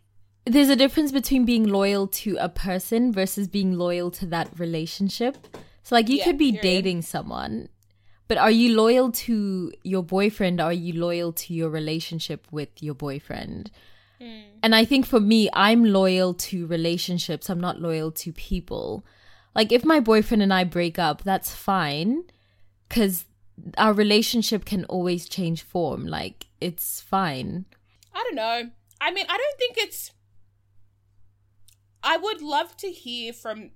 there's 0.46 0.70
a 0.70 0.76
difference 0.76 1.12
between 1.12 1.44
being 1.46 1.64
loyal 1.68 2.08
to 2.08 2.38
a 2.40 2.50
person 2.50 3.12
versus 3.12 3.48
being 3.48 3.74
loyal 3.74 4.12
to 4.12 4.26
that 4.28 4.48
relationship. 4.60 5.38
So 5.84 5.96
like 5.96 6.08
you 6.10 6.18
Yeah, 6.18 6.26
could 6.26 6.38
be 6.38 6.52
period. 6.52 6.62
dating 6.62 7.02
someone, 7.02 7.70
but 8.30 8.38
are 8.38 8.52
you 8.52 8.76
loyal 8.76 9.12
to 9.12 9.74
your 9.84 10.04
boyfriend 10.04 10.62
are 10.62 10.72
you 10.72 10.94
loyal 10.94 11.34
to 11.34 11.54
your 11.54 11.70
relationship 11.70 12.48
with 12.52 12.70
your 12.82 12.94
boyfriend? 12.94 13.72
Hmm. 14.22 14.42
And 14.62 14.76
I 14.76 14.86
think 14.86 15.08
for 15.08 15.20
me, 15.20 15.50
I'm 15.52 15.84
loyal 15.84 16.36
to 16.36 16.68
relationships. 16.68 17.50
I'm 17.50 17.60
not 17.60 17.82
loyal 17.82 18.12
to 18.12 18.32
people. 18.32 19.04
Like 19.56 19.72
if 19.72 19.84
my 19.84 20.00
boyfriend 20.00 20.44
and 20.44 20.54
I 20.54 20.64
break 20.64 21.00
up, 21.00 21.24
that's 21.24 21.54
fine 21.54 22.24
cuz 22.88 23.26
our 23.78 23.94
relationship 23.94 24.64
can 24.64 24.86
always 24.86 25.28
change 25.28 25.64
form. 25.64 26.06
Like 26.06 26.46
it's 26.62 27.02
fine. 27.02 27.66
I 28.14 28.24
don't 28.24 28.36
know. 28.36 28.70
I 29.02 29.12
mean, 29.12 29.26
I 29.28 29.38
don't 29.38 29.58
think 29.58 29.78
it's 29.80 30.12
I 32.04 32.18
would 32.18 32.44
love 32.44 32.78
to 32.78 32.92
hear 32.92 33.34
from 33.34 33.72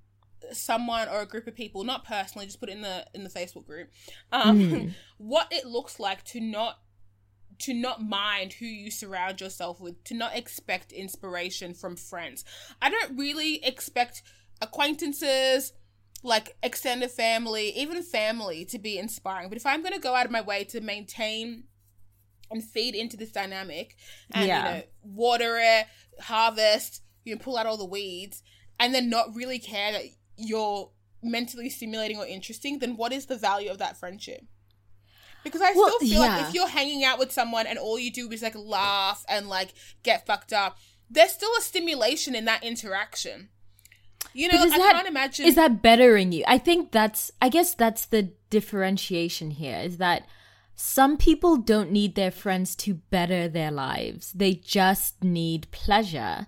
someone 0.51 1.07
or 1.09 1.21
a 1.21 1.25
group 1.25 1.47
of 1.47 1.55
people, 1.55 1.83
not 1.83 2.05
personally, 2.05 2.45
just 2.45 2.59
put 2.59 2.69
it 2.69 2.73
in 2.73 2.81
the 2.81 3.05
in 3.13 3.23
the 3.23 3.29
Facebook 3.29 3.65
group, 3.65 3.89
um, 4.31 4.59
mm. 4.59 4.93
what 5.17 5.47
it 5.51 5.65
looks 5.65 5.99
like 5.99 6.23
to 6.25 6.39
not 6.39 6.79
to 7.59 7.73
not 7.73 8.03
mind 8.03 8.53
who 8.53 8.65
you 8.65 8.91
surround 8.91 9.39
yourself 9.39 9.79
with, 9.79 10.03
to 10.05 10.13
not 10.13 10.35
expect 10.35 10.91
inspiration 10.91 11.73
from 11.73 11.95
friends. 11.95 12.43
I 12.81 12.89
don't 12.89 13.17
really 13.17 13.63
expect 13.63 14.23
acquaintances, 14.61 15.73
like 16.23 16.55
extended 16.63 17.11
family, 17.11 17.69
even 17.69 18.01
family 18.01 18.65
to 18.65 18.79
be 18.79 18.97
inspiring. 18.97 19.49
But 19.49 19.57
if 19.57 19.65
I'm 19.65 19.81
going 19.81 19.93
to 19.93 19.99
go 19.99 20.15
out 20.15 20.25
of 20.25 20.31
my 20.31 20.41
way 20.41 20.63
to 20.65 20.81
maintain 20.81 21.65
and 22.51 22.63
feed 22.63 22.95
into 22.95 23.17
this 23.17 23.31
dynamic 23.31 23.95
and 24.31 24.47
yeah. 24.47 24.57
you 24.57 24.63
know 24.63 24.83
water 25.03 25.57
it, 25.59 25.87
harvest, 26.21 27.01
you 27.23 27.33
know, 27.33 27.39
pull 27.39 27.57
out 27.57 27.65
all 27.65 27.77
the 27.77 27.85
weeds, 27.85 28.43
and 28.79 28.93
then 28.93 29.09
not 29.09 29.35
really 29.35 29.59
care 29.59 29.91
that 29.91 30.03
you're 30.37 30.89
mentally 31.21 31.69
stimulating 31.69 32.17
or 32.17 32.25
interesting, 32.25 32.79
then 32.79 32.97
what 32.97 33.13
is 33.13 33.27
the 33.27 33.37
value 33.37 33.69
of 33.69 33.77
that 33.77 33.97
friendship? 33.97 34.41
Because 35.43 35.61
I 35.61 35.73
well, 35.75 35.89
still 35.89 35.99
feel 35.99 36.21
yeah. 36.21 36.37
like 36.37 36.47
if 36.47 36.53
you're 36.53 36.67
hanging 36.67 37.03
out 37.03 37.19
with 37.19 37.31
someone 37.31 37.67
and 37.67 37.77
all 37.77 37.99
you 37.99 38.11
do 38.11 38.29
is 38.31 38.41
like 38.41 38.55
laugh 38.55 39.25
and 39.27 39.49
like 39.49 39.73
get 40.01 40.25
fucked 40.25 40.53
up, 40.53 40.77
there's 41.09 41.31
still 41.31 41.51
a 41.57 41.61
stimulation 41.61 42.33
in 42.35 42.45
that 42.45 42.63
interaction. 42.63 43.49
You 44.33 44.51
know, 44.51 44.57
I 44.57 44.69
that, 44.69 44.93
can't 44.93 45.07
imagine. 45.07 45.45
Is 45.45 45.55
that 45.55 45.81
bettering 45.81 46.31
you? 46.31 46.43
I 46.47 46.57
think 46.57 46.91
that's, 46.91 47.29
I 47.41 47.49
guess 47.49 47.75
that's 47.75 48.05
the 48.05 48.31
differentiation 48.49 49.51
here 49.51 49.77
is 49.77 49.97
that 49.97 50.25
some 50.75 51.17
people 51.17 51.57
don't 51.57 51.91
need 51.91 52.15
their 52.15 52.31
friends 52.31 52.75
to 52.77 52.95
better 52.95 53.47
their 53.47 53.69
lives, 53.69 54.31
they 54.31 54.53
just 54.53 55.23
need 55.23 55.69
pleasure. 55.71 56.47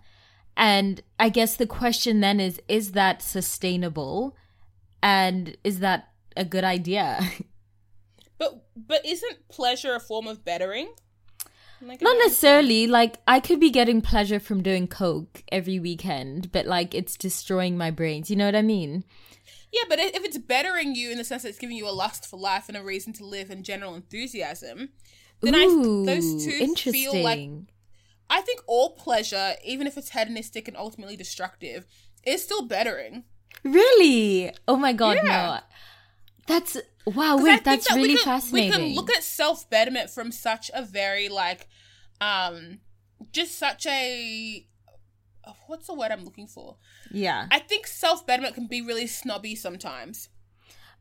And 0.57 1.01
I 1.19 1.29
guess 1.29 1.55
the 1.55 1.67
question 1.67 2.21
then 2.21 2.39
is 2.39 2.61
is 2.67 2.93
that 2.93 3.21
sustainable? 3.21 4.35
And 5.03 5.57
is 5.63 5.79
that 5.79 6.09
a 6.35 6.45
good 6.45 6.63
idea? 6.63 7.19
But 8.37 8.65
but 8.75 9.05
isn't 9.05 9.47
pleasure 9.47 9.95
a 9.95 9.99
form 9.99 10.27
of 10.27 10.43
bettering? 10.43 10.93
Like, 11.81 12.01
Not 12.01 12.17
necessarily. 12.17 12.87
Like 12.87 13.17
I 13.27 13.39
could 13.39 13.59
be 13.59 13.69
getting 13.69 14.01
pleasure 14.01 14.39
from 14.39 14.63
doing 14.63 14.87
coke 14.87 15.43
every 15.51 15.79
weekend, 15.79 16.51
but 16.51 16.65
like 16.65 16.93
it's 16.93 17.15
destroying 17.15 17.77
my 17.77 17.91
brains. 17.91 18.29
You 18.29 18.35
know 18.35 18.45
what 18.45 18.55
I 18.55 18.61
mean? 18.61 19.03
Yeah, 19.71 19.83
but 19.89 19.99
if 19.99 20.23
it's 20.23 20.37
bettering 20.37 20.95
you 20.95 21.11
in 21.11 21.17
the 21.17 21.23
sense 21.23 21.43
that 21.43 21.49
it's 21.49 21.57
giving 21.57 21.75
you 21.75 21.87
a 21.87 21.91
lust 21.91 22.29
for 22.29 22.37
life 22.37 22.65
and 22.69 22.77
a 22.77 22.83
reason 22.83 23.13
to 23.13 23.25
live 23.25 23.49
and 23.49 23.63
general 23.63 23.93
enthusiasm, 23.93 24.89
then 25.41 25.55
Ooh, 25.55 26.03
I 26.03 26.15
those 26.15 26.45
two 26.45 26.75
feel 26.75 27.21
like 27.21 27.49
I 28.29 28.41
think 28.41 28.61
all 28.67 28.91
pleasure, 28.91 29.53
even 29.63 29.87
if 29.87 29.97
it's 29.97 30.09
hedonistic 30.09 30.67
and 30.67 30.75
ultimately 30.75 31.15
destructive, 31.15 31.85
is 32.25 32.43
still 32.43 32.65
bettering. 32.65 33.23
Really? 33.63 34.51
Oh 34.67 34.75
my 34.75 34.93
god, 34.93 35.17
yeah. 35.17 35.23
no. 35.23 35.59
That's 36.47 36.77
wow, 37.05 37.37
wait, 37.37 37.63
that's 37.63 37.87
that 37.87 37.95
really 37.95 38.15
can, 38.15 38.23
fascinating. 38.23 38.71
We 38.71 38.87
can 38.87 38.95
look 38.95 39.11
at 39.11 39.23
self 39.23 39.69
betterment 39.69 40.09
from 40.09 40.31
such 40.31 40.69
a 40.73 40.83
very 40.83 41.29
like 41.29 41.67
um 42.21 42.79
just 43.31 43.57
such 43.57 43.85
a 43.87 44.67
what's 45.67 45.87
the 45.87 45.93
word 45.93 46.11
I'm 46.11 46.23
looking 46.23 46.47
for? 46.47 46.77
Yeah. 47.11 47.47
I 47.51 47.59
think 47.59 47.87
self 47.87 48.25
betterment 48.25 48.55
can 48.55 48.67
be 48.67 48.81
really 48.81 49.07
snobby 49.07 49.55
sometimes. 49.55 50.29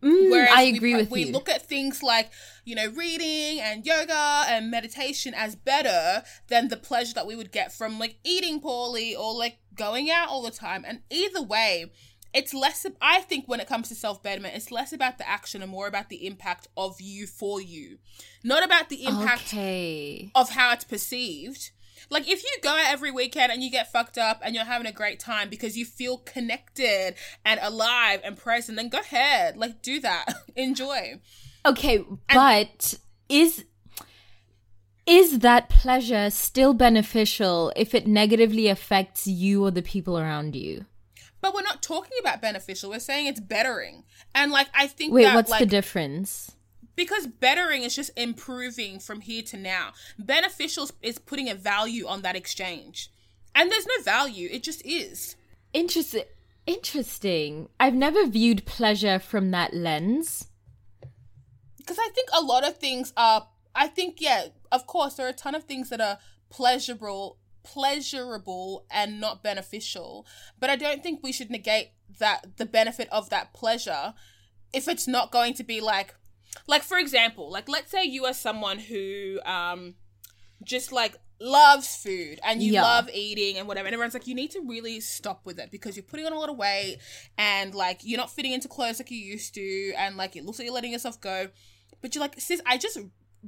Mm, 0.05 0.31
Whereas 0.31 0.51
I 0.55 0.63
agree 0.63 0.95
we, 0.95 1.01
with 1.01 1.11
we 1.11 1.25
you. 1.25 1.33
look 1.33 1.49
at 1.49 1.67
things 1.67 2.03
like, 2.03 2.31
you 2.65 2.75
know, 2.75 2.89
reading 2.91 3.61
and 3.61 3.87
yoga 3.87 4.45
and 4.49 4.71
meditation 4.71 5.33
as 5.35 5.57
better 5.57 6.23
than 6.49 6.69
the 6.69 6.77
pleasure 6.77 7.15
that 7.15 7.27
we 7.27 7.35
would 7.35 7.51
get 7.51 7.73
from 7.73 7.99
like 7.99 8.17
eating 8.23 8.61
poorly 8.61 9.17
or 9.17 9.35
like 9.35 9.59
going 9.75 10.11
out 10.11 10.29
all 10.29 10.43
the 10.43 10.51
time. 10.51 10.85
And 10.87 11.01
either 11.11 11.43
way, 11.43 11.91
it's 12.35 12.53
less 12.53 12.85
i 13.01 13.21
think 13.21 13.47
when 13.47 13.61
it 13.61 13.69
comes 13.69 13.89
to 13.89 13.95
self-betterment 13.95 14.55
it's 14.55 14.73
less 14.73 14.93
about 14.93 15.19
the 15.19 15.29
action 15.29 15.63
and 15.63 15.71
more 15.71 15.87
about 15.87 16.09
the 16.09 16.27
impact 16.27 16.67
of 16.77 17.01
you 17.01 17.27
for 17.27 17.61
you 17.61 17.99
not 18.43 18.65
about 18.65 18.89
the 18.89 19.05
impact 19.05 19.55
okay. 19.55 20.31
of 20.35 20.51
how 20.51 20.73
it's 20.73 20.85
perceived 20.85 21.71
like 22.11 22.29
if 22.29 22.43
you 22.43 22.51
go 22.63 22.71
out 22.71 22.87
every 22.87 23.11
weekend 23.11 23.53
and 23.53 23.63
you 23.63 23.71
get 23.71 23.91
fucked 23.91 24.19
up 24.19 24.41
and 24.43 24.55
you're 24.55 24.65
having 24.65 24.87
a 24.87 24.93
great 24.93 25.19
time 25.21 25.49
because 25.49 25.77
you 25.77 25.85
feel 25.85 26.19
connected 26.19 27.15
and 27.45 27.61
alive 27.63 28.21
and 28.25 28.37
present, 28.37 28.77
then 28.77 28.89
go 28.89 28.99
ahead. 28.99 29.57
Like 29.57 29.83
do 29.83 30.01
that. 30.01 30.27
Enjoy. 30.57 31.21
Okay, 31.67 31.97
and- 31.97 32.19
but 32.29 32.95
is 33.29 33.65
is 35.07 35.41
that 35.41 35.69
pleasure 35.69 36.31
still 36.31 36.73
beneficial 36.73 37.73
if 37.77 37.95
it 37.95 38.07
negatively 38.07 38.69
affects 38.69 39.27
you 39.27 39.65
or 39.65 39.71
the 39.71 39.83
people 39.83 40.19
around 40.19 40.57
you? 40.57 40.87
But 41.43 41.55
we're 41.55 41.63
not 41.63 41.83
talking 41.83 42.17
about 42.21 42.41
beneficial. 42.41 42.89
We're 42.89 43.01
saying 43.01 43.27
it's 43.27 43.41
bettering. 43.41 44.05
And 44.35 44.51
like 44.51 44.69
I 44.75 44.87
think 44.87 45.13
Wait, 45.13 45.25
that, 45.25 45.35
what's 45.35 45.51
like, 45.51 45.61
the 45.61 45.67
difference? 45.67 46.53
Because 46.97 47.27
bettering 47.27 47.83
is 47.83 47.95
just 47.97 48.11
improving 48.17 48.99
from 48.99 49.21
here 49.21 49.43
to 49.43 49.57
now. 49.57 49.93
Beneficial 50.19 50.91
is 51.03 51.19
putting 51.19 51.49
a 51.49 51.55
value 51.55 52.07
on 52.07 52.23
that 52.23 52.37
exchange. 52.37 53.11
And 53.55 53.71
there's 53.71 53.87
no 53.87 54.03
value, 54.03 54.49
it 54.51 54.63
just 54.63 54.85
is. 54.85 55.37
Interesting. 55.73 56.25
Interesting. 56.67 57.69
I've 57.79 57.95
never 57.95 58.27
viewed 58.27 58.65
pleasure 58.65 59.19
from 59.19 59.51
that 59.51 59.75
lens. 59.75 60.49
Because 61.77 61.99
I 61.99 62.09
think 62.15 62.29
a 62.33 62.43
lot 62.43 62.67
of 62.67 62.79
things 62.79 63.13
are, 63.17 63.49
I 63.75 63.89
think, 63.89 64.17
yeah, 64.21 64.47
of 64.73 64.87
course, 64.87 65.15
there 65.15 65.27
are 65.27 65.31
a 65.31 65.35
ton 65.35 65.55
of 65.55 65.65
things 65.65 65.91
that 65.91 66.01
are 66.01 66.19
pleasurable 66.51 67.39
pleasurable 67.65 68.85
and 68.91 69.19
not 69.19 69.43
beneficial 69.43 70.27
but 70.61 70.69
i 70.69 70.77
don't 70.77 71.03
think 71.03 71.21
we 71.23 71.33
should 71.33 71.51
negate 71.51 71.93
that 72.19 72.59
the 72.59 72.67
benefit 72.67 73.09
of 73.11 73.31
that 73.31 73.55
pleasure 73.55 74.13
if 74.73 74.87
it's 74.87 75.09
not 75.09 75.33
going 75.33 75.55
to 75.55 75.65
be 75.65 75.81
like 75.81 76.15
like 76.67 76.83
for 76.83 76.99
example 76.99 77.51
like 77.51 77.69
let's 77.69 77.91
say 77.91 78.05
you 78.05 78.25
are 78.25 78.35
someone 78.35 78.79
who 78.79 79.41
um 79.45 79.95
just 80.63 80.93
like 80.93 81.17
loves 81.41 81.97
food 81.97 82.39
and 82.45 82.63
you 82.63 82.73
yeah. 82.73 82.83
love 82.83 83.11
eating 83.13 83.59
and 83.59 83.67
whatever 83.67 83.87
and 83.87 83.95
everyone's 83.95 84.15
like 84.15 84.27
you 84.27 84.35
need 84.35 84.51
to 84.51 84.61
really 84.67 85.01
stop 85.01 85.41
with 85.45 85.59
it 85.59 85.71
because 85.71 85.97
you're 85.97 86.05
putting 86.05 86.25
on 86.25 86.33
a 86.33 86.39
lot 86.39 86.49
of 86.49 86.57
weight 86.57 86.99
and 87.37 87.75
like 87.75 88.01
you're 88.03 88.19
not 88.19 88.31
fitting 88.31 88.53
into 88.53 88.69
clothes 88.69 88.99
like 88.99 89.11
you 89.11 89.19
used 89.19 89.53
to 89.55 89.93
and 89.99 90.17
like 90.17 90.37
it 90.37 90.45
looks 90.45 90.59
like 90.59 90.67
you're 90.67 90.75
letting 90.75 90.93
yourself 90.93 91.21
go. 91.21 91.49
But 92.01 92.15
you're 92.15 92.23
like 92.23 92.39
sis 92.39 92.61
i 92.67 92.77
just 92.77 92.99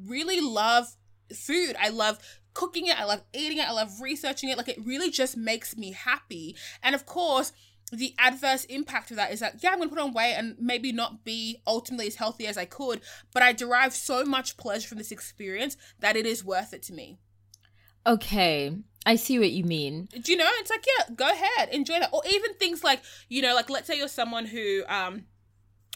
really 0.07 0.41
love 0.41 0.95
food. 1.35 1.77
I 1.81 1.89
love 1.89 2.19
cooking 2.55 2.87
it. 2.87 2.99
I 2.99 3.05
love 3.05 3.23
eating 3.33 3.59
it. 3.59 3.69
I 3.69 3.73
love 3.73 4.01
researching 4.01 4.49
it. 4.49 4.57
Like 4.57 4.69
it 4.69 4.79
really 4.85 5.11
just 5.11 5.37
makes 5.37 5.77
me 5.77 5.93
happy. 5.93 6.57
And 6.83 6.95
of 6.95 7.07
course 7.07 7.53
the 7.93 8.15
adverse 8.19 8.65
impact 8.65 9.11
of 9.11 9.17
that 9.17 9.33
is 9.33 9.41
that 9.41 9.63
yeah 9.63 9.71
i'm 9.71 9.77
going 9.77 9.89
to 9.89 9.95
put 9.95 10.03
on 10.03 10.13
weight 10.13 10.35
and 10.35 10.57
maybe 10.59 10.91
not 10.91 11.25
be 11.25 11.61
ultimately 11.67 12.07
as 12.07 12.17
healthy 12.17 12.47
as 12.47 12.59
i 12.59 12.65
could 12.65 13.01
but 13.33 13.43
i 13.43 13.53
derive 13.53 13.95
so 13.95 14.25
much 14.25 14.57
pleasure 14.57 14.89
from 14.89 14.99
this 14.99 15.13
experience 15.13 15.77
that 16.01 16.17
it 16.17 16.27
is 16.27 16.45
worth 16.45 16.73
it 16.73 16.83
to 16.83 16.93
me. 16.93 17.19
Okay 18.05 18.77
i 19.05 19.15
see 19.17 19.39
what 19.39 19.53
you 19.53 19.65
mean. 19.65 20.09
Do 20.21 20.33
you 20.33 20.39
know? 20.39 20.49
It's 20.59 20.71
like 20.71 20.85
yeah 20.99 21.15
go 21.15 21.29
ahead 21.29 21.69
enjoy 21.71 22.01
that. 22.01 22.11
Or 22.13 22.23
even 22.29 22.55
things 22.55 22.83
like 22.83 23.03
you 23.29 23.43
know 23.43 23.55
like 23.55 23.71
let's 23.71 23.87
say 23.87 23.97
you're 23.97 24.09
someone 24.09 24.47
who 24.47 24.83
um 24.89 25.25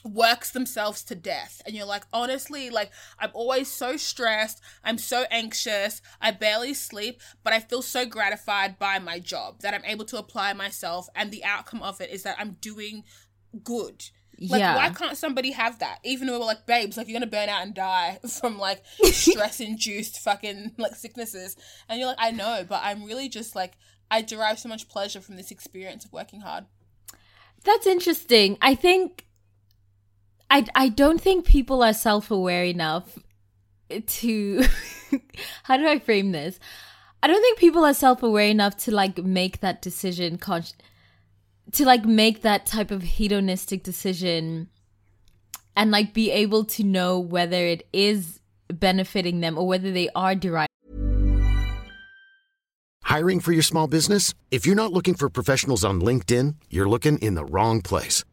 works 0.04 0.50
themselves 0.50 1.02
to 1.04 1.14
death. 1.14 1.62
And 1.66 1.74
you're 1.74 1.86
like 1.86 2.04
honestly 2.12 2.70
like 2.70 2.90
i'm 3.18 3.30
always 3.34 3.68
so 3.68 3.96
stressed. 3.96 4.60
I'm 4.84 4.98
so 4.98 5.24
anxious. 5.30 6.00
I 6.20 6.30
barely 6.30 6.74
sleep 6.74 7.20
but 7.42 7.52
i 7.52 7.60
feel 7.60 7.82
so 7.82 8.06
gratified 8.06 8.78
by 8.78 8.98
my 8.98 9.18
job 9.18 9.60
that 9.60 9.74
i'm 9.74 9.84
able 9.84 10.04
to 10.06 10.18
apply 10.18 10.52
myself. 10.52 11.08
And 11.14 11.30
the 11.30 11.44
outcome 11.44 11.82
of 11.82 12.00
it 12.00 12.10
is 12.10 12.22
that 12.22 12.36
i'm 12.38 12.56
doing 12.60 13.04
good. 13.64 14.04
Like 14.42 14.60
yeah. 14.60 14.76
why 14.76 14.88
can't 14.88 15.18
somebody 15.18 15.50
have 15.50 15.80
that? 15.80 15.98
Even 16.02 16.26
though 16.26 16.38
we're 16.38 16.46
like 16.46 16.66
babes 16.66 16.96
like 16.96 17.08
you're 17.08 17.18
gonna 17.18 17.30
burn 17.30 17.48
out 17.48 17.62
and 17.62 17.74
die 17.74 18.18
from 18.40 18.58
like 18.58 18.82
stress 19.04 19.60
induced 19.60 20.20
fucking 20.20 20.72
like 20.78 20.94
sicknesses. 20.94 21.56
And 21.88 21.98
you're 21.98 22.08
like 22.08 22.16
i 22.18 22.30
know 22.30 22.64
but 22.68 22.80
i'm 22.82 23.04
really 23.04 23.28
just 23.28 23.54
like 23.54 23.74
i 24.10 24.22
derive 24.22 24.58
so 24.58 24.68
much 24.68 24.88
pleasure 24.88 25.20
from 25.20 25.36
this 25.36 25.50
experience 25.50 26.04
of 26.04 26.12
working 26.12 26.40
hard. 26.40 26.64
That's 27.64 27.86
interesting. 27.86 28.56
I 28.62 28.74
think 28.74 29.26
I 30.50 30.66
I 30.74 30.88
don't 30.88 31.20
think 31.20 31.44
people 31.44 31.82
are 31.82 31.92
self 31.92 32.30
aware 32.30 32.64
enough 32.64 33.18
to 34.06 34.64
how 35.62 35.76
do 35.76 35.86
I 35.86 35.98
frame 35.98 36.32
this? 36.32 36.58
I 37.22 37.26
don't 37.26 37.40
think 37.40 37.58
people 37.58 37.84
are 37.84 37.94
self 37.94 38.22
aware 38.22 38.48
enough 38.48 38.76
to 38.78 38.90
like 38.90 39.18
make 39.18 39.60
that 39.60 39.82
decision 39.82 40.38
con- 40.38 40.64
to 41.72 41.84
like 41.84 42.04
make 42.04 42.42
that 42.42 42.66
type 42.66 42.90
of 42.90 43.02
hedonistic 43.02 43.82
decision 43.82 44.68
and 45.76 45.90
like 45.90 46.12
be 46.12 46.30
able 46.30 46.64
to 46.64 46.82
know 46.84 47.18
whether 47.18 47.64
it 47.64 47.86
is 47.92 48.40
benefiting 48.68 49.40
them 49.40 49.56
or 49.56 49.66
whether 49.66 49.90
they 49.92 50.08
are 50.14 50.34
deriving 50.34 50.66
Hiring 53.02 53.40
for 53.40 53.50
your 53.50 53.64
small 53.64 53.88
business? 53.88 54.34
If 54.52 54.66
you're 54.66 54.76
not 54.76 54.92
looking 54.92 55.14
for 55.14 55.28
professionals 55.28 55.84
on 55.84 56.00
LinkedIn, 56.00 56.54
you're 56.70 56.88
looking 56.88 57.18
in 57.18 57.34
the 57.34 57.44
wrong 57.44 57.82
place. 57.82 58.22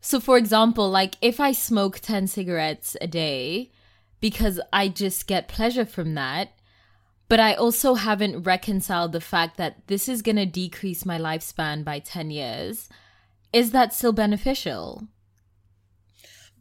So 0.00 0.20
for 0.20 0.36
example, 0.36 0.88
like 0.88 1.16
if 1.20 1.40
I 1.40 1.52
smoke 1.52 2.00
10 2.00 2.26
cigarettes 2.26 2.96
a 3.00 3.06
day 3.06 3.70
because 4.20 4.60
I 4.72 4.88
just 4.88 5.26
get 5.26 5.48
pleasure 5.48 5.84
from 5.84 6.14
that, 6.14 6.52
but 7.28 7.40
I 7.40 7.54
also 7.54 7.94
haven't 7.94 8.42
reconciled 8.42 9.12
the 9.12 9.20
fact 9.20 9.56
that 9.56 9.86
this 9.86 10.08
is 10.08 10.22
going 10.22 10.36
to 10.36 10.46
decrease 10.46 11.06
my 11.06 11.18
lifespan 11.18 11.84
by 11.84 12.00
10 12.00 12.30
years. 12.30 12.88
Is 13.52 13.70
that 13.70 13.94
still 13.94 14.12
beneficial? 14.12 15.06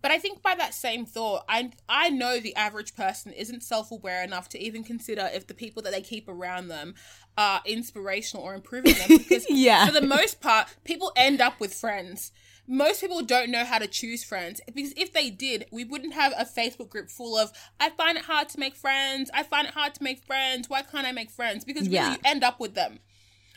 But 0.02 0.12
I 0.12 0.20
think 0.20 0.42
by 0.42 0.56
that 0.56 0.74
same 0.74 1.06
thought, 1.06 1.44
I 1.50 1.72
I 1.90 2.10
know 2.10 2.40
the 2.40 2.56
average 2.56 2.96
person 2.96 3.34
isn't 3.34 3.64
self 3.64 3.92
aware 3.92 4.24
enough 4.24 4.48
to 4.50 4.60
even 4.60 4.84
consider 4.84 5.30
if 5.34 5.48
the 5.48 5.54
people 5.54 5.82
that 5.84 5.92
they 5.92 6.02
keep 6.02 6.30
around 6.30 6.68
them 6.70 6.96
are 7.38 7.62
inspirational 7.66 8.44
or 8.44 8.54
improving 8.54 8.94
them. 8.94 9.10
Because 9.18 9.46
Yeah. 9.50 9.86
for 9.86 9.92
the 9.92 10.06
most 10.06 10.40
part, 10.40 10.68
people 10.84 11.12
end 11.16 11.42
up 11.42 11.60
with 11.60 11.74
friends. 11.74 12.32
Most 12.72 13.02
people 13.02 13.24
don't 13.24 13.50
know 13.50 13.66
how 13.66 13.80
to 13.80 13.88
choose 13.88 14.24
friends 14.24 14.62
because 14.74 14.94
if 14.96 15.12
they 15.12 15.32
did, 15.32 15.66
we 15.72 15.84
wouldn't 15.84 16.14
have 16.14 16.34
a 16.38 16.46
Facebook 16.46 16.90
group 16.90 17.10
full 17.10 17.36
of 17.36 17.52
I 17.80 17.90
find 17.90 18.16
it 18.16 18.26
hard 18.26 18.48
to 18.50 18.60
make 18.60 18.76
friends. 18.76 19.32
I 19.34 19.42
find 19.42 19.68
it 19.68 19.74
hard 19.74 19.96
to 19.96 20.04
make 20.04 20.24
friends. 20.24 20.70
Why 20.70 20.84
can't 20.84 21.08
I 21.08 21.12
make 21.12 21.32
friends? 21.32 21.66
Because 21.66 21.84
really, 21.84 21.96
Yeah. 21.96 22.12
you 22.12 22.18
end 22.24 22.44
up 22.44 22.60
with 22.60 22.76
them 22.76 23.00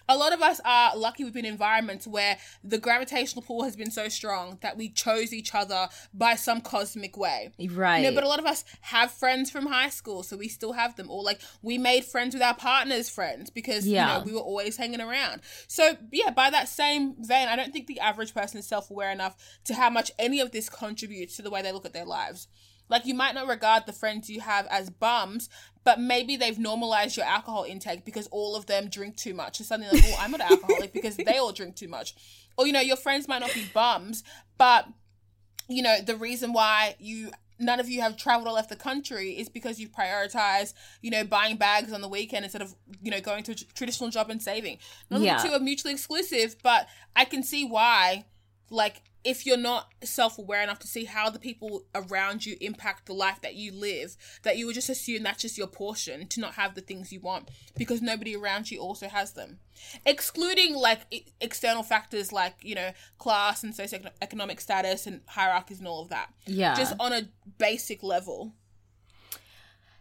a 0.09 0.17
lot 0.17 0.33
of 0.33 0.43
us 0.43 0.61
are 0.65 0.97
lucky 0.97 1.25
we've 1.25 1.33
been 1.33 1.45
in 1.45 1.53
environments 1.53 2.07
where 2.07 2.37
the 2.65 2.79
gravitational 2.79 3.43
pull 3.43 3.65
has 3.65 3.77
been 3.77 3.91
so 3.91 4.09
strong 4.09 4.59
that 4.63 4.77
we 4.77 4.89
chose 4.89 5.33
each 5.33 5.55
other 5.55 5.89
by 6.13 6.35
some 6.35 6.61
cosmic 6.61 7.17
way. 7.17 7.53
Right. 7.71 7.99
You 7.99 8.11
know, 8.11 8.15
but 8.15 8.25
a 8.25 8.29
lot 8.29 8.39
of 8.39 8.47
us 8.47 8.65
have 8.83 9.11
friends 9.11 9.51
from 9.51 9.67
high 9.67 9.91
school, 9.91 10.23
so 10.23 10.37
we 10.37 10.49
still 10.49 10.73
have 10.73 10.97
them. 10.97 11.11
Or 11.11 11.23
like 11.23 11.41
we 11.63 11.79
made 11.79 12.05
friends 12.05 12.35
with 12.35 12.43
our 12.43 12.55
partner's 12.55 13.09
friends 13.09 13.51
because 13.51 13.87
Yeah. 13.87 14.19
you 14.19 14.19
know 14.19 14.25
we 14.27 14.33
were 14.33 14.41
always 14.41 14.77
hanging 14.77 15.01
around. 15.01 15.43
So 15.69 15.97
yeah, 16.11 16.31
by 16.31 16.51
that 16.51 16.69
same 16.69 17.15
vein, 17.19 17.49
I 17.49 17.57
don't 17.57 17.73
think 17.73 17.87
the 17.87 18.01
average 18.01 18.35
person 18.35 18.59
is 18.59 18.67
self 18.67 18.91
aware 18.91 19.11
enough 19.11 19.37
to 19.65 19.75
how 19.75 19.91
much 19.91 20.11
any 20.19 20.41
of 20.41 20.53
this 20.53 20.69
contributes 20.69 21.37
to 21.37 21.43
the 21.43 21.51
way 21.51 21.63
they 21.63 21.73
look 21.73 21.87
at 21.87 21.93
their 21.93 22.07
lives. 22.07 22.49
Like 22.93 23.07
you 23.07 23.15
might 23.15 23.35
not 23.35 23.49
regard 23.49 23.87
the 23.87 23.93
friends 23.93 24.29
you 24.31 24.41
have 24.41 24.67
as 24.69 24.91
bums, 24.91 25.49
but 25.83 25.99
maybe 25.99 26.37
they've 26.37 26.59
normalized 26.59 27.17
your 27.17 27.27
alcohol 27.27 27.65
intake 27.65 28.05
because 28.05 28.27
all 28.29 28.55
of 28.55 28.67
them 28.67 28.89
drink 28.89 29.17
too 29.17 29.33
much. 29.35 29.57
So 29.57 29.65
suddenly 29.65 29.91
like, 29.93 30.05
oh, 30.07 30.17
I'm 30.21 30.31
not 30.31 30.43
an 30.43 30.53
alcoholic 30.53 30.93
because 30.99 31.17
they 31.17 31.39
all 31.39 31.53
drink 31.53 31.75
too 31.75 31.89
much. 31.89 32.15
Or 32.57 32.67
you 32.67 32.73
know, 32.73 32.81
your 32.81 32.97
friends 32.97 33.27
might 33.27 33.41
not 33.41 33.55
be 33.55 33.65
bums, 33.73 34.23
but 34.59 34.87
you 35.69 35.83
know, 35.83 36.01
the 36.03 36.17
reason 36.17 36.53
why 36.53 36.95
you 36.99 37.33
none 37.59 37.81
of 37.81 37.89
you 37.89 38.01
have 38.03 38.17
traveled 38.17 38.47
or 38.49 38.53
left 38.53 38.69
the 38.69 38.77
country 38.77 39.31
is 39.39 39.49
because 39.49 39.79
you've 39.81 39.93
prioritized, 39.93 40.75
you 41.01 41.11
know, 41.11 41.25
buying 41.25 41.57
bags 41.57 41.93
on 41.93 42.01
the 42.01 42.09
weekend 42.09 42.45
instead 42.45 42.61
of, 42.61 42.75
you 43.01 43.11
know, 43.11 43.21
going 43.21 43.43
to 43.45 43.53
a 43.53 43.55
traditional 43.55 44.11
job 44.11 44.29
and 44.31 44.43
saving. 44.43 44.79
None 45.11 45.23
Yeah. 45.23 45.41
the 45.41 45.49
two 45.49 45.55
are 45.55 45.61
mutually 45.61 45.93
exclusive, 45.95 46.57
but 46.63 46.89
I 47.15 47.25
can 47.25 47.43
see 47.43 47.65
why, 47.65 48.25
like, 48.69 49.03
if 49.25 49.47
you're 49.47 49.57
not 49.57 49.93
self 50.03 50.39
aware 50.39 50.63
enough 50.63 50.79
to 50.81 50.87
see 50.87 51.05
how 51.05 51.31
the 51.31 51.39
people 51.39 51.85
around 51.95 52.45
you 52.45 52.57
impact 52.61 53.07
the 53.07 53.13
life 53.13 53.41
that 53.43 53.55
you 53.55 53.73
live, 53.73 54.17
that 54.43 54.57
you 54.57 54.67
would 54.67 54.75
just 54.75 54.89
assume 54.89 55.23
that's 55.23 55.43
just 55.43 55.59
your 55.59 55.67
portion 55.67 56.27
to 56.29 56.41
not 56.41 56.55
have 56.55 56.75
the 56.75 56.81
things 56.81 57.13
you 57.13 57.21
want 57.21 57.51
because 57.77 58.03
nobody 58.03 58.35
around 58.35 58.71
you 58.71 58.81
also 58.81 59.09
has 59.09 59.33
them. 59.33 59.59
Excluding 60.05 60.75
like 60.75 61.01
external 61.41 61.83
factors 61.83 62.33
like, 62.33 62.55
you 62.63 62.75
know, 62.75 62.91
class 63.19 63.63
and 63.63 63.75
socioeconomic 63.75 64.61
status 64.61 65.07
and 65.07 65.21
hierarchies 65.27 65.79
and 65.79 65.89
all 65.89 66.03
of 66.03 66.09
that. 66.09 66.33
Yeah. 66.47 66.75
Just 66.75 66.95
on 66.99 67.13
a 67.13 67.29
basic 67.59 68.03
level. 68.03 68.53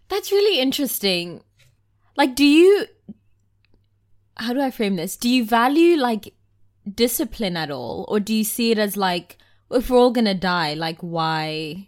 That's 0.09 0.31
really 0.31 0.59
interesting. 0.59 1.43
Like, 2.17 2.35
do 2.35 2.45
you. 2.45 2.87
How 4.37 4.53
do 4.53 4.61
I 4.61 4.71
frame 4.71 4.95
this? 4.95 5.15
Do 5.15 5.29
you 5.29 5.45
value, 5.45 5.97
like, 5.97 6.33
discipline 6.93 7.57
at 7.57 7.71
all? 7.71 8.05
Or 8.07 8.19
do 8.19 8.33
you 8.33 8.43
see 8.43 8.71
it 8.71 8.77
as, 8.77 8.95
like, 8.97 9.37
if 9.69 9.89
we're 9.89 9.97
all 9.97 10.11
gonna 10.11 10.33
die, 10.35 10.73
like, 10.73 10.99
why. 11.01 11.87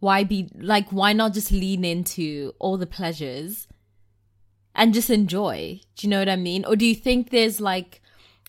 Why 0.00 0.24
be. 0.24 0.48
Like, 0.56 0.90
why 0.90 1.12
not 1.12 1.32
just 1.34 1.52
lean 1.52 1.84
into 1.84 2.54
all 2.58 2.76
the 2.76 2.86
pleasures 2.86 3.68
and 4.74 4.92
just 4.94 5.10
enjoy? 5.10 5.80
Do 5.96 6.06
you 6.06 6.10
know 6.10 6.18
what 6.18 6.28
I 6.28 6.36
mean? 6.36 6.64
Or 6.64 6.74
do 6.76 6.84
you 6.84 6.94
think 6.94 7.30
there's, 7.30 7.60
like, 7.60 8.00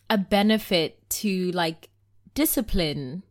a 0.10 0.18
benefit 0.18 1.08
to, 1.22 1.52
like, 1.52 1.90
discipline? 2.34 3.24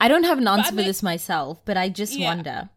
I 0.00 0.08
don't 0.08 0.24
have 0.24 0.38
an 0.38 0.48
answer 0.48 0.70
for 0.74 0.82
this 0.82 1.02
myself, 1.02 1.64
but 1.64 1.76
I 1.76 1.88
just 1.88 2.14
Yeah. 2.14 2.34
wonder. 2.34 2.70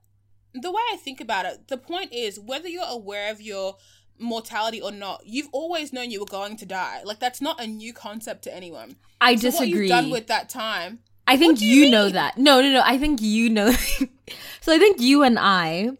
the 0.60 0.72
way 0.72 0.82
I 0.92 0.96
think 0.98 1.22
about 1.22 1.46
it, 1.46 1.68
the 1.68 1.78
point 1.78 2.12
is 2.12 2.40
whether 2.40 2.68
you're 2.68 2.84
aware 2.88 3.30
of 3.32 3.40
your 3.40 3.78
mortality 4.20 4.82
or 4.82 4.92
not, 4.92 5.22
you've 5.26 5.50
always 5.52 5.94
known 5.94 6.12
you 6.12 6.20
were 6.20 6.26
going 6.26 6.58
to 6.58 6.66
die. 6.66 7.02
Like 7.04 7.20
that's 7.20 7.42
not 7.42 7.62
a 7.62 7.68
new 7.68 7.94
concept 7.94 8.44
to 8.44 8.56
anyone. 8.56 8.96
I 9.22 9.36
So 9.36 9.48
what 9.48 9.60
disagree. 9.60 9.82
you've 9.82 9.90
done 9.90 10.10
with 10.10 10.28
that 10.28 10.50
time. 10.50 11.00
I 11.28 11.36
think 11.38 11.60
you, 11.60 11.84
you 11.86 11.92
know 11.92 12.10
that. 12.10 12.38
No, 12.38 12.62
no, 12.62 12.72
no. 12.72 12.82
I 12.86 12.98
think 12.98 13.22
you 13.22 13.50
know. 13.50 13.72
so 14.62 14.74
I 14.74 14.78
think 14.80 15.02
you 15.02 15.24
and 15.24 15.38
I 15.38 15.92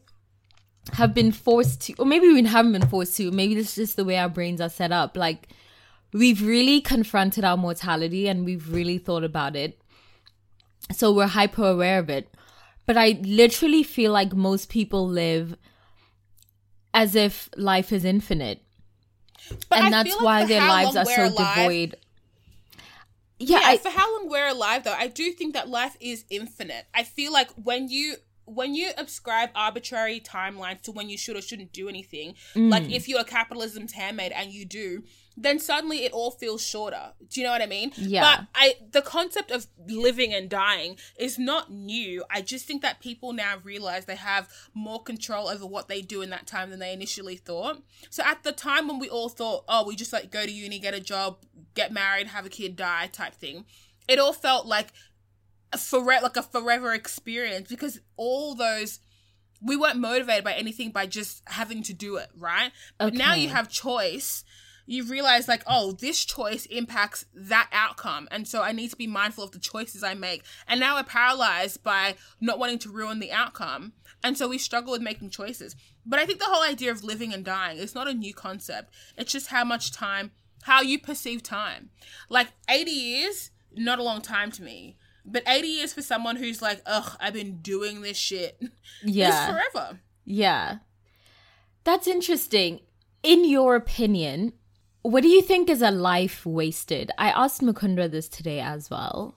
have 0.94 1.14
been 1.14 1.32
forced 1.34 1.82
to, 1.82 1.94
or 2.00 2.06
maybe 2.06 2.28
we 2.32 2.42
haven't 2.44 2.72
been 2.72 2.88
forced 2.88 3.18
to. 3.18 3.30
Maybe 3.32 3.54
this 3.56 3.70
is 3.72 3.76
just 3.76 3.96
the 3.98 4.06
way 4.06 4.18
our 4.18 4.30
brains 4.30 4.62
are 4.62 4.70
set 4.70 4.92
up. 4.94 5.18
Like 5.18 5.50
we've 6.14 6.42
really 6.42 6.80
confronted 6.80 7.44
our 7.44 7.58
mortality 7.58 8.30
and 8.30 8.46
we've 8.46 8.72
really 8.72 8.98
thought 8.98 9.26
about 9.26 9.56
it. 9.58 9.82
So 10.94 11.12
we're 11.12 11.28
hyper 11.28 11.68
aware 11.68 12.00
of 12.00 12.10
it. 12.10 12.34
But 12.86 12.96
I 12.96 13.20
literally 13.22 13.84
feel 13.84 14.14
like 14.14 14.34
most 14.34 14.70
people 14.70 15.06
live 15.06 15.58
as 16.98 17.16
if 17.16 17.50
life 17.56 17.92
is 17.94 18.04
infinite. 18.04 18.62
But 19.70 19.80
and 19.80 19.88
I 19.88 19.90
that's 19.92 20.10
feel 20.10 20.18
like 20.18 20.26
why 20.26 20.46
their 20.46 20.62
lives 20.68 20.96
are 20.96 21.06
so 21.06 21.26
alive- 21.28 21.56
devoid. 21.56 21.96
Yeah, 23.40 23.60
Yeah, 23.62 23.68
I, 23.68 23.78
for 23.78 23.90
how 23.90 24.18
long 24.18 24.30
we're 24.30 24.48
alive 24.48 24.84
though, 24.84 24.94
I 24.98 25.08
do 25.08 25.32
think 25.32 25.54
that 25.54 25.70
life 25.70 25.96
is 26.00 26.26
infinite. 26.30 26.86
I 26.94 27.04
feel 27.04 27.32
like 27.32 27.52
when 27.52 27.88
you 27.88 28.16
when 28.48 28.74
you 28.76 28.92
ascribe 28.98 29.50
arbitrary 29.54 30.20
timelines 30.22 30.82
to 30.84 30.92
when 30.92 31.10
you 31.10 31.18
should 31.18 31.36
or 31.36 31.42
shouldn't 31.42 31.74
do 31.74 31.90
anything, 31.90 32.34
Mm. 32.56 32.72
like 32.72 32.90
if 32.90 33.08
you're 33.08 33.24
capitalism's 33.26 33.92
handmaid 33.92 34.32
and 34.32 34.52
you 34.52 34.64
do, 34.66 35.04
then 35.36 35.60
suddenly 35.60 36.06
it 36.06 36.14
all 36.14 36.32
feels 36.32 36.66
shorter. 36.66 37.12
Do 37.30 37.40
you 37.40 37.46
know 37.46 37.52
what 37.52 37.62
I 37.62 37.66
mean? 37.68 37.92
Yeah. 37.98 38.22
But 38.22 38.48
I 38.56 38.76
the 38.92 39.02
concept 39.02 39.52
of 39.52 39.68
living 39.86 40.34
and 40.34 40.50
dying 40.50 40.98
is 41.20 41.38
not 41.38 41.70
new. 41.72 42.24
I 42.32 42.42
just 42.42 42.66
think 42.66 42.82
that 42.82 43.02
people 43.02 43.34
now 43.34 43.58
realize 43.64 44.06
they 44.06 44.16
have 44.16 44.50
more 44.74 45.04
control 45.04 45.48
over 45.50 45.66
what 45.66 45.90
they 45.90 46.02
do 46.02 46.22
in 46.22 46.30
that 46.32 46.48
time 46.48 46.70
than 46.72 46.80
they 46.80 46.94
initially 46.94 47.36
thought. 47.36 47.84
So 48.10 48.24
at 48.24 48.44
the 48.44 48.54
time 48.54 48.88
when 48.88 48.98
we 48.98 49.10
all 49.10 49.30
thought, 49.30 49.66
oh, 49.68 49.86
we 49.86 49.96
just 49.96 50.14
like 50.14 50.32
go 50.32 50.46
to 50.46 50.52
uni, 50.52 50.80
get 50.80 50.94
a 50.94 51.00
job, 51.02 51.38
get 51.76 51.92
married, 51.92 52.28
have 52.28 52.46
a 52.46 52.50
kid, 52.50 52.76
die 52.78 53.08
type 53.12 53.36
thing, 53.36 53.66
it 54.08 54.20
all 54.20 54.34
felt 54.34 54.66
like 54.66 54.94
a 55.74 55.78
forever 55.78 56.24
like 56.24 56.38
a 56.38 56.44
forever 56.44 56.94
experience 56.94 57.70
because 57.70 58.00
all 58.16 58.56
those 58.56 59.00
we 59.62 59.76
weren't 59.76 59.98
motivated 59.98 60.44
by 60.44 60.54
anything 60.54 60.92
by 60.92 61.06
just 61.06 61.42
having 61.48 61.82
to 61.84 61.94
do 61.94 62.18
it, 62.18 62.30
right? 62.38 62.72
But 62.98 63.14
now 63.14 63.34
you 63.34 63.50
have 63.50 63.70
choice. 63.70 64.44
You 64.86 65.04
realize 65.04 65.48
like, 65.48 65.64
oh, 65.68 65.94
this 65.94 66.24
choice 66.24 66.66
impacts 66.68 67.26
that 67.34 67.70
outcome. 67.74 68.28
And 68.32 68.48
so 68.48 68.62
I 68.62 68.72
need 68.72 68.90
to 68.92 68.96
be 68.96 69.08
mindful 69.08 69.44
of 69.44 69.52
the 69.52 69.60
choices 69.60 70.04
I 70.04 70.14
make. 70.14 70.44
And 70.68 70.80
now 70.80 70.96
we're 70.96 71.04
paralyzed 71.04 71.84
by 71.84 72.16
not 72.40 72.60
wanting 72.60 72.80
to 72.80 72.92
ruin 72.92 73.20
the 73.20 73.32
outcome. 73.32 73.94
And 74.24 74.38
so 74.38 74.48
we 74.48 74.58
struggle 74.58 74.92
with 74.92 75.02
making 75.02 75.32
choices. 75.32 75.76
But 76.06 76.20
I 76.20 76.26
think 76.26 76.40
the 76.40 76.46
whole 76.46 76.64
idea 76.64 76.92
of 76.92 77.04
living 77.04 77.34
and 77.34 77.44
dying 77.44 77.80
is 77.80 77.96
not 77.96 78.08
a 78.08 78.14
new 78.14 78.34
concept. 78.34 78.94
It's 79.18 79.32
just 79.32 79.48
how 79.48 79.66
much 79.66 79.92
time, 79.92 80.32
how 80.64 80.82
you 80.82 81.00
perceive 81.00 81.44
time. 81.44 81.90
Like 82.30 82.48
80 82.70 82.92
years, 82.92 83.52
not 83.76 84.00
a 84.00 84.04
long 84.04 84.22
time 84.22 84.52
to 84.52 84.64
me. 84.64 84.98
But 85.30 85.44
80 85.46 85.68
years 85.68 85.94
for 85.94 86.02
someone 86.02 86.38
who's 86.38 86.62
like, 86.62 86.82
ugh, 86.86 87.18
I've 87.20 87.34
been 87.34 87.58
doing 87.58 88.02
this 88.02 88.18
shit. 88.18 88.62
yeah. 89.04 89.52
Forever. 89.52 90.00
Yeah. 90.24 90.78
That's 91.84 92.08
interesting. 92.08 92.80
In 93.24 93.48
your 93.48 93.76
opinion, 93.76 94.54
what 95.02 95.24
do 95.24 95.30
you 95.30 95.42
think 95.42 95.70
is 95.70 95.82
a 95.82 95.92
life 95.92 96.46
wasted? 96.46 97.12
I 97.18 97.30
asked 97.30 97.62
Mukundra 97.62 98.10
this 98.10 98.30
today 98.30 98.62
as 98.62 98.90
well. 98.90 99.36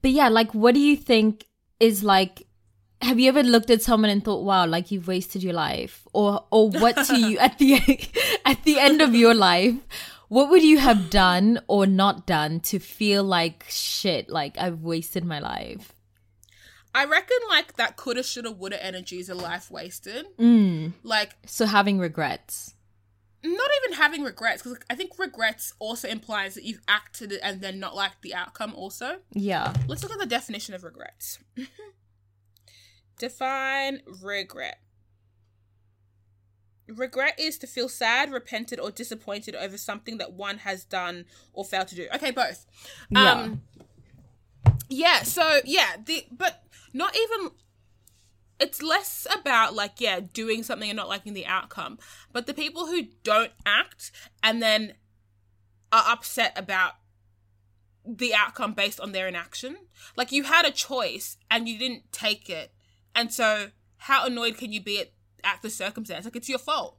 But 0.00 0.10
yeah, 0.10 0.28
like 0.28 0.52
what 0.52 0.74
do 0.74 0.80
you 0.80 0.96
think 0.96 1.46
is 1.78 2.02
like 2.02 2.46
have 3.02 3.18
you 3.18 3.28
ever 3.28 3.42
looked 3.42 3.70
at 3.70 3.82
someone 3.82 4.10
and 4.10 4.24
thought, 4.24 4.44
wow, 4.44 4.64
like 4.64 4.92
you've 4.92 5.08
wasted 5.08 5.42
your 5.42 5.54
life? 5.54 6.06
Or 6.12 6.44
or 6.50 6.70
what 6.70 6.96
to 7.06 7.18
you 7.18 7.38
at 7.46 7.58
the 7.58 7.74
at 8.44 8.62
the 8.64 8.78
end 8.78 9.02
of 9.02 9.14
your 9.14 9.34
life, 9.34 9.74
what 10.32 10.48
would 10.48 10.62
you 10.62 10.78
have 10.78 11.10
done 11.10 11.60
or 11.68 11.84
not 11.86 12.26
done 12.26 12.58
to 12.60 12.78
feel 12.78 13.22
like 13.22 13.66
shit, 13.68 14.30
like 14.30 14.56
I've 14.56 14.80
wasted 14.80 15.26
my 15.26 15.38
life? 15.40 15.92
I 16.94 17.04
reckon 17.04 17.36
like 17.50 17.76
that 17.76 17.96
coulda, 17.98 18.22
shoulda, 18.22 18.50
woulda 18.50 18.82
energy 18.82 19.18
is 19.18 19.28
a 19.28 19.34
life 19.34 19.70
wasted. 19.70 20.24
Mm. 20.38 20.92
Like 21.02 21.32
So 21.44 21.66
having 21.66 21.98
regrets. 21.98 22.74
not 23.44 23.70
even 23.84 23.98
having 23.98 24.22
regrets 24.22 24.62
because 24.62 24.78
I 24.88 24.94
think 24.94 25.18
regrets 25.18 25.74
also 25.78 26.08
implies 26.08 26.54
that 26.54 26.64
you've 26.64 26.80
acted 26.88 27.32
and 27.42 27.60
then 27.60 27.78
not 27.78 27.94
liked 27.94 28.22
the 28.22 28.34
outcome. 28.34 28.72
Also, 28.74 29.18
Yeah. 29.34 29.74
let's 29.86 30.02
look 30.02 30.12
at 30.12 30.18
the 30.18 30.24
definition 30.24 30.74
of 30.74 30.82
regrets. 30.82 31.40
Define 33.18 34.00
regret. 34.22 34.78
Regret 36.96 37.38
is 37.38 37.58
to 37.58 37.66
feel 37.66 37.88
sad, 37.88 38.32
repented, 38.32 38.80
or 38.80 38.90
disappointed 38.90 39.54
over 39.54 39.76
something 39.76 40.18
that 40.18 40.32
one 40.32 40.58
has 40.58 40.84
done 40.84 41.24
or 41.52 41.64
failed 41.64 41.88
to 41.88 41.94
do. 41.94 42.06
Okay, 42.14 42.30
both. 42.30 42.66
Yeah. 43.10 43.32
Um, 43.32 43.62
yeah. 44.88 45.22
So 45.22 45.60
yeah, 45.64 45.96
the 46.04 46.26
but 46.30 46.64
not 46.92 47.16
even. 47.16 47.52
It's 48.60 48.80
less 48.80 49.26
about 49.34 49.74
like 49.74 50.00
yeah 50.00 50.20
doing 50.20 50.62
something 50.62 50.88
and 50.88 50.96
not 50.96 51.08
liking 51.08 51.32
the 51.34 51.46
outcome, 51.46 51.98
but 52.32 52.46
the 52.46 52.54
people 52.54 52.86
who 52.86 53.08
don't 53.24 53.50
act 53.66 54.12
and 54.42 54.62
then 54.62 54.94
are 55.90 56.04
upset 56.06 56.52
about 56.56 56.92
the 58.06 58.34
outcome 58.34 58.72
based 58.72 59.00
on 59.00 59.12
their 59.12 59.26
inaction. 59.26 59.76
Like 60.16 60.30
you 60.30 60.44
had 60.44 60.64
a 60.64 60.70
choice 60.70 61.38
and 61.50 61.68
you 61.68 61.76
didn't 61.76 62.12
take 62.12 62.48
it, 62.48 62.72
and 63.16 63.32
so 63.32 63.70
how 63.96 64.26
annoyed 64.26 64.56
can 64.56 64.72
you 64.72 64.82
be 64.82 65.00
at, 65.00 65.12
at 65.44 65.60
the 65.62 65.70
circumstance? 65.70 66.24
Like 66.24 66.36
it's 66.36 66.48
your 66.48 66.58
fault. 66.58 66.98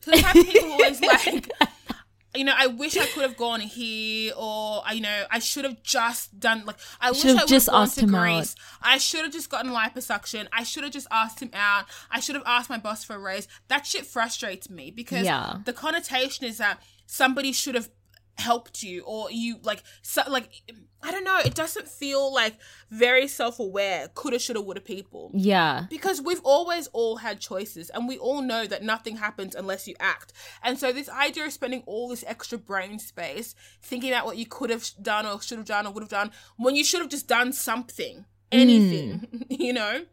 So 0.00 0.10
the 0.10 0.18
type 0.18 0.34
of 0.36 0.46
people 0.46 0.68
who 0.68 0.72
always 0.72 1.00
like, 1.00 1.50
you 2.34 2.44
know, 2.44 2.54
I 2.56 2.66
wish 2.66 2.96
I 2.96 3.06
could 3.06 3.22
have 3.22 3.36
gone 3.36 3.60
here, 3.60 4.32
or 4.36 4.82
you 4.92 5.00
know, 5.00 5.24
I 5.30 5.38
should 5.38 5.64
have 5.64 5.82
just 5.82 6.38
done 6.38 6.64
like 6.66 6.76
I 7.00 7.10
wish 7.10 7.20
Should 7.20 7.28
have 7.28 7.38
I 7.38 7.42
would 7.42 7.48
just 7.48 7.66
have 7.66 7.72
gone 7.72 7.82
asked 7.82 7.98
to 7.98 8.04
him 8.04 8.14
out. 8.14 8.54
I 8.82 8.98
should 8.98 9.22
have 9.22 9.32
just 9.32 9.50
gotten 9.50 9.70
liposuction. 9.70 10.46
I 10.52 10.64
should 10.64 10.82
have 10.84 10.92
just 10.92 11.06
asked 11.10 11.40
him 11.40 11.50
out. 11.54 11.86
I 12.10 12.20
should 12.20 12.34
have 12.34 12.44
asked 12.46 12.68
my 12.68 12.78
boss 12.78 13.04
for 13.04 13.16
a 13.16 13.18
raise. 13.18 13.48
That 13.68 13.86
shit 13.86 14.04
frustrates 14.06 14.68
me 14.68 14.90
because 14.90 15.24
Yeah. 15.24 15.58
the 15.64 15.72
connotation 15.72 16.44
is 16.46 16.58
that 16.58 16.82
somebody 17.06 17.52
should 17.52 17.74
have 17.76 17.88
helped 18.36 18.82
you 18.82 19.02
or 19.02 19.30
you 19.30 19.58
like 19.62 19.82
so, 20.02 20.22
like 20.28 20.62
I 21.04 21.10
don't 21.10 21.24
know. 21.24 21.38
It 21.44 21.54
doesn't 21.54 21.86
feel 21.86 22.32
like 22.32 22.54
very 22.90 23.28
self-aware. 23.28 24.08
Coulda, 24.14 24.38
shoulda, 24.38 24.62
woulda 24.62 24.80
people. 24.80 25.30
Yeah. 25.34 25.84
Because 25.90 26.22
we've 26.22 26.40
always 26.42 26.86
all 26.88 27.16
had 27.16 27.40
choices, 27.40 27.90
and 27.90 28.08
we 28.08 28.16
all 28.16 28.40
know 28.40 28.66
that 28.66 28.82
nothing 28.82 29.16
happens 29.16 29.54
unless 29.54 29.86
you 29.86 29.94
act. 30.00 30.32
And 30.62 30.78
so, 30.78 30.92
this 30.92 31.10
idea 31.10 31.44
of 31.44 31.52
spending 31.52 31.82
all 31.84 32.08
this 32.08 32.24
extra 32.26 32.56
brain 32.56 32.98
space 32.98 33.54
thinking 33.82 34.10
about 34.10 34.24
what 34.24 34.38
you 34.38 34.46
could 34.46 34.70
have 34.70 34.88
done, 35.02 35.26
or 35.26 35.42
should 35.42 35.58
have 35.58 35.66
done, 35.66 35.86
or 35.86 35.92
would 35.92 36.02
have 36.02 36.08
done, 36.10 36.30
when 36.56 36.74
you 36.74 36.84
should 36.84 37.00
have 37.00 37.10
just 37.10 37.28
done 37.28 37.52
something, 37.52 38.18
mm. 38.18 38.24
anything, 38.50 39.44
you 39.50 39.74
know. 39.74 40.06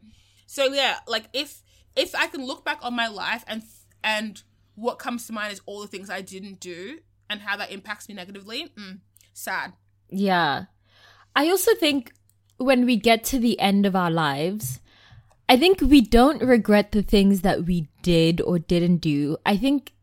So 0.46 0.66
yeah, 0.66 0.98
like 1.08 1.30
if 1.32 1.64
if 1.96 2.14
I 2.16 2.28
can 2.28 2.46
look 2.46 2.66
back 2.66 2.80
on 2.82 2.94
my 2.94 3.08
life 3.08 3.46
and 3.48 3.64
and 4.04 4.44
what 4.76 5.00
comes 5.00 5.28
to 5.28 5.34
mind 5.34 5.54
is 5.54 5.62
all 5.66 5.82
the 5.82 5.88
things 5.88 6.10
I 6.10 6.22
didn't 6.22 6.60
do 6.60 7.00
and 7.32 7.42
how 7.42 7.56
that 7.58 7.72
impacts 7.72 8.08
me 8.10 8.16
negatively. 8.16 8.72
Mm, 8.78 9.00
sad. 9.34 9.74
Yeah. 10.10 10.66
I 11.36 11.48
also 11.50 11.74
think 11.76 12.14
when 12.58 12.86
we 12.86 12.98
get 12.98 13.24
to 13.26 13.40
the 13.40 13.60
end 13.60 13.86
of 13.86 13.96
our 13.96 14.12
lives, 14.12 14.82
I 15.48 15.58
think 15.58 15.82
we 15.82 16.02
don't 16.02 16.42
regret 16.44 16.92
the 16.92 17.02
things 17.02 17.42
that 17.42 17.66
we 17.66 17.88
did 18.04 18.42
or 18.42 18.60
didn't 18.60 18.98
do. 18.98 19.38
I 19.46 19.58
think 19.58 19.94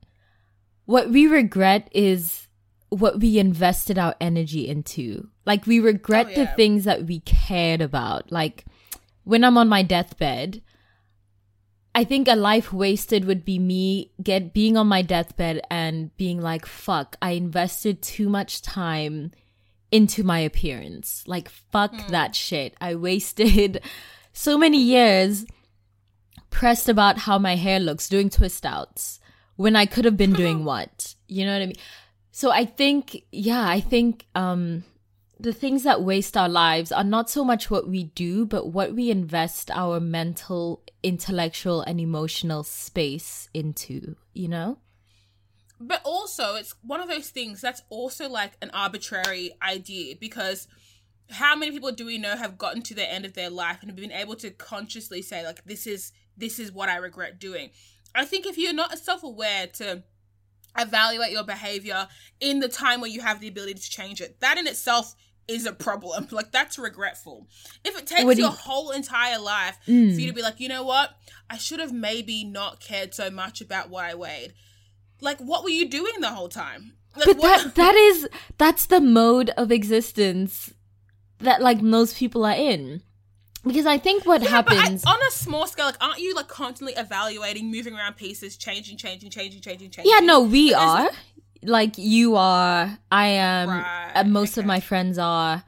what 0.87 1.11
we 1.11 1.27
regret 1.27 1.89
is 1.93 2.49
what 2.89 3.21
we 3.21 3.39
invested 3.39 3.99
our 3.99 4.15
energy 4.21 4.67
into. 4.67 5.29
Like 5.45 5.67
we 5.67 5.81
regret 5.81 6.29
Oh, 6.31 6.35
the 6.35 6.47
things 6.47 6.85
that 6.85 7.05
we 7.05 7.21
cared 7.21 7.83
about. 7.83 8.33
Like 8.33 8.65
when 9.25 9.45
I'm 9.45 9.59
on 9.59 9.69
my 9.69 9.83
deathbed, 9.83 10.63
I 11.95 12.05
think 12.05 12.29
a 12.29 12.37
life 12.37 12.73
wasted 12.73 13.25
would 13.25 13.45
be 13.45 13.59
me 13.59 14.13
get 14.23 14.53
being 14.53 14.77
on 14.77 14.87
my 14.87 15.03
deathbed 15.03 15.63
and 15.71 16.17
being 16.17 16.41
like, 16.41 16.67
fuck, 16.67 17.17
I 17.21 17.33
invested 17.33 18.03
too 18.03 18.29
much 18.29 18.63
time 18.63 19.33
into 19.91 20.23
my 20.23 20.39
appearance. 20.39 21.25
Like, 21.27 21.49
fuck 21.49 21.93
that 22.09 22.35
shit. 22.35 22.75
I 22.81 22.95
wasted 22.95 23.83
so 24.33 24.59
many 24.59 24.81
years 24.81 25.45
pressed 26.51 26.89
about 26.89 27.19
how 27.19 27.39
my 27.39 27.57
hair 27.57 27.81
looks, 27.81 28.09
doing 28.09 28.31
twist 28.31 28.65
outs 28.65 29.21
when 29.57 29.75
I 29.75 29.87
could 29.87 30.05
have 30.05 30.17
been 30.17 30.33
doing 30.45 30.65
what? 30.65 31.15
You 31.27 31.47
know 31.47 31.53
what 31.53 31.63
I 31.63 31.67
mean? 31.67 31.77
So 32.31 32.53
I 32.53 32.65
think, 32.65 33.25
yeah, 33.33 33.69
I 33.69 33.81
think 33.81 34.27
um 34.35 34.85
the 35.41 35.53
things 35.53 35.85
that 35.85 36.03
waste 36.03 36.37
our 36.37 36.49
lives 36.49 36.91
are 36.91 37.05
not 37.05 37.31
so 37.31 37.45
much 37.45 37.71
what 37.71 37.89
we 37.89 38.05
do, 38.05 38.45
but 38.45 38.69
what 38.69 38.95
we 38.95 39.11
invest 39.11 39.71
our 39.71 40.01
mental, 40.01 40.83
intellectual, 41.03 41.83
and 41.83 42.01
emotional 42.01 42.63
space 42.63 43.49
into, 43.55 44.17
you 44.33 44.49
know? 44.49 44.79
But 45.81 46.01
also, 46.05 46.57
it's 46.57 46.75
one 46.83 47.01
of 47.01 47.09
those 47.09 47.31
things 47.31 47.61
that's 47.61 47.83
also 47.89 48.29
like 48.29 48.53
an 48.61 48.71
arbitrary 48.75 49.53
idea 49.63 50.17
because 50.19 50.67
how 51.31 51.55
many 51.55 51.71
people 51.71 51.93
do 51.93 52.07
we 52.07 52.19
know 52.19 52.37
have 52.37 52.59
gotten 52.59 52.83
to 52.83 52.95
the 52.95 53.09
end 53.09 53.25
of 53.25 53.35
their 53.35 53.51
life 53.51 53.79
and 53.81 53.91
have 53.91 53.97
been 53.97 54.11
able 54.11 54.35
to 54.37 54.51
consciously 54.51 55.23
say 55.23 55.45
like 55.45 55.63
this 55.65 55.87
is 55.87 56.13
this 56.37 56.59
is 56.59 56.73
what 56.73 56.89
I 56.89 56.97
regret 56.97 57.39
doing? 57.39 57.71
I 58.15 58.25
think 58.25 58.47
if 58.47 58.59
you're 58.59 58.73
not 58.73 58.99
self-aware 58.99 59.69
to 59.75 60.03
evaluate 60.77 61.31
your 61.31 61.45
behavior 61.45 62.09
in 62.41 62.61
the 62.61 62.69
time 62.69 63.01
where 63.01 63.11
you 63.11 63.21
have 63.21 63.41
the 63.41 63.49
ability 63.49 63.75
to 63.75 63.91
change 63.91 64.21
it, 64.21 64.41
that 64.41 64.59
in 64.59 64.67
itself 64.67 65.15
is 65.49 65.67
a 65.67 65.73
problem. 65.73 66.29
Like 66.33 66.53
that's 66.53 66.79
regretful. 66.79 67.47
If 67.85 67.99
it 67.99 68.07
takes 68.07 68.23
your 68.23 68.33
you- 68.35 68.47
whole 68.49 68.91
entire 68.91 69.39
life 69.41 69.77
Mm. 69.89 70.15
for 70.15 70.21
you 70.21 70.29
to 70.29 70.35
be 70.35 70.43
like, 70.43 70.61
you 70.61 70.69
know 70.69 70.83
what, 70.85 71.11
I 71.51 71.57
should 71.59 71.81
have 71.81 71.93
maybe 71.93 72.45
not 72.45 72.81
cared 72.81 73.15
so 73.15 73.31
much 73.31 73.61
about 73.61 73.89
what 73.91 74.05
I 74.05 74.15
weighed. 74.15 74.53
Like, 75.21 75.39
what 75.41 75.65
were 75.65 75.71
you 75.71 75.89
doing 75.89 76.21
the 76.21 76.29
whole 76.31 76.49
time? 76.49 76.93
Like, 77.17 77.27
but 77.27 77.37
what- 77.39 77.65
that 77.65 77.75
that 77.83 77.95
is 77.95 78.29
that's 78.59 78.87
the 78.87 79.01
mode 79.01 79.51
of 79.57 79.73
existence 79.73 80.73
that 81.41 81.61
like 81.63 81.81
most 81.81 82.17
people 82.17 82.45
are 82.45 82.53
in 82.55 83.01
because 83.65 83.87
i 83.87 83.99
think 83.99 84.25
what 84.27 84.43
Yeah, 84.43 84.63
but 84.63 84.73
I- 84.73 84.77
happens 84.77 85.05
on 85.05 85.19
a 85.27 85.31
small 85.31 85.67
scale, 85.67 85.87
like, 85.87 86.03
aren't 86.03 86.19
you 86.21 86.35
like 86.35 86.49
constantly 86.49 86.95
evaluating, 86.97 87.71
moving 87.71 87.95
around 87.95 88.17
pieces, 88.17 88.57
changing, 88.57 88.97
changing, 88.99 89.31
changing, 89.31 89.61
changing, 89.61 89.91
changing? 89.91 90.13
yeah 90.13 90.21
no 90.21 90.41
we 90.41 90.75
are 90.75 91.09
like 91.63 91.95
you 91.99 92.37
are 92.37 92.99
i 93.11 93.27
am 93.27 93.69
Right, 93.69 94.13
and 94.15 94.33
most 94.33 94.57
of 94.59 94.65
my 94.65 94.81
friends 94.81 95.19
are. 95.19 95.65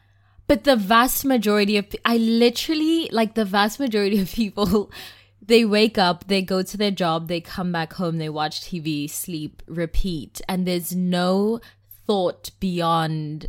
But 0.47 0.65
the 0.65 0.77
vast 0.77 1.25
majority 1.25 1.77
of 1.77 1.87
i 2.05 2.17
literally 2.17 3.09
like 3.13 3.35
the 3.35 3.45
vast 3.45 3.79
majority 3.81 4.21
of 4.21 4.31
people 4.33 4.91
they 5.43 5.65
wake 5.65 5.99
up 5.99 6.27
they 6.29 6.43
go 6.43 6.63
to 6.63 6.77
their 6.77 6.91
job 6.91 7.29
they 7.29 7.41
come 7.41 7.73
back 7.73 7.95
home 7.95 8.19
they 8.19 8.29
watch 8.29 8.61
tv 8.61 9.09
sleep 9.11 9.63
repeat. 9.67 10.41
And 10.49 10.67
there's 10.67 10.95
no 10.95 11.61
thought 12.07 12.51
beyond 12.61 13.47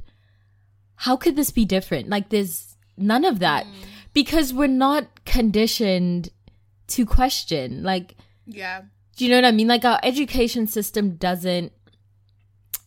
how 0.95 1.15
could 1.17 1.35
this 1.35 1.49
be 1.51 1.65
different? 1.65 2.09
Like 2.09 2.29
there's 2.29 2.75
none 2.97 3.25
of 3.25 3.39
that. 3.39 3.65
Mm. 3.65 3.71
Because 4.13 4.53
we're 4.53 4.67
not 4.67 5.25
conditioned 5.25 6.29
to 6.87 7.05
question. 7.05 7.81
Like 7.83 8.15
Yeah. 8.45 8.81
do 9.15 9.25
you 9.25 9.31
know 9.31 9.37
what 9.37 9.45
I 9.45 9.51
mean? 9.51 9.67
Like 9.67 9.85
our 9.85 9.99
education 10.03 10.67
system 10.67 11.15
doesn't 11.15 11.71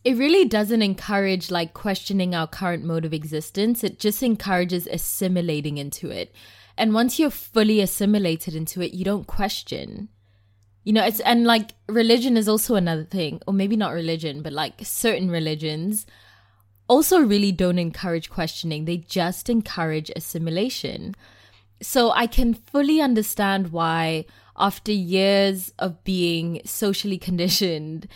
it 0.05 0.17
really 0.17 0.45
doesn't 0.45 0.83
encourage 0.83 1.49
like 1.49 1.73
questioning 1.73 2.35
our 2.35 2.45
current 2.45 2.85
mode 2.85 3.05
of 3.05 3.13
existence. 3.13 3.83
It 3.83 3.99
just 3.99 4.21
encourages 4.21 4.85
assimilating 4.85 5.79
into 5.79 6.11
it. 6.11 6.33
And 6.77 6.93
once 6.93 7.17
you're 7.17 7.31
fully 7.31 7.81
assimilated 7.81 8.53
into 8.53 8.81
it, 8.81 8.93
you 8.93 9.03
don't 9.03 9.25
question. 9.25 10.09
You 10.83 10.93
know, 10.93 11.03
it's 11.03 11.21
and 11.21 11.45
like 11.45 11.71
religion 11.87 12.37
is 12.37 12.47
also 12.47 12.75
another 12.75 13.03
thing, 13.03 13.41
or 13.47 13.53
maybe 13.53 13.75
not 13.75 13.93
religion, 13.93 14.43
but 14.43 14.53
like 14.53 14.75
certain 14.83 15.31
religions 15.31 16.05
also 16.87 17.19
really 17.19 17.51
don't 17.51 17.79
encourage 17.79 18.29
questioning. 18.29 18.85
They 18.85 18.97
just 18.97 19.49
encourage 19.49 20.11
assimilation. 20.15 21.15
So 21.81 22.11
I 22.11 22.27
can 22.27 22.53
fully 22.53 23.01
understand 23.01 23.71
why, 23.71 24.25
after 24.55 24.91
years 24.91 25.73
of 25.79 26.03
being 26.03 26.61
socially 26.63 27.17
conditioned 27.29 28.07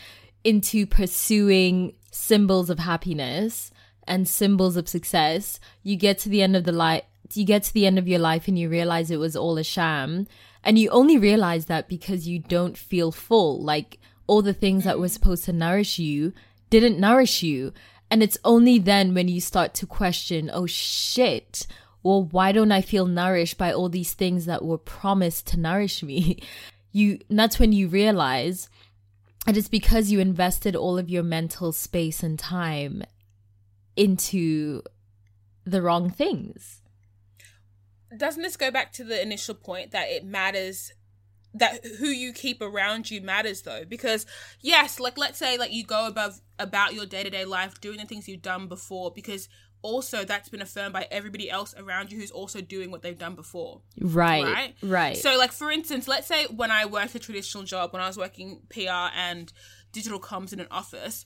into 0.43 0.85
pursuing 0.85 1.93
symbols 2.11 2.69
of 2.69 2.79
happiness 2.79 3.71
and 4.07 4.27
symbols 4.27 4.75
of 4.75 4.89
success, 4.89 5.59
you 5.83 5.95
get 5.95 6.17
to 6.19 6.29
the 6.29 6.41
end 6.41 6.55
of 6.55 6.63
the 6.63 6.71
life. 6.71 7.03
You 7.33 7.45
get 7.45 7.63
to 7.63 7.73
the 7.73 7.85
end 7.85 7.99
of 7.99 8.07
your 8.07 8.19
life 8.19 8.47
and 8.47 8.57
you 8.57 8.69
realize 8.69 9.11
it 9.11 9.17
was 9.17 9.35
all 9.35 9.57
a 9.57 9.63
sham. 9.63 10.27
And 10.63 10.79
you 10.79 10.89
only 10.89 11.17
realize 11.17 11.67
that 11.67 11.87
because 11.87 12.27
you 12.27 12.39
don't 12.39 12.77
feel 12.77 13.11
full. 13.11 13.61
Like 13.61 13.99
all 14.25 14.41
the 14.41 14.53
things 14.53 14.83
that 14.83 14.99
were 14.99 15.09
supposed 15.09 15.45
to 15.45 15.53
nourish 15.53 15.99
you 15.99 16.33
didn't 16.69 16.99
nourish 16.99 17.43
you. 17.43 17.73
And 18.11 18.23
it's 18.23 18.37
only 18.43 18.79
then 18.79 19.13
when 19.13 19.27
you 19.27 19.39
start 19.41 19.73
to 19.75 19.85
question, 19.85 20.49
oh 20.51 20.65
shit, 20.65 21.67
well, 22.01 22.23
why 22.23 22.51
don't 22.51 22.71
I 22.71 22.81
feel 22.81 23.05
nourished 23.05 23.57
by 23.57 23.71
all 23.71 23.89
these 23.89 24.13
things 24.13 24.45
that 24.45 24.65
were 24.65 24.77
promised 24.77 25.47
to 25.47 25.59
nourish 25.59 26.03
me? 26.03 26.39
You, 26.91 27.19
that's 27.29 27.59
when 27.59 27.71
you 27.71 27.87
realize, 27.87 28.67
And 29.49 29.57
it's 29.57 29.67
because 29.67 30.11
you 30.11 30.19
invested 30.19 30.75
all 30.75 30.99
of 30.99 31.09
your 31.09 31.23
mental 31.23 31.71
space 31.71 32.21
and 32.21 32.37
time 32.37 33.01
into 33.95 34.83
the 35.65 35.81
wrong 35.81 36.11
things. 36.11 36.83
Doesn't 38.15 38.43
this 38.43 38.55
go 38.55 38.69
back 38.69 38.93
to 38.93 39.03
the 39.03 39.19
initial 39.19 39.55
point 39.55 39.89
that 39.89 40.07
it 40.09 40.23
matters 40.23 40.93
that 41.55 41.83
who 41.97 42.09
you 42.09 42.31
keep 42.31 42.61
around 42.61 43.09
you 43.09 43.21
matters 43.21 43.63
though 43.63 43.83
because 43.83 44.27
yes 44.61 44.99
like 44.99 45.17
let's 45.17 45.39
say 45.39 45.57
like 45.57 45.73
you 45.73 45.83
go 45.83 46.05
above 46.05 46.39
about 46.59 46.93
your 46.93 47.07
day-to-day 47.07 47.43
life 47.43 47.81
doing 47.81 47.97
the 47.97 48.05
things 48.05 48.27
you've 48.27 48.43
done 48.43 48.67
before 48.67 49.09
because 49.09 49.49
also 49.81 50.23
that's 50.23 50.49
been 50.49 50.61
affirmed 50.61 50.93
by 50.93 51.07
everybody 51.09 51.49
else 51.49 51.73
around 51.77 52.11
you 52.11 52.19
who's 52.19 52.31
also 52.31 52.61
doing 52.61 52.91
what 52.91 53.01
they've 53.01 53.17
done 53.17 53.35
before. 53.35 53.81
Right. 53.99 54.43
right? 54.43 54.75
Right. 54.81 55.17
so 55.17 55.37
like 55.37 55.51
for 55.51 55.71
instance 55.71 56.07
let's 56.07 56.27
say 56.27 56.45
when 56.45 56.71
i 56.71 56.85
worked 56.85 57.15
a 57.15 57.19
traditional 57.19 57.63
job 57.63 57.93
when 57.93 58.01
i 58.01 58.07
was 58.07 58.17
working 58.17 58.61
pr 58.69 58.89
and 58.89 59.51
digital 59.91 60.19
comms 60.19 60.53
in 60.53 60.59
an 60.59 60.67
office 60.69 61.25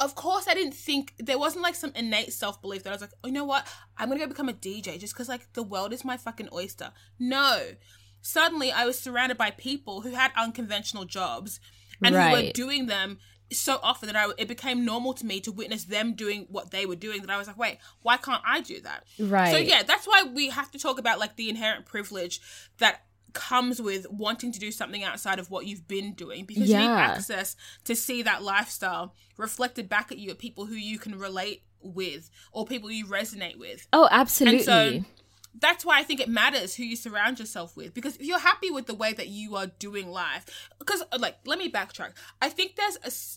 of 0.00 0.14
course 0.14 0.46
i 0.48 0.54
didn't 0.54 0.74
think 0.74 1.14
there 1.18 1.38
wasn't 1.38 1.62
like 1.62 1.74
some 1.74 1.92
innate 1.94 2.32
self-belief 2.32 2.82
that 2.82 2.90
i 2.90 2.92
was 2.92 3.00
like 3.00 3.12
oh, 3.24 3.28
you 3.28 3.34
know 3.34 3.44
what? 3.44 3.66
I'm 3.96 4.08
gonna 4.08 4.20
go 4.20 4.26
become 4.26 4.48
a 4.48 4.52
dj 4.52 4.98
just 4.98 5.14
because 5.14 5.28
like 5.28 5.52
the 5.54 5.62
world 5.62 5.92
is 5.92 6.04
my 6.04 6.16
fucking 6.16 6.48
oyster. 6.52 6.92
No. 7.18 7.72
Suddenly 8.20 8.70
i 8.72 8.84
was 8.84 8.98
surrounded 8.98 9.38
by 9.38 9.50
people 9.50 10.02
who 10.02 10.12
had 10.12 10.32
unconventional 10.36 11.04
jobs 11.04 11.60
and 12.02 12.14
who 12.14 12.30
were 12.30 12.52
doing 12.52 12.86
them 12.86 13.18
so 13.50 13.78
often 13.82 14.08
that 14.08 14.16
I, 14.16 14.30
it 14.38 14.48
became 14.48 14.84
normal 14.84 15.14
to 15.14 15.26
me 15.26 15.40
to 15.40 15.52
witness 15.52 15.84
them 15.84 16.14
doing 16.14 16.46
what 16.50 16.70
they 16.70 16.86
were 16.86 16.96
doing 16.96 17.22
that 17.22 17.30
I 17.30 17.38
was 17.38 17.46
like, 17.46 17.58
wait, 17.58 17.78
why 18.02 18.16
can't 18.16 18.42
I 18.46 18.60
do 18.60 18.80
that? 18.82 19.04
Right. 19.18 19.52
So 19.52 19.58
yeah, 19.58 19.82
that's 19.82 20.06
why 20.06 20.24
we 20.34 20.50
have 20.50 20.70
to 20.72 20.78
talk 20.78 20.98
about 20.98 21.18
like 21.18 21.36
the 21.36 21.48
inherent 21.48 21.86
privilege 21.86 22.40
that 22.78 23.02
comes 23.32 23.80
with 23.80 24.06
wanting 24.10 24.52
to 24.52 24.58
do 24.58 24.72
something 24.72 25.04
outside 25.04 25.38
of 25.38 25.50
what 25.50 25.66
you've 25.66 25.86
been 25.86 26.12
doing 26.14 26.44
because 26.44 26.68
you 26.68 26.76
need 26.76 26.86
access 26.86 27.56
to 27.84 27.94
see 27.94 28.22
that 28.22 28.42
lifestyle 28.42 29.14
reflected 29.36 29.88
back 29.88 30.10
at 30.10 30.18
you 30.18 30.30
at 30.30 30.38
people 30.38 30.66
who 30.66 30.74
you 30.74 30.98
can 30.98 31.18
relate 31.18 31.62
with 31.80 32.30
or 32.52 32.66
people 32.66 32.90
you 32.90 33.06
resonate 33.06 33.56
with. 33.58 33.86
oh, 33.92 34.08
absolutely. 34.10 34.58
And 34.58 35.04
so 35.04 35.10
that's 35.54 35.84
why 35.84 35.98
I 35.98 36.02
think 36.02 36.20
it 36.20 36.28
matters 36.28 36.74
who 36.74 36.84
you 36.84 36.96
surround 36.96 37.38
yourself 37.38 37.76
with. 37.76 37.94
Because 37.94 38.16
if 38.16 38.22
you're 38.22 38.38
happy 38.38 38.70
with 38.70 38.86
the 38.86 38.94
way 38.94 39.12
that 39.12 39.28
you 39.28 39.56
are 39.56 39.66
doing 39.66 40.08
life, 40.10 40.68
because 40.78 41.02
uh, 41.12 41.18
like, 41.18 41.36
let 41.46 41.58
me 41.58 41.70
backtrack. 41.70 42.12
I 42.40 42.48
think 42.48 42.76
there's 42.76 42.96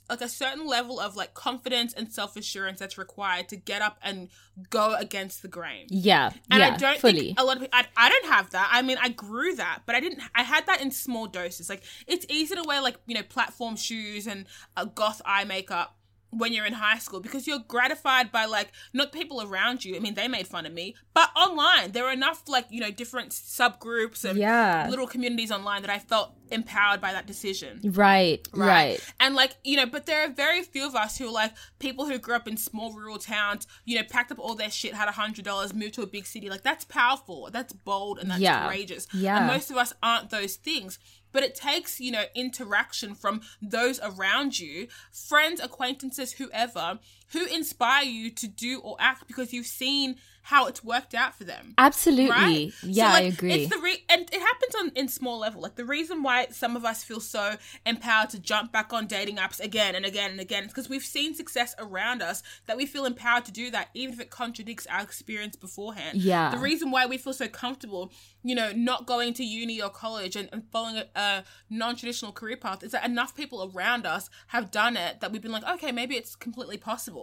a, 0.09 0.11
like 0.11 0.21
a 0.21 0.29
certain 0.29 0.67
level 0.67 0.99
of 0.99 1.15
like 1.15 1.33
confidence 1.33 1.93
and 1.93 2.11
self 2.11 2.35
assurance 2.35 2.79
that's 2.79 2.97
required 2.97 3.49
to 3.49 3.55
get 3.55 3.81
up 3.81 3.97
and 4.03 4.29
go 4.69 4.95
against 4.95 5.41
the 5.41 5.47
grain. 5.47 5.87
yeah. 5.89 6.31
And 6.49 6.59
yeah. 6.59 6.73
I 6.73 6.77
don't 6.77 6.99
fully. 6.99 7.19
think 7.19 7.39
a 7.39 7.43
lot 7.43 7.57
of 7.57 7.63
people, 7.63 7.79
I, 7.79 7.85
I 7.97 8.09
don't 8.09 8.25
have 8.25 8.51
that. 8.51 8.69
I 8.71 8.81
mean, 8.81 8.97
I 9.01 9.09
grew 9.09 9.55
that, 9.55 9.83
but 9.85 9.95
I 9.95 9.99
didn't, 9.99 10.21
I 10.35 10.43
had 10.43 10.65
that 10.67 10.81
in 10.81 10.91
small 10.91 11.27
doses. 11.27 11.69
Like, 11.69 11.83
it's 12.07 12.25
easy 12.29 12.55
to 12.55 12.63
wear, 12.65 12.81
like, 12.81 12.97
you 13.07 13.15
know, 13.15 13.23
platform 13.23 13.75
shoes 13.75 14.27
and 14.27 14.45
a 14.75 14.85
goth 14.85 15.21
eye 15.25 15.45
makeup 15.45 15.95
when 16.31 16.53
you're 16.53 16.65
in 16.65 16.73
high 16.73 16.97
school 16.97 17.19
because 17.19 17.45
you're 17.47 17.59
gratified 17.67 18.31
by, 18.31 18.45
like, 18.45 18.71
not 18.93 19.11
people 19.11 19.41
around 19.41 19.85
you. 19.85 19.95
I 19.95 19.99
mean, 19.99 20.13
they 20.15 20.27
made 20.27 20.47
fun 20.47 20.65
of 20.65 20.73
me, 20.73 20.95
but 21.13 21.29
online, 21.35 21.91
there 21.91 22.05
are 22.05 22.11
enough, 22.13 22.43
like, 22.47 22.65
you 22.69 22.79
know, 22.81 22.89
different 22.91 23.31
subgroups 23.31 24.25
and 24.25 24.37
Yeah. 24.39 24.87
little 24.89 25.07
communities 25.07 25.51
online 25.51 25.81
that 25.81 25.91
I 25.91 25.99
felt 25.99 26.33
empowered 26.49 26.99
by 26.99 27.13
that 27.13 27.25
decision 27.25 27.79
right. 27.93 28.45
Right. 28.53 28.99
and 29.21 29.35
like 29.35 29.55
you 29.63 29.77
know 29.77 29.85
but 29.85 30.05
there 30.05 30.25
are 30.25 30.29
very 30.29 30.63
few 30.63 30.85
of 30.85 30.95
us 30.95 31.17
who 31.17 31.29
are 31.29 31.31
like 31.31 31.53
people 31.79 32.05
who 32.07 32.17
grew 32.19 32.35
up 32.35 32.45
in 32.45 32.57
small 32.57 32.91
rural 32.91 33.17
towns 33.19 33.65
you 33.85 33.95
know 33.97 34.03
packed 34.09 34.33
up 34.33 34.37
all 34.39 34.53
their 34.53 34.69
shit 34.69 34.93
had 34.93 35.07
a 35.07 35.13
hundred 35.13 35.45
dollars 35.45 35.73
moved 35.73 35.93
to 35.93 36.01
a 36.01 36.05
big 36.05 36.25
city 36.25 36.49
like 36.49 36.61
that's 36.61 36.83
powerful 36.83 37.49
that's 37.53 37.71
bold 37.71 38.19
and 38.19 38.29
that's 38.29 38.41
Yeah. 38.41 38.65
courageous 38.67 39.07
Yeah. 39.13 39.37
and 39.37 39.47
most 39.47 39.71
of 39.71 39.77
us 39.77 39.93
aren't 40.03 40.29
those 40.29 40.57
things 40.57 40.99
but 41.31 41.43
it 41.43 41.55
takes 41.55 41.99
you 41.99 42.11
know 42.11 42.23
interaction 42.35 43.15
from 43.15 43.41
those 43.61 43.99
around 44.01 44.59
you 44.59 44.87
friends 45.11 45.59
acquaintances 45.59 46.33
whoever 46.33 46.99
who 47.33 47.45
inspire 47.45 48.03
you 48.03 48.29
to 48.31 48.47
do 48.47 48.79
or 48.79 48.95
act 48.99 49.27
because 49.27 49.53
you've 49.53 49.65
seen 49.65 50.15
how 50.43 50.67
it's 50.67 50.83
worked 50.83 51.13
out 51.13 51.35
for 51.35 51.43
them 51.43 51.73
Absolutely. 51.77 52.29
right? 52.29 52.73
Yeah, 52.81 53.09
So, 53.09 53.13
like, 53.13 53.23
I 53.23 53.27
agree. 53.27 53.53
It's 53.53 53.73
the 53.73 53.79
re- 53.81 54.03
and 54.09 54.21
it 54.23 54.41
happens 54.41 54.75
on 54.79 54.91
in 54.95 55.07
small 55.07 55.39
level. 55.39 55.61
Like 55.61 55.75
the 55.75 55.85
reason 55.85 56.23
why 56.23 56.47
some 56.51 56.75
of 56.75 56.83
us 56.83 57.03
feel 57.03 57.19
so 57.19 57.57
empowered 57.85 58.31
to 58.31 58.39
jump 58.39 58.71
back 58.71 58.91
on 58.91 59.07
dating 59.07 59.37
apps 59.37 59.59
again 59.59 59.95
and 59.95 60.05
again 60.05 60.31
and 60.31 60.39
again 60.39 60.63
is 60.63 60.69
because 60.69 60.89
we've 60.89 61.03
seen 61.03 61.35
success 61.35 61.75
around 61.77 62.21
us 62.21 62.41
that 62.65 62.75
we 62.75 62.85
feel 62.85 63.05
empowered 63.05 63.45
to 63.45 63.51
do 63.51 63.69
that, 63.71 63.89
even 63.93 64.13
if 64.15 64.19
it 64.19 64.29
contradicts 64.29 64.87
our 64.87 65.01
experience 65.01 65.55
beforehand. 65.55 66.17
Yeah. 66.17 66.49
The 66.49 66.57
reason 66.57 66.89
why 66.91 67.05
we 67.05 67.17
feel 67.17 67.33
so 67.33 67.47
comfortable, 67.47 68.11
you 68.43 68.55
know, 68.55 68.71
not 68.71 69.05
going 69.05 69.33
to 69.35 69.43
uni 69.43 69.79
or 69.81 69.89
college 69.89 70.35
and, 70.35 70.49
and 70.51 70.63
following 70.71 70.97
a, 70.97 71.05
a 71.15 71.43
non-traditional 71.69 72.31
career 72.31 72.57
path 72.57 72.83
is 72.83 72.93
that 72.93 73.05
enough 73.05 73.35
people 73.35 73.71
around 73.73 74.07
us 74.07 74.29
have 74.47 74.71
done 74.71 74.97
it 74.97 75.19
that 75.19 75.31
we've 75.31 75.41
been 75.41 75.51
like, 75.51 75.67
okay, 75.67 75.91
maybe 75.91 76.15
it's 76.15 76.35
completely 76.35 76.77
possible. 76.77 77.20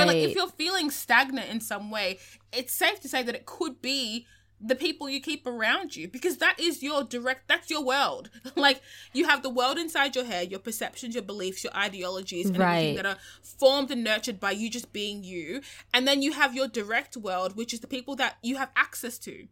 So 0.00 0.06
like 0.06 0.16
if 0.16 0.34
you're 0.34 0.48
feeling 0.48 0.90
stagnant 0.90 1.48
in 1.50 1.60
some 1.60 1.90
way, 1.90 2.18
it's 2.52 2.72
safe 2.72 3.00
to 3.00 3.08
say 3.08 3.22
that 3.22 3.34
it 3.34 3.46
could 3.46 3.80
be 3.82 4.26
the 4.64 4.76
people 4.76 5.08
you 5.08 5.20
keep 5.20 5.44
around 5.44 5.96
you 5.96 6.06
because 6.06 6.36
that 6.36 6.54
is 6.60 6.84
your 6.84 7.02
direct 7.02 7.48
that's 7.48 7.68
your 7.68 7.84
world. 7.84 8.30
like 8.56 8.80
you 9.12 9.26
have 9.26 9.42
the 9.42 9.50
world 9.50 9.76
inside 9.76 10.14
your 10.14 10.24
head, 10.24 10.50
your 10.52 10.60
perceptions, 10.60 11.14
your 11.16 11.24
beliefs, 11.24 11.64
your 11.64 11.76
ideologies 11.76 12.46
and 12.46 12.56
everything 12.62 12.94
Right. 12.94 12.96
that 12.96 13.06
are 13.06 13.18
formed 13.42 13.90
and 13.90 14.04
nurtured 14.04 14.38
by 14.38 14.52
you 14.52 14.70
just 14.70 14.92
being 14.92 15.24
you. 15.24 15.62
And 15.92 16.06
then 16.06 16.22
you 16.22 16.32
have 16.32 16.54
your 16.54 16.68
direct 16.68 17.16
world, 17.16 17.56
which 17.56 17.74
is 17.74 17.80
the 17.80 17.88
people 17.88 18.14
that 18.16 18.36
you 18.42 18.56
have 18.56 18.70
access 18.76 19.18
to. 19.20 19.48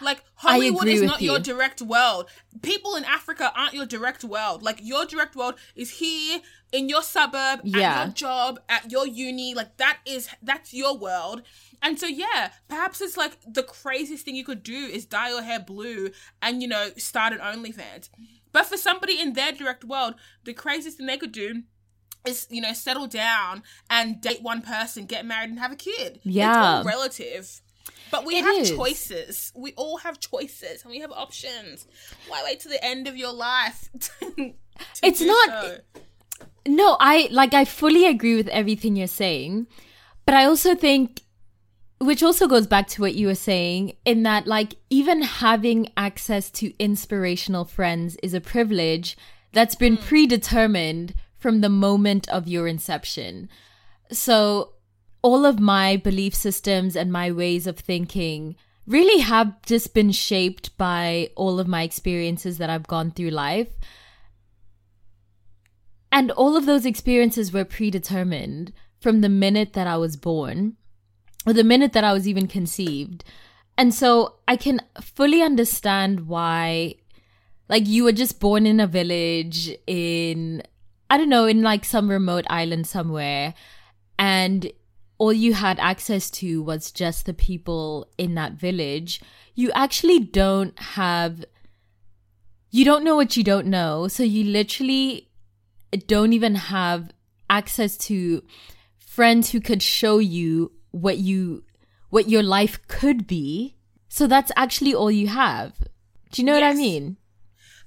Like 0.00 0.22
Hollywood 0.34 0.86
is 0.88 1.02
not 1.02 1.20
you. 1.20 1.30
your 1.32 1.40
direct 1.40 1.82
world. 1.82 2.28
People 2.62 2.94
in 2.96 3.04
Africa 3.04 3.52
aren't 3.56 3.74
your 3.74 3.86
direct 3.86 4.24
world. 4.24 4.62
Like 4.62 4.78
your 4.82 5.04
direct 5.06 5.34
world 5.36 5.54
is 5.74 5.90
here 5.98 6.40
in 6.72 6.88
your 6.88 7.02
suburb, 7.02 7.60
Yeah. 7.64 7.78
at 8.02 8.04
your 8.06 8.14
job, 8.14 8.60
at 8.68 8.90
your 8.92 9.06
uni. 9.06 9.54
Like 9.54 9.76
that 9.78 9.98
is 10.06 10.28
that's 10.42 10.72
your 10.74 10.96
world. 10.96 11.42
And 11.82 11.98
so 11.98 12.06
yeah, 12.06 12.50
perhaps 12.68 13.00
it's 13.00 13.16
like 13.16 13.38
the 13.46 13.62
craziest 13.62 14.24
thing 14.24 14.34
you 14.36 14.44
could 14.44 14.62
do 14.62 14.74
is 14.76 15.04
dye 15.06 15.30
your 15.30 15.42
hair 15.42 15.60
blue 15.60 16.10
and 16.42 16.60
you 16.62 16.68
know 16.68 16.90
start 16.96 17.32
an 17.32 17.38
OnlyFans. 17.40 18.08
But 18.52 18.66
for 18.66 18.76
somebody 18.76 19.20
in 19.20 19.34
their 19.34 19.52
direct 19.52 19.84
world, 19.84 20.14
the 20.44 20.54
craziest 20.54 20.96
thing 20.96 21.06
they 21.06 21.18
could 21.18 21.32
do 21.32 21.62
is 22.26 22.46
you 22.50 22.60
know 22.60 22.72
settle 22.72 23.06
down 23.06 23.62
and 23.88 24.20
date 24.20 24.42
one 24.42 24.60
person, 24.62 25.06
get 25.06 25.24
married, 25.24 25.50
and 25.50 25.58
have 25.60 25.72
a 25.72 25.76
kid. 25.76 26.20
Yeah. 26.24 26.82
relative. 26.84 27.60
But 28.10 28.24
we 28.24 28.36
It 28.36 28.44
have 28.44 28.56
is. 28.56 28.70
choices. 28.70 29.52
We 29.54 29.72
all 29.76 29.98
have 29.98 30.20
choices 30.20 30.82
and 30.82 30.90
we 30.90 31.00
have 31.00 31.12
options. 31.12 31.86
Why 32.28 32.42
wait 32.44 32.60
to 32.60 32.68
the 32.68 32.82
end 32.84 33.06
of 33.06 33.16
your 33.16 33.32
life? 33.32 33.90
to- 34.00 34.34
to 34.34 34.54
It's 35.02 35.20
not- 35.20 35.48
so? 35.48 35.78
No, 36.66 36.96
I 37.00 37.28
like 37.30 37.54
I 37.54 37.64
fully 37.64 38.06
agree 38.06 38.36
with 38.36 38.48
everything 38.48 38.94
you're 38.94 39.06
saying, 39.06 39.66
but 40.26 40.34
I 40.34 40.44
also 40.44 40.74
think 40.74 41.22
which 42.00 42.22
also 42.22 42.46
goes 42.46 42.66
back 42.66 42.86
to 42.88 43.02
what 43.02 43.14
you 43.14 43.26
were 43.26 43.34
saying 43.34 43.96
in 44.04 44.22
that 44.22 44.46
like 44.46 44.74
even 44.90 45.22
having 45.22 45.88
access 45.96 46.50
to 46.50 46.72
inspirational 46.78 47.64
friends 47.64 48.16
is 48.22 48.34
a 48.34 48.40
privilege 48.40 49.16
that's 49.52 49.74
been 49.74 49.96
mm. 49.96 50.02
predetermined 50.02 51.14
from 51.38 51.60
the 51.60 51.68
moment 51.68 52.28
of 52.28 52.46
your 52.46 52.68
inception. 52.68 53.48
So 54.12 54.74
all 55.22 55.44
of 55.44 55.58
my 55.58 55.96
belief 55.96 56.34
systems 56.34 56.96
and 56.96 57.12
my 57.12 57.30
ways 57.30 57.66
of 57.66 57.78
thinking 57.78 58.56
really 58.86 59.20
have 59.20 59.60
just 59.62 59.92
been 59.92 60.10
shaped 60.10 60.76
by 60.78 61.28
all 61.36 61.60
of 61.60 61.68
my 61.68 61.82
experiences 61.82 62.58
that 62.58 62.70
I've 62.70 62.86
gone 62.86 63.10
through 63.10 63.30
life. 63.30 63.68
And 66.10 66.30
all 66.30 66.56
of 66.56 66.64
those 66.64 66.86
experiences 66.86 67.52
were 67.52 67.64
predetermined 67.66 68.72
from 69.00 69.20
the 69.20 69.28
minute 69.28 69.74
that 69.74 69.86
I 69.86 69.96
was 69.98 70.16
born, 70.16 70.76
or 71.46 71.52
the 71.52 71.64
minute 71.64 71.92
that 71.92 72.04
I 72.04 72.12
was 72.12 72.26
even 72.26 72.46
conceived. 72.48 73.24
And 73.76 73.94
so 73.94 74.36
I 74.48 74.56
can 74.56 74.80
fully 75.00 75.42
understand 75.42 76.26
why, 76.26 76.94
like, 77.68 77.86
you 77.86 78.04
were 78.04 78.12
just 78.12 78.40
born 78.40 78.66
in 78.66 78.80
a 78.80 78.86
village 78.86 79.70
in, 79.86 80.62
I 81.10 81.18
don't 81.18 81.28
know, 81.28 81.44
in 81.44 81.62
like 81.62 81.84
some 81.84 82.10
remote 82.10 82.46
island 82.48 82.86
somewhere, 82.86 83.54
and 84.18 84.72
all 85.18 85.32
you 85.32 85.54
had 85.54 85.78
access 85.80 86.30
to 86.30 86.62
was 86.62 86.90
just 86.92 87.26
the 87.26 87.34
people 87.34 88.08
in 88.16 88.34
that 88.36 88.52
village. 88.52 89.20
You 89.54 89.70
actually 89.74 90.20
don't 90.20 90.78
have, 90.78 91.44
you 92.70 92.84
don't 92.84 93.04
know 93.04 93.16
what 93.16 93.36
you 93.36 93.42
don't 93.42 93.66
know. 93.66 94.08
So 94.08 94.22
you 94.22 94.44
literally 94.44 95.28
don't 96.06 96.32
even 96.32 96.54
have 96.54 97.10
access 97.50 97.96
to 97.96 98.42
friends 98.96 99.50
who 99.50 99.60
could 99.60 99.82
show 99.82 100.18
you 100.18 100.70
what 100.90 101.18
you 101.18 101.64
what 102.10 102.28
your 102.28 102.42
life 102.42 102.78
could 102.88 103.26
be 103.26 103.74
so 104.08 104.26
that's 104.26 104.52
actually 104.56 104.94
all 104.94 105.10
you 105.10 105.26
have 105.28 105.78
do 106.30 106.40
you 106.40 106.46
know 106.46 106.52
what 106.54 106.62
i 106.62 106.72
mean 106.74 107.16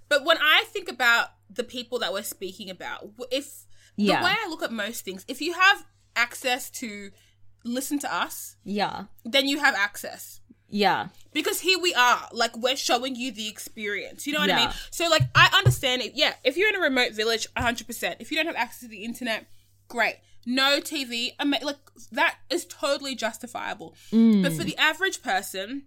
But 0.10 0.26
when 0.26 0.38
I 0.40 0.66
think 0.68 0.90
about 0.90 1.28
the 1.50 1.64
people 1.64 2.00
that 2.00 2.12
we're 2.12 2.24
speaking 2.24 2.70
about, 2.70 3.10
if 3.32 3.66
Yeah. 3.96 4.20
the 4.20 4.26
way 4.26 4.32
I 4.44 4.50
look 4.50 4.62
at 4.62 4.72
most 4.72 5.06
things, 5.06 5.24
if 5.28 5.42
you 5.42 5.54
have 5.54 5.86
access 6.16 6.70
to 6.72 7.12
listen 7.64 7.99
to 7.99 8.14
us, 8.14 8.55
yeah. 8.64 9.05
then 9.24 9.47
you 9.47 9.59
have 9.59 9.76
access. 9.76 10.39
Yeah. 10.74 11.09
because 11.34 11.59
here 11.59 11.78
we 11.80 11.93
are 11.93 12.30
like 12.32 12.55
we're 12.55 12.78
showing 12.78 13.14
you 13.18 13.30
the 13.34 13.49
experience 13.49 14.26
you 14.26 14.32
know 14.32 14.39
what 14.39 14.49
i 14.49 14.55
mean? 14.55 14.70
So 14.89 15.09
like 15.09 15.24
i 15.36 15.49
understand 15.53 16.01
it 16.01 16.14
yeah 16.16 16.36
if 16.45 16.55
you're 16.55 16.70
in 16.70 16.76
a 16.78 16.80
remote 16.80 17.12
village 17.12 17.45
100% 17.57 18.16
if 18.22 18.32
you 18.32 18.38
don't 18.38 18.45
have 18.45 18.55
access 18.55 18.80
to 18.80 18.88
the 18.88 19.03
internet 19.03 19.47
great. 19.89 20.16
No 20.45 20.80
tv 20.80 21.32
ama- 21.39 21.59
like 21.62 21.78
that 22.12 22.38
is 22.49 22.66
totally 22.66 23.14
justifiable. 23.16 23.95
But 24.12 24.53
for 24.53 24.64
the 24.64 24.78
average 24.78 25.22
person 25.22 25.84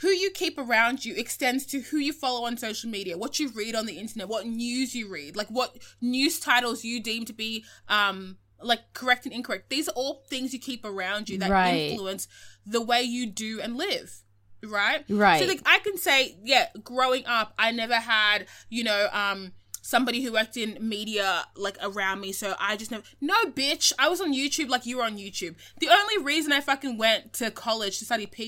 who 0.00 0.08
you 0.08 0.30
keep 0.30 0.58
around 0.58 1.04
you 1.04 1.14
extends 1.16 1.66
to 1.66 1.80
who 1.80 1.96
you 1.98 2.12
follow 2.12 2.46
on 2.46 2.56
social 2.56 2.88
media, 2.90 3.16
what 3.18 3.40
you 3.40 3.48
read 3.50 3.74
on 3.74 3.86
the 3.86 3.98
internet, 3.98 4.28
what 4.28 4.46
news 4.46 4.94
you 4.94 5.08
read, 5.08 5.36
like 5.36 5.48
what 5.48 5.76
news 6.00 6.38
titles 6.38 6.84
you 6.84 7.00
deem 7.02 7.24
to 7.24 7.32
be 7.32 7.64
um 7.88 8.36
like 8.60 8.80
correct 8.94 9.24
and 9.26 9.34
incorrect. 9.34 9.68
These 9.70 9.88
are 9.88 9.92
all 9.92 10.24
things 10.28 10.52
you 10.52 10.58
keep 10.60 10.84
around 10.84 11.28
you 11.28 11.38
that 11.38 11.50
Right. 11.50 11.90
influence 11.90 12.26
the 12.64 12.80
way 12.80 13.02
you 13.02 13.26
do 13.26 13.60
and 13.60 13.76
live. 13.76 14.22
Right? 14.64 15.04
Right. 15.08 15.40
So 15.40 15.46
like 15.46 15.60
I 15.66 15.78
can 15.80 15.96
say, 15.98 16.36
yeah, 16.42 16.68
growing 16.82 17.24
up 17.26 17.52
I 17.58 17.70
never 17.72 17.96
had, 17.96 18.46
you 18.68 18.84
know, 18.84 19.08
um 19.12 19.52
somebody 19.86 20.20
who 20.24 20.32
worked 20.32 20.56
in 20.56 20.76
media 20.80 21.44
like 21.54 21.78
around 21.80 22.20
me 22.20 22.32
so 22.32 22.56
i 22.58 22.76
just 22.76 22.90
never 22.90 23.04
no 23.20 23.34
bitch 23.46 23.92
i 24.00 24.08
was 24.08 24.20
on 24.20 24.34
youtube 24.34 24.68
like 24.68 24.84
you 24.84 24.96
were 24.96 25.04
on 25.04 25.16
youtube 25.16 25.54
the 25.78 25.88
only 25.88 26.18
reason 26.24 26.50
i 26.50 26.60
fucking 26.60 26.98
went 26.98 27.32
to 27.32 27.52
college 27.52 28.00
to 28.00 28.04
study 28.04 28.26
pr 28.26 28.42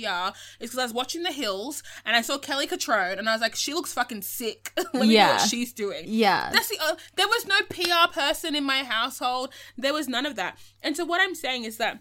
is 0.59 0.71
because 0.71 0.79
i 0.79 0.83
was 0.83 0.93
watching 0.93 1.23
the 1.23 1.31
hills 1.31 1.83
and 2.05 2.17
i 2.17 2.21
saw 2.21 2.37
kelly 2.39 2.67
cutrone 2.67 3.19
and 3.21 3.29
i 3.29 3.33
was 3.33 3.41
like 3.41 3.55
she 3.55 3.73
looks 3.73 3.93
fucking 3.93 4.21
sick 4.21 4.73
let 4.77 4.95
me 5.07 5.15
Yeah. 5.15 5.35
what 5.37 5.43
she's 5.49 5.73
doing 5.73 6.05
Yeah. 6.07 6.51
that's 6.53 6.69
the 6.71 6.79
o- 6.83 6.97
there 7.15 7.29
was 7.29 7.47
no 7.47 7.57
pr 7.71 8.13
person 8.13 8.57
in 8.57 8.65
my 8.65 8.83
household 8.83 9.53
there 9.77 9.95
was 9.95 10.09
none 10.09 10.27
of 10.27 10.35
that 10.35 10.59
and 10.83 10.97
so 10.97 11.05
what 11.05 11.21
i'm 11.21 11.37
saying 11.37 11.63
is 11.65 11.77
that 11.77 12.01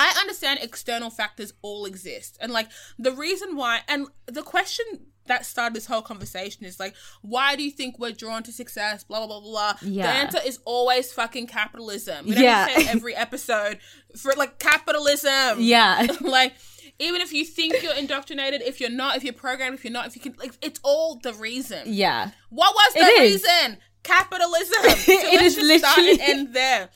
I 0.00 0.14
understand 0.20 0.60
external 0.62 1.10
factors 1.10 1.52
all 1.60 1.84
exist. 1.84 2.38
And 2.40 2.52
like 2.52 2.68
the 3.00 3.10
reason 3.10 3.56
why 3.56 3.80
and 3.88 4.06
the 4.26 4.42
question 4.42 4.84
that 5.28 5.46
started 5.46 5.74
this 5.74 5.86
whole 5.86 6.02
conversation 6.02 6.64
is 6.64 6.78
like, 6.80 6.94
why 7.22 7.56
do 7.56 7.62
you 7.62 7.70
think 7.70 7.98
we're 7.98 8.12
drawn 8.12 8.42
to 8.44 8.52
success? 8.52 9.04
Blah 9.04 9.26
blah 9.26 9.40
blah 9.40 9.50
blah. 9.50 9.72
The 9.80 10.02
answer 10.08 10.40
is 10.44 10.58
always 10.64 11.12
fucking 11.12 11.46
capitalism. 11.46 12.26
We 12.26 12.36
Yeah. 12.36 12.66
say 12.66 12.88
every 12.90 13.14
episode 13.14 13.78
for 14.16 14.32
like 14.36 14.58
capitalism. 14.58 15.58
Yeah. 15.60 16.06
like 16.20 16.54
even 16.98 17.20
if 17.20 17.32
you 17.32 17.44
think 17.44 17.82
you're 17.82 17.94
indoctrinated, 17.94 18.60
if 18.62 18.80
you're 18.80 18.90
not, 18.90 19.16
if 19.16 19.22
you're 19.22 19.32
programmed, 19.32 19.74
if 19.74 19.84
you're 19.84 19.92
not, 19.92 20.06
if 20.08 20.16
you 20.16 20.22
can 20.22 20.34
like 20.38 20.52
it's 20.60 20.80
all 20.82 21.16
the 21.22 21.32
reason. 21.34 21.82
Yeah. 21.86 22.30
What 22.50 22.74
was 22.74 22.94
the 22.94 23.00
It 23.00 23.22
is. 23.22 23.42
reason? 23.44 23.78
Capitalism. 24.02 24.82
So 24.82 25.12
It 25.12 25.40
let's 25.40 25.56
is 25.56 25.68
just 25.68 25.78
start 25.84 25.98
and 25.98 26.06
literally- 26.06 26.32
end 26.32 26.54
there. 26.54 26.88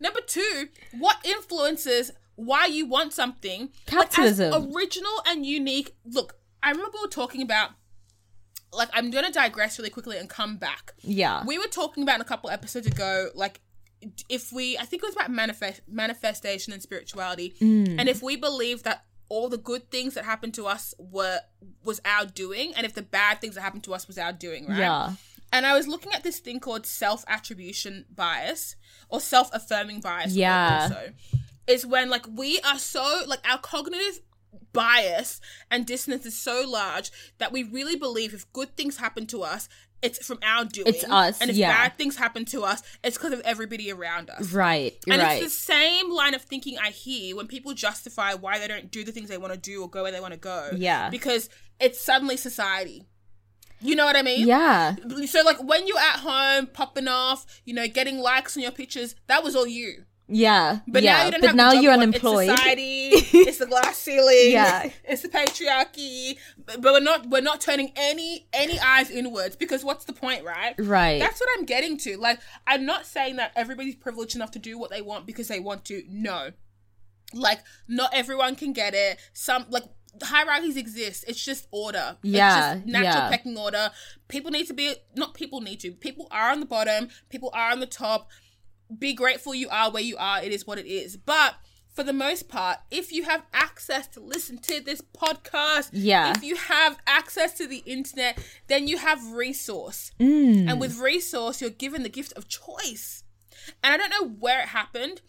Number 0.00 0.20
two, 0.26 0.68
what 0.98 1.16
influences 1.24 2.10
why 2.36 2.66
you 2.66 2.84
want 2.86 3.12
something? 3.12 3.70
Capitalism. 3.86 4.50
Like, 4.50 4.74
original 4.74 5.22
and 5.26 5.46
unique. 5.46 5.94
Look, 6.04 6.36
I 6.64 6.70
remember 6.70 6.90
we 6.94 7.00
were 7.06 7.08
talking 7.10 7.42
about. 7.42 7.70
Like, 8.72 8.88
I'm 8.92 9.12
gonna 9.12 9.30
digress 9.30 9.78
really 9.78 9.90
quickly 9.90 10.18
and 10.18 10.28
come 10.28 10.56
back. 10.56 10.94
Yeah. 11.02 11.44
We 11.46 11.58
were 11.58 11.68
talking 11.68 12.02
about 12.02 12.20
a 12.20 12.24
couple 12.24 12.50
episodes 12.50 12.88
ago, 12.88 13.28
like 13.36 13.60
if 14.28 14.52
we, 14.52 14.76
I 14.76 14.82
think 14.84 15.02
it 15.02 15.06
was 15.06 15.14
about 15.14 15.30
manifest 15.30 15.80
manifestation 15.86 16.72
and 16.72 16.82
spirituality, 16.82 17.54
Mm. 17.60 18.00
and 18.00 18.08
if 18.08 18.20
we 18.20 18.34
believe 18.34 18.82
that 18.82 19.04
all 19.28 19.48
the 19.48 19.58
good 19.58 19.90
things 19.92 20.14
that 20.14 20.24
happened 20.24 20.54
to 20.54 20.66
us 20.66 20.92
were 20.98 21.38
was 21.84 22.00
our 22.04 22.26
doing, 22.26 22.74
and 22.74 22.84
if 22.84 22.94
the 22.94 23.02
bad 23.02 23.40
things 23.40 23.54
that 23.54 23.60
happened 23.60 23.84
to 23.84 23.94
us 23.94 24.08
was 24.08 24.18
our 24.18 24.32
doing, 24.32 24.66
right? 24.66 24.78
Yeah. 24.78 25.12
And 25.52 25.64
I 25.66 25.74
was 25.76 25.86
looking 25.86 26.12
at 26.12 26.24
this 26.24 26.40
thing 26.40 26.58
called 26.58 26.84
self 26.84 27.24
attribution 27.28 28.06
bias 28.12 28.74
or 29.08 29.20
self 29.20 29.50
affirming 29.52 30.00
bias. 30.00 30.34
Yeah. 30.34 30.80
Also, 30.82 31.12
is 31.68 31.86
when 31.86 32.10
like 32.10 32.26
we 32.28 32.58
are 32.60 32.78
so 32.80 33.22
like 33.28 33.40
our 33.48 33.58
cognitive 33.58 34.18
bias 34.72 35.40
and 35.70 35.86
dissonance 35.86 36.26
is 36.26 36.36
so 36.36 36.64
large 36.66 37.10
that 37.38 37.52
we 37.52 37.62
really 37.62 37.96
believe 37.96 38.34
if 38.34 38.50
good 38.52 38.76
things 38.76 38.96
happen 38.98 39.26
to 39.28 39.42
us, 39.42 39.68
it's 40.04 40.24
from 40.24 40.38
our 40.42 40.66
doing. 40.66 40.86
It's 40.86 41.04
us, 41.04 41.40
And 41.40 41.50
if 41.50 41.56
yeah. 41.56 41.72
bad 41.72 41.96
things 41.96 42.16
happen 42.16 42.44
to 42.46 42.62
us, 42.62 42.82
it's 43.02 43.16
because 43.16 43.32
of 43.32 43.40
everybody 43.40 43.90
around 43.90 44.28
us. 44.28 44.52
Right. 44.52 44.94
And 45.08 45.20
right. 45.20 45.42
it's 45.42 45.44
the 45.44 45.72
same 45.72 46.10
line 46.12 46.34
of 46.34 46.42
thinking 46.42 46.76
I 46.78 46.90
hear 46.90 47.36
when 47.36 47.46
people 47.46 47.72
justify 47.72 48.34
why 48.34 48.58
they 48.58 48.68
don't 48.68 48.90
do 48.90 49.02
the 49.02 49.12
things 49.12 49.30
they 49.30 49.38
want 49.38 49.54
to 49.54 49.58
do 49.58 49.82
or 49.82 49.88
go 49.88 50.02
where 50.02 50.12
they 50.12 50.20
want 50.20 50.34
to 50.34 50.38
go. 50.38 50.70
Yeah. 50.76 51.08
Because 51.08 51.48
it's 51.80 52.00
suddenly 52.00 52.36
society. 52.36 53.06
You 53.80 53.96
know 53.96 54.04
what 54.04 54.16
I 54.16 54.22
mean? 54.22 54.46
yeah. 54.46 54.96
So 55.26 55.42
like 55.42 55.62
when 55.62 55.86
you're 55.86 55.98
at 55.98 56.20
home 56.20 56.66
popping 56.66 57.08
off, 57.08 57.62
you 57.64 57.74
know, 57.74 57.86
getting 57.88 58.18
likes 58.18 58.56
on 58.56 58.62
your 58.62 58.72
pictures, 58.72 59.14
that 59.26 59.42
was 59.42 59.56
all 59.56 59.66
you. 59.66 60.04
Yeah. 60.26 60.80
But 60.86 61.02
yeah. 61.02 61.18
now 61.18 61.24
you 61.24 61.30
don't 61.30 61.44
have 61.44 61.56
now 61.56 61.72
you're 61.72 61.92
unemployed. 61.92 62.48
It's 62.54 62.60
society. 62.60 63.10
it's 63.32 63.58
the 63.58 63.66
glass 63.66 63.98
ceiling. 63.98 64.50
Yeah. 64.50 64.90
It's 65.04 65.22
the 65.22 65.28
patriarchy. 65.28 66.38
But 66.64 66.80
but 66.80 66.94
we're 66.94 67.00
not 67.00 67.28
we're 67.28 67.42
not 67.42 67.60
turning 67.60 67.92
any 67.96 68.46
any 68.52 68.78
eyes 68.78 69.10
inwards 69.10 69.56
because 69.56 69.84
what's 69.84 70.04
the 70.04 70.12
point, 70.12 70.44
right? 70.44 70.74
Right. 70.78 71.20
That's 71.20 71.40
what 71.40 71.48
I'm 71.58 71.64
getting 71.64 71.98
to. 71.98 72.16
Like 72.16 72.40
I'm 72.66 72.86
not 72.86 73.06
saying 73.06 73.36
that 73.36 73.52
everybody's 73.54 73.96
privileged 73.96 74.34
enough 74.34 74.50
to 74.52 74.58
do 74.58 74.78
what 74.78 74.90
they 74.90 75.02
want 75.02 75.26
because 75.26 75.48
they 75.48 75.60
want 75.60 75.84
to. 75.86 76.02
No. 76.08 76.50
Like 77.34 77.60
not 77.88 78.10
everyone 78.14 78.56
can 78.56 78.72
get 78.72 78.94
it. 78.94 79.18
Some 79.34 79.66
like 79.68 79.84
hierarchies 80.22 80.76
exist. 80.76 81.24
It's 81.26 81.42
just 81.44 81.66
order. 81.70 82.16
Yeah, 82.22 82.74
It's 82.74 82.82
just 82.82 82.86
natural 82.86 83.24
yeah. 83.24 83.30
pecking 83.30 83.58
order. 83.58 83.90
People 84.28 84.50
need 84.50 84.66
to 84.66 84.74
be 84.74 84.94
not 85.16 85.34
people 85.34 85.60
need 85.60 85.80
to. 85.80 85.92
People 85.92 86.28
are 86.30 86.50
on 86.50 86.60
the 86.60 86.66
bottom, 86.66 87.08
people 87.30 87.50
are 87.52 87.70
on 87.70 87.80
the 87.80 87.86
top. 87.86 88.28
Be 88.98 89.12
grateful 89.14 89.54
you 89.54 89.68
are 89.70 89.90
where 89.90 90.02
you 90.02 90.16
are. 90.18 90.42
It 90.42 90.52
is 90.52 90.66
what 90.66 90.78
it 90.78 90.86
is. 90.86 91.16
But 91.16 91.54
for 91.92 92.02
the 92.02 92.12
most 92.12 92.48
part, 92.48 92.78
if 92.90 93.12
you 93.12 93.22
have 93.24 93.44
access 93.52 94.06
to 94.08 94.20
listen 94.20 94.58
to 94.58 94.80
this 94.80 95.00
podcast, 95.00 95.90
Yeah. 95.92 96.32
if 96.36 96.42
you 96.42 96.56
have 96.56 96.98
access 97.06 97.54
to 97.58 97.66
the 97.66 97.82
internet, 97.86 98.38
then 98.66 98.88
you 98.88 98.98
have 98.98 99.24
resource. 99.32 100.10
Mm. 100.20 100.68
And 100.70 100.80
with 100.80 100.98
resource, 100.98 101.60
you're 101.60 101.70
given 101.70 102.02
the 102.02 102.08
gift 102.08 102.32
of 102.34 102.48
choice. 102.48 103.22
And 103.82 103.94
I 103.94 103.96
don't 103.96 104.10
know 104.10 104.28
where 104.38 104.60
it 104.60 104.68
happened, 104.68 105.22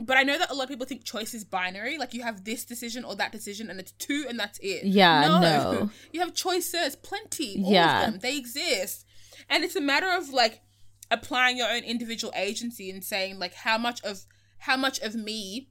but 0.00 0.16
I 0.16 0.22
know 0.22 0.38
that 0.38 0.50
a 0.50 0.54
lot 0.54 0.64
of 0.64 0.68
people 0.70 0.86
think 0.86 1.04
choice 1.04 1.34
is 1.34 1.44
binary. 1.44 1.98
Like 1.98 2.14
you 2.14 2.22
have 2.22 2.44
this 2.44 2.64
decision 2.64 3.04
or 3.04 3.14
that 3.16 3.32
decision, 3.32 3.68
and 3.68 3.78
it's 3.80 3.92
two, 3.92 4.24
and 4.28 4.38
that's 4.38 4.58
it. 4.62 4.84
Yeah, 4.84 5.22
no. 5.26 5.90
You 6.12 6.20
have 6.20 6.34
choices, 6.34 6.94
plenty. 6.96 7.62
All 7.64 7.72
Yeah. 7.72 8.06
of 8.06 8.12
them. 8.12 8.20
They 8.20 8.36
exist. 8.38 9.04
And 9.50 9.64
it's 9.64 9.76
a 9.76 9.80
matter 9.80 10.08
of 10.08 10.30
like 10.30 10.60
applying 11.12 11.58
your 11.58 11.70
own 11.70 11.84
individual 11.84 12.32
agency 12.34 12.90
and 12.90 13.04
saying 13.04 13.38
like 13.38 13.54
how 13.54 13.78
much 13.78 14.02
of 14.02 14.24
how 14.58 14.76
much 14.76 14.98
of 15.00 15.14
me 15.14 15.68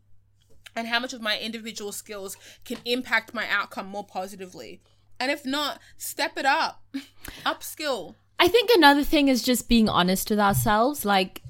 and 0.75 0.87
how 0.87 0.99
much 0.99 1.13
of 1.13 1.21
my 1.21 1.37
individual 1.37 1.91
skills 1.91 2.37
can 2.63 2.77
impact 2.85 3.33
my 3.33 3.47
outcome 3.49 3.87
more 3.87 4.05
positively. 4.05 4.81
And 5.19 5.31
if 5.31 5.45
not, 5.45 5.79
step 5.97 6.37
it 6.37 6.45
up. 6.45 6.83
Upskill. 7.45 8.15
I 8.39 8.47
think 8.47 8.69
another 8.73 9.03
thing 9.03 9.27
is 9.27 9.43
just 9.43 9.69
being 9.69 9.87
honest 9.89 10.29
with 10.29 10.39
ourselves. 10.39 11.05
Like, 11.05 11.41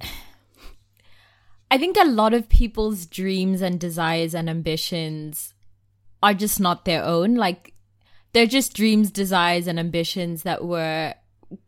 I 1.70 1.78
think 1.78 1.98
a 1.98 2.06
lot 2.06 2.34
of 2.34 2.50
people's 2.50 3.06
dreams 3.06 3.62
and 3.62 3.80
desires 3.80 4.36
and 4.36 4.50
ambitions 4.50 5.54
are 6.22 6.34
just 6.34 6.60
not 6.60 6.86
their 6.86 7.04
own. 7.04 7.36
Like, 7.36 7.74
they're 8.34 8.46
just 8.46 8.74
dreams, 8.74 9.10
desires, 9.12 9.68
and 9.68 9.80
ambitions 9.80 10.44
that 10.44 10.66
were 10.66 11.14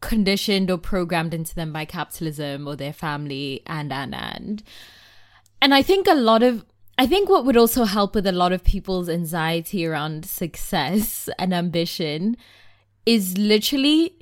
conditioned 0.01 0.71
or 0.71 0.77
programmed 0.77 1.33
into 1.33 1.55
them 1.55 1.73
by 1.73 1.85
capitalism 1.85 2.67
or 2.67 2.75
their 2.75 2.93
family 2.93 3.61
and 3.65 3.91
and 3.91 4.15
and. 4.15 4.63
And 5.61 5.73
i 5.73 5.81
think 5.81 6.07
a 6.07 6.15
lot 6.15 6.43
of 6.43 6.65
i 6.97 7.07
think 7.07 7.29
what 7.29 7.45
would 7.45 7.57
also 7.57 7.85
help 7.85 8.15
with 8.15 8.27
a 8.27 8.31
lot 8.31 8.51
of 8.51 8.63
people's 8.63 9.09
anxiety 9.09 9.85
around 9.85 10.25
success 10.25 11.29
and 11.39 11.53
ambition 11.53 12.35
is 13.05 13.37
literally 13.37 14.17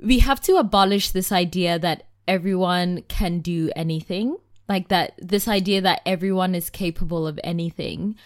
we 0.00 0.20
have 0.20 0.40
to 0.42 0.56
abolish 0.56 1.10
this 1.10 1.32
idea 1.32 1.78
that 1.78 2.04
everyone 2.28 3.02
can 3.08 3.40
do 3.40 3.70
anything 3.74 4.36
like 4.68 4.88
that 4.88 5.14
this 5.18 5.48
idea 5.48 5.80
that 5.80 6.02
everyone 6.04 6.54
is 6.54 6.70
capable 6.70 7.26
of 7.26 7.38
anything. 7.44 8.16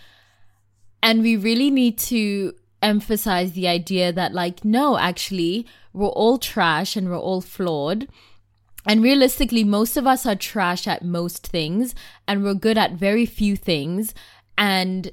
And 1.03 1.22
we 1.22 1.36
really 1.36 1.70
need 1.70 1.99
to 1.99 2.55
emphasize 2.83 3.53
the 3.53 3.68
idea 3.68 4.12
that 4.12 4.33
like 4.33 4.64
no 4.64 4.99
actually 4.99 5.66
we're 5.93 6.09
all 6.09 6.39
trash 6.39 6.97
and 6.97 7.09
we're 7.09 7.18
all 7.18 7.41
flawed. 7.41 8.09
And 8.87 9.03
realistically 9.03 9.64
most 9.64 9.97
of 9.97 10.07
us 10.07 10.24
are 10.24 10.37
trash 10.37 10.87
at 10.87 11.05
most 11.05 11.47
things 11.47 11.95
and 12.26 12.43
we're 12.43 12.55
good 12.55 12.78
at 12.78 12.93
very 12.93 13.26
few 13.26 13.57
things. 13.57 14.14
And 14.57 15.11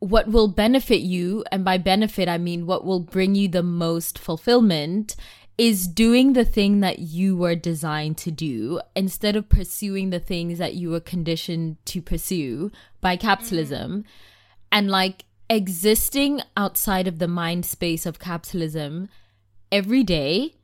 what 0.00 0.28
will 0.28 0.48
benefit 0.48 1.00
you 1.00 1.44
and 1.50 1.64
by 1.64 1.76
benefit 1.76 2.28
i 2.28 2.38
mean 2.38 2.66
what 2.66 2.84
will 2.84 3.00
bring 3.00 3.34
you 3.34 3.48
the 3.48 3.64
most 3.64 4.16
fulfillment 4.16 5.16
is 5.58 5.88
doing 5.88 6.32
the 6.32 6.44
thing 6.44 6.78
that 6.80 7.00
you 7.00 7.36
were 7.36 7.56
designed 7.56 8.16
to 8.16 8.30
do 8.30 8.80
instead 8.94 9.34
of 9.34 9.48
pursuing 9.48 10.10
the 10.10 10.20
things 10.20 10.58
that 10.58 10.74
you 10.74 10.88
were 10.88 11.00
conditioned 11.00 11.76
to 11.84 12.00
pursue 12.00 12.70
by 13.00 13.16
capitalism. 13.16 13.90
Mm-hmm. 13.90 14.08
And 14.70 14.88
like 14.88 15.24
existing 15.50 16.40
outside 16.56 17.06
of 17.06 17.18
the 17.18 17.28
mind 17.28 17.64
space 17.64 18.06
of 18.06 18.18
capitalism 18.18 19.08
every 19.72 20.02
day 20.02 20.54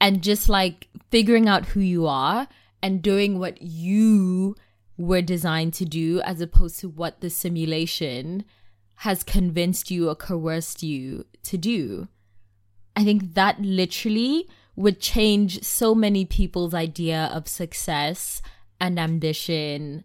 and 0.00 0.22
just 0.22 0.48
like 0.48 0.88
figuring 1.10 1.48
out 1.48 1.66
who 1.66 1.80
you 1.80 2.06
are 2.06 2.46
and 2.82 3.02
doing 3.02 3.38
what 3.38 3.62
you 3.62 4.54
were 4.96 5.22
designed 5.22 5.74
to 5.74 5.84
do 5.84 6.20
as 6.20 6.40
opposed 6.40 6.78
to 6.78 6.88
what 6.88 7.20
the 7.20 7.30
simulation 7.30 8.44
has 8.96 9.22
convinced 9.22 9.90
you 9.90 10.08
or 10.08 10.14
coerced 10.14 10.82
you 10.82 11.24
to 11.42 11.58
do. 11.58 12.08
I 12.94 13.04
think 13.04 13.34
that 13.34 13.60
literally 13.60 14.48
would 14.76 15.00
change 15.00 15.62
so 15.62 15.94
many 15.94 16.24
people's 16.24 16.74
idea 16.74 17.30
of 17.32 17.48
success 17.48 18.42
and 18.80 18.98
ambition 18.98 20.04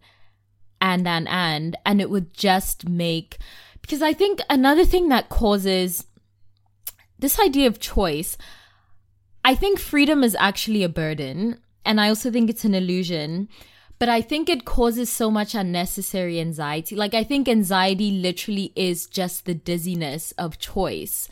and 0.80 1.06
and 1.06 1.28
and 1.28 1.76
and 1.84 2.00
it 2.00 2.08
would 2.08 2.32
just 2.32 2.88
make 2.88 3.38
because 3.82 4.02
I 4.02 4.12
think 4.12 4.40
another 4.48 4.84
thing 4.84 5.08
that 5.08 5.28
causes 5.28 6.04
this 7.18 7.38
idea 7.40 7.66
of 7.66 7.80
choice 7.80 8.36
I 9.44 9.54
think 9.54 9.78
freedom 9.78 10.22
is 10.22 10.36
actually 10.38 10.82
a 10.82 10.88
burden 10.88 11.60
and 11.84 12.00
I 12.00 12.08
also 12.08 12.30
think 12.30 12.50
it's 12.50 12.64
an 12.64 12.74
illusion 12.74 13.48
but 14.00 14.08
I 14.08 14.22
think 14.22 14.48
it 14.48 14.64
causes 14.64 15.10
so 15.10 15.30
much 15.30 15.54
unnecessary 15.54 16.40
anxiety. 16.40 16.96
Like, 16.96 17.12
I 17.12 17.22
think 17.22 17.46
anxiety 17.46 18.10
literally 18.10 18.72
is 18.74 19.06
just 19.06 19.44
the 19.44 19.52
dizziness 19.52 20.32
of 20.38 20.58
choice. 20.58 21.28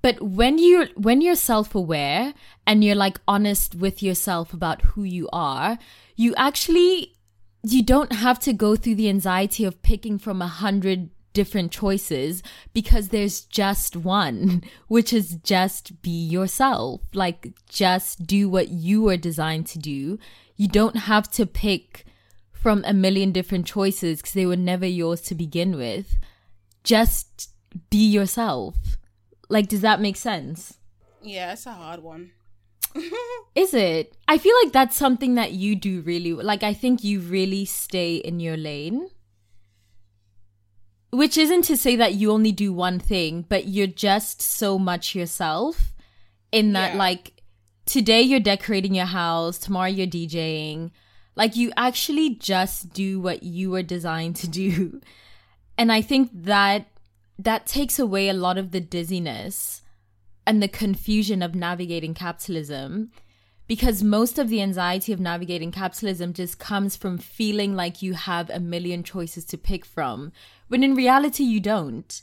But 0.00 0.22
when 0.22 0.56
you're, 0.56 0.86
when 0.94 1.20
you're 1.20 1.36
self-aware 1.36 2.32
and 2.66 2.82
you're 2.82 2.94
like 2.94 3.20
honest 3.28 3.74
with 3.74 4.02
yourself 4.02 4.54
about 4.54 4.80
who 4.80 5.02
you 5.02 5.28
are, 5.30 5.76
you 6.16 6.34
actually, 6.36 7.16
you 7.62 7.82
don't 7.82 8.14
have 8.14 8.38
to 8.40 8.54
go 8.54 8.76
through 8.76 8.94
the 8.94 9.10
anxiety 9.10 9.66
of 9.66 9.82
picking 9.82 10.18
from 10.18 10.40
a 10.40 10.46
hundred 10.46 11.10
different 11.36 11.70
choices 11.70 12.42
because 12.72 13.08
there's 13.08 13.42
just 13.42 13.94
one, 13.94 14.64
which 14.88 15.12
is 15.12 15.34
just 15.44 16.00
be 16.00 16.10
yourself. 16.10 17.02
Like, 17.12 17.52
just 17.68 18.26
do 18.26 18.48
what 18.48 18.68
you 18.68 19.02
were 19.02 19.18
designed 19.18 19.66
to 19.66 19.78
do. 19.78 20.18
You 20.56 20.66
don't 20.66 20.96
have 20.96 21.30
to 21.32 21.44
pick 21.44 22.06
from 22.50 22.82
a 22.86 22.94
million 22.94 23.32
different 23.32 23.66
choices 23.66 24.20
because 24.20 24.32
they 24.32 24.46
were 24.46 24.56
never 24.56 24.86
yours 24.86 25.20
to 25.28 25.34
begin 25.34 25.76
with. 25.76 26.16
Just 26.82 27.50
be 27.90 28.08
yourself. 28.08 28.74
Like, 29.50 29.68
does 29.68 29.82
that 29.82 30.00
make 30.00 30.16
sense? 30.16 30.78
Yeah, 31.20 31.52
it's 31.52 31.66
a 31.66 31.72
hard 31.72 32.02
one. 32.02 32.30
Is 33.54 33.74
it? 33.74 34.16
I 34.26 34.38
feel 34.38 34.54
like 34.64 34.72
that's 34.72 34.96
something 34.96 35.34
that 35.34 35.52
you 35.52 35.76
do 35.76 36.00
really 36.00 36.32
like. 36.32 36.62
I 36.62 36.72
think 36.72 37.04
you 37.04 37.20
really 37.20 37.66
stay 37.66 38.16
in 38.16 38.40
your 38.40 38.56
lane. 38.56 39.10
Which 41.16 41.38
isn't 41.38 41.62
to 41.62 41.78
say 41.78 41.96
that 41.96 42.14
you 42.14 42.30
only 42.30 42.52
do 42.52 42.74
one 42.74 42.98
thing, 42.98 43.46
but 43.48 43.66
you're 43.66 43.86
just 43.86 44.42
so 44.42 44.78
much 44.78 45.14
yourself 45.14 45.94
in 46.52 46.74
that, 46.74 46.92
Yeah. 46.92 46.98
like, 46.98 47.42
today 47.86 48.20
you're 48.20 48.38
decorating 48.38 48.94
your 48.94 49.06
house, 49.06 49.56
tomorrow 49.56 49.88
you're 49.88 50.06
DJing. 50.06 50.90
Like, 51.34 51.56
you 51.56 51.72
actually 51.74 52.34
just 52.34 52.92
do 52.92 53.18
what 53.18 53.42
you 53.42 53.70
were 53.70 53.82
designed 53.82 54.36
to 54.36 54.48
do. 54.48 55.00
And 55.78 55.92
I 55.92 56.00
think 56.00 56.30
that 56.32 56.86
that 57.38 57.66
takes 57.66 57.98
away 57.98 58.28
a 58.30 58.32
lot 58.34 58.56
of 58.56 58.70
the 58.70 58.80
dizziness 58.80 59.82
and 60.46 60.62
the 60.62 60.68
confusion 60.68 61.42
of 61.42 61.54
navigating 61.54 62.14
capitalism 62.14 63.10
because 63.66 64.02
most 64.02 64.38
of 64.38 64.48
the 64.48 64.62
anxiety 64.62 65.12
of 65.12 65.20
navigating 65.20 65.72
capitalism 65.72 66.32
just 66.32 66.58
comes 66.58 66.96
from 66.96 67.18
feeling 67.18 67.74
like 67.76 68.00
you 68.00 68.14
have 68.14 68.48
a 68.48 68.60
million 68.60 69.02
choices 69.02 69.44
to 69.46 69.58
pick 69.58 69.84
from 69.84 70.32
when 70.68 70.82
in 70.82 70.94
reality 70.94 71.44
you 71.44 71.60
don't 71.60 72.22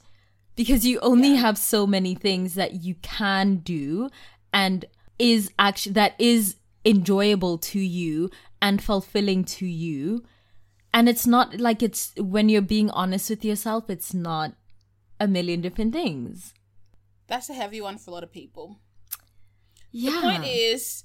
because 0.56 0.86
you 0.86 1.00
only 1.00 1.36
have 1.36 1.58
so 1.58 1.88
many 1.88 2.14
things 2.16 2.54
that 2.56 2.84
you 2.84 2.96
can 3.02 3.56
do 3.58 4.10
and 4.54 4.86
is 5.18 5.52
actually 5.58 5.94
that 5.94 6.14
is 6.20 6.58
enjoyable 6.86 7.58
to 7.58 7.80
you 7.80 8.30
and 8.62 8.84
fulfilling 8.84 9.44
to 9.44 9.66
you 9.66 10.24
and 10.94 11.08
it's 11.10 11.26
not 11.26 11.60
like 11.60 11.82
it's 11.82 12.14
when 12.18 12.50
you're 12.50 12.62
being 12.62 12.90
honest 12.92 13.30
with 13.30 13.44
yourself 13.46 13.90
it's 13.90 14.14
not 14.14 14.54
a 15.20 15.28
million 15.28 15.62
different 15.62 15.94
things 15.94 16.54
That's 17.28 17.50
a 17.50 17.54
heavy 17.54 17.80
one 17.82 17.98
for 17.98 18.12
a 18.12 18.14
lot 18.14 18.24
of 18.24 18.32
people. 18.32 18.80
yeah 19.92 20.12
the 20.12 20.22
Point 20.22 20.46
is, 20.46 21.04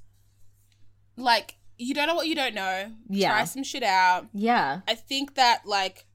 like, 1.17 1.57
you 1.79 1.95
don't 1.95 2.09
know 2.09 2.15
what 2.17 2.27
you 2.27 2.35
don't 2.35 2.55
know. 2.55 2.91
Yeah. 3.09 3.29
Try 3.31 3.45
some 3.45 3.63
shit 3.63 3.83
out. 3.85 4.27
yeah 4.35 4.81
I 4.89 4.95
think 4.95 5.35
that 5.37 5.63
like 5.65 6.07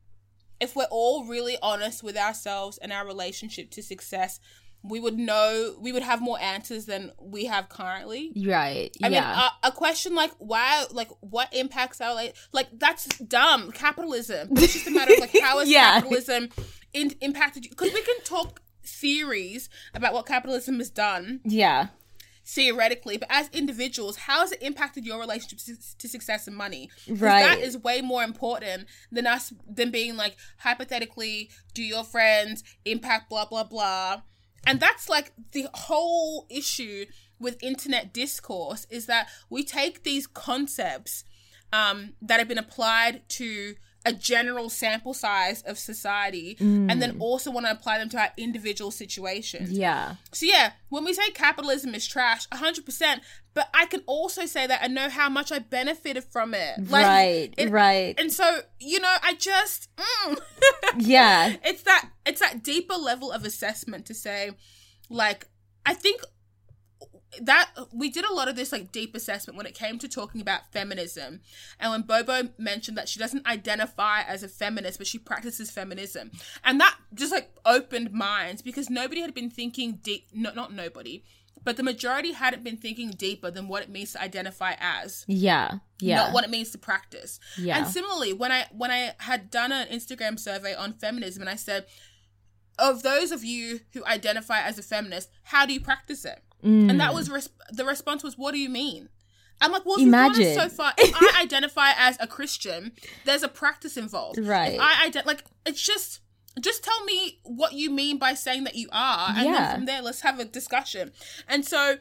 if 0.63 0.75
we're 0.75 0.87
all 0.89 1.25
really 1.25 1.57
honest 1.61 2.03
with 2.03 2.17
ourselves 2.17 2.77
and 2.79 2.91
our 2.91 3.05
relationship 3.05 3.69
to 3.71 3.83
success, 3.83 4.39
we 4.85 4.99
would 4.99 5.17
know 5.17 5.77
we 5.79 5.91
would 5.93 6.03
have 6.03 6.21
more 6.21 6.37
answers 6.41 6.85
than 6.85 7.11
we 7.21 7.45
have 7.45 7.69
currently. 7.69 8.31
right 8.45 8.91
I 9.01 9.07
yeah 9.07 9.29
mean, 9.35 9.39
a, 9.63 9.67
a 9.69 9.71
question 9.71 10.13
like 10.15 10.31
why, 10.39 10.85
like 10.91 11.09
what 11.21 11.53
impacts 11.53 12.01
our 12.01 12.13
like, 12.15 12.35
like 12.51 12.67
that's 12.77 13.05
dumb 13.19 13.71
capitalism. 13.71 14.49
It's 14.51 14.73
just 14.73 14.87
a 14.87 14.91
matter 14.91 15.13
of 15.13 15.19
like 15.19 15.39
how 15.41 15.59
has 15.59 15.69
Yeah. 15.69 15.93
capitalism 16.01 16.49
in, 16.93 17.11
impacted 17.21 17.63
you? 17.65 17.69
Because 17.69 17.93
we 17.93 18.01
can 18.01 18.19
talk 18.25 18.61
theories 18.85 19.69
about 19.93 20.13
what 20.13 20.25
capitalism 20.25 20.79
has 20.79 20.89
done 20.89 21.39
yeah 21.45 21.87
theoretically, 22.45 23.17
but 23.17 23.27
as 23.31 23.49
individuals, 23.53 24.17
how 24.17 24.41
has 24.41 24.51
it 24.51 24.61
impacted 24.61 25.05
your 25.05 25.19
relationship 25.19 25.59
to, 25.97 26.07
success 26.07 26.47
and 26.47 26.55
money? 26.55 26.89
Right. 27.07 27.41
That 27.41 27.59
is 27.59 27.77
way 27.77 28.01
more 28.01 28.23
important 28.23 28.87
than 29.11 29.27
us 29.27 29.53
than 29.67 29.91
being 29.91 30.17
like 30.17 30.35
hypothetically, 30.57 31.49
do 31.73 31.83
your 31.83 32.03
friends 32.03 32.63
impact 32.85 33.29
blah 33.29 33.45
blah 33.45 33.63
blah, 33.63 34.21
and 34.65 34.79
that's 34.79 35.09
like 35.09 35.33
the 35.51 35.67
whole 35.73 36.47
issue 36.49 37.05
with 37.39 37.61
internet 37.61 38.13
discourse 38.13 38.87
is 38.89 39.05
that 39.07 39.27
we 39.49 39.63
take 39.63 40.03
these 40.03 40.27
concepts 40.27 41.23
um, 41.73 42.13
that 42.21 42.39
have 42.39 42.47
been 42.47 42.57
applied 42.57 43.27
to 43.27 43.75
a 44.05 44.11
general 44.11 44.69
sample 44.69 45.13
size 45.13 45.61
of 45.61 45.79
society 45.79 46.57
and 46.59 47.01
then 47.01 47.15
also 47.19 47.49
want 47.51 47.65
to 47.65 47.71
apply 47.71 47.97
them 47.99 48.09
to 48.09 48.17
our 48.19 48.29
individual 48.37 48.91
situations. 48.91 49.71
yeah 49.71 50.15
So 50.33 50.45
yeah, 50.45 50.73
when 50.89 51.05
we 51.05 51.13
say 51.13 51.29
capitalism 51.31 51.95
is 51.95 52.05
trash, 52.05 52.45
hundred 52.51 52.85
percent. 52.85 53.21
But 53.55 53.69
I 53.73 53.85
can 53.85 54.01
also 54.07 54.47
say 54.47 54.65
that 54.65 54.81
I 54.83 54.87
know 54.87 55.09
how 55.09 55.29
much 55.29 55.51
I 55.51 55.59
benefited 55.59 56.23
from 56.23 56.53
it. 56.55 56.73
right 56.89 57.53
it- 57.55 57.69
right 57.69 58.15
And 58.19 58.33
so 58.33 58.61
you 58.79 58.99
know, 58.99 59.15
I 59.21 59.35
just 59.35 59.89
mm. 59.95 60.37
yeah 60.97 61.55
it's 61.63 61.83
that 61.83 62.09
it's 62.25 62.41
that 62.41 62.63
deeper 62.63 62.95
level 62.95 63.31
of 63.31 63.45
assessment 63.45 64.05
to 64.07 64.13
say, 64.13 64.51
like, 65.09 65.47
I 65.85 65.93
think 65.93 66.21
that 67.41 67.69
we 67.91 68.09
did 68.09 68.25
a 68.25 68.33
lot 68.33 68.47
of 68.47 68.55
this 68.55 68.71
like 68.71 68.91
deep 68.91 69.15
assessment 69.15 69.57
when 69.57 69.65
it 69.65 69.73
came 69.73 69.97
to 69.99 70.07
talking 70.07 70.41
about 70.41 70.71
feminism 70.71 71.41
and 71.79 71.91
when 71.91 72.01
bobo 72.01 72.49
mentioned 72.57 72.97
that 72.97 73.09
she 73.09 73.19
doesn't 73.19 73.45
identify 73.47 74.21
as 74.21 74.43
a 74.43 74.47
feminist 74.47 74.97
but 74.97 75.07
she 75.07 75.17
practices 75.17 75.71
feminism 75.71 76.31
and 76.63 76.79
that 76.79 76.95
just 77.13 77.31
like 77.31 77.49
opened 77.65 78.11
minds 78.11 78.61
because 78.61 78.89
nobody 78.89 79.21
had 79.21 79.33
been 79.33 79.49
thinking 79.49 79.99
deep 80.03 80.27
no, 80.33 80.51
not 80.53 80.73
nobody 80.73 81.23
but 81.63 81.77
the 81.77 81.83
majority 81.83 82.33
hadn't 82.33 82.63
been 82.63 82.77
thinking 82.77 83.11
deeper 83.11 83.49
than 83.49 83.67
what 83.67 83.83
it 83.83 83.89
means 83.89 84.13
to 84.13 84.21
identify 84.21 84.75
as 84.79 85.23
yeah 85.27 85.75
yeah 85.99 86.17
not 86.17 86.33
what 86.33 86.43
it 86.43 86.49
means 86.49 86.71
to 86.71 86.77
practice. 86.77 87.39
Yeah. 87.57 87.77
And 87.77 87.87
similarly, 87.87 88.33
when 88.33 88.51
I 88.51 88.65
when 88.71 88.91
I 88.91 89.13
had 89.19 89.49
done 89.49 89.71
an 89.71 89.87
Instagram 89.87 90.39
survey 90.39 90.75
on 90.75 90.93
feminism 90.93 91.41
and 91.41 91.49
I 91.49 91.55
said, 91.55 91.85
of 92.77 93.03
those 93.03 93.31
of 93.31 93.43
you 93.43 93.81
who 93.93 94.05
identify 94.05 94.61
as 94.61 94.77
a 94.77 94.83
feminist, 94.83 95.29
how 95.43 95.65
do 95.65 95.73
you 95.73 95.79
practice 95.79 96.25
it? 96.25 96.43
And 96.63 96.91
Mm. 96.91 96.97
that 96.99 97.13
was 97.13 97.29
res- 97.29 97.49
the 97.71 97.85
response 97.85 98.23
was, 98.23 98.37
what 98.37 98.53
do 98.53 98.57
you 98.59 98.69
mean? 98.69 99.09
I'm 99.61 99.71
like, 99.71 99.85
well, 99.85 99.95
if 99.95 100.01
you've 100.01 100.11
gone 100.11 100.33
Imagine. 100.35 100.55
so 100.55 100.69
far, 100.69 100.93
if 100.97 101.13
I 101.15 101.41
identify 101.41 101.91
as 101.97 102.17
a 102.19 102.27
Christian, 102.27 102.91
there's 103.25 103.43
a 103.43 103.47
practice 103.47 103.97
involved. 103.97 104.39
Right. 104.39 104.73
If 104.73 104.79
I 104.81 105.09
ident- 105.09 105.25
like, 105.25 105.43
it's 105.65 105.81
just, 105.81 106.21
just 106.61 106.83
tell 106.83 107.03
me 107.05 107.39
what 107.43 107.73
you 107.73 107.89
mean 107.89 108.17
by 108.17 108.33
saying 108.33 108.63
that 108.65 108.75
you 108.75 108.87
are, 108.91 109.29
and 109.35 109.45
Yeah. 109.45 109.51
then 109.53 109.75
from 109.75 109.85
there, 109.85 110.01
let's 110.01 110.21
have 110.21 110.39
a 110.39 110.45
discussion. 110.45 111.11
And 111.47 111.65
so, 111.65 111.97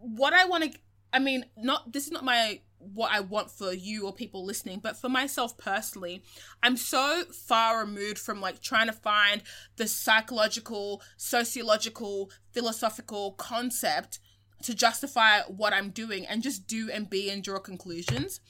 what 0.00 0.32
I 0.32 0.44
want 0.44 0.64
to, 0.72 0.78
I 1.12 1.18
mean, 1.18 1.44
not 1.56 1.92
this 1.92 2.06
is 2.06 2.12
not 2.12 2.24
my 2.24 2.60
what 2.78 3.12
I 3.12 3.20
want 3.20 3.50
for 3.50 3.72
you 3.72 4.06
or 4.06 4.12
people 4.12 4.44
listening, 4.44 4.80
but 4.80 4.96
for 4.96 5.08
myself 5.08 5.56
personally, 5.58 6.22
I'm 6.62 6.76
so 6.76 7.24
far 7.32 7.80
removed 7.80 8.18
from 8.18 8.40
like 8.40 8.60
trying 8.60 8.86
to 8.86 8.92
find 8.92 9.42
the 9.76 9.88
psychological, 9.88 11.02
sociological, 11.16 12.30
philosophical 12.52 13.32
concept 13.32 14.20
to 14.62 14.74
justify 14.74 15.40
what 15.42 15.72
I'm 15.72 15.90
doing 15.90 16.26
and 16.26 16.42
just 16.42 16.66
do 16.66 16.90
and 16.90 17.08
be 17.08 17.30
and 17.30 17.42
draw 17.42 17.58
conclusions. 17.58 18.40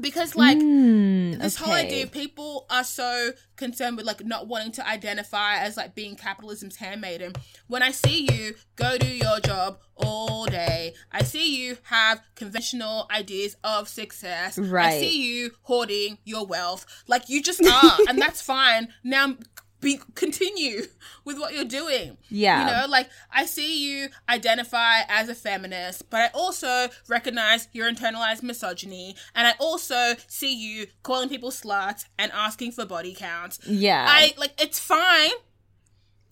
Because 0.00 0.34
like 0.34 0.58
Mm, 0.58 1.38
this 1.40 1.56
whole 1.56 1.72
okay. 1.72 1.86
idea 1.86 2.06
people 2.06 2.66
are 2.70 2.84
so 2.84 3.30
concerned 3.56 3.96
with 3.96 4.06
like 4.06 4.24
not 4.24 4.48
wanting 4.48 4.72
to 4.72 4.88
identify 4.88 5.56
as 5.56 5.76
like 5.76 5.94
being 5.94 6.16
capitalism's 6.16 6.76
handmaiden. 6.76 7.32
When 7.68 7.82
i 7.82 7.90
see 7.90 8.28
you 8.30 8.54
go 8.76 8.98
do 8.98 9.06
your 9.08 9.40
job 9.40 9.78
all 9.96 10.46
day 10.46 10.94
i 11.12 11.22
see 11.22 11.62
you 11.62 11.76
have 11.84 12.20
conventional 12.34 13.06
ideas 13.10 13.56
of 13.62 13.88
success. 13.88 14.58
Right 14.58 14.86
i 14.94 15.00
see 15.00 15.22
you 15.22 15.52
hoarding 15.62 16.18
your 16.24 16.46
wealth. 16.46 16.86
Like 17.06 17.28
you 17.28 17.42
just 17.42 17.64
are 17.66 17.98
and 18.08 18.20
that's 18.20 18.40
fine. 18.42 18.88
Now 19.04 19.36
be 19.82 20.00
continue 20.14 20.84
with 21.26 21.38
what 21.38 21.52
you're 21.52 21.64
doing. 21.66 22.16
Yeah. 22.30 22.60
You 22.60 22.66
know, 22.86 22.90
like 22.90 23.10
I 23.30 23.44
see 23.44 23.84
you 23.86 24.08
identify 24.28 25.00
as 25.08 25.28
a 25.28 25.34
feminist, 25.34 26.08
but 26.08 26.20
I 26.20 26.28
also 26.32 26.88
recognize 27.08 27.68
your 27.72 27.90
internalized 27.92 28.42
misogyny 28.42 29.16
and 29.34 29.46
I 29.46 29.52
also 29.58 30.14
see 30.28 30.54
you 30.54 30.86
calling 31.02 31.28
people 31.28 31.50
sluts 31.50 32.04
and 32.18 32.32
asking 32.32 32.72
for 32.72 32.86
body 32.86 33.12
counts. 33.12 33.58
Yeah. 33.66 34.06
I 34.08 34.32
like 34.38 34.54
it's 34.58 34.78
fine. 34.78 35.32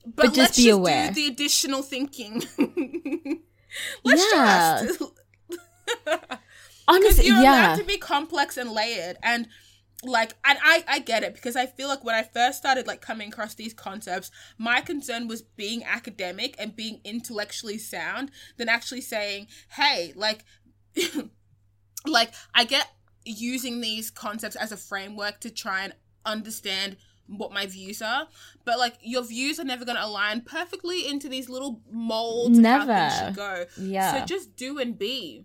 But, 0.06 0.16
But 0.16 0.24
just 0.28 0.38
let's 0.38 0.56
be 0.56 0.64
just 0.64 0.78
aware. 0.78 1.08
do 1.08 1.14
the 1.14 1.26
additional 1.26 1.82
thinking. 1.82 2.42
let's 4.04 4.24
Yeah. 4.32 4.86
just 4.86 5.02
Honestly, 6.88 7.26
you're 7.26 7.36
yeah. 7.42 7.68
allowed 7.72 7.76
to 7.76 7.84
be 7.84 7.98
complex 7.98 8.56
and 8.56 8.70
layered 8.72 9.16
and 9.22 9.46
like 10.04 10.32
and 10.44 10.58
I, 10.62 10.84
I 10.88 10.98
get 11.00 11.22
it 11.22 11.34
because 11.34 11.56
I 11.56 11.66
feel 11.66 11.88
like 11.88 12.04
when 12.04 12.14
I 12.14 12.22
first 12.22 12.58
started 12.58 12.86
like 12.86 13.00
coming 13.00 13.28
across 13.28 13.54
these 13.54 13.74
concepts, 13.74 14.30
my 14.56 14.80
concern 14.80 15.28
was 15.28 15.42
being 15.42 15.84
academic 15.84 16.54
and 16.58 16.74
being 16.74 17.00
intellectually 17.04 17.78
sound 17.78 18.30
than 18.56 18.68
actually 18.68 19.02
saying, 19.02 19.48
hey, 19.70 20.12
like 20.16 20.44
like 22.06 22.32
I 22.54 22.64
get 22.64 22.88
using 23.24 23.80
these 23.80 24.10
concepts 24.10 24.56
as 24.56 24.72
a 24.72 24.76
framework 24.76 25.40
to 25.40 25.50
try 25.50 25.84
and 25.84 25.94
understand 26.24 26.96
what 27.26 27.52
my 27.52 27.66
views 27.66 28.02
are, 28.02 28.26
but 28.64 28.78
like 28.78 28.94
your 29.02 29.22
views 29.22 29.60
are 29.60 29.64
never 29.64 29.84
going 29.84 29.96
to 29.96 30.04
align 30.04 30.40
perfectly 30.40 31.06
into 31.06 31.28
these 31.28 31.48
little 31.48 31.80
molds 31.90 32.58
Never. 32.58 33.10
should 33.10 33.36
go. 33.36 33.66
Yeah. 33.78 34.20
So 34.20 34.26
just 34.26 34.56
do 34.56 34.78
and 34.78 34.98
be. 34.98 35.44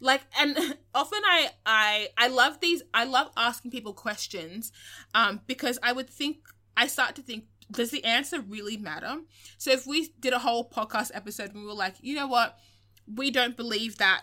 Like 0.00 0.22
and 0.38 0.56
often 0.94 1.20
I 1.24 1.50
I 1.66 2.08
I 2.16 2.28
love 2.28 2.60
these 2.60 2.82
I 2.94 3.04
love 3.04 3.30
asking 3.36 3.70
people 3.70 3.92
questions 3.92 4.72
um 5.14 5.40
because 5.46 5.78
I 5.82 5.92
would 5.92 6.08
think 6.08 6.38
I 6.76 6.86
start 6.86 7.14
to 7.16 7.22
think 7.22 7.44
does 7.70 7.90
the 7.90 8.04
answer 8.04 8.40
really 8.40 8.76
matter? 8.76 9.20
So 9.58 9.70
if 9.70 9.86
we 9.86 10.12
did 10.18 10.32
a 10.32 10.38
whole 10.40 10.68
podcast 10.68 11.10
episode 11.14 11.50
and 11.52 11.60
we 11.60 11.66
were 11.66 11.72
like, 11.74 11.94
you 12.00 12.16
know 12.16 12.26
what, 12.26 12.58
we 13.14 13.30
don't 13.30 13.56
believe 13.56 13.98
that 13.98 14.22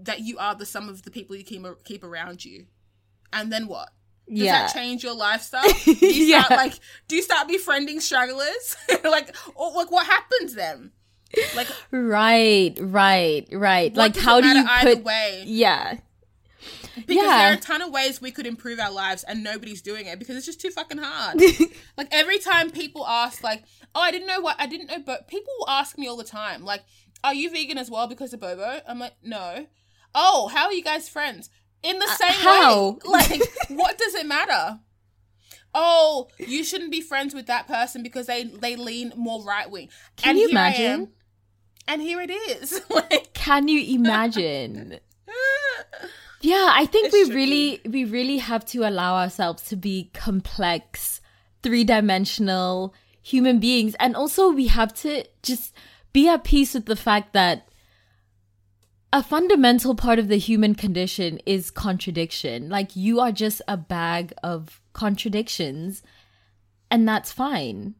that 0.00 0.20
you 0.20 0.36
are 0.38 0.54
the 0.54 0.66
sum 0.66 0.88
of 0.88 1.02
the 1.02 1.10
people 1.10 1.36
you 1.36 1.44
keep 1.44 1.64
keep 1.84 2.02
around 2.02 2.44
you, 2.44 2.66
and 3.32 3.52
then 3.52 3.68
what? 3.68 3.90
Does 4.28 4.38
yeah. 4.38 4.62
that 4.62 4.72
change 4.72 5.04
your 5.04 5.14
lifestyle? 5.14 5.62
Do 5.84 5.92
you 5.92 6.26
Yeah. 6.26 6.44
like 6.50 6.74
do 7.08 7.16
you 7.16 7.22
start 7.22 7.48
befriending 7.48 8.00
strugglers? 8.00 8.76
like 9.04 9.36
or 9.54 9.72
like 9.72 9.90
what 9.90 10.06
happens 10.06 10.54
then? 10.54 10.92
Like 11.56 11.68
Right, 11.90 12.74
right, 12.80 13.46
right. 13.52 13.94
like 13.96 14.16
how 14.16 14.40
do 14.40 14.48
you 14.48 14.64
put 14.80 15.04
way? 15.04 15.42
Yeah. 15.46 15.98
Because 16.94 17.16
Yeah. 17.24 17.38
there 17.38 17.50
are 17.50 17.54
a 17.54 17.60
ton 17.60 17.80
of 17.82 17.90
ways 17.90 18.20
we 18.20 18.30
could 18.30 18.46
improve 18.46 18.78
our 18.78 18.90
lives 18.92 19.24
and 19.24 19.42
nobody's 19.42 19.80
doing 19.82 20.06
it 20.06 20.18
because 20.18 20.36
it's 20.36 20.44
just 20.46 20.60
too 20.60 20.70
fucking 20.70 20.98
hard. 20.98 21.40
like 21.96 22.08
every 22.12 22.38
time 22.38 22.70
people 22.70 23.06
ask 23.06 23.42
like, 23.42 23.64
"Oh, 23.94 24.00
I 24.00 24.10
didn't 24.10 24.26
know 24.28 24.40
what 24.40 24.56
I 24.58 24.66
didn't 24.66 24.88
know," 24.88 24.98
but 25.04 25.26
people 25.26 25.52
will 25.58 25.70
ask 25.70 25.96
me 25.96 26.06
all 26.06 26.16
the 26.18 26.24
time 26.24 26.64
like, 26.64 26.82
"Are 27.24 27.32
you 27.34 27.50
vegan 27.50 27.78
as 27.78 27.90
well 27.90 28.06
because 28.06 28.32
of 28.34 28.40
Bobo?" 28.40 28.80
I'm 28.86 28.98
like, 28.98 29.14
"No." 29.22 29.66
Oh, 30.14 30.48
how 30.48 30.66
are 30.66 30.72
you 30.74 30.82
guys 30.84 31.08
friends? 31.08 31.48
In 31.82 31.98
the 31.98 32.04
uh, 32.04 32.14
same 32.16 32.32
how? 32.32 32.90
way. 32.90 32.98
Like, 33.06 33.42
what 33.70 33.96
does 33.96 34.14
it 34.14 34.26
matter? 34.26 34.78
Oh, 35.74 36.28
you 36.38 36.62
shouldn't 36.64 36.90
be 36.92 37.00
friends 37.00 37.32
with 37.34 37.46
that 37.46 37.66
person 37.66 38.02
because 38.02 38.26
they 38.26 38.44
they 38.44 38.76
lean 38.76 39.12
more 39.16 39.42
right 39.42 39.70
wing. 39.70 39.88
Can 40.16 40.36
you 40.36 40.48
here 40.48 40.58
I 40.58 40.68
imagine? 40.74 41.12
Am, 41.88 41.94
and 41.94 42.02
here 42.02 42.20
it 42.20 42.30
is. 42.30 42.80
like 42.90 43.32
Can 43.34 43.68
you 43.68 43.98
imagine? 43.98 44.98
Yeah, 46.44 46.70
I 46.72 46.86
think 46.86 47.06
It's 47.06 47.12
we 47.14 47.24
tricky. 47.26 47.36
really 47.36 47.80
we 47.88 48.04
really 48.04 48.38
have 48.38 48.64
to 48.66 48.82
allow 48.82 49.14
ourselves 49.14 49.62
to 49.68 49.76
be 49.76 50.10
complex, 50.12 51.20
three-dimensional 51.62 52.92
human 53.22 53.60
beings 53.60 53.94
and 54.00 54.16
also 54.16 54.50
we 54.50 54.66
have 54.66 54.92
to 54.94 55.24
just 55.44 55.72
be 56.12 56.28
at 56.28 56.42
peace 56.42 56.74
with 56.74 56.86
the 56.86 56.96
fact 56.96 57.32
that 57.34 57.68
a 59.12 59.22
fundamental 59.22 59.94
part 59.94 60.18
of 60.18 60.26
the 60.26 60.36
human 60.38 60.74
condition 60.74 61.38
is 61.46 61.70
contradiction. 61.70 62.68
Like 62.68 62.96
you 62.96 63.20
are 63.20 63.30
just 63.30 63.62
a 63.68 63.76
bag 63.76 64.32
of 64.42 64.80
contradictions 64.94 66.02
and 66.90 67.06
that's 67.06 67.30
fine. 67.30 67.94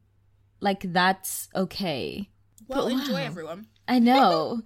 Like 0.59 0.91
that's 0.91 1.47
okay. 1.55 2.29
well, 2.67 2.89
But 2.89 2.91
enjoy 2.91 3.13
wow. 3.13 3.19
everyone. 3.19 3.67
I 3.87 3.99
know. 3.99 4.61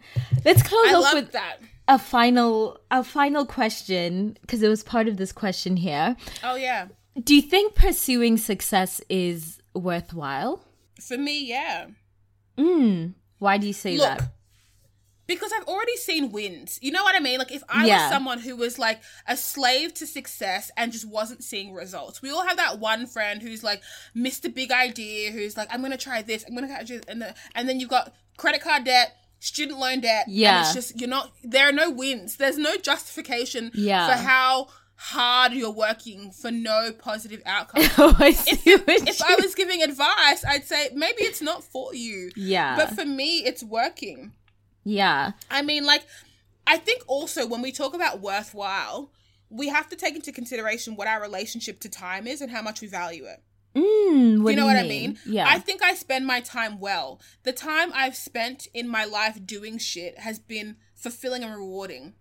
Let's 0.46 0.62
close 0.64 0.86
I 0.88 0.94
off 0.94 1.14
with 1.14 1.32
that. 1.32 1.58
a 1.88 1.98
final 1.98 2.80
a 2.92 3.04
final 3.04 3.46
question 3.46 4.38
because 4.42 4.62
it 4.62 4.70
was 4.70 4.84
part 4.84 5.08
of 5.08 5.18
this 5.18 5.32
question 5.32 5.78
here. 5.78 6.16
Oh 6.44 6.56
yeah. 6.56 6.88
Do 7.24 7.34
you 7.36 7.42
think 7.42 7.74
pursuing 7.74 8.38
success 8.38 9.02
is 9.10 9.60
worthwhile? 9.74 10.64
For 11.02 11.18
me, 11.18 11.46
yeah. 11.46 11.88
Mm. 12.58 13.14
Why 13.40 13.58
do 13.58 13.66
you 13.68 13.74
say 13.74 13.98
Look, 13.98 14.18
that? 14.20 14.32
because 15.28 15.52
I've 15.52 15.66
already 15.68 15.96
seen 15.98 16.32
wins. 16.32 16.80
You 16.82 16.92
know 16.92 17.04
what 17.04 17.16
I 17.16 17.20
mean? 17.20 17.38
Like 17.40 17.52
if 17.52 17.64
I 17.70 17.86
Yeah. 17.88 18.04
was 18.04 18.12
someone 18.12 18.40
who 18.40 18.56
was 18.56 18.78
like 18.80 19.02
a 19.28 19.36
slave 19.36 19.94
to 19.96 20.08
success 20.08 20.72
and 20.78 20.92
just 20.92 21.08
wasn't 21.08 21.44
seeing 21.44 21.74
results. 21.74 22.22
We 22.22 22.30
all 22.32 22.46
have 22.48 22.58
that 22.58 22.80
one 22.80 23.06
friend 23.08 23.42
who's 23.42 23.64
like 23.64 23.82
Mr. 24.16 24.54
Big 24.54 24.72
Idea, 24.72 25.32
who's 25.32 25.58
like, 25.58 25.68
I'm 25.74 25.82
gonna 25.82 25.98
try 25.98 26.22
this, 26.22 26.46
I'm 26.48 26.54
gonna 26.56 26.68
try 26.68 26.84
this, 26.84 27.02
and 27.08 27.68
then 27.70 27.80
you've 27.80 27.90
got 27.90 28.14
credit 28.38 28.62
card 28.62 28.86
debt, 28.86 29.16
student 29.40 29.80
loan 29.80 30.00
debt. 30.02 30.26
Yeah. 30.28 30.58
And 30.60 30.66
it's 30.66 30.74
just 30.76 31.00
you're 31.00 31.10
not 31.10 31.32
there 31.44 31.68
are 31.68 31.72
no 31.74 31.90
wins. 31.90 32.38
There's 32.38 32.58
no 32.58 32.78
justification 32.78 33.72
Yeah. 33.74 34.08
for 34.08 34.14
how 34.24 34.68
hard 35.00 35.54
you're 35.54 35.70
working 35.70 36.32
for 36.32 36.50
no 36.50 36.92
positive 36.98 37.42
outcome. 37.46 37.84
Oh, 38.00 38.16
I 38.20 38.30
if, 38.30 38.66
if 38.66 39.22
I 39.22 39.36
was 39.36 39.54
giving 39.54 39.84
advice, 39.84 40.44
I'd 40.48 40.66
say 40.66 40.90
maybe 40.96 41.22
it's 41.24 41.42
not 41.42 41.64
for 41.64 41.94
you. 41.94 42.32
Yeah. 42.36 42.76
But 42.76 42.96
for 42.96 43.06
me, 43.06 43.40
it's 43.46 43.64
working. 43.64 44.32
yeah. 44.84 45.32
I 45.52 45.62
mean, 45.62 45.86
like, 45.86 46.04
I 46.66 46.78
think 46.78 47.04
also 47.08 47.46
when 47.46 47.62
we 47.62 47.72
talk 47.72 47.94
about 47.94 48.22
worthwhile, 48.22 49.12
we 49.50 49.68
have 49.70 49.88
to 49.90 49.96
take 49.96 50.16
into 50.16 50.32
consideration 50.32 50.96
what 50.96 51.08
our 51.08 51.22
relationship 51.22 51.80
to 51.82 51.90
time 51.90 52.26
is 52.28 52.42
and 52.42 52.50
how 52.52 52.62
much 52.62 52.82
we 52.82 52.88
value 52.88 53.26
it. 53.26 53.42
Mm, 53.78 54.50
you 54.50 54.56
know 54.56 54.66
what 54.66 54.78
I 54.78 54.84
mean? 54.84 54.90
mean? 54.90 55.20
Yeah. 55.26 55.48
I 55.48 55.60
think 55.60 55.84
I 55.84 55.94
spend 55.94 56.26
my 56.26 56.40
time 56.42 56.80
well. 56.80 57.22
The 57.44 57.54
time 57.54 57.92
I've 57.94 58.16
spent 58.16 58.68
in 58.74 58.88
my 58.88 59.06
life 59.06 59.46
doing 59.46 59.78
shit 59.78 60.20
has 60.20 60.40
been 60.40 60.78
fulfilling 60.96 61.44
and 61.44 61.54
rewarding 61.54 62.14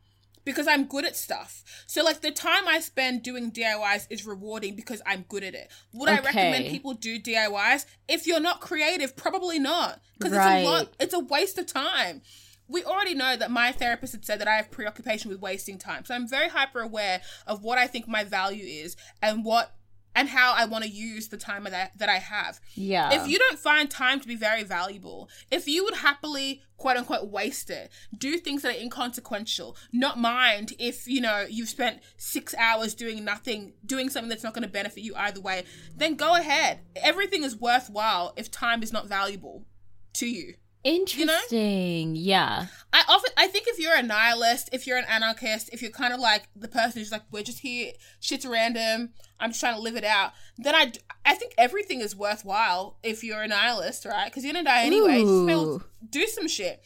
because 0.44 0.68
I'm 0.68 0.84
good 0.84 1.04
at 1.04 1.16
stuff. 1.16 1.64
So 1.86 2.04
like 2.04 2.20
the 2.20 2.30
time 2.30 2.68
I 2.68 2.80
spend 2.80 3.22
doing 3.22 3.50
DIYs 3.50 4.06
is 4.10 4.24
rewarding 4.26 4.76
because 4.76 5.02
I'm 5.04 5.24
good 5.28 5.42
at 5.42 5.54
it. 5.54 5.70
Would 5.92 6.08
I 6.08 6.20
recommend 6.20 6.66
people 6.66 6.94
do 6.94 7.18
DIYs? 7.18 7.84
If 8.08 8.26
you're 8.26 8.40
not 8.40 8.60
creative, 8.60 9.16
probably 9.16 9.58
not 9.58 10.00
because 10.18 10.32
Right. 10.36 10.58
it's 10.60 10.68
a 10.68 10.70
lot 10.70 10.94
it's 11.00 11.14
a 11.14 11.18
waste 11.20 11.58
of 11.58 11.66
time. 11.66 12.22
We 12.68 12.82
already 12.84 13.14
know 13.14 13.36
that 13.36 13.50
my 13.50 13.70
therapist 13.72 14.12
had 14.12 14.24
said 14.24 14.40
that 14.40 14.48
I 14.48 14.56
have 14.56 14.70
preoccupation 14.72 15.30
with 15.30 15.40
wasting 15.40 15.78
time. 15.78 16.04
So 16.04 16.14
I'm 16.14 16.28
very 16.28 16.48
hyper 16.48 16.80
aware 16.80 17.20
of 17.46 17.62
what 17.62 17.78
I 17.78 17.86
think 17.86 18.08
my 18.08 18.24
value 18.24 18.64
is 18.64 18.96
and 19.22 19.44
what 19.44 19.74
and 20.16 20.30
how 20.30 20.54
I 20.56 20.64
want 20.64 20.82
to 20.82 20.90
use 20.90 21.28
the 21.28 21.36
time 21.36 21.64
that 21.64 21.74
I, 21.74 21.90
that 21.98 22.08
I 22.08 22.16
have. 22.16 22.58
yeah. 22.74 23.12
If 23.12 23.28
you 23.28 23.38
don't 23.38 23.58
find 23.58 23.88
time 23.90 24.18
to 24.20 24.26
be 24.26 24.34
very 24.34 24.64
valuable, 24.64 25.28
if 25.50 25.68
you 25.68 25.84
would 25.84 25.96
happily, 25.96 26.62
quote 26.78 26.96
unquote, 26.96 27.28
waste 27.28 27.68
it, 27.68 27.92
do 28.16 28.38
things 28.38 28.62
that 28.62 28.74
are 28.74 28.80
inconsequential, 28.80 29.76
not 29.92 30.18
mind 30.18 30.72
if, 30.78 31.06
you 31.06 31.20
know, 31.20 31.44
you've 31.48 31.68
spent 31.68 32.00
six 32.16 32.54
hours 32.54 32.94
doing 32.94 33.24
nothing, 33.24 33.74
doing 33.84 34.08
something 34.08 34.30
that's 34.30 34.42
not 34.42 34.54
going 34.54 34.62
to 34.62 34.68
benefit 34.68 35.02
you 35.02 35.14
either 35.16 35.40
way, 35.40 35.64
then 35.94 36.16
go 36.16 36.34
ahead. 36.34 36.80
Everything 36.96 37.44
is 37.44 37.54
worthwhile 37.54 38.32
if 38.36 38.50
time 38.50 38.82
is 38.82 38.92
not 38.92 39.06
valuable 39.06 39.66
to 40.14 40.26
you. 40.26 40.54
Interesting. 40.86 42.14
Yeah. 42.16 42.66
I 42.92 43.02
often 43.08 43.32
I 43.36 43.48
think 43.48 43.66
if 43.68 43.78
you're 43.78 43.94
a 43.94 44.02
nihilist, 44.02 44.70
if 44.72 44.86
you're 44.86 44.98
an 44.98 45.04
anarchist, 45.08 45.70
if 45.72 45.82
you're 45.82 45.90
kind 45.90 46.14
of 46.14 46.20
like 46.20 46.48
the 46.54 46.68
person 46.68 47.00
who's 47.00 47.10
like 47.12 47.22
we're 47.30 47.42
just 47.42 47.58
here, 47.58 47.92
shit's 48.20 48.46
random, 48.46 49.10
I'm 49.40 49.50
just 49.50 49.60
trying 49.60 49.74
to 49.74 49.80
live 49.80 49.96
it 49.96 50.04
out, 50.04 50.32
then 50.58 50.74
I 50.74 50.92
I 51.24 51.34
think 51.34 51.52
everything 51.58 52.00
is 52.00 52.14
worthwhile 52.14 52.98
if 53.02 53.24
you're 53.24 53.42
a 53.42 53.48
nihilist, 53.48 54.04
right? 54.06 54.26
Because 54.26 54.44
you're 54.44 54.52
gonna 54.54 54.64
die 54.64 54.84
anyway. 54.84 55.22
Just 55.22 55.46
be 55.46 55.52
able 55.52 55.78
to 55.80 55.84
do 56.08 56.26
some 56.26 56.48
shit. 56.48 56.82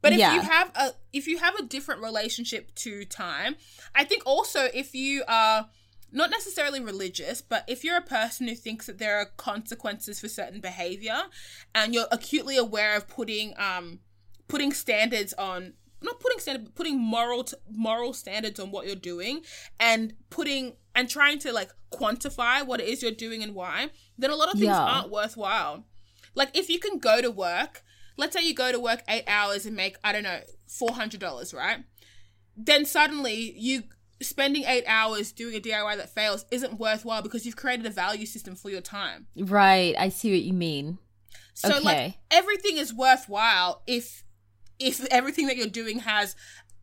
But 0.00 0.12
if 0.12 0.18
Yeah. 0.18 0.34
you 0.34 0.40
have 0.40 0.72
a 0.74 0.92
if 1.12 1.28
you 1.28 1.38
have 1.38 1.54
a 1.56 1.62
different 1.62 2.02
relationship 2.02 2.74
to 2.76 3.04
time, 3.04 3.56
I 3.94 4.04
think 4.04 4.22
also 4.26 4.64
if 4.72 4.94
you 4.94 5.24
are 5.28 5.68
not 6.12 6.30
necessarily 6.30 6.78
religious, 6.80 7.40
but 7.40 7.64
if 7.66 7.82
you're 7.84 7.96
a 7.96 8.02
person 8.02 8.46
who 8.46 8.54
thinks 8.54 8.86
that 8.86 8.98
there 8.98 9.16
are 9.18 9.26
consequences 9.36 10.20
for 10.20 10.28
certain 10.28 10.60
behavior 10.60 11.22
and 11.74 11.94
you're 11.94 12.06
acutely 12.12 12.56
aware 12.56 12.94
of 12.96 13.08
putting 13.08 13.54
um 13.58 13.98
putting 14.48 14.72
standards 14.72 15.32
on 15.34 15.72
not 16.02 16.20
putting 16.20 16.38
standard 16.38 16.64
but 16.64 16.74
putting 16.74 16.98
moral 17.00 17.44
t- 17.44 17.56
moral 17.70 18.12
standards 18.12 18.60
on 18.60 18.70
what 18.70 18.86
you're 18.86 18.94
doing 18.96 19.40
and 19.80 20.12
putting 20.30 20.74
and 20.94 21.08
trying 21.08 21.38
to 21.38 21.52
like 21.52 21.70
quantify 21.92 22.66
what 22.66 22.80
it 22.80 22.88
is 22.88 23.02
you're 23.02 23.10
doing 23.12 23.42
and 23.42 23.54
why 23.54 23.88
then 24.18 24.30
a 24.30 24.36
lot 24.36 24.48
of 24.48 24.54
things 24.54 24.66
Yeah. 24.66 24.78
aren't 24.78 25.10
worthwhile 25.10 25.84
like 26.34 26.54
if 26.56 26.68
you 26.68 26.78
can 26.78 26.98
go 26.98 27.22
to 27.22 27.30
work 27.30 27.82
let's 28.18 28.34
say 28.36 28.42
you 28.44 28.52
go 28.54 28.70
to 28.72 28.80
work 28.80 29.02
eight 29.08 29.24
hours 29.26 29.64
and 29.64 29.74
make 29.76 29.96
i 30.04 30.12
don't 30.12 30.24
know 30.24 30.40
$400 30.68 31.54
right 31.54 31.84
then 32.56 32.84
suddenly 32.84 33.54
you 33.56 33.84
spending 34.22 34.64
eight 34.64 34.84
hours 34.86 35.32
doing 35.32 35.54
a 35.56 35.60
DIY 35.60 35.96
that 35.96 36.10
fails 36.10 36.44
isn't 36.50 36.78
worthwhile 36.78 37.22
because 37.22 37.44
you've 37.46 37.56
created 37.56 37.86
a 37.86 37.90
value 37.90 38.26
system 38.26 38.54
for 38.54 38.70
your 38.70 38.80
time. 38.80 39.26
Right. 39.36 39.94
I 39.98 40.08
see 40.08 40.30
what 40.32 40.42
you 40.42 40.52
mean. 40.52 40.98
So 41.54 41.76
Okay. 41.76 41.84
like 41.84 42.14
everything 42.30 42.76
is 42.78 42.92
worthwhile 42.94 43.82
if 43.86 44.24
if 44.78 45.04
everything 45.10 45.46
that 45.46 45.56
you're 45.56 45.66
doing 45.68 46.00
has 46.00 46.34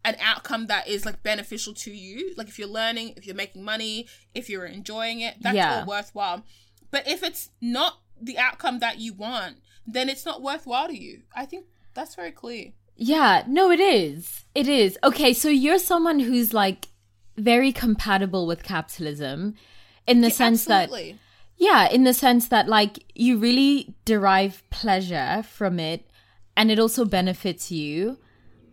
an 0.06 0.16
outcome 0.22 0.68
that 0.68 0.88
is 0.88 1.06
like 1.06 1.22
beneficial 1.24 1.74
to 1.74 1.92
you. 1.92 2.34
Like 2.38 2.48
if 2.48 2.58
you're 2.58 2.68
learning, 2.70 3.14
if 3.18 3.26
you're 3.26 3.36
making 3.36 3.64
money, 3.64 4.08
if 4.34 4.50
you're 4.50 4.66
enjoying 4.66 5.20
it, 5.20 5.36
that's 5.42 5.56
Yeah. 5.56 5.82
all 5.82 5.86
worthwhile. 5.86 6.46
But 6.92 7.08
if 7.08 7.24
it's 7.24 7.50
not 7.60 8.00
the 8.22 8.38
outcome 8.38 8.80
that 8.80 9.00
you 9.00 9.14
want, 9.14 9.58
then 9.86 10.08
it's 10.08 10.26
not 10.26 10.42
worthwhile 10.42 10.88
to 10.88 10.98
you. 10.98 11.24
I 11.36 11.46
think 11.46 11.66
that's 11.94 12.16
very 12.16 12.32
clear. 12.32 12.72
Yeah, 12.96 13.44
no, 13.48 13.72
it 13.72 13.80
is. 13.80 14.46
It 14.56 14.68
is. 14.68 14.98
Okay, 15.04 15.34
so 15.34 15.50
you're 15.50 15.80
someone 15.80 16.20
who's 16.20 16.54
like 16.54 16.88
very 17.40 17.72
compatible 17.72 18.46
with 18.46 18.64
capitalism 18.64 19.56
in 20.08 20.22
the 20.22 20.32
sense 20.32 20.66
that 20.66 20.90
yeah, 21.58 21.90
in 21.90 22.04
the 22.04 22.14
sense 22.14 22.48
that 22.48 22.68
like 22.68 23.04
you 23.16 23.38
really 23.38 23.96
derive 24.06 24.64
pleasure 24.70 25.44
from 25.44 25.80
it 25.80 26.10
and 26.56 26.72
it 26.72 26.80
also 26.80 27.06
benefits 27.06 27.72
you. 27.72 28.18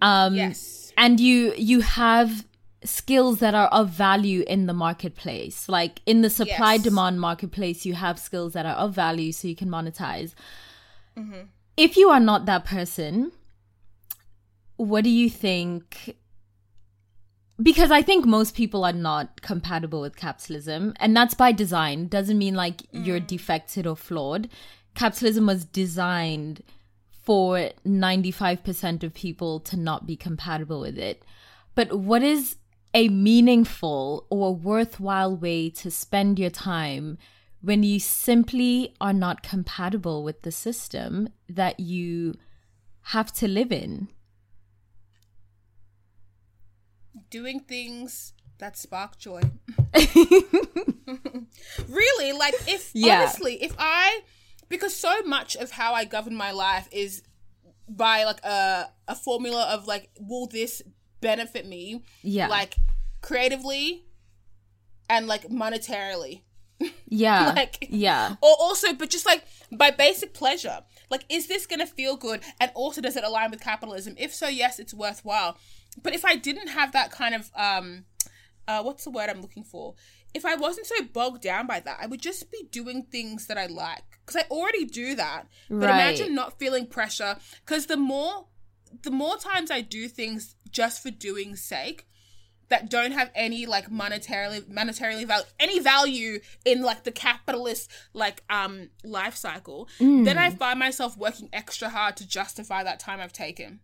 Um 0.03 0.35
yes. 0.35 0.93
and 0.97 1.19
you 1.19 1.55
you 1.57 1.81
have 1.81 2.47
skills 2.85 3.39
that 3.41 3.55
are 3.55 3.69
of 3.69 3.89
value 3.91 4.45
in 4.47 4.67
the 4.67 4.73
marketplace. 4.73 5.69
Like 5.69 6.01
in 6.07 6.23
the 6.23 6.31
supply 6.31 6.75
Yes. 6.75 6.85
demand 6.85 7.21
marketplace, 7.21 7.85
you 7.85 7.95
have 7.95 8.19
skills 8.19 8.53
that 8.53 8.67
are 8.67 8.75
of 8.77 8.95
value 8.95 9.33
so 9.33 9.49
you 9.49 9.57
can 9.57 9.69
monetize. 9.69 10.35
Mm-hmm. 11.17 11.47
If 11.77 11.97
you 11.97 12.09
are 12.11 12.21
not 12.21 12.47
that 12.47 12.65
person, 12.65 13.33
what 14.77 15.05
do 15.05 15.11
you 15.11 15.29
think? 15.29 16.17
Because 17.63 17.91
I 17.91 18.03
think 18.03 18.27
most 18.27 18.55
people 18.55 18.85
are 18.85 18.93
not 18.93 19.41
compatible 19.41 20.03
with 20.03 20.17
capitalism, 20.17 20.93
and 21.01 21.17
that's 21.17 21.35
by 21.35 21.53
design. 21.53 22.09
Doesn't 22.09 22.37
mean 22.37 22.55
like 22.55 22.83
you're 22.93 23.21
mm. 23.21 23.27
defected 23.27 23.87
or 23.87 23.97
flawed. 23.97 24.49
Capitalism 24.95 25.47
was 25.47 25.65
designed 25.65 26.63
for 27.27 27.71
95% 27.85 29.03
of 29.03 29.15
people 29.15 29.61
to 29.61 29.77
not 29.77 30.07
be 30.07 30.17
compatible 30.17 30.81
with 30.81 30.99
it. 30.99 31.25
But 31.75 31.99
what 31.99 32.23
is 32.23 32.57
a 32.95 33.09
meaningful 33.09 34.27
or 34.31 34.55
worthwhile 34.55 35.37
way 35.37 35.69
to 35.71 35.91
spend 35.91 36.39
your 36.39 36.51
time 36.51 37.19
when 37.63 37.83
you 37.83 37.99
simply 37.99 38.95
are 39.01 39.13
not 39.13 39.43
compatible 39.43 40.23
with 40.23 40.43
the 40.43 40.53
system 40.53 41.29
that 41.49 41.81
you 41.81 42.35
have 43.03 43.33
to 43.35 43.49
live 43.49 43.73
in? 43.73 44.09
Doing 47.31 47.61
things 47.61 48.33
that 48.59 48.77
spark 48.77 49.19
joy. 49.19 49.43
really, 51.89 52.33
like 52.33 52.55
if 52.67 52.91
Yeah. 52.95 53.19
honestly, 53.21 53.63
if 53.63 53.75
I 53.79 54.21
because 54.69 54.95
so 54.97 55.23
much 55.23 55.57
of 55.57 55.71
how 55.73 55.95
I 55.95 56.05
govern 56.05 56.35
my 56.35 56.51
life 56.53 56.89
is 56.91 57.23
by 57.89 58.25
like 58.25 58.45
a 58.45 58.91
a 59.09 59.15
formula 59.15 59.65
of 59.73 59.87
like 59.87 60.11
will 60.21 60.47
this 60.47 60.83
benefit 61.21 61.67
me 61.67 62.03
Yeah. 62.23 62.49
like 62.49 62.75
creatively 63.23 64.05
and 65.09 65.27
like 65.29 65.49
monetarily 65.49 66.43
yeah. 67.07 67.53
like 67.57 67.87
yeah. 67.89 68.35
or 68.43 68.55
also 68.59 68.93
but 68.93 69.09
just 69.09 69.25
like 69.25 69.45
by 69.73 69.91
basic 69.93 70.35
pleasure 70.35 70.81
like 71.11 71.25
is 71.29 71.47
this 71.47 71.65
gonna 71.67 71.87
feel 71.87 72.17
good 72.17 72.43
and 72.61 72.71
also 72.75 73.01
does 73.01 73.17
it 73.17 73.25
align 73.25 73.51
with 73.51 73.61
capitalism 73.61 74.15
if 74.19 74.35
so 74.35 74.49
yes 74.49 74.79
it's 74.81 74.93
worthwhile 74.93 75.57
but 76.03 76.15
if 76.15 76.25
i 76.25 76.37
didn't 76.37 76.69
have 76.69 76.93
that 76.93 77.11
kind 77.11 77.35
of 77.35 77.51
um 77.57 78.05
uh 78.69 78.83
what's 78.83 79.05
the 79.05 79.11
word 79.11 79.31
i'm 79.31 79.41
looking 79.41 79.65
for? 79.65 79.95
If 80.35 80.45
i 80.45 80.55
wasn't 80.55 80.87
so 80.87 80.97
bogged 81.13 81.43
down 81.43 81.67
by 81.67 81.81
that 81.81 81.99
i 82.01 82.07
would 82.07 82.21
just 82.21 82.51
be 82.51 82.65
doing 82.71 83.05
things 83.05 83.47
that 83.47 83.59
i 83.59 83.67
like. 83.67 84.05
Because 84.25 84.43
i 84.43 84.47
already 84.51 84.85
do 84.85 85.15
that. 85.15 85.47
But 85.69 85.89
Right. 85.89 85.95
imagine 85.95 86.35
not 86.35 86.59
feeling 86.59 86.87
pressure. 86.87 87.37
Because 87.65 87.87
the 87.87 87.97
more 87.97 88.47
the 89.03 89.11
more 89.11 89.37
times 89.37 89.71
i 89.71 89.81
do 89.81 90.09
things 90.09 90.57
just 90.71 91.03
for 91.03 91.11
doing 91.11 91.57
sake 91.57 92.07
that 92.69 92.91
don't 92.91 93.13
have 93.13 93.31
any 93.35 93.65
like 93.67 93.91
monetarily 93.91 94.61
monetarily 94.63 95.25
value 95.27 95.45
any 95.61 95.79
value 95.79 96.41
in 96.65 96.83
like 96.83 97.05
the 97.05 97.13
capitalist 97.13 97.91
like 98.13 98.43
um 98.51 98.89
life 99.05 99.37
cycle 99.37 99.89
then 99.99 100.37
i 100.39 100.51
find 100.51 100.79
myself 100.79 101.17
working 101.17 101.49
extra 101.53 101.89
hard 101.89 102.17
to 102.17 102.27
justify 102.27 102.83
that 102.83 102.99
time 102.99 103.21
i've 103.21 103.33
taken 103.33 103.81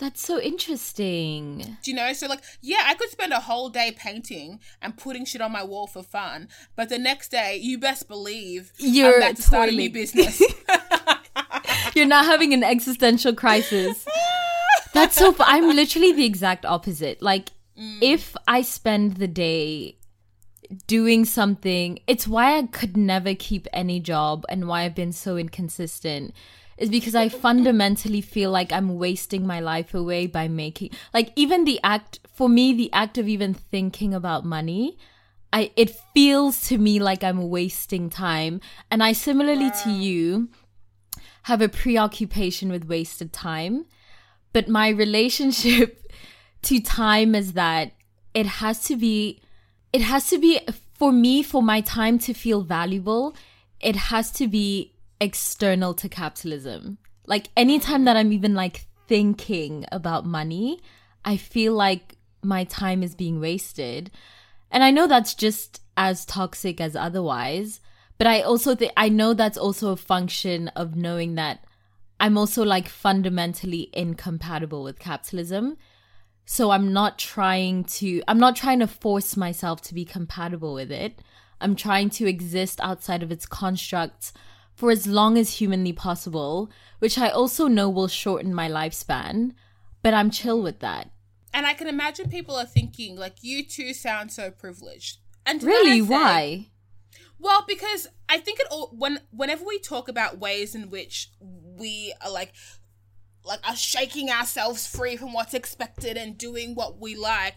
That's 0.00 0.20
so 0.20 0.40
interesting. 0.40 1.76
do 1.82 1.90
you 1.90 1.96
know 1.96 2.12
so 2.12 2.26
like 2.26 2.42
yeah 2.60 2.84
i 2.86 2.94
could 2.94 3.10
spend 3.10 3.32
a 3.32 3.40
whole 3.40 3.68
day 3.68 3.92
painting 3.96 4.58
and 4.80 4.96
putting 4.96 5.24
shit 5.24 5.40
on 5.40 5.52
my 5.52 5.62
wall 5.62 5.86
for 5.86 6.02
fun 6.02 6.48
but 6.74 6.88
the 6.88 6.98
next 6.98 7.30
day 7.30 7.56
you 7.56 7.78
best 7.78 8.08
believe 8.08 8.72
You're 8.78 9.14
i'm 9.14 9.22
about 9.22 9.36
to 9.36 9.42
start 9.42 9.68
a 9.68 9.72
new 9.72 9.90
business 9.90 10.42
You're 11.94 12.06
not 12.06 12.24
having 12.24 12.54
an 12.54 12.62
existential 12.62 13.34
crisis. 13.34 14.04
That's 14.92 15.16
so. 15.16 15.32
fu- 15.32 15.44
I'm 15.46 15.68
literally 15.74 16.12
the 16.12 16.24
exact 16.24 16.64
opposite. 16.64 17.22
Like, 17.22 17.50
mm. 17.78 17.98
if 18.00 18.36
I 18.46 18.62
spend 18.62 19.16
the 19.16 19.28
day 19.28 19.96
doing 20.86 21.24
something, 21.24 21.98
it's 22.06 22.28
why 22.28 22.58
I 22.58 22.62
could 22.66 22.96
never 22.96 23.34
keep 23.34 23.66
any 23.72 24.00
job 24.00 24.44
and 24.48 24.68
why 24.68 24.82
I've 24.82 24.94
been 24.94 25.12
so 25.12 25.36
inconsistent. 25.36 26.34
Is 26.80 26.90
because 26.90 27.14
I 27.14 27.28
fundamentally 27.28 28.20
feel 28.20 28.50
like 28.50 28.72
I'm 28.72 28.98
wasting 28.98 29.46
my 29.46 29.60
life 29.60 29.94
away 29.94 30.26
by 30.26 30.48
making 30.48 30.90
like 31.14 31.30
even 31.36 31.64
the 31.64 31.78
act 31.84 32.20
for 32.32 32.48
me 32.48 32.72
the 32.72 32.90
act 32.92 33.18
of 33.18 33.28
even 33.28 33.52
thinking 33.54 34.14
about 34.14 34.44
money 34.44 34.96
I 35.52 35.72
it 35.76 35.90
feels 36.14 36.68
to 36.68 36.78
me 36.78 36.98
like 36.98 37.22
I'm 37.22 37.50
wasting 37.50 38.08
time 38.08 38.60
and 38.90 39.02
I 39.02 39.12
similarly 39.12 39.70
to 39.84 39.90
you 39.90 40.48
have 41.44 41.62
a 41.62 41.68
preoccupation 41.68 42.70
with 42.70 42.84
wasted 42.84 43.32
time. 43.32 43.86
But 44.52 44.68
my 44.68 44.88
relationship 44.88 46.12
to 46.62 46.80
time 46.80 47.34
is 47.34 47.54
that 47.54 47.92
it 48.34 48.46
has 48.46 48.84
to 48.84 48.96
be, 48.96 49.40
it 49.92 50.02
has 50.02 50.28
to 50.30 50.38
be, 50.38 50.60
for 50.94 51.12
me, 51.12 51.42
for 51.42 51.62
my 51.62 51.80
time 51.80 52.18
to 52.20 52.34
feel 52.34 52.62
valuable, 52.62 53.34
it 53.80 53.96
has 53.96 54.30
to 54.32 54.46
be 54.46 54.92
external 55.20 55.94
to 55.94 56.08
capitalism. 56.08 56.98
Like 57.26 57.48
anytime 57.56 58.04
that 58.04 58.16
I'm 58.16 58.32
even 58.32 58.54
like 58.54 58.86
thinking 59.06 59.84
about 59.92 60.24
money, 60.24 60.80
I 61.24 61.36
feel 61.36 61.74
like 61.74 62.16
my 62.42 62.64
time 62.64 63.02
is 63.02 63.14
being 63.14 63.40
wasted. 63.40 64.10
And 64.70 64.82
I 64.82 64.90
know 64.90 65.06
that's 65.06 65.34
just 65.34 65.82
as 65.96 66.24
toxic 66.24 66.80
as 66.80 66.96
otherwise, 66.96 67.80
but 68.18 68.26
I 68.26 68.40
also 68.40 68.74
think 68.74 68.92
I 68.96 69.08
know 69.08 69.34
that's 69.34 69.58
also 69.58 69.92
a 69.92 69.96
function 69.96 70.68
of 70.68 70.96
knowing 70.96 71.34
that 71.34 71.64
I'm 72.18 72.36
also 72.36 72.64
like 72.64 72.88
fundamentally 72.88 73.90
incompatible 73.92 74.82
with 74.82 74.98
capitalism. 74.98 75.76
So 76.44 76.70
I'm 76.70 76.92
not 76.92 77.18
trying 77.18 77.84
to 77.84 78.22
I'm 78.28 78.38
not 78.38 78.56
trying 78.56 78.80
to 78.80 78.86
force 78.86 79.36
myself 79.36 79.82
to 79.82 79.94
be 79.94 80.04
compatible 80.04 80.74
with 80.74 80.90
it. 80.90 81.20
I'm 81.60 81.76
trying 81.76 82.10
to 82.10 82.26
exist 82.26 82.80
outside 82.82 83.22
of 83.22 83.30
its 83.30 83.46
constructs 83.46 84.32
for 84.80 84.90
as 84.90 85.06
long 85.06 85.36
as 85.36 85.58
humanly 85.60 85.92
possible, 85.92 86.70
which 87.00 87.18
I 87.18 87.28
also 87.28 87.68
know 87.68 87.90
will 87.90 88.08
shorten 88.08 88.54
my 88.54 88.66
lifespan, 88.68 89.52
but 90.02 90.14
I'm 90.14 90.30
chill 90.30 90.62
with 90.62 90.78
that. 90.80 91.10
and 91.52 91.66
i 91.66 91.74
can 91.74 91.88
imagine 91.88 92.28
people 92.30 92.54
are 92.56 92.64
thinking 92.78 93.16
like 93.24 93.36
you 93.42 93.58
two 93.76 93.92
sound 93.92 94.30
so 94.32 94.50
privileged 94.50 95.18
and 95.44 95.60
to 95.60 95.66
that 95.66 95.72
I 95.72 95.74
Really, 95.76 96.02
why? 96.02 96.66
Well, 97.40 97.64
because 97.66 98.06
I 98.28 98.38
think 98.38 98.60
it 98.60 98.68
all 98.70 98.88
when 99.02 99.20
whenever 99.40 99.64
we 99.64 99.78
talk 99.80 100.08
about 100.08 100.38
ways 100.38 100.74
in 100.74 100.90
which 100.90 101.30
we 101.40 102.14
are 102.24 102.30
like 102.30 102.52
like 103.44 103.60
are 103.68 103.76
shaking 103.76 104.30
ourselves 104.30 104.86
free 104.86 105.16
from 105.16 105.32
what's 105.32 105.54
expected 105.54 106.16
and 106.16 106.38
doing 106.38 106.74
what 106.74 107.00
we 107.00 107.16
like. 107.16 107.56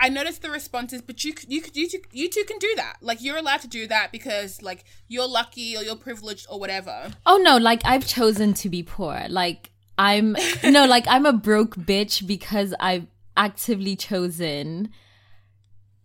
I 0.00 0.08
noticed 0.08 0.42
the 0.42 0.50
responses, 0.50 1.02
but 1.02 1.22
you 1.24 1.34
you 1.46 1.60
could 1.60 1.76
you 1.76 1.88
two, 1.88 2.00
you 2.12 2.28
two 2.30 2.44
can 2.44 2.58
do 2.58 2.72
that. 2.76 2.96
Like 3.00 3.22
you're 3.22 3.36
allowed 3.36 3.60
to 3.60 3.68
do 3.68 3.86
that 3.88 4.10
because 4.12 4.62
like 4.62 4.84
you're 5.08 5.28
lucky 5.28 5.76
or 5.76 5.82
you're 5.82 5.96
privileged 5.96 6.46
or 6.50 6.58
whatever. 6.58 7.10
Oh 7.26 7.36
no, 7.36 7.56
like 7.58 7.82
I've 7.84 8.06
chosen 8.06 8.54
to 8.54 8.68
be 8.68 8.82
poor. 8.82 9.26
Like 9.28 9.70
I'm 9.98 10.34
no, 10.64 10.86
like 10.86 11.04
I'm 11.06 11.26
a 11.26 11.32
broke 11.32 11.76
bitch 11.76 12.26
because 12.26 12.74
I've 12.80 13.06
actively 13.36 13.94
chosen 13.96 14.90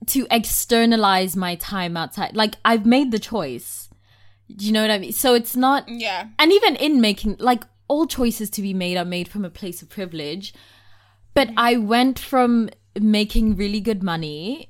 to 0.07 0.27
externalize 0.29 1.35
my 1.35 1.55
time 1.55 1.97
outside. 1.97 2.35
Like 2.35 2.55
I've 2.63 2.85
made 2.85 3.11
the 3.11 3.19
choice. 3.19 3.89
Do 4.55 4.65
you 4.65 4.71
know 4.71 4.81
what 4.81 4.91
I 4.91 4.99
mean? 4.99 5.11
So 5.13 5.33
it's 5.33 5.55
not 5.55 5.87
Yeah. 5.89 6.27
and 6.37 6.51
even 6.51 6.75
in 6.75 7.01
making 7.01 7.37
like 7.39 7.63
all 7.87 8.05
choices 8.05 8.49
to 8.51 8.61
be 8.61 8.73
made 8.73 8.97
are 8.97 9.05
made 9.05 9.27
from 9.27 9.45
a 9.45 9.49
place 9.49 9.81
of 9.81 9.89
privilege. 9.89 10.53
But 11.33 11.49
I 11.57 11.77
went 11.77 12.19
from 12.19 12.69
making 12.99 13.55
really 13.55 13.79
good 13.79 14.03
money 14.03 14.69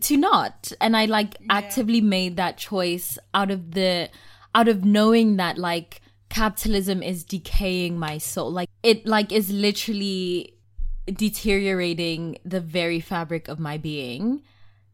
to 0.00 0.16
not 0.16 0.72
and 0.80 0.96
i 0.96 1.04
like 1.04 1.36
actively 1.50 2.00
made 2.00 2.36
that 2.36 2.56
choice 2.56 3.18
out 3.34 3.50
of 3.50 3.72
the 3.72 4.08
out 4.54 4.68
of 4.68 4.84
knowing 4.84 5.36
that 5.36 5.58
like 5.58 6.00
capitalism 6.28 7.02
is 7.02 7.24
decaying 7.24 7.98
my 7.98 8.16
soul 8.16 8.50
like 8.50 8.68
it 8.82 9.04
like 9.04 9.32
is 9.32 9.50
literally 9.50 10.54
deteriorating 11.10 12.38
the 12.44 12.60
very 12.60 13.00
fabric 13.00 13.48
of 13.48 13.58
my 13.58 13.76
being. 13.76 14.42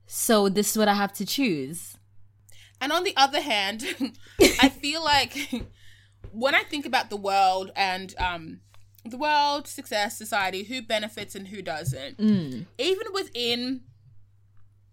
So 0.07 0.49
this 0.49 0.71
is 0.71 0.79
what 0.79 0.89
I 0.89 0.95
have 0.95 1.13
to 1.15 1.27
choose. 1.27 1.97
And 2.81 2.93
on 2.93 3.05
the 3.05 3.17
other 3.17 3.41
hand, 3.41 3.85
I 4.41 4.69
feel 4.69 5.03
like 5.03 5.51
when 6.33 6.55
I 6.55 6.63
think 6.63 6.87
about 6.87 7.11
the 7.11 7.17
world 7.17 7.71
and 7.75 8.15
um, 8.19 8.61
the 9.11 9.16
world, 9.19 9.66
success, 9.69 10.16
society, 10.19 10.65
who 10.65 10.83
benefits 10.83 11.35
and 11.35 11.49
who 11.49 11.62
doesn't, 11.62 12.19
Mm. 12.19 12.66
even 12.78 13.07
within 13.12 13.83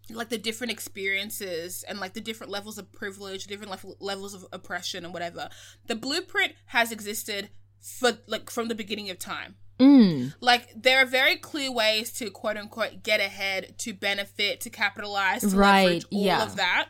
like 0.10 0.30
the 0.30 0.38
different 0.38 0.72
experiences 0.72 1.84
and 1.88 2.00
like 2.00 2.14
the 2.14 2.22
different 2.22 2.52
levels 2.52 2.78
of 2.78 2.92
privilege, 2.92 3.46
different 3.48 3.72
level, 3.72 3.96
levels 4.00 4.34
of 4.34 4.46
oppression 4.52 5.06
and 5.06 5.14
whatever, 5.14 5.50
the 5.88 5.96
blueprint 5.96 6.54
has 6.68 6.92
existed 6.92 7.50
for 7.80 8.18
like 8.28 8.50
from 8.50 8.68
the 8.68 8.76
beginning 8.76 9.10
of 9.10 9.18
time. 9.18 9.56
Mm. 9.80 10.36
Like 10.42 10.70
there 10.76 11.00
are 11.02 11.06
very 11.06 11.38
clear 11.38 11.72
ways 11.72 12.12
to 12.14 12.30
quote 12.30 12.58
unquote 12.58 13.02
get 13.04 13.20
ahead, 13.22 13.76
to 13.80 13.94
benefit, 13.94 14.60
to 14.62 14.70
capitalize, 14.70 15.42
to 15.42 15.48
Right, 15.48 15.84
leverage 15.86 16.06
all 16.12 16.22
yeah. 16.24 16.44
of 16.44 16.58
that. 16.58 16.90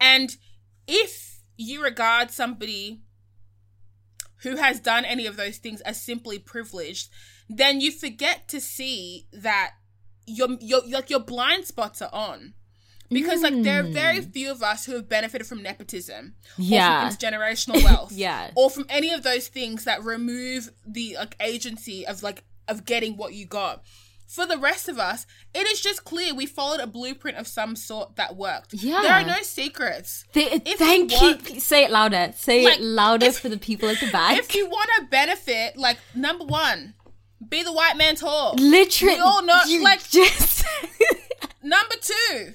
And 0.00 0.36
if 0.86 1.40
you 1.56 1.82
regard 1.82 2.30
somebody 2.30 3.02
who 4.42 4.56
has 4.56 4.80
done 4.80 5.04
any 5.04 5.26
of 5.26 5.36
those 5.36 5.58
things 5.58 5.80
as 5.82 6.00
simply 6.00 6.38
privileged, 6.38 7.10
then 7.48 7.80
you 7.80 7.90
forget 7.90 8.48
to 8.48 8.60
see 8.60 9.26
that 9.32 9.72
your 10.26 10.48
your 10.60 10.82
like 10.88 11.10
your 11.10 11.20
blind 11.20 11.64
spots 11.64 12.02
are 12.02 12.10
on. 12.12 12.54
Because 13.10 13.42
like 13.42 13.62
there 13.62 13.80
are 13.80 13.84
very 13.84 14.20
mm. 14.20 14.30
few 14.32 14.50
of 14.50 14.62
us 14.62 14.84
who 14.84 14.92
have 14.94 15.08
benefited 15.08 15.46
from 15.46 15.62
nepotism 15.62 16.34
Yeah. 16.58 17.06
or 17.06 17.10
from 17.10 17.16
intergenerational 17.16 17.82
wealth 17.82 18.12
Yeah. 18.14 18.50
or 18.54 18.68
from 18.68 18.84
any 18.90 19.12
of 19.14 19.22
those 19.22 19.48
things 19.48 19.84
that 19.84 20.04
remove 20.04 20.70
the 20.86 21.16
like 21.16 21.34
agency 21.40 22.06
of 22.06 22.22
like 22.22 22.44
of 22.66 22.84
getting 22.84 23.16
what 23.16 23.32
you 23.32 23.46
got. 23.46 23.82
For 24.28 24.44
the 24.44 24.58
rest 24.58 24.88
of 24.90 24.98
us, 24.98 25.26
it 25.54 25.66
is 25.66 25.80
just 25.80 26.04
clear 26.04 26.34
we 26.34 26.44
followed 26.44 26.80
a 26.80 26.86
blueprint 26.86 27.38
of 27.38 27.46
some 27.48 27.74
sort 27.74 28.16
that 28.16 28.36
worked. 28.36 28.74
Yeah. 28.74 29.00
There 29.00 29.12
are 29.14 29.24
no 29.24 29.40
secrets. 29.42 30.24
Th- 30.34 30.60
If 30.66 30.78
thank 30.78 31.10
you 31.12 31.16
you. 31.18 31.26
want- 31.28 31.44
Please 31.46 31.64
Say 31.64 31.84
it 31.84 31.90
louder. 31.90 32.32
Say 32.36 32.62
Like, 32.64 32.78
it 32.78 32.82
louder 32.82 33.26
if- 33.26 33.38
for 33.38 33.48
the 33.48 33.56
people 33.56 33.88
at 33.88 33.98
the 34.00 34.10
back. 34.10 34.38
If 34.38 34.54
you 34.54 34.68
want 34.68 34.90
to 34.98 35.06
benefit, 35.06 35.78
like 35.78 35.96
number 36.14 36.44
one, 36.44 36.92
be 37.48 37.62
the 37.62 37.72
white 37.72 37.96
man's 37.96 38.20
whore. 38.20 38.54
Literally, 38.60 39.14
we 39.14 39.20
all 39.20 39.42
know. 39.42 39.62
you 39.66 39.82
Like 39.82 40.06
just 40.10 40.62
number 41.62 41.94
two, 42.00 42.52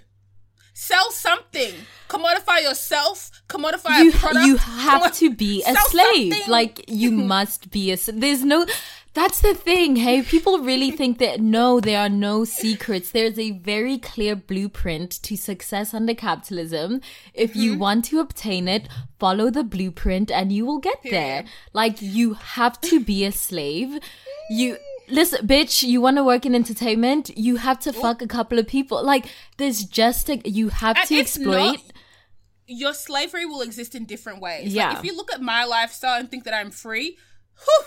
sell 0.74 1.10
something. 1.12 1.74
Commodify 2.08 2.62
yourself. 2.62 3.32
Commodify 3.50 4.04
you 4.04 4.10
a 4.10 4.14
product. 4.14 4.46
you 4.46 4.58
have 4.58 5.12
to 5.18 5.34
be 5.34 5.64
a 5.66 5.74
slave. 5.76 6.34
something. 6.34 6.52
Like 6.52 6.86
you 6.88 7.10
must 7.34 7.72
be 7.72 7.92
a. 7.92 7.98
There's 7.98 8.44
no. 8.44 8.68
That's 9.14 9.42
the 9.42 9.54
thing. 9.54 9.98
Hey, 9.98 10.24
people 10.24 10.60
really 10.60 10.90
think 10.90 11.20
that 11.20 11.40
no, 11.40 11.80
there 11.80 12.00
are 12.00 12.10
no 12.10 12.46
secrets. 12.46 13.12
There's 13.12 13.38
a 13.38 13.52
very 13.52 14.00
clear 14.00 14.36
blueprint 14.36 15.12
to 15.24 15.38
success 15.38 15.94
under 15.94 16.16
capitalism. 16.16 17.00
If 17.34 17.52
Mm-hmm. 17.52 17.60
you 17.60 17.78
want 17.78 18.06
to 18.06 18.20
obtain 18.20 18.68
it, 18.68 18.88
follow 19.20 19.52
the 19.52 19.64
blueprint 19.64 20.32
and 20.32 20.52
you 20.52 20.66
will 20.66 20.80
get 20.80 20.98
there. 21.04 21.46
Like 21.74 22.02
you 22.02 22.34
have 22.34 22.82
to 22.82 23.00
be 23.00 23.24
a 23.24 23.32
slave. 23.32 24.00
You 24.50 24.78
listen, 25.08 25.46
bitch, 25.46 25.84
you 25.84 26.02
want 26.02 26.18
to 26.18 26.24
work 26.24 26.46
in 26.48 26.56
entertainment, 26.56 27.38
you 27.38 27.58
have 27.58 27.80
to 27.82 27.94
fuck 27.94 28.22
a 28.24 28.28
couple 28.28 28.58
of 28.58 28.66
people. 28.68 29.04
Like 29.06 29.28
there's 29.58 29.84
just 29.84 30.28
a 30.30 30.38
you 30.44 30.70
have 30.70 30.98
And 30.98 31.08
to 31.10 31.20
exploit 31.20 31.74
not, 31.74 31.80
your 32.66 32.94
slavery 32.96 33.46
will 33.46 33.62
exist 33.62 33.94
in 33.94 34.06
different 34.06 34.42
ways. 34.42 34.74
Yeah. 34.74 34.90
Like 34.90 34.98
if 35.00 35.06
you 35.06 35.16
look 35.16 35.32
at 35.32 35.42
my 35.42 35.66
lifestyle 35.66 36.20
and 36.20 36.32
think 36.32 36.46
that 36.46 36.54
I'm 36.56 36.72
free, 36.72 37.18
whew, 37.64 37.86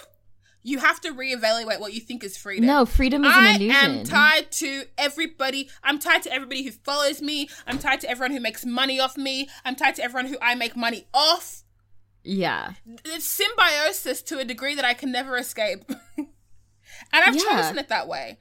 you 0.69 0.79
have 0.81 1.01
to 1.01 1.13
reevaluate 1.13 1.79
what 1.79 1.93
you 1.93 2.01
think 2.01 2.25
is 2.25 2.37
freedom. 2.37 2.67
No, 2.67 2.85
freedom 2.85 3.25
is 3.25 3.33
an 3.35 3.45
illusion. 3.45 3.71
I 3.71 3.85
am 3.85 4.05
tied 4.05 4.51
to 4.53 4.83
everybody. 4.99 5.71
I'm 5.85 5.99
tied 6.01 6.23
to 6.25 6.33
everybody 6.33 6.65
who 6.65 6.73
follows 6.73 7.23
me. 7.23 7.49
I'm 7.69 7.79
tied 7.79 8.01
to 8.01 8.11
everyone 8.11 8.33
who 8.33 8.41
makes 8.41 8.67
money 8.67 8.99
off 8.99 9.17
me. 9.17 9.49
I'm 9.65 9.77
tied 9.77 9.95
to 9.95 10.03
everyone 10.03 10.27
who 10.27 10.37
I 10.43 10.57
make 10.57 10.75
money 10.77 11.07
off. 11.15 11.63
yeah. 12.25 12.73
It's 13.05 13.25
symbiosis 13.25 14.23
to 14.23 14.39
a 14.41 14.45
degree 14.45 14.75
that 14.75 14.85
I 14.85 14.95
can 14.95 15.13
never 15.13 15.37
escape. 15.37 15.85
and 16.19 16.27
I've 17.13 17.37
Yeah. 17.37 17.43
chosen 17.63 17.79
it 17.79 17.89
that 17.89 18.09
way. 18.09 18.39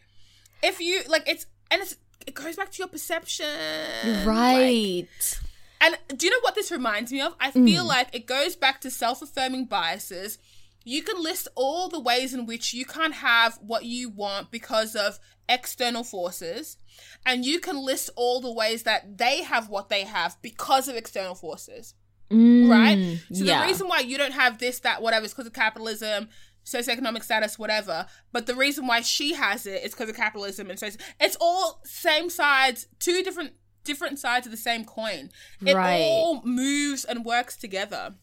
If 0.64 0.80
you 0.80 1.04
like 1.08 1.30
it's 1.30 1.46
and 1.70 1.82
it's 1.84 1.96
it 2.26 2.34
goes 2.34 2.56
back 2.56 2.72
to 2.72 2.78
your 2.80 2.88
perception. 2.88 3.46
Like, 4.26 4.26
Right. 4.26 5.08
and 5.80 5.98
do 6.18 6.26
you 6.26 6.32
know 6.32 6.40
what 6.42 6.56
this 6.56 6.72
reminds 6.72 7.12
me 7.12 7.22
of? 7.22 7.36
I 7.40 7.52
feel 7.52 7.84
Mm. 7.84 7.88
like 7.88 8.16
it 8.16 8.26
goes 8.26 8.56
back 8.56 8.82
to 8.82 8.90
self 8.90 9.22
affirming 9.22 9.66
biases. 9.66 10.40
You 10.86 11.02
can 11.04 11.22
list 11.22 11.48
all 11.56 11.90
the 11.90 12.00
ways 12.00 12.34
in 12.34 12.46
which 12.46 12.74
you 12.74 12.86
can't 12.86 13.16
have 13.16 13.58
what 13.62 13.84
you 13.86 14.08
want 14.10 14.52
because 14.52 14.96
of 14.96 15.20
external 15.50 16.04
forces, 16.04 16.78
and 17.26 17.44
you 17.44 17.60
can 17.60 17.78
list 17.84 18.10
all 18.16 18.40
the 18.40 18.52
ways 18.54 18.84
that 18.84 19.18
they 19.18 19.44
have 19.44 19.68
what 19.68 19.90
they 19.90 20.04
have 20.06 20.38
because 20.42 20.88
of 20.88 20.96
external 20.96 21.36
forces, 21.36 21.94
right? 22.32 22.98
Mm, 22.98 23.20
So 23.36 23.44
yeah. 23.44 23.62
the 23.62 23.68
reason 23.68 23.88
why 23.88 24.00
you 24.00 24.18
don't 24.18 24.34
have 24.34 24.60
this, 24.60 24.80
that, 24.80 25.02
whatever 25.02 25.26
is 25.26 25.32
because 25.34 25.48
of 25.48 25.54
capitalism, 25.54 26.30
socioeconomic 26.66 27.24
status, 27.24 27.60
whatever. 27.60 28.06
But 28.32 28.46
the 28.48 28.56
reason 28.56 28.88
why 28.88 29.02
she 29.02 29.34
has 29.34 29.66
it 29.68 29.84
is 29.84 29.92
because 29.94 30.10
of 30.10 30.16
capitalism 30.16 30.70
and 30.70 30.80
so 30.80 30.88
it's 31.20 31.38
all 31.40 31.82
same 31.84 32.30
sides, 32.30 32.88
two 33.00 33.24
different 33.24 33.54
different 33.84 34.18
sides 34.18 34.48
of 34.48 34.52
the 34.52 34.58
same 34.58 34.84
coin. 34.84 35.30
It 35.64 35.76
Right. 35.76 36.02
all 36.02 36.42
moves 36.44 37.06
and 37.06 37.24
works 37.24 37.56
together. 37.56 38.16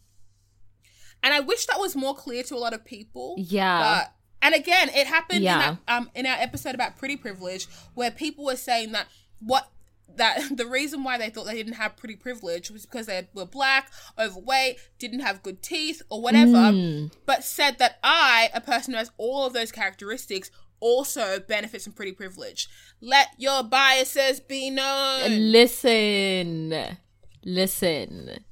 And 1.22 1.32
I 1.32 1.40
wish 1.40 1.66
that 1.66 1.78
was 1.78 1.94
more 1.94 2.14
clear 2.14 2.42
to 2.44 2.54
a 2.54 2.58
lot 2.58 2.72
of 2.72 2.84
people. 2.84 3.36
Yeah. 3.38 3.78
But 3.80 4.12
and 4.42 4.54
again, 4.54 4.88
it 4.88 5.06
happened 5.06 5.42
Yeah. 5.42 5.54
in, 5.54 5.78
that, 5.86 5.94
um, 5.96 6.10
in 6.14 6.26
our 6.26 6.36
episode 6.36 6.74
about 6.74 6.96
pretty 6.98 7.16
privilege, 7.16 7.66
where 7.94 8.10
people 8.10 8.44
were 8.44 8.56
saying 8.56 8.92
that 8.92 9.06
what 9.38 9.68
that 10.16 10.42
the 10.56 10.66
reason 10.66 11.04
why 11.04 11.16
they 11.18 11.30
thought 11.30 11.46
they 11.46 11.54
didn't 11.54 11.74
have 11.74 11.96
pretty 11.96 12.16
privilege 12.16 12.70
was 12.70 12.84
because 12.84 13.06
they 13.06 13.28
were 13.34 13.46
black, 13.46 13.90
overweight, 14.18 14.78
didn't 14.98 15.20
have 15.20 15.42
good 15.42 15.62
teeth, 15.62 16.02
or 16.10 16.20
whatever. 16.20 16.52
Mm. 16.52 17.12
But 17.24 17.44
said 17.44 17.78
that 17.78 17.98
I, 18.02 18.50
a 18.52 18.60
person 18.60 18.94
who 18.94 18.98
has 18.98 19.10
all 19.16 19.46
of 19.46 19.52
those 19.52 19.70
characteristics, 19.72 20.50
also 20.80 21.38
benefits 21.38 21.84
from 21.84 21.92
pretty 21.92 22.12
privilege. 22.12 22.68
Let 23.00 23.28
your 23.38 23.62
biases 23.62 24.40
be 24.40 24.68
known. 24.70 25.52
Listen. 25.52 26.98
Listen. 27.44 28.44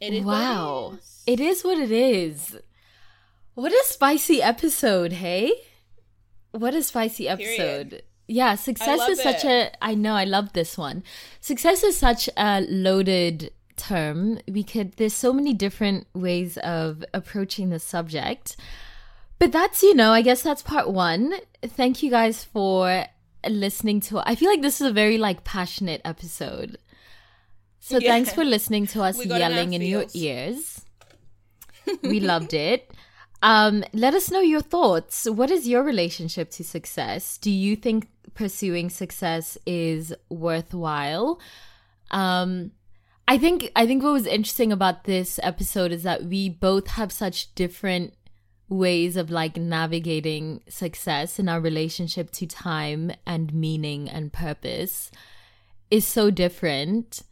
It 0.00 0.14
is 0.14 0.24
wow. 0.24 0.94
is. 0.98 1.22
It 1.26 1.40
is 1.40 1.64
what 1.64 1.78
it 1.78 1.90
is. 1.90 2.56
What 3.54 3.72
a 3.72 3.82
spicy 3.86 4.40
episode, 4.40 5.14
hey? 5.14 5.52
What 6.52 6.74
a 6.74 6.82
spicy 6.82 7.28
episode. 7.28 7.90
Period. 7.90 8.02
Yeah, 8.28 8.54
success 8.56 9.08
is 9.08 9.22
such 9.22 9.44
it. 9.44 9.72
a 9.72 9.84
I 9.84 9.94
know, 9.94 10.14
I 10.14 10.24
love 10.24 10.52
this 10.52 10.76
one. 10.76 11.02
Success 11.40 11.82
is 11.82 11.96
such 11.96 12.28
a 12.36 12.60
loaded 12.60 13.52
term. 13.76 14.38
We 14.46 14.62
could 14.62 14.92
there's 14.92 15.14
so 15.14 15.32
many 15.32 15.54
different 15.54 16.06
ways 16.14 16.58
of 16.58 17.04
approaching 17.14 17.70
the 17.70 17.78
subject. 17.78 18.56
But 19.38 19.52
that's, 19.52 19.82
you 19.82 19.94
know, 19.94 20.12
I 20.12 20.22
guess 20.22 20.42
that's 20.42 20.62
part 20.62 20.90
1. 20.90 21.34
Thank 21.62 22.02
you 22.02 22.10
guys 22.10 22.44
for 22.44 23.06
listening 23.48 24.00
to 24.00 24.20
I 24.26 24.34
feel 24.34 24.50
like 24.50 24.62
this 24.62 24.80
is 24.80 24.88
a 24.88 24.92
very 24.92 25.16
like 25.16 25.44
passionate 25.44 26.02
episode. 26.04 26.76
So 27.80 27.98
Yeah. 27.98 28.10
thanks 28.10 28.32
for 28.32 28.44
listening 28.44 28.86
to 28.88 29.02
us 29.02 29.16
We 29.16 29.26
got 29.26 29.36
in 29.36 29.42
our 29.42 29.50
yelling 29.50 29.72
in 29.74 29.82
your 29.82 30.06
ears. 30.14 30.82
We 32.02 32.20
loved 32.20 32.52
it. 32.54 32.92
Um, 33.40 33.84
let 33.92 34.14
us 34.14 34.30
know 34.30 34.40
your 34.40 34.60
thoughts. 34.60 35.26
What 35.30 35.50
is 35.50 35.66
your 35.68 35.82
relationship 35.82 36.50
to 36.52 36.64
success? 36.64 37.38
Do 37.38 37.50
you 37.50 37.76
think 37.76 38.08
pursuing 38.34 38.90
success 38.90 39.56
is 39.64 40.12
worthwhile? 40.28 41.40
Um, 42.10 42.72
I 43.26 43.38
think 43.38 43.70
I 43.76 43.86
think 43.86 44.02
what 44.02 44.12
was 44.12 44.26
interesting 44.26 44.72
about 44.72 45.04
this 45.04 45.38
episode 45.42 45.92
is 45.92 46.02
that 46.02 46.24
we 46.24 46.48
both 46.48 46.88
have 46.88 47.12
such 47.12 47.54
different 47.54 48.14
ways 48.68 49.16
of 49.16 49.30
like 49.30 49.56
navigating 49.56 50.62
success 50.68 51.38
in 51.38 51.48
our 51.48 51.60
relationship 51.60 52.30
to 52.32 52.46
time 52.46 53.12
and 53.26 53.52
meaning 53.54 54.08
and 54.10 54.32
purpose 54.32 55.10
is 55.90 56.06
so 56.06 56.30
different. 56.30 57.22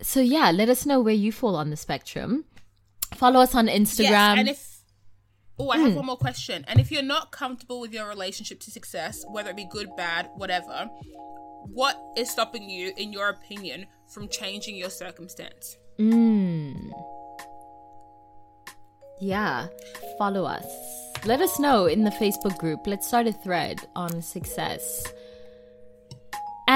So 0.00 0.20
yeah, 0.20 0.50
let 0.50 0.68
us 0.68 0.86
know 0.86 1.00
where 1.00 1.14
you 1.14 1.32
fall 1.32 1.56
on 1.56 1.70
the 1.70 1.76
spectrum. 1.76 2.44
Follow 3.14 3.40
us 3.40 3.54
on 3.54 3.66
Instagram. 3.66 4.36
Yes, 4.36 4.38
and 4.38 4.48
if 4.48 4.76
oh, 5.58 5.70
I 5.70 5.78
have 5.78 5.94
one 5.94 6.06
more 6.06 6.16
question. 6.16 6.64
And 6.68 6.78
if 6.78 6.90
you're 6.92 7.02
not 7.02 7.32
comfortable 7.32 7.80
with 7.80 7.92
your 7.92 8.08
relationship 8.08 8.60
to 8.60 8.70
success, 8.70 9.24
whether 9.28 9.50
it 9.50 9.56
be 9.56 9.66
good, 9.70 9.88
bad, 9.96 10.28
whatever, 10.36 10.88
what 11.64 12.00
is 12.16 12.30
stopping 12.30 12.68
you, 12.68 12.92
in 12.96 13.12
your 13.12 13.28
opinion, 13.28 13.86
from 14.12 14.28
changing 14.28 14.76
your 14.76 14.90
circumstance? 14.90 15.76
Mm. 15.98 16.90
Yeah, 19.20 19.66
follow 20.16 20.44
us. 20.44 20.66
Let 21.24 21.40
us 21.40 21.58
know 21.58 21.86
in 21.86 22.04
the 22.04 22.10
Facebook 22.10 22.56
group. 22.58 22.86
Let's 22.86 23.08
start 23.08 23.26
a 23.26 23.32
thread 23.32 23.80
on 23.96 24.22
success. 24.22 25.12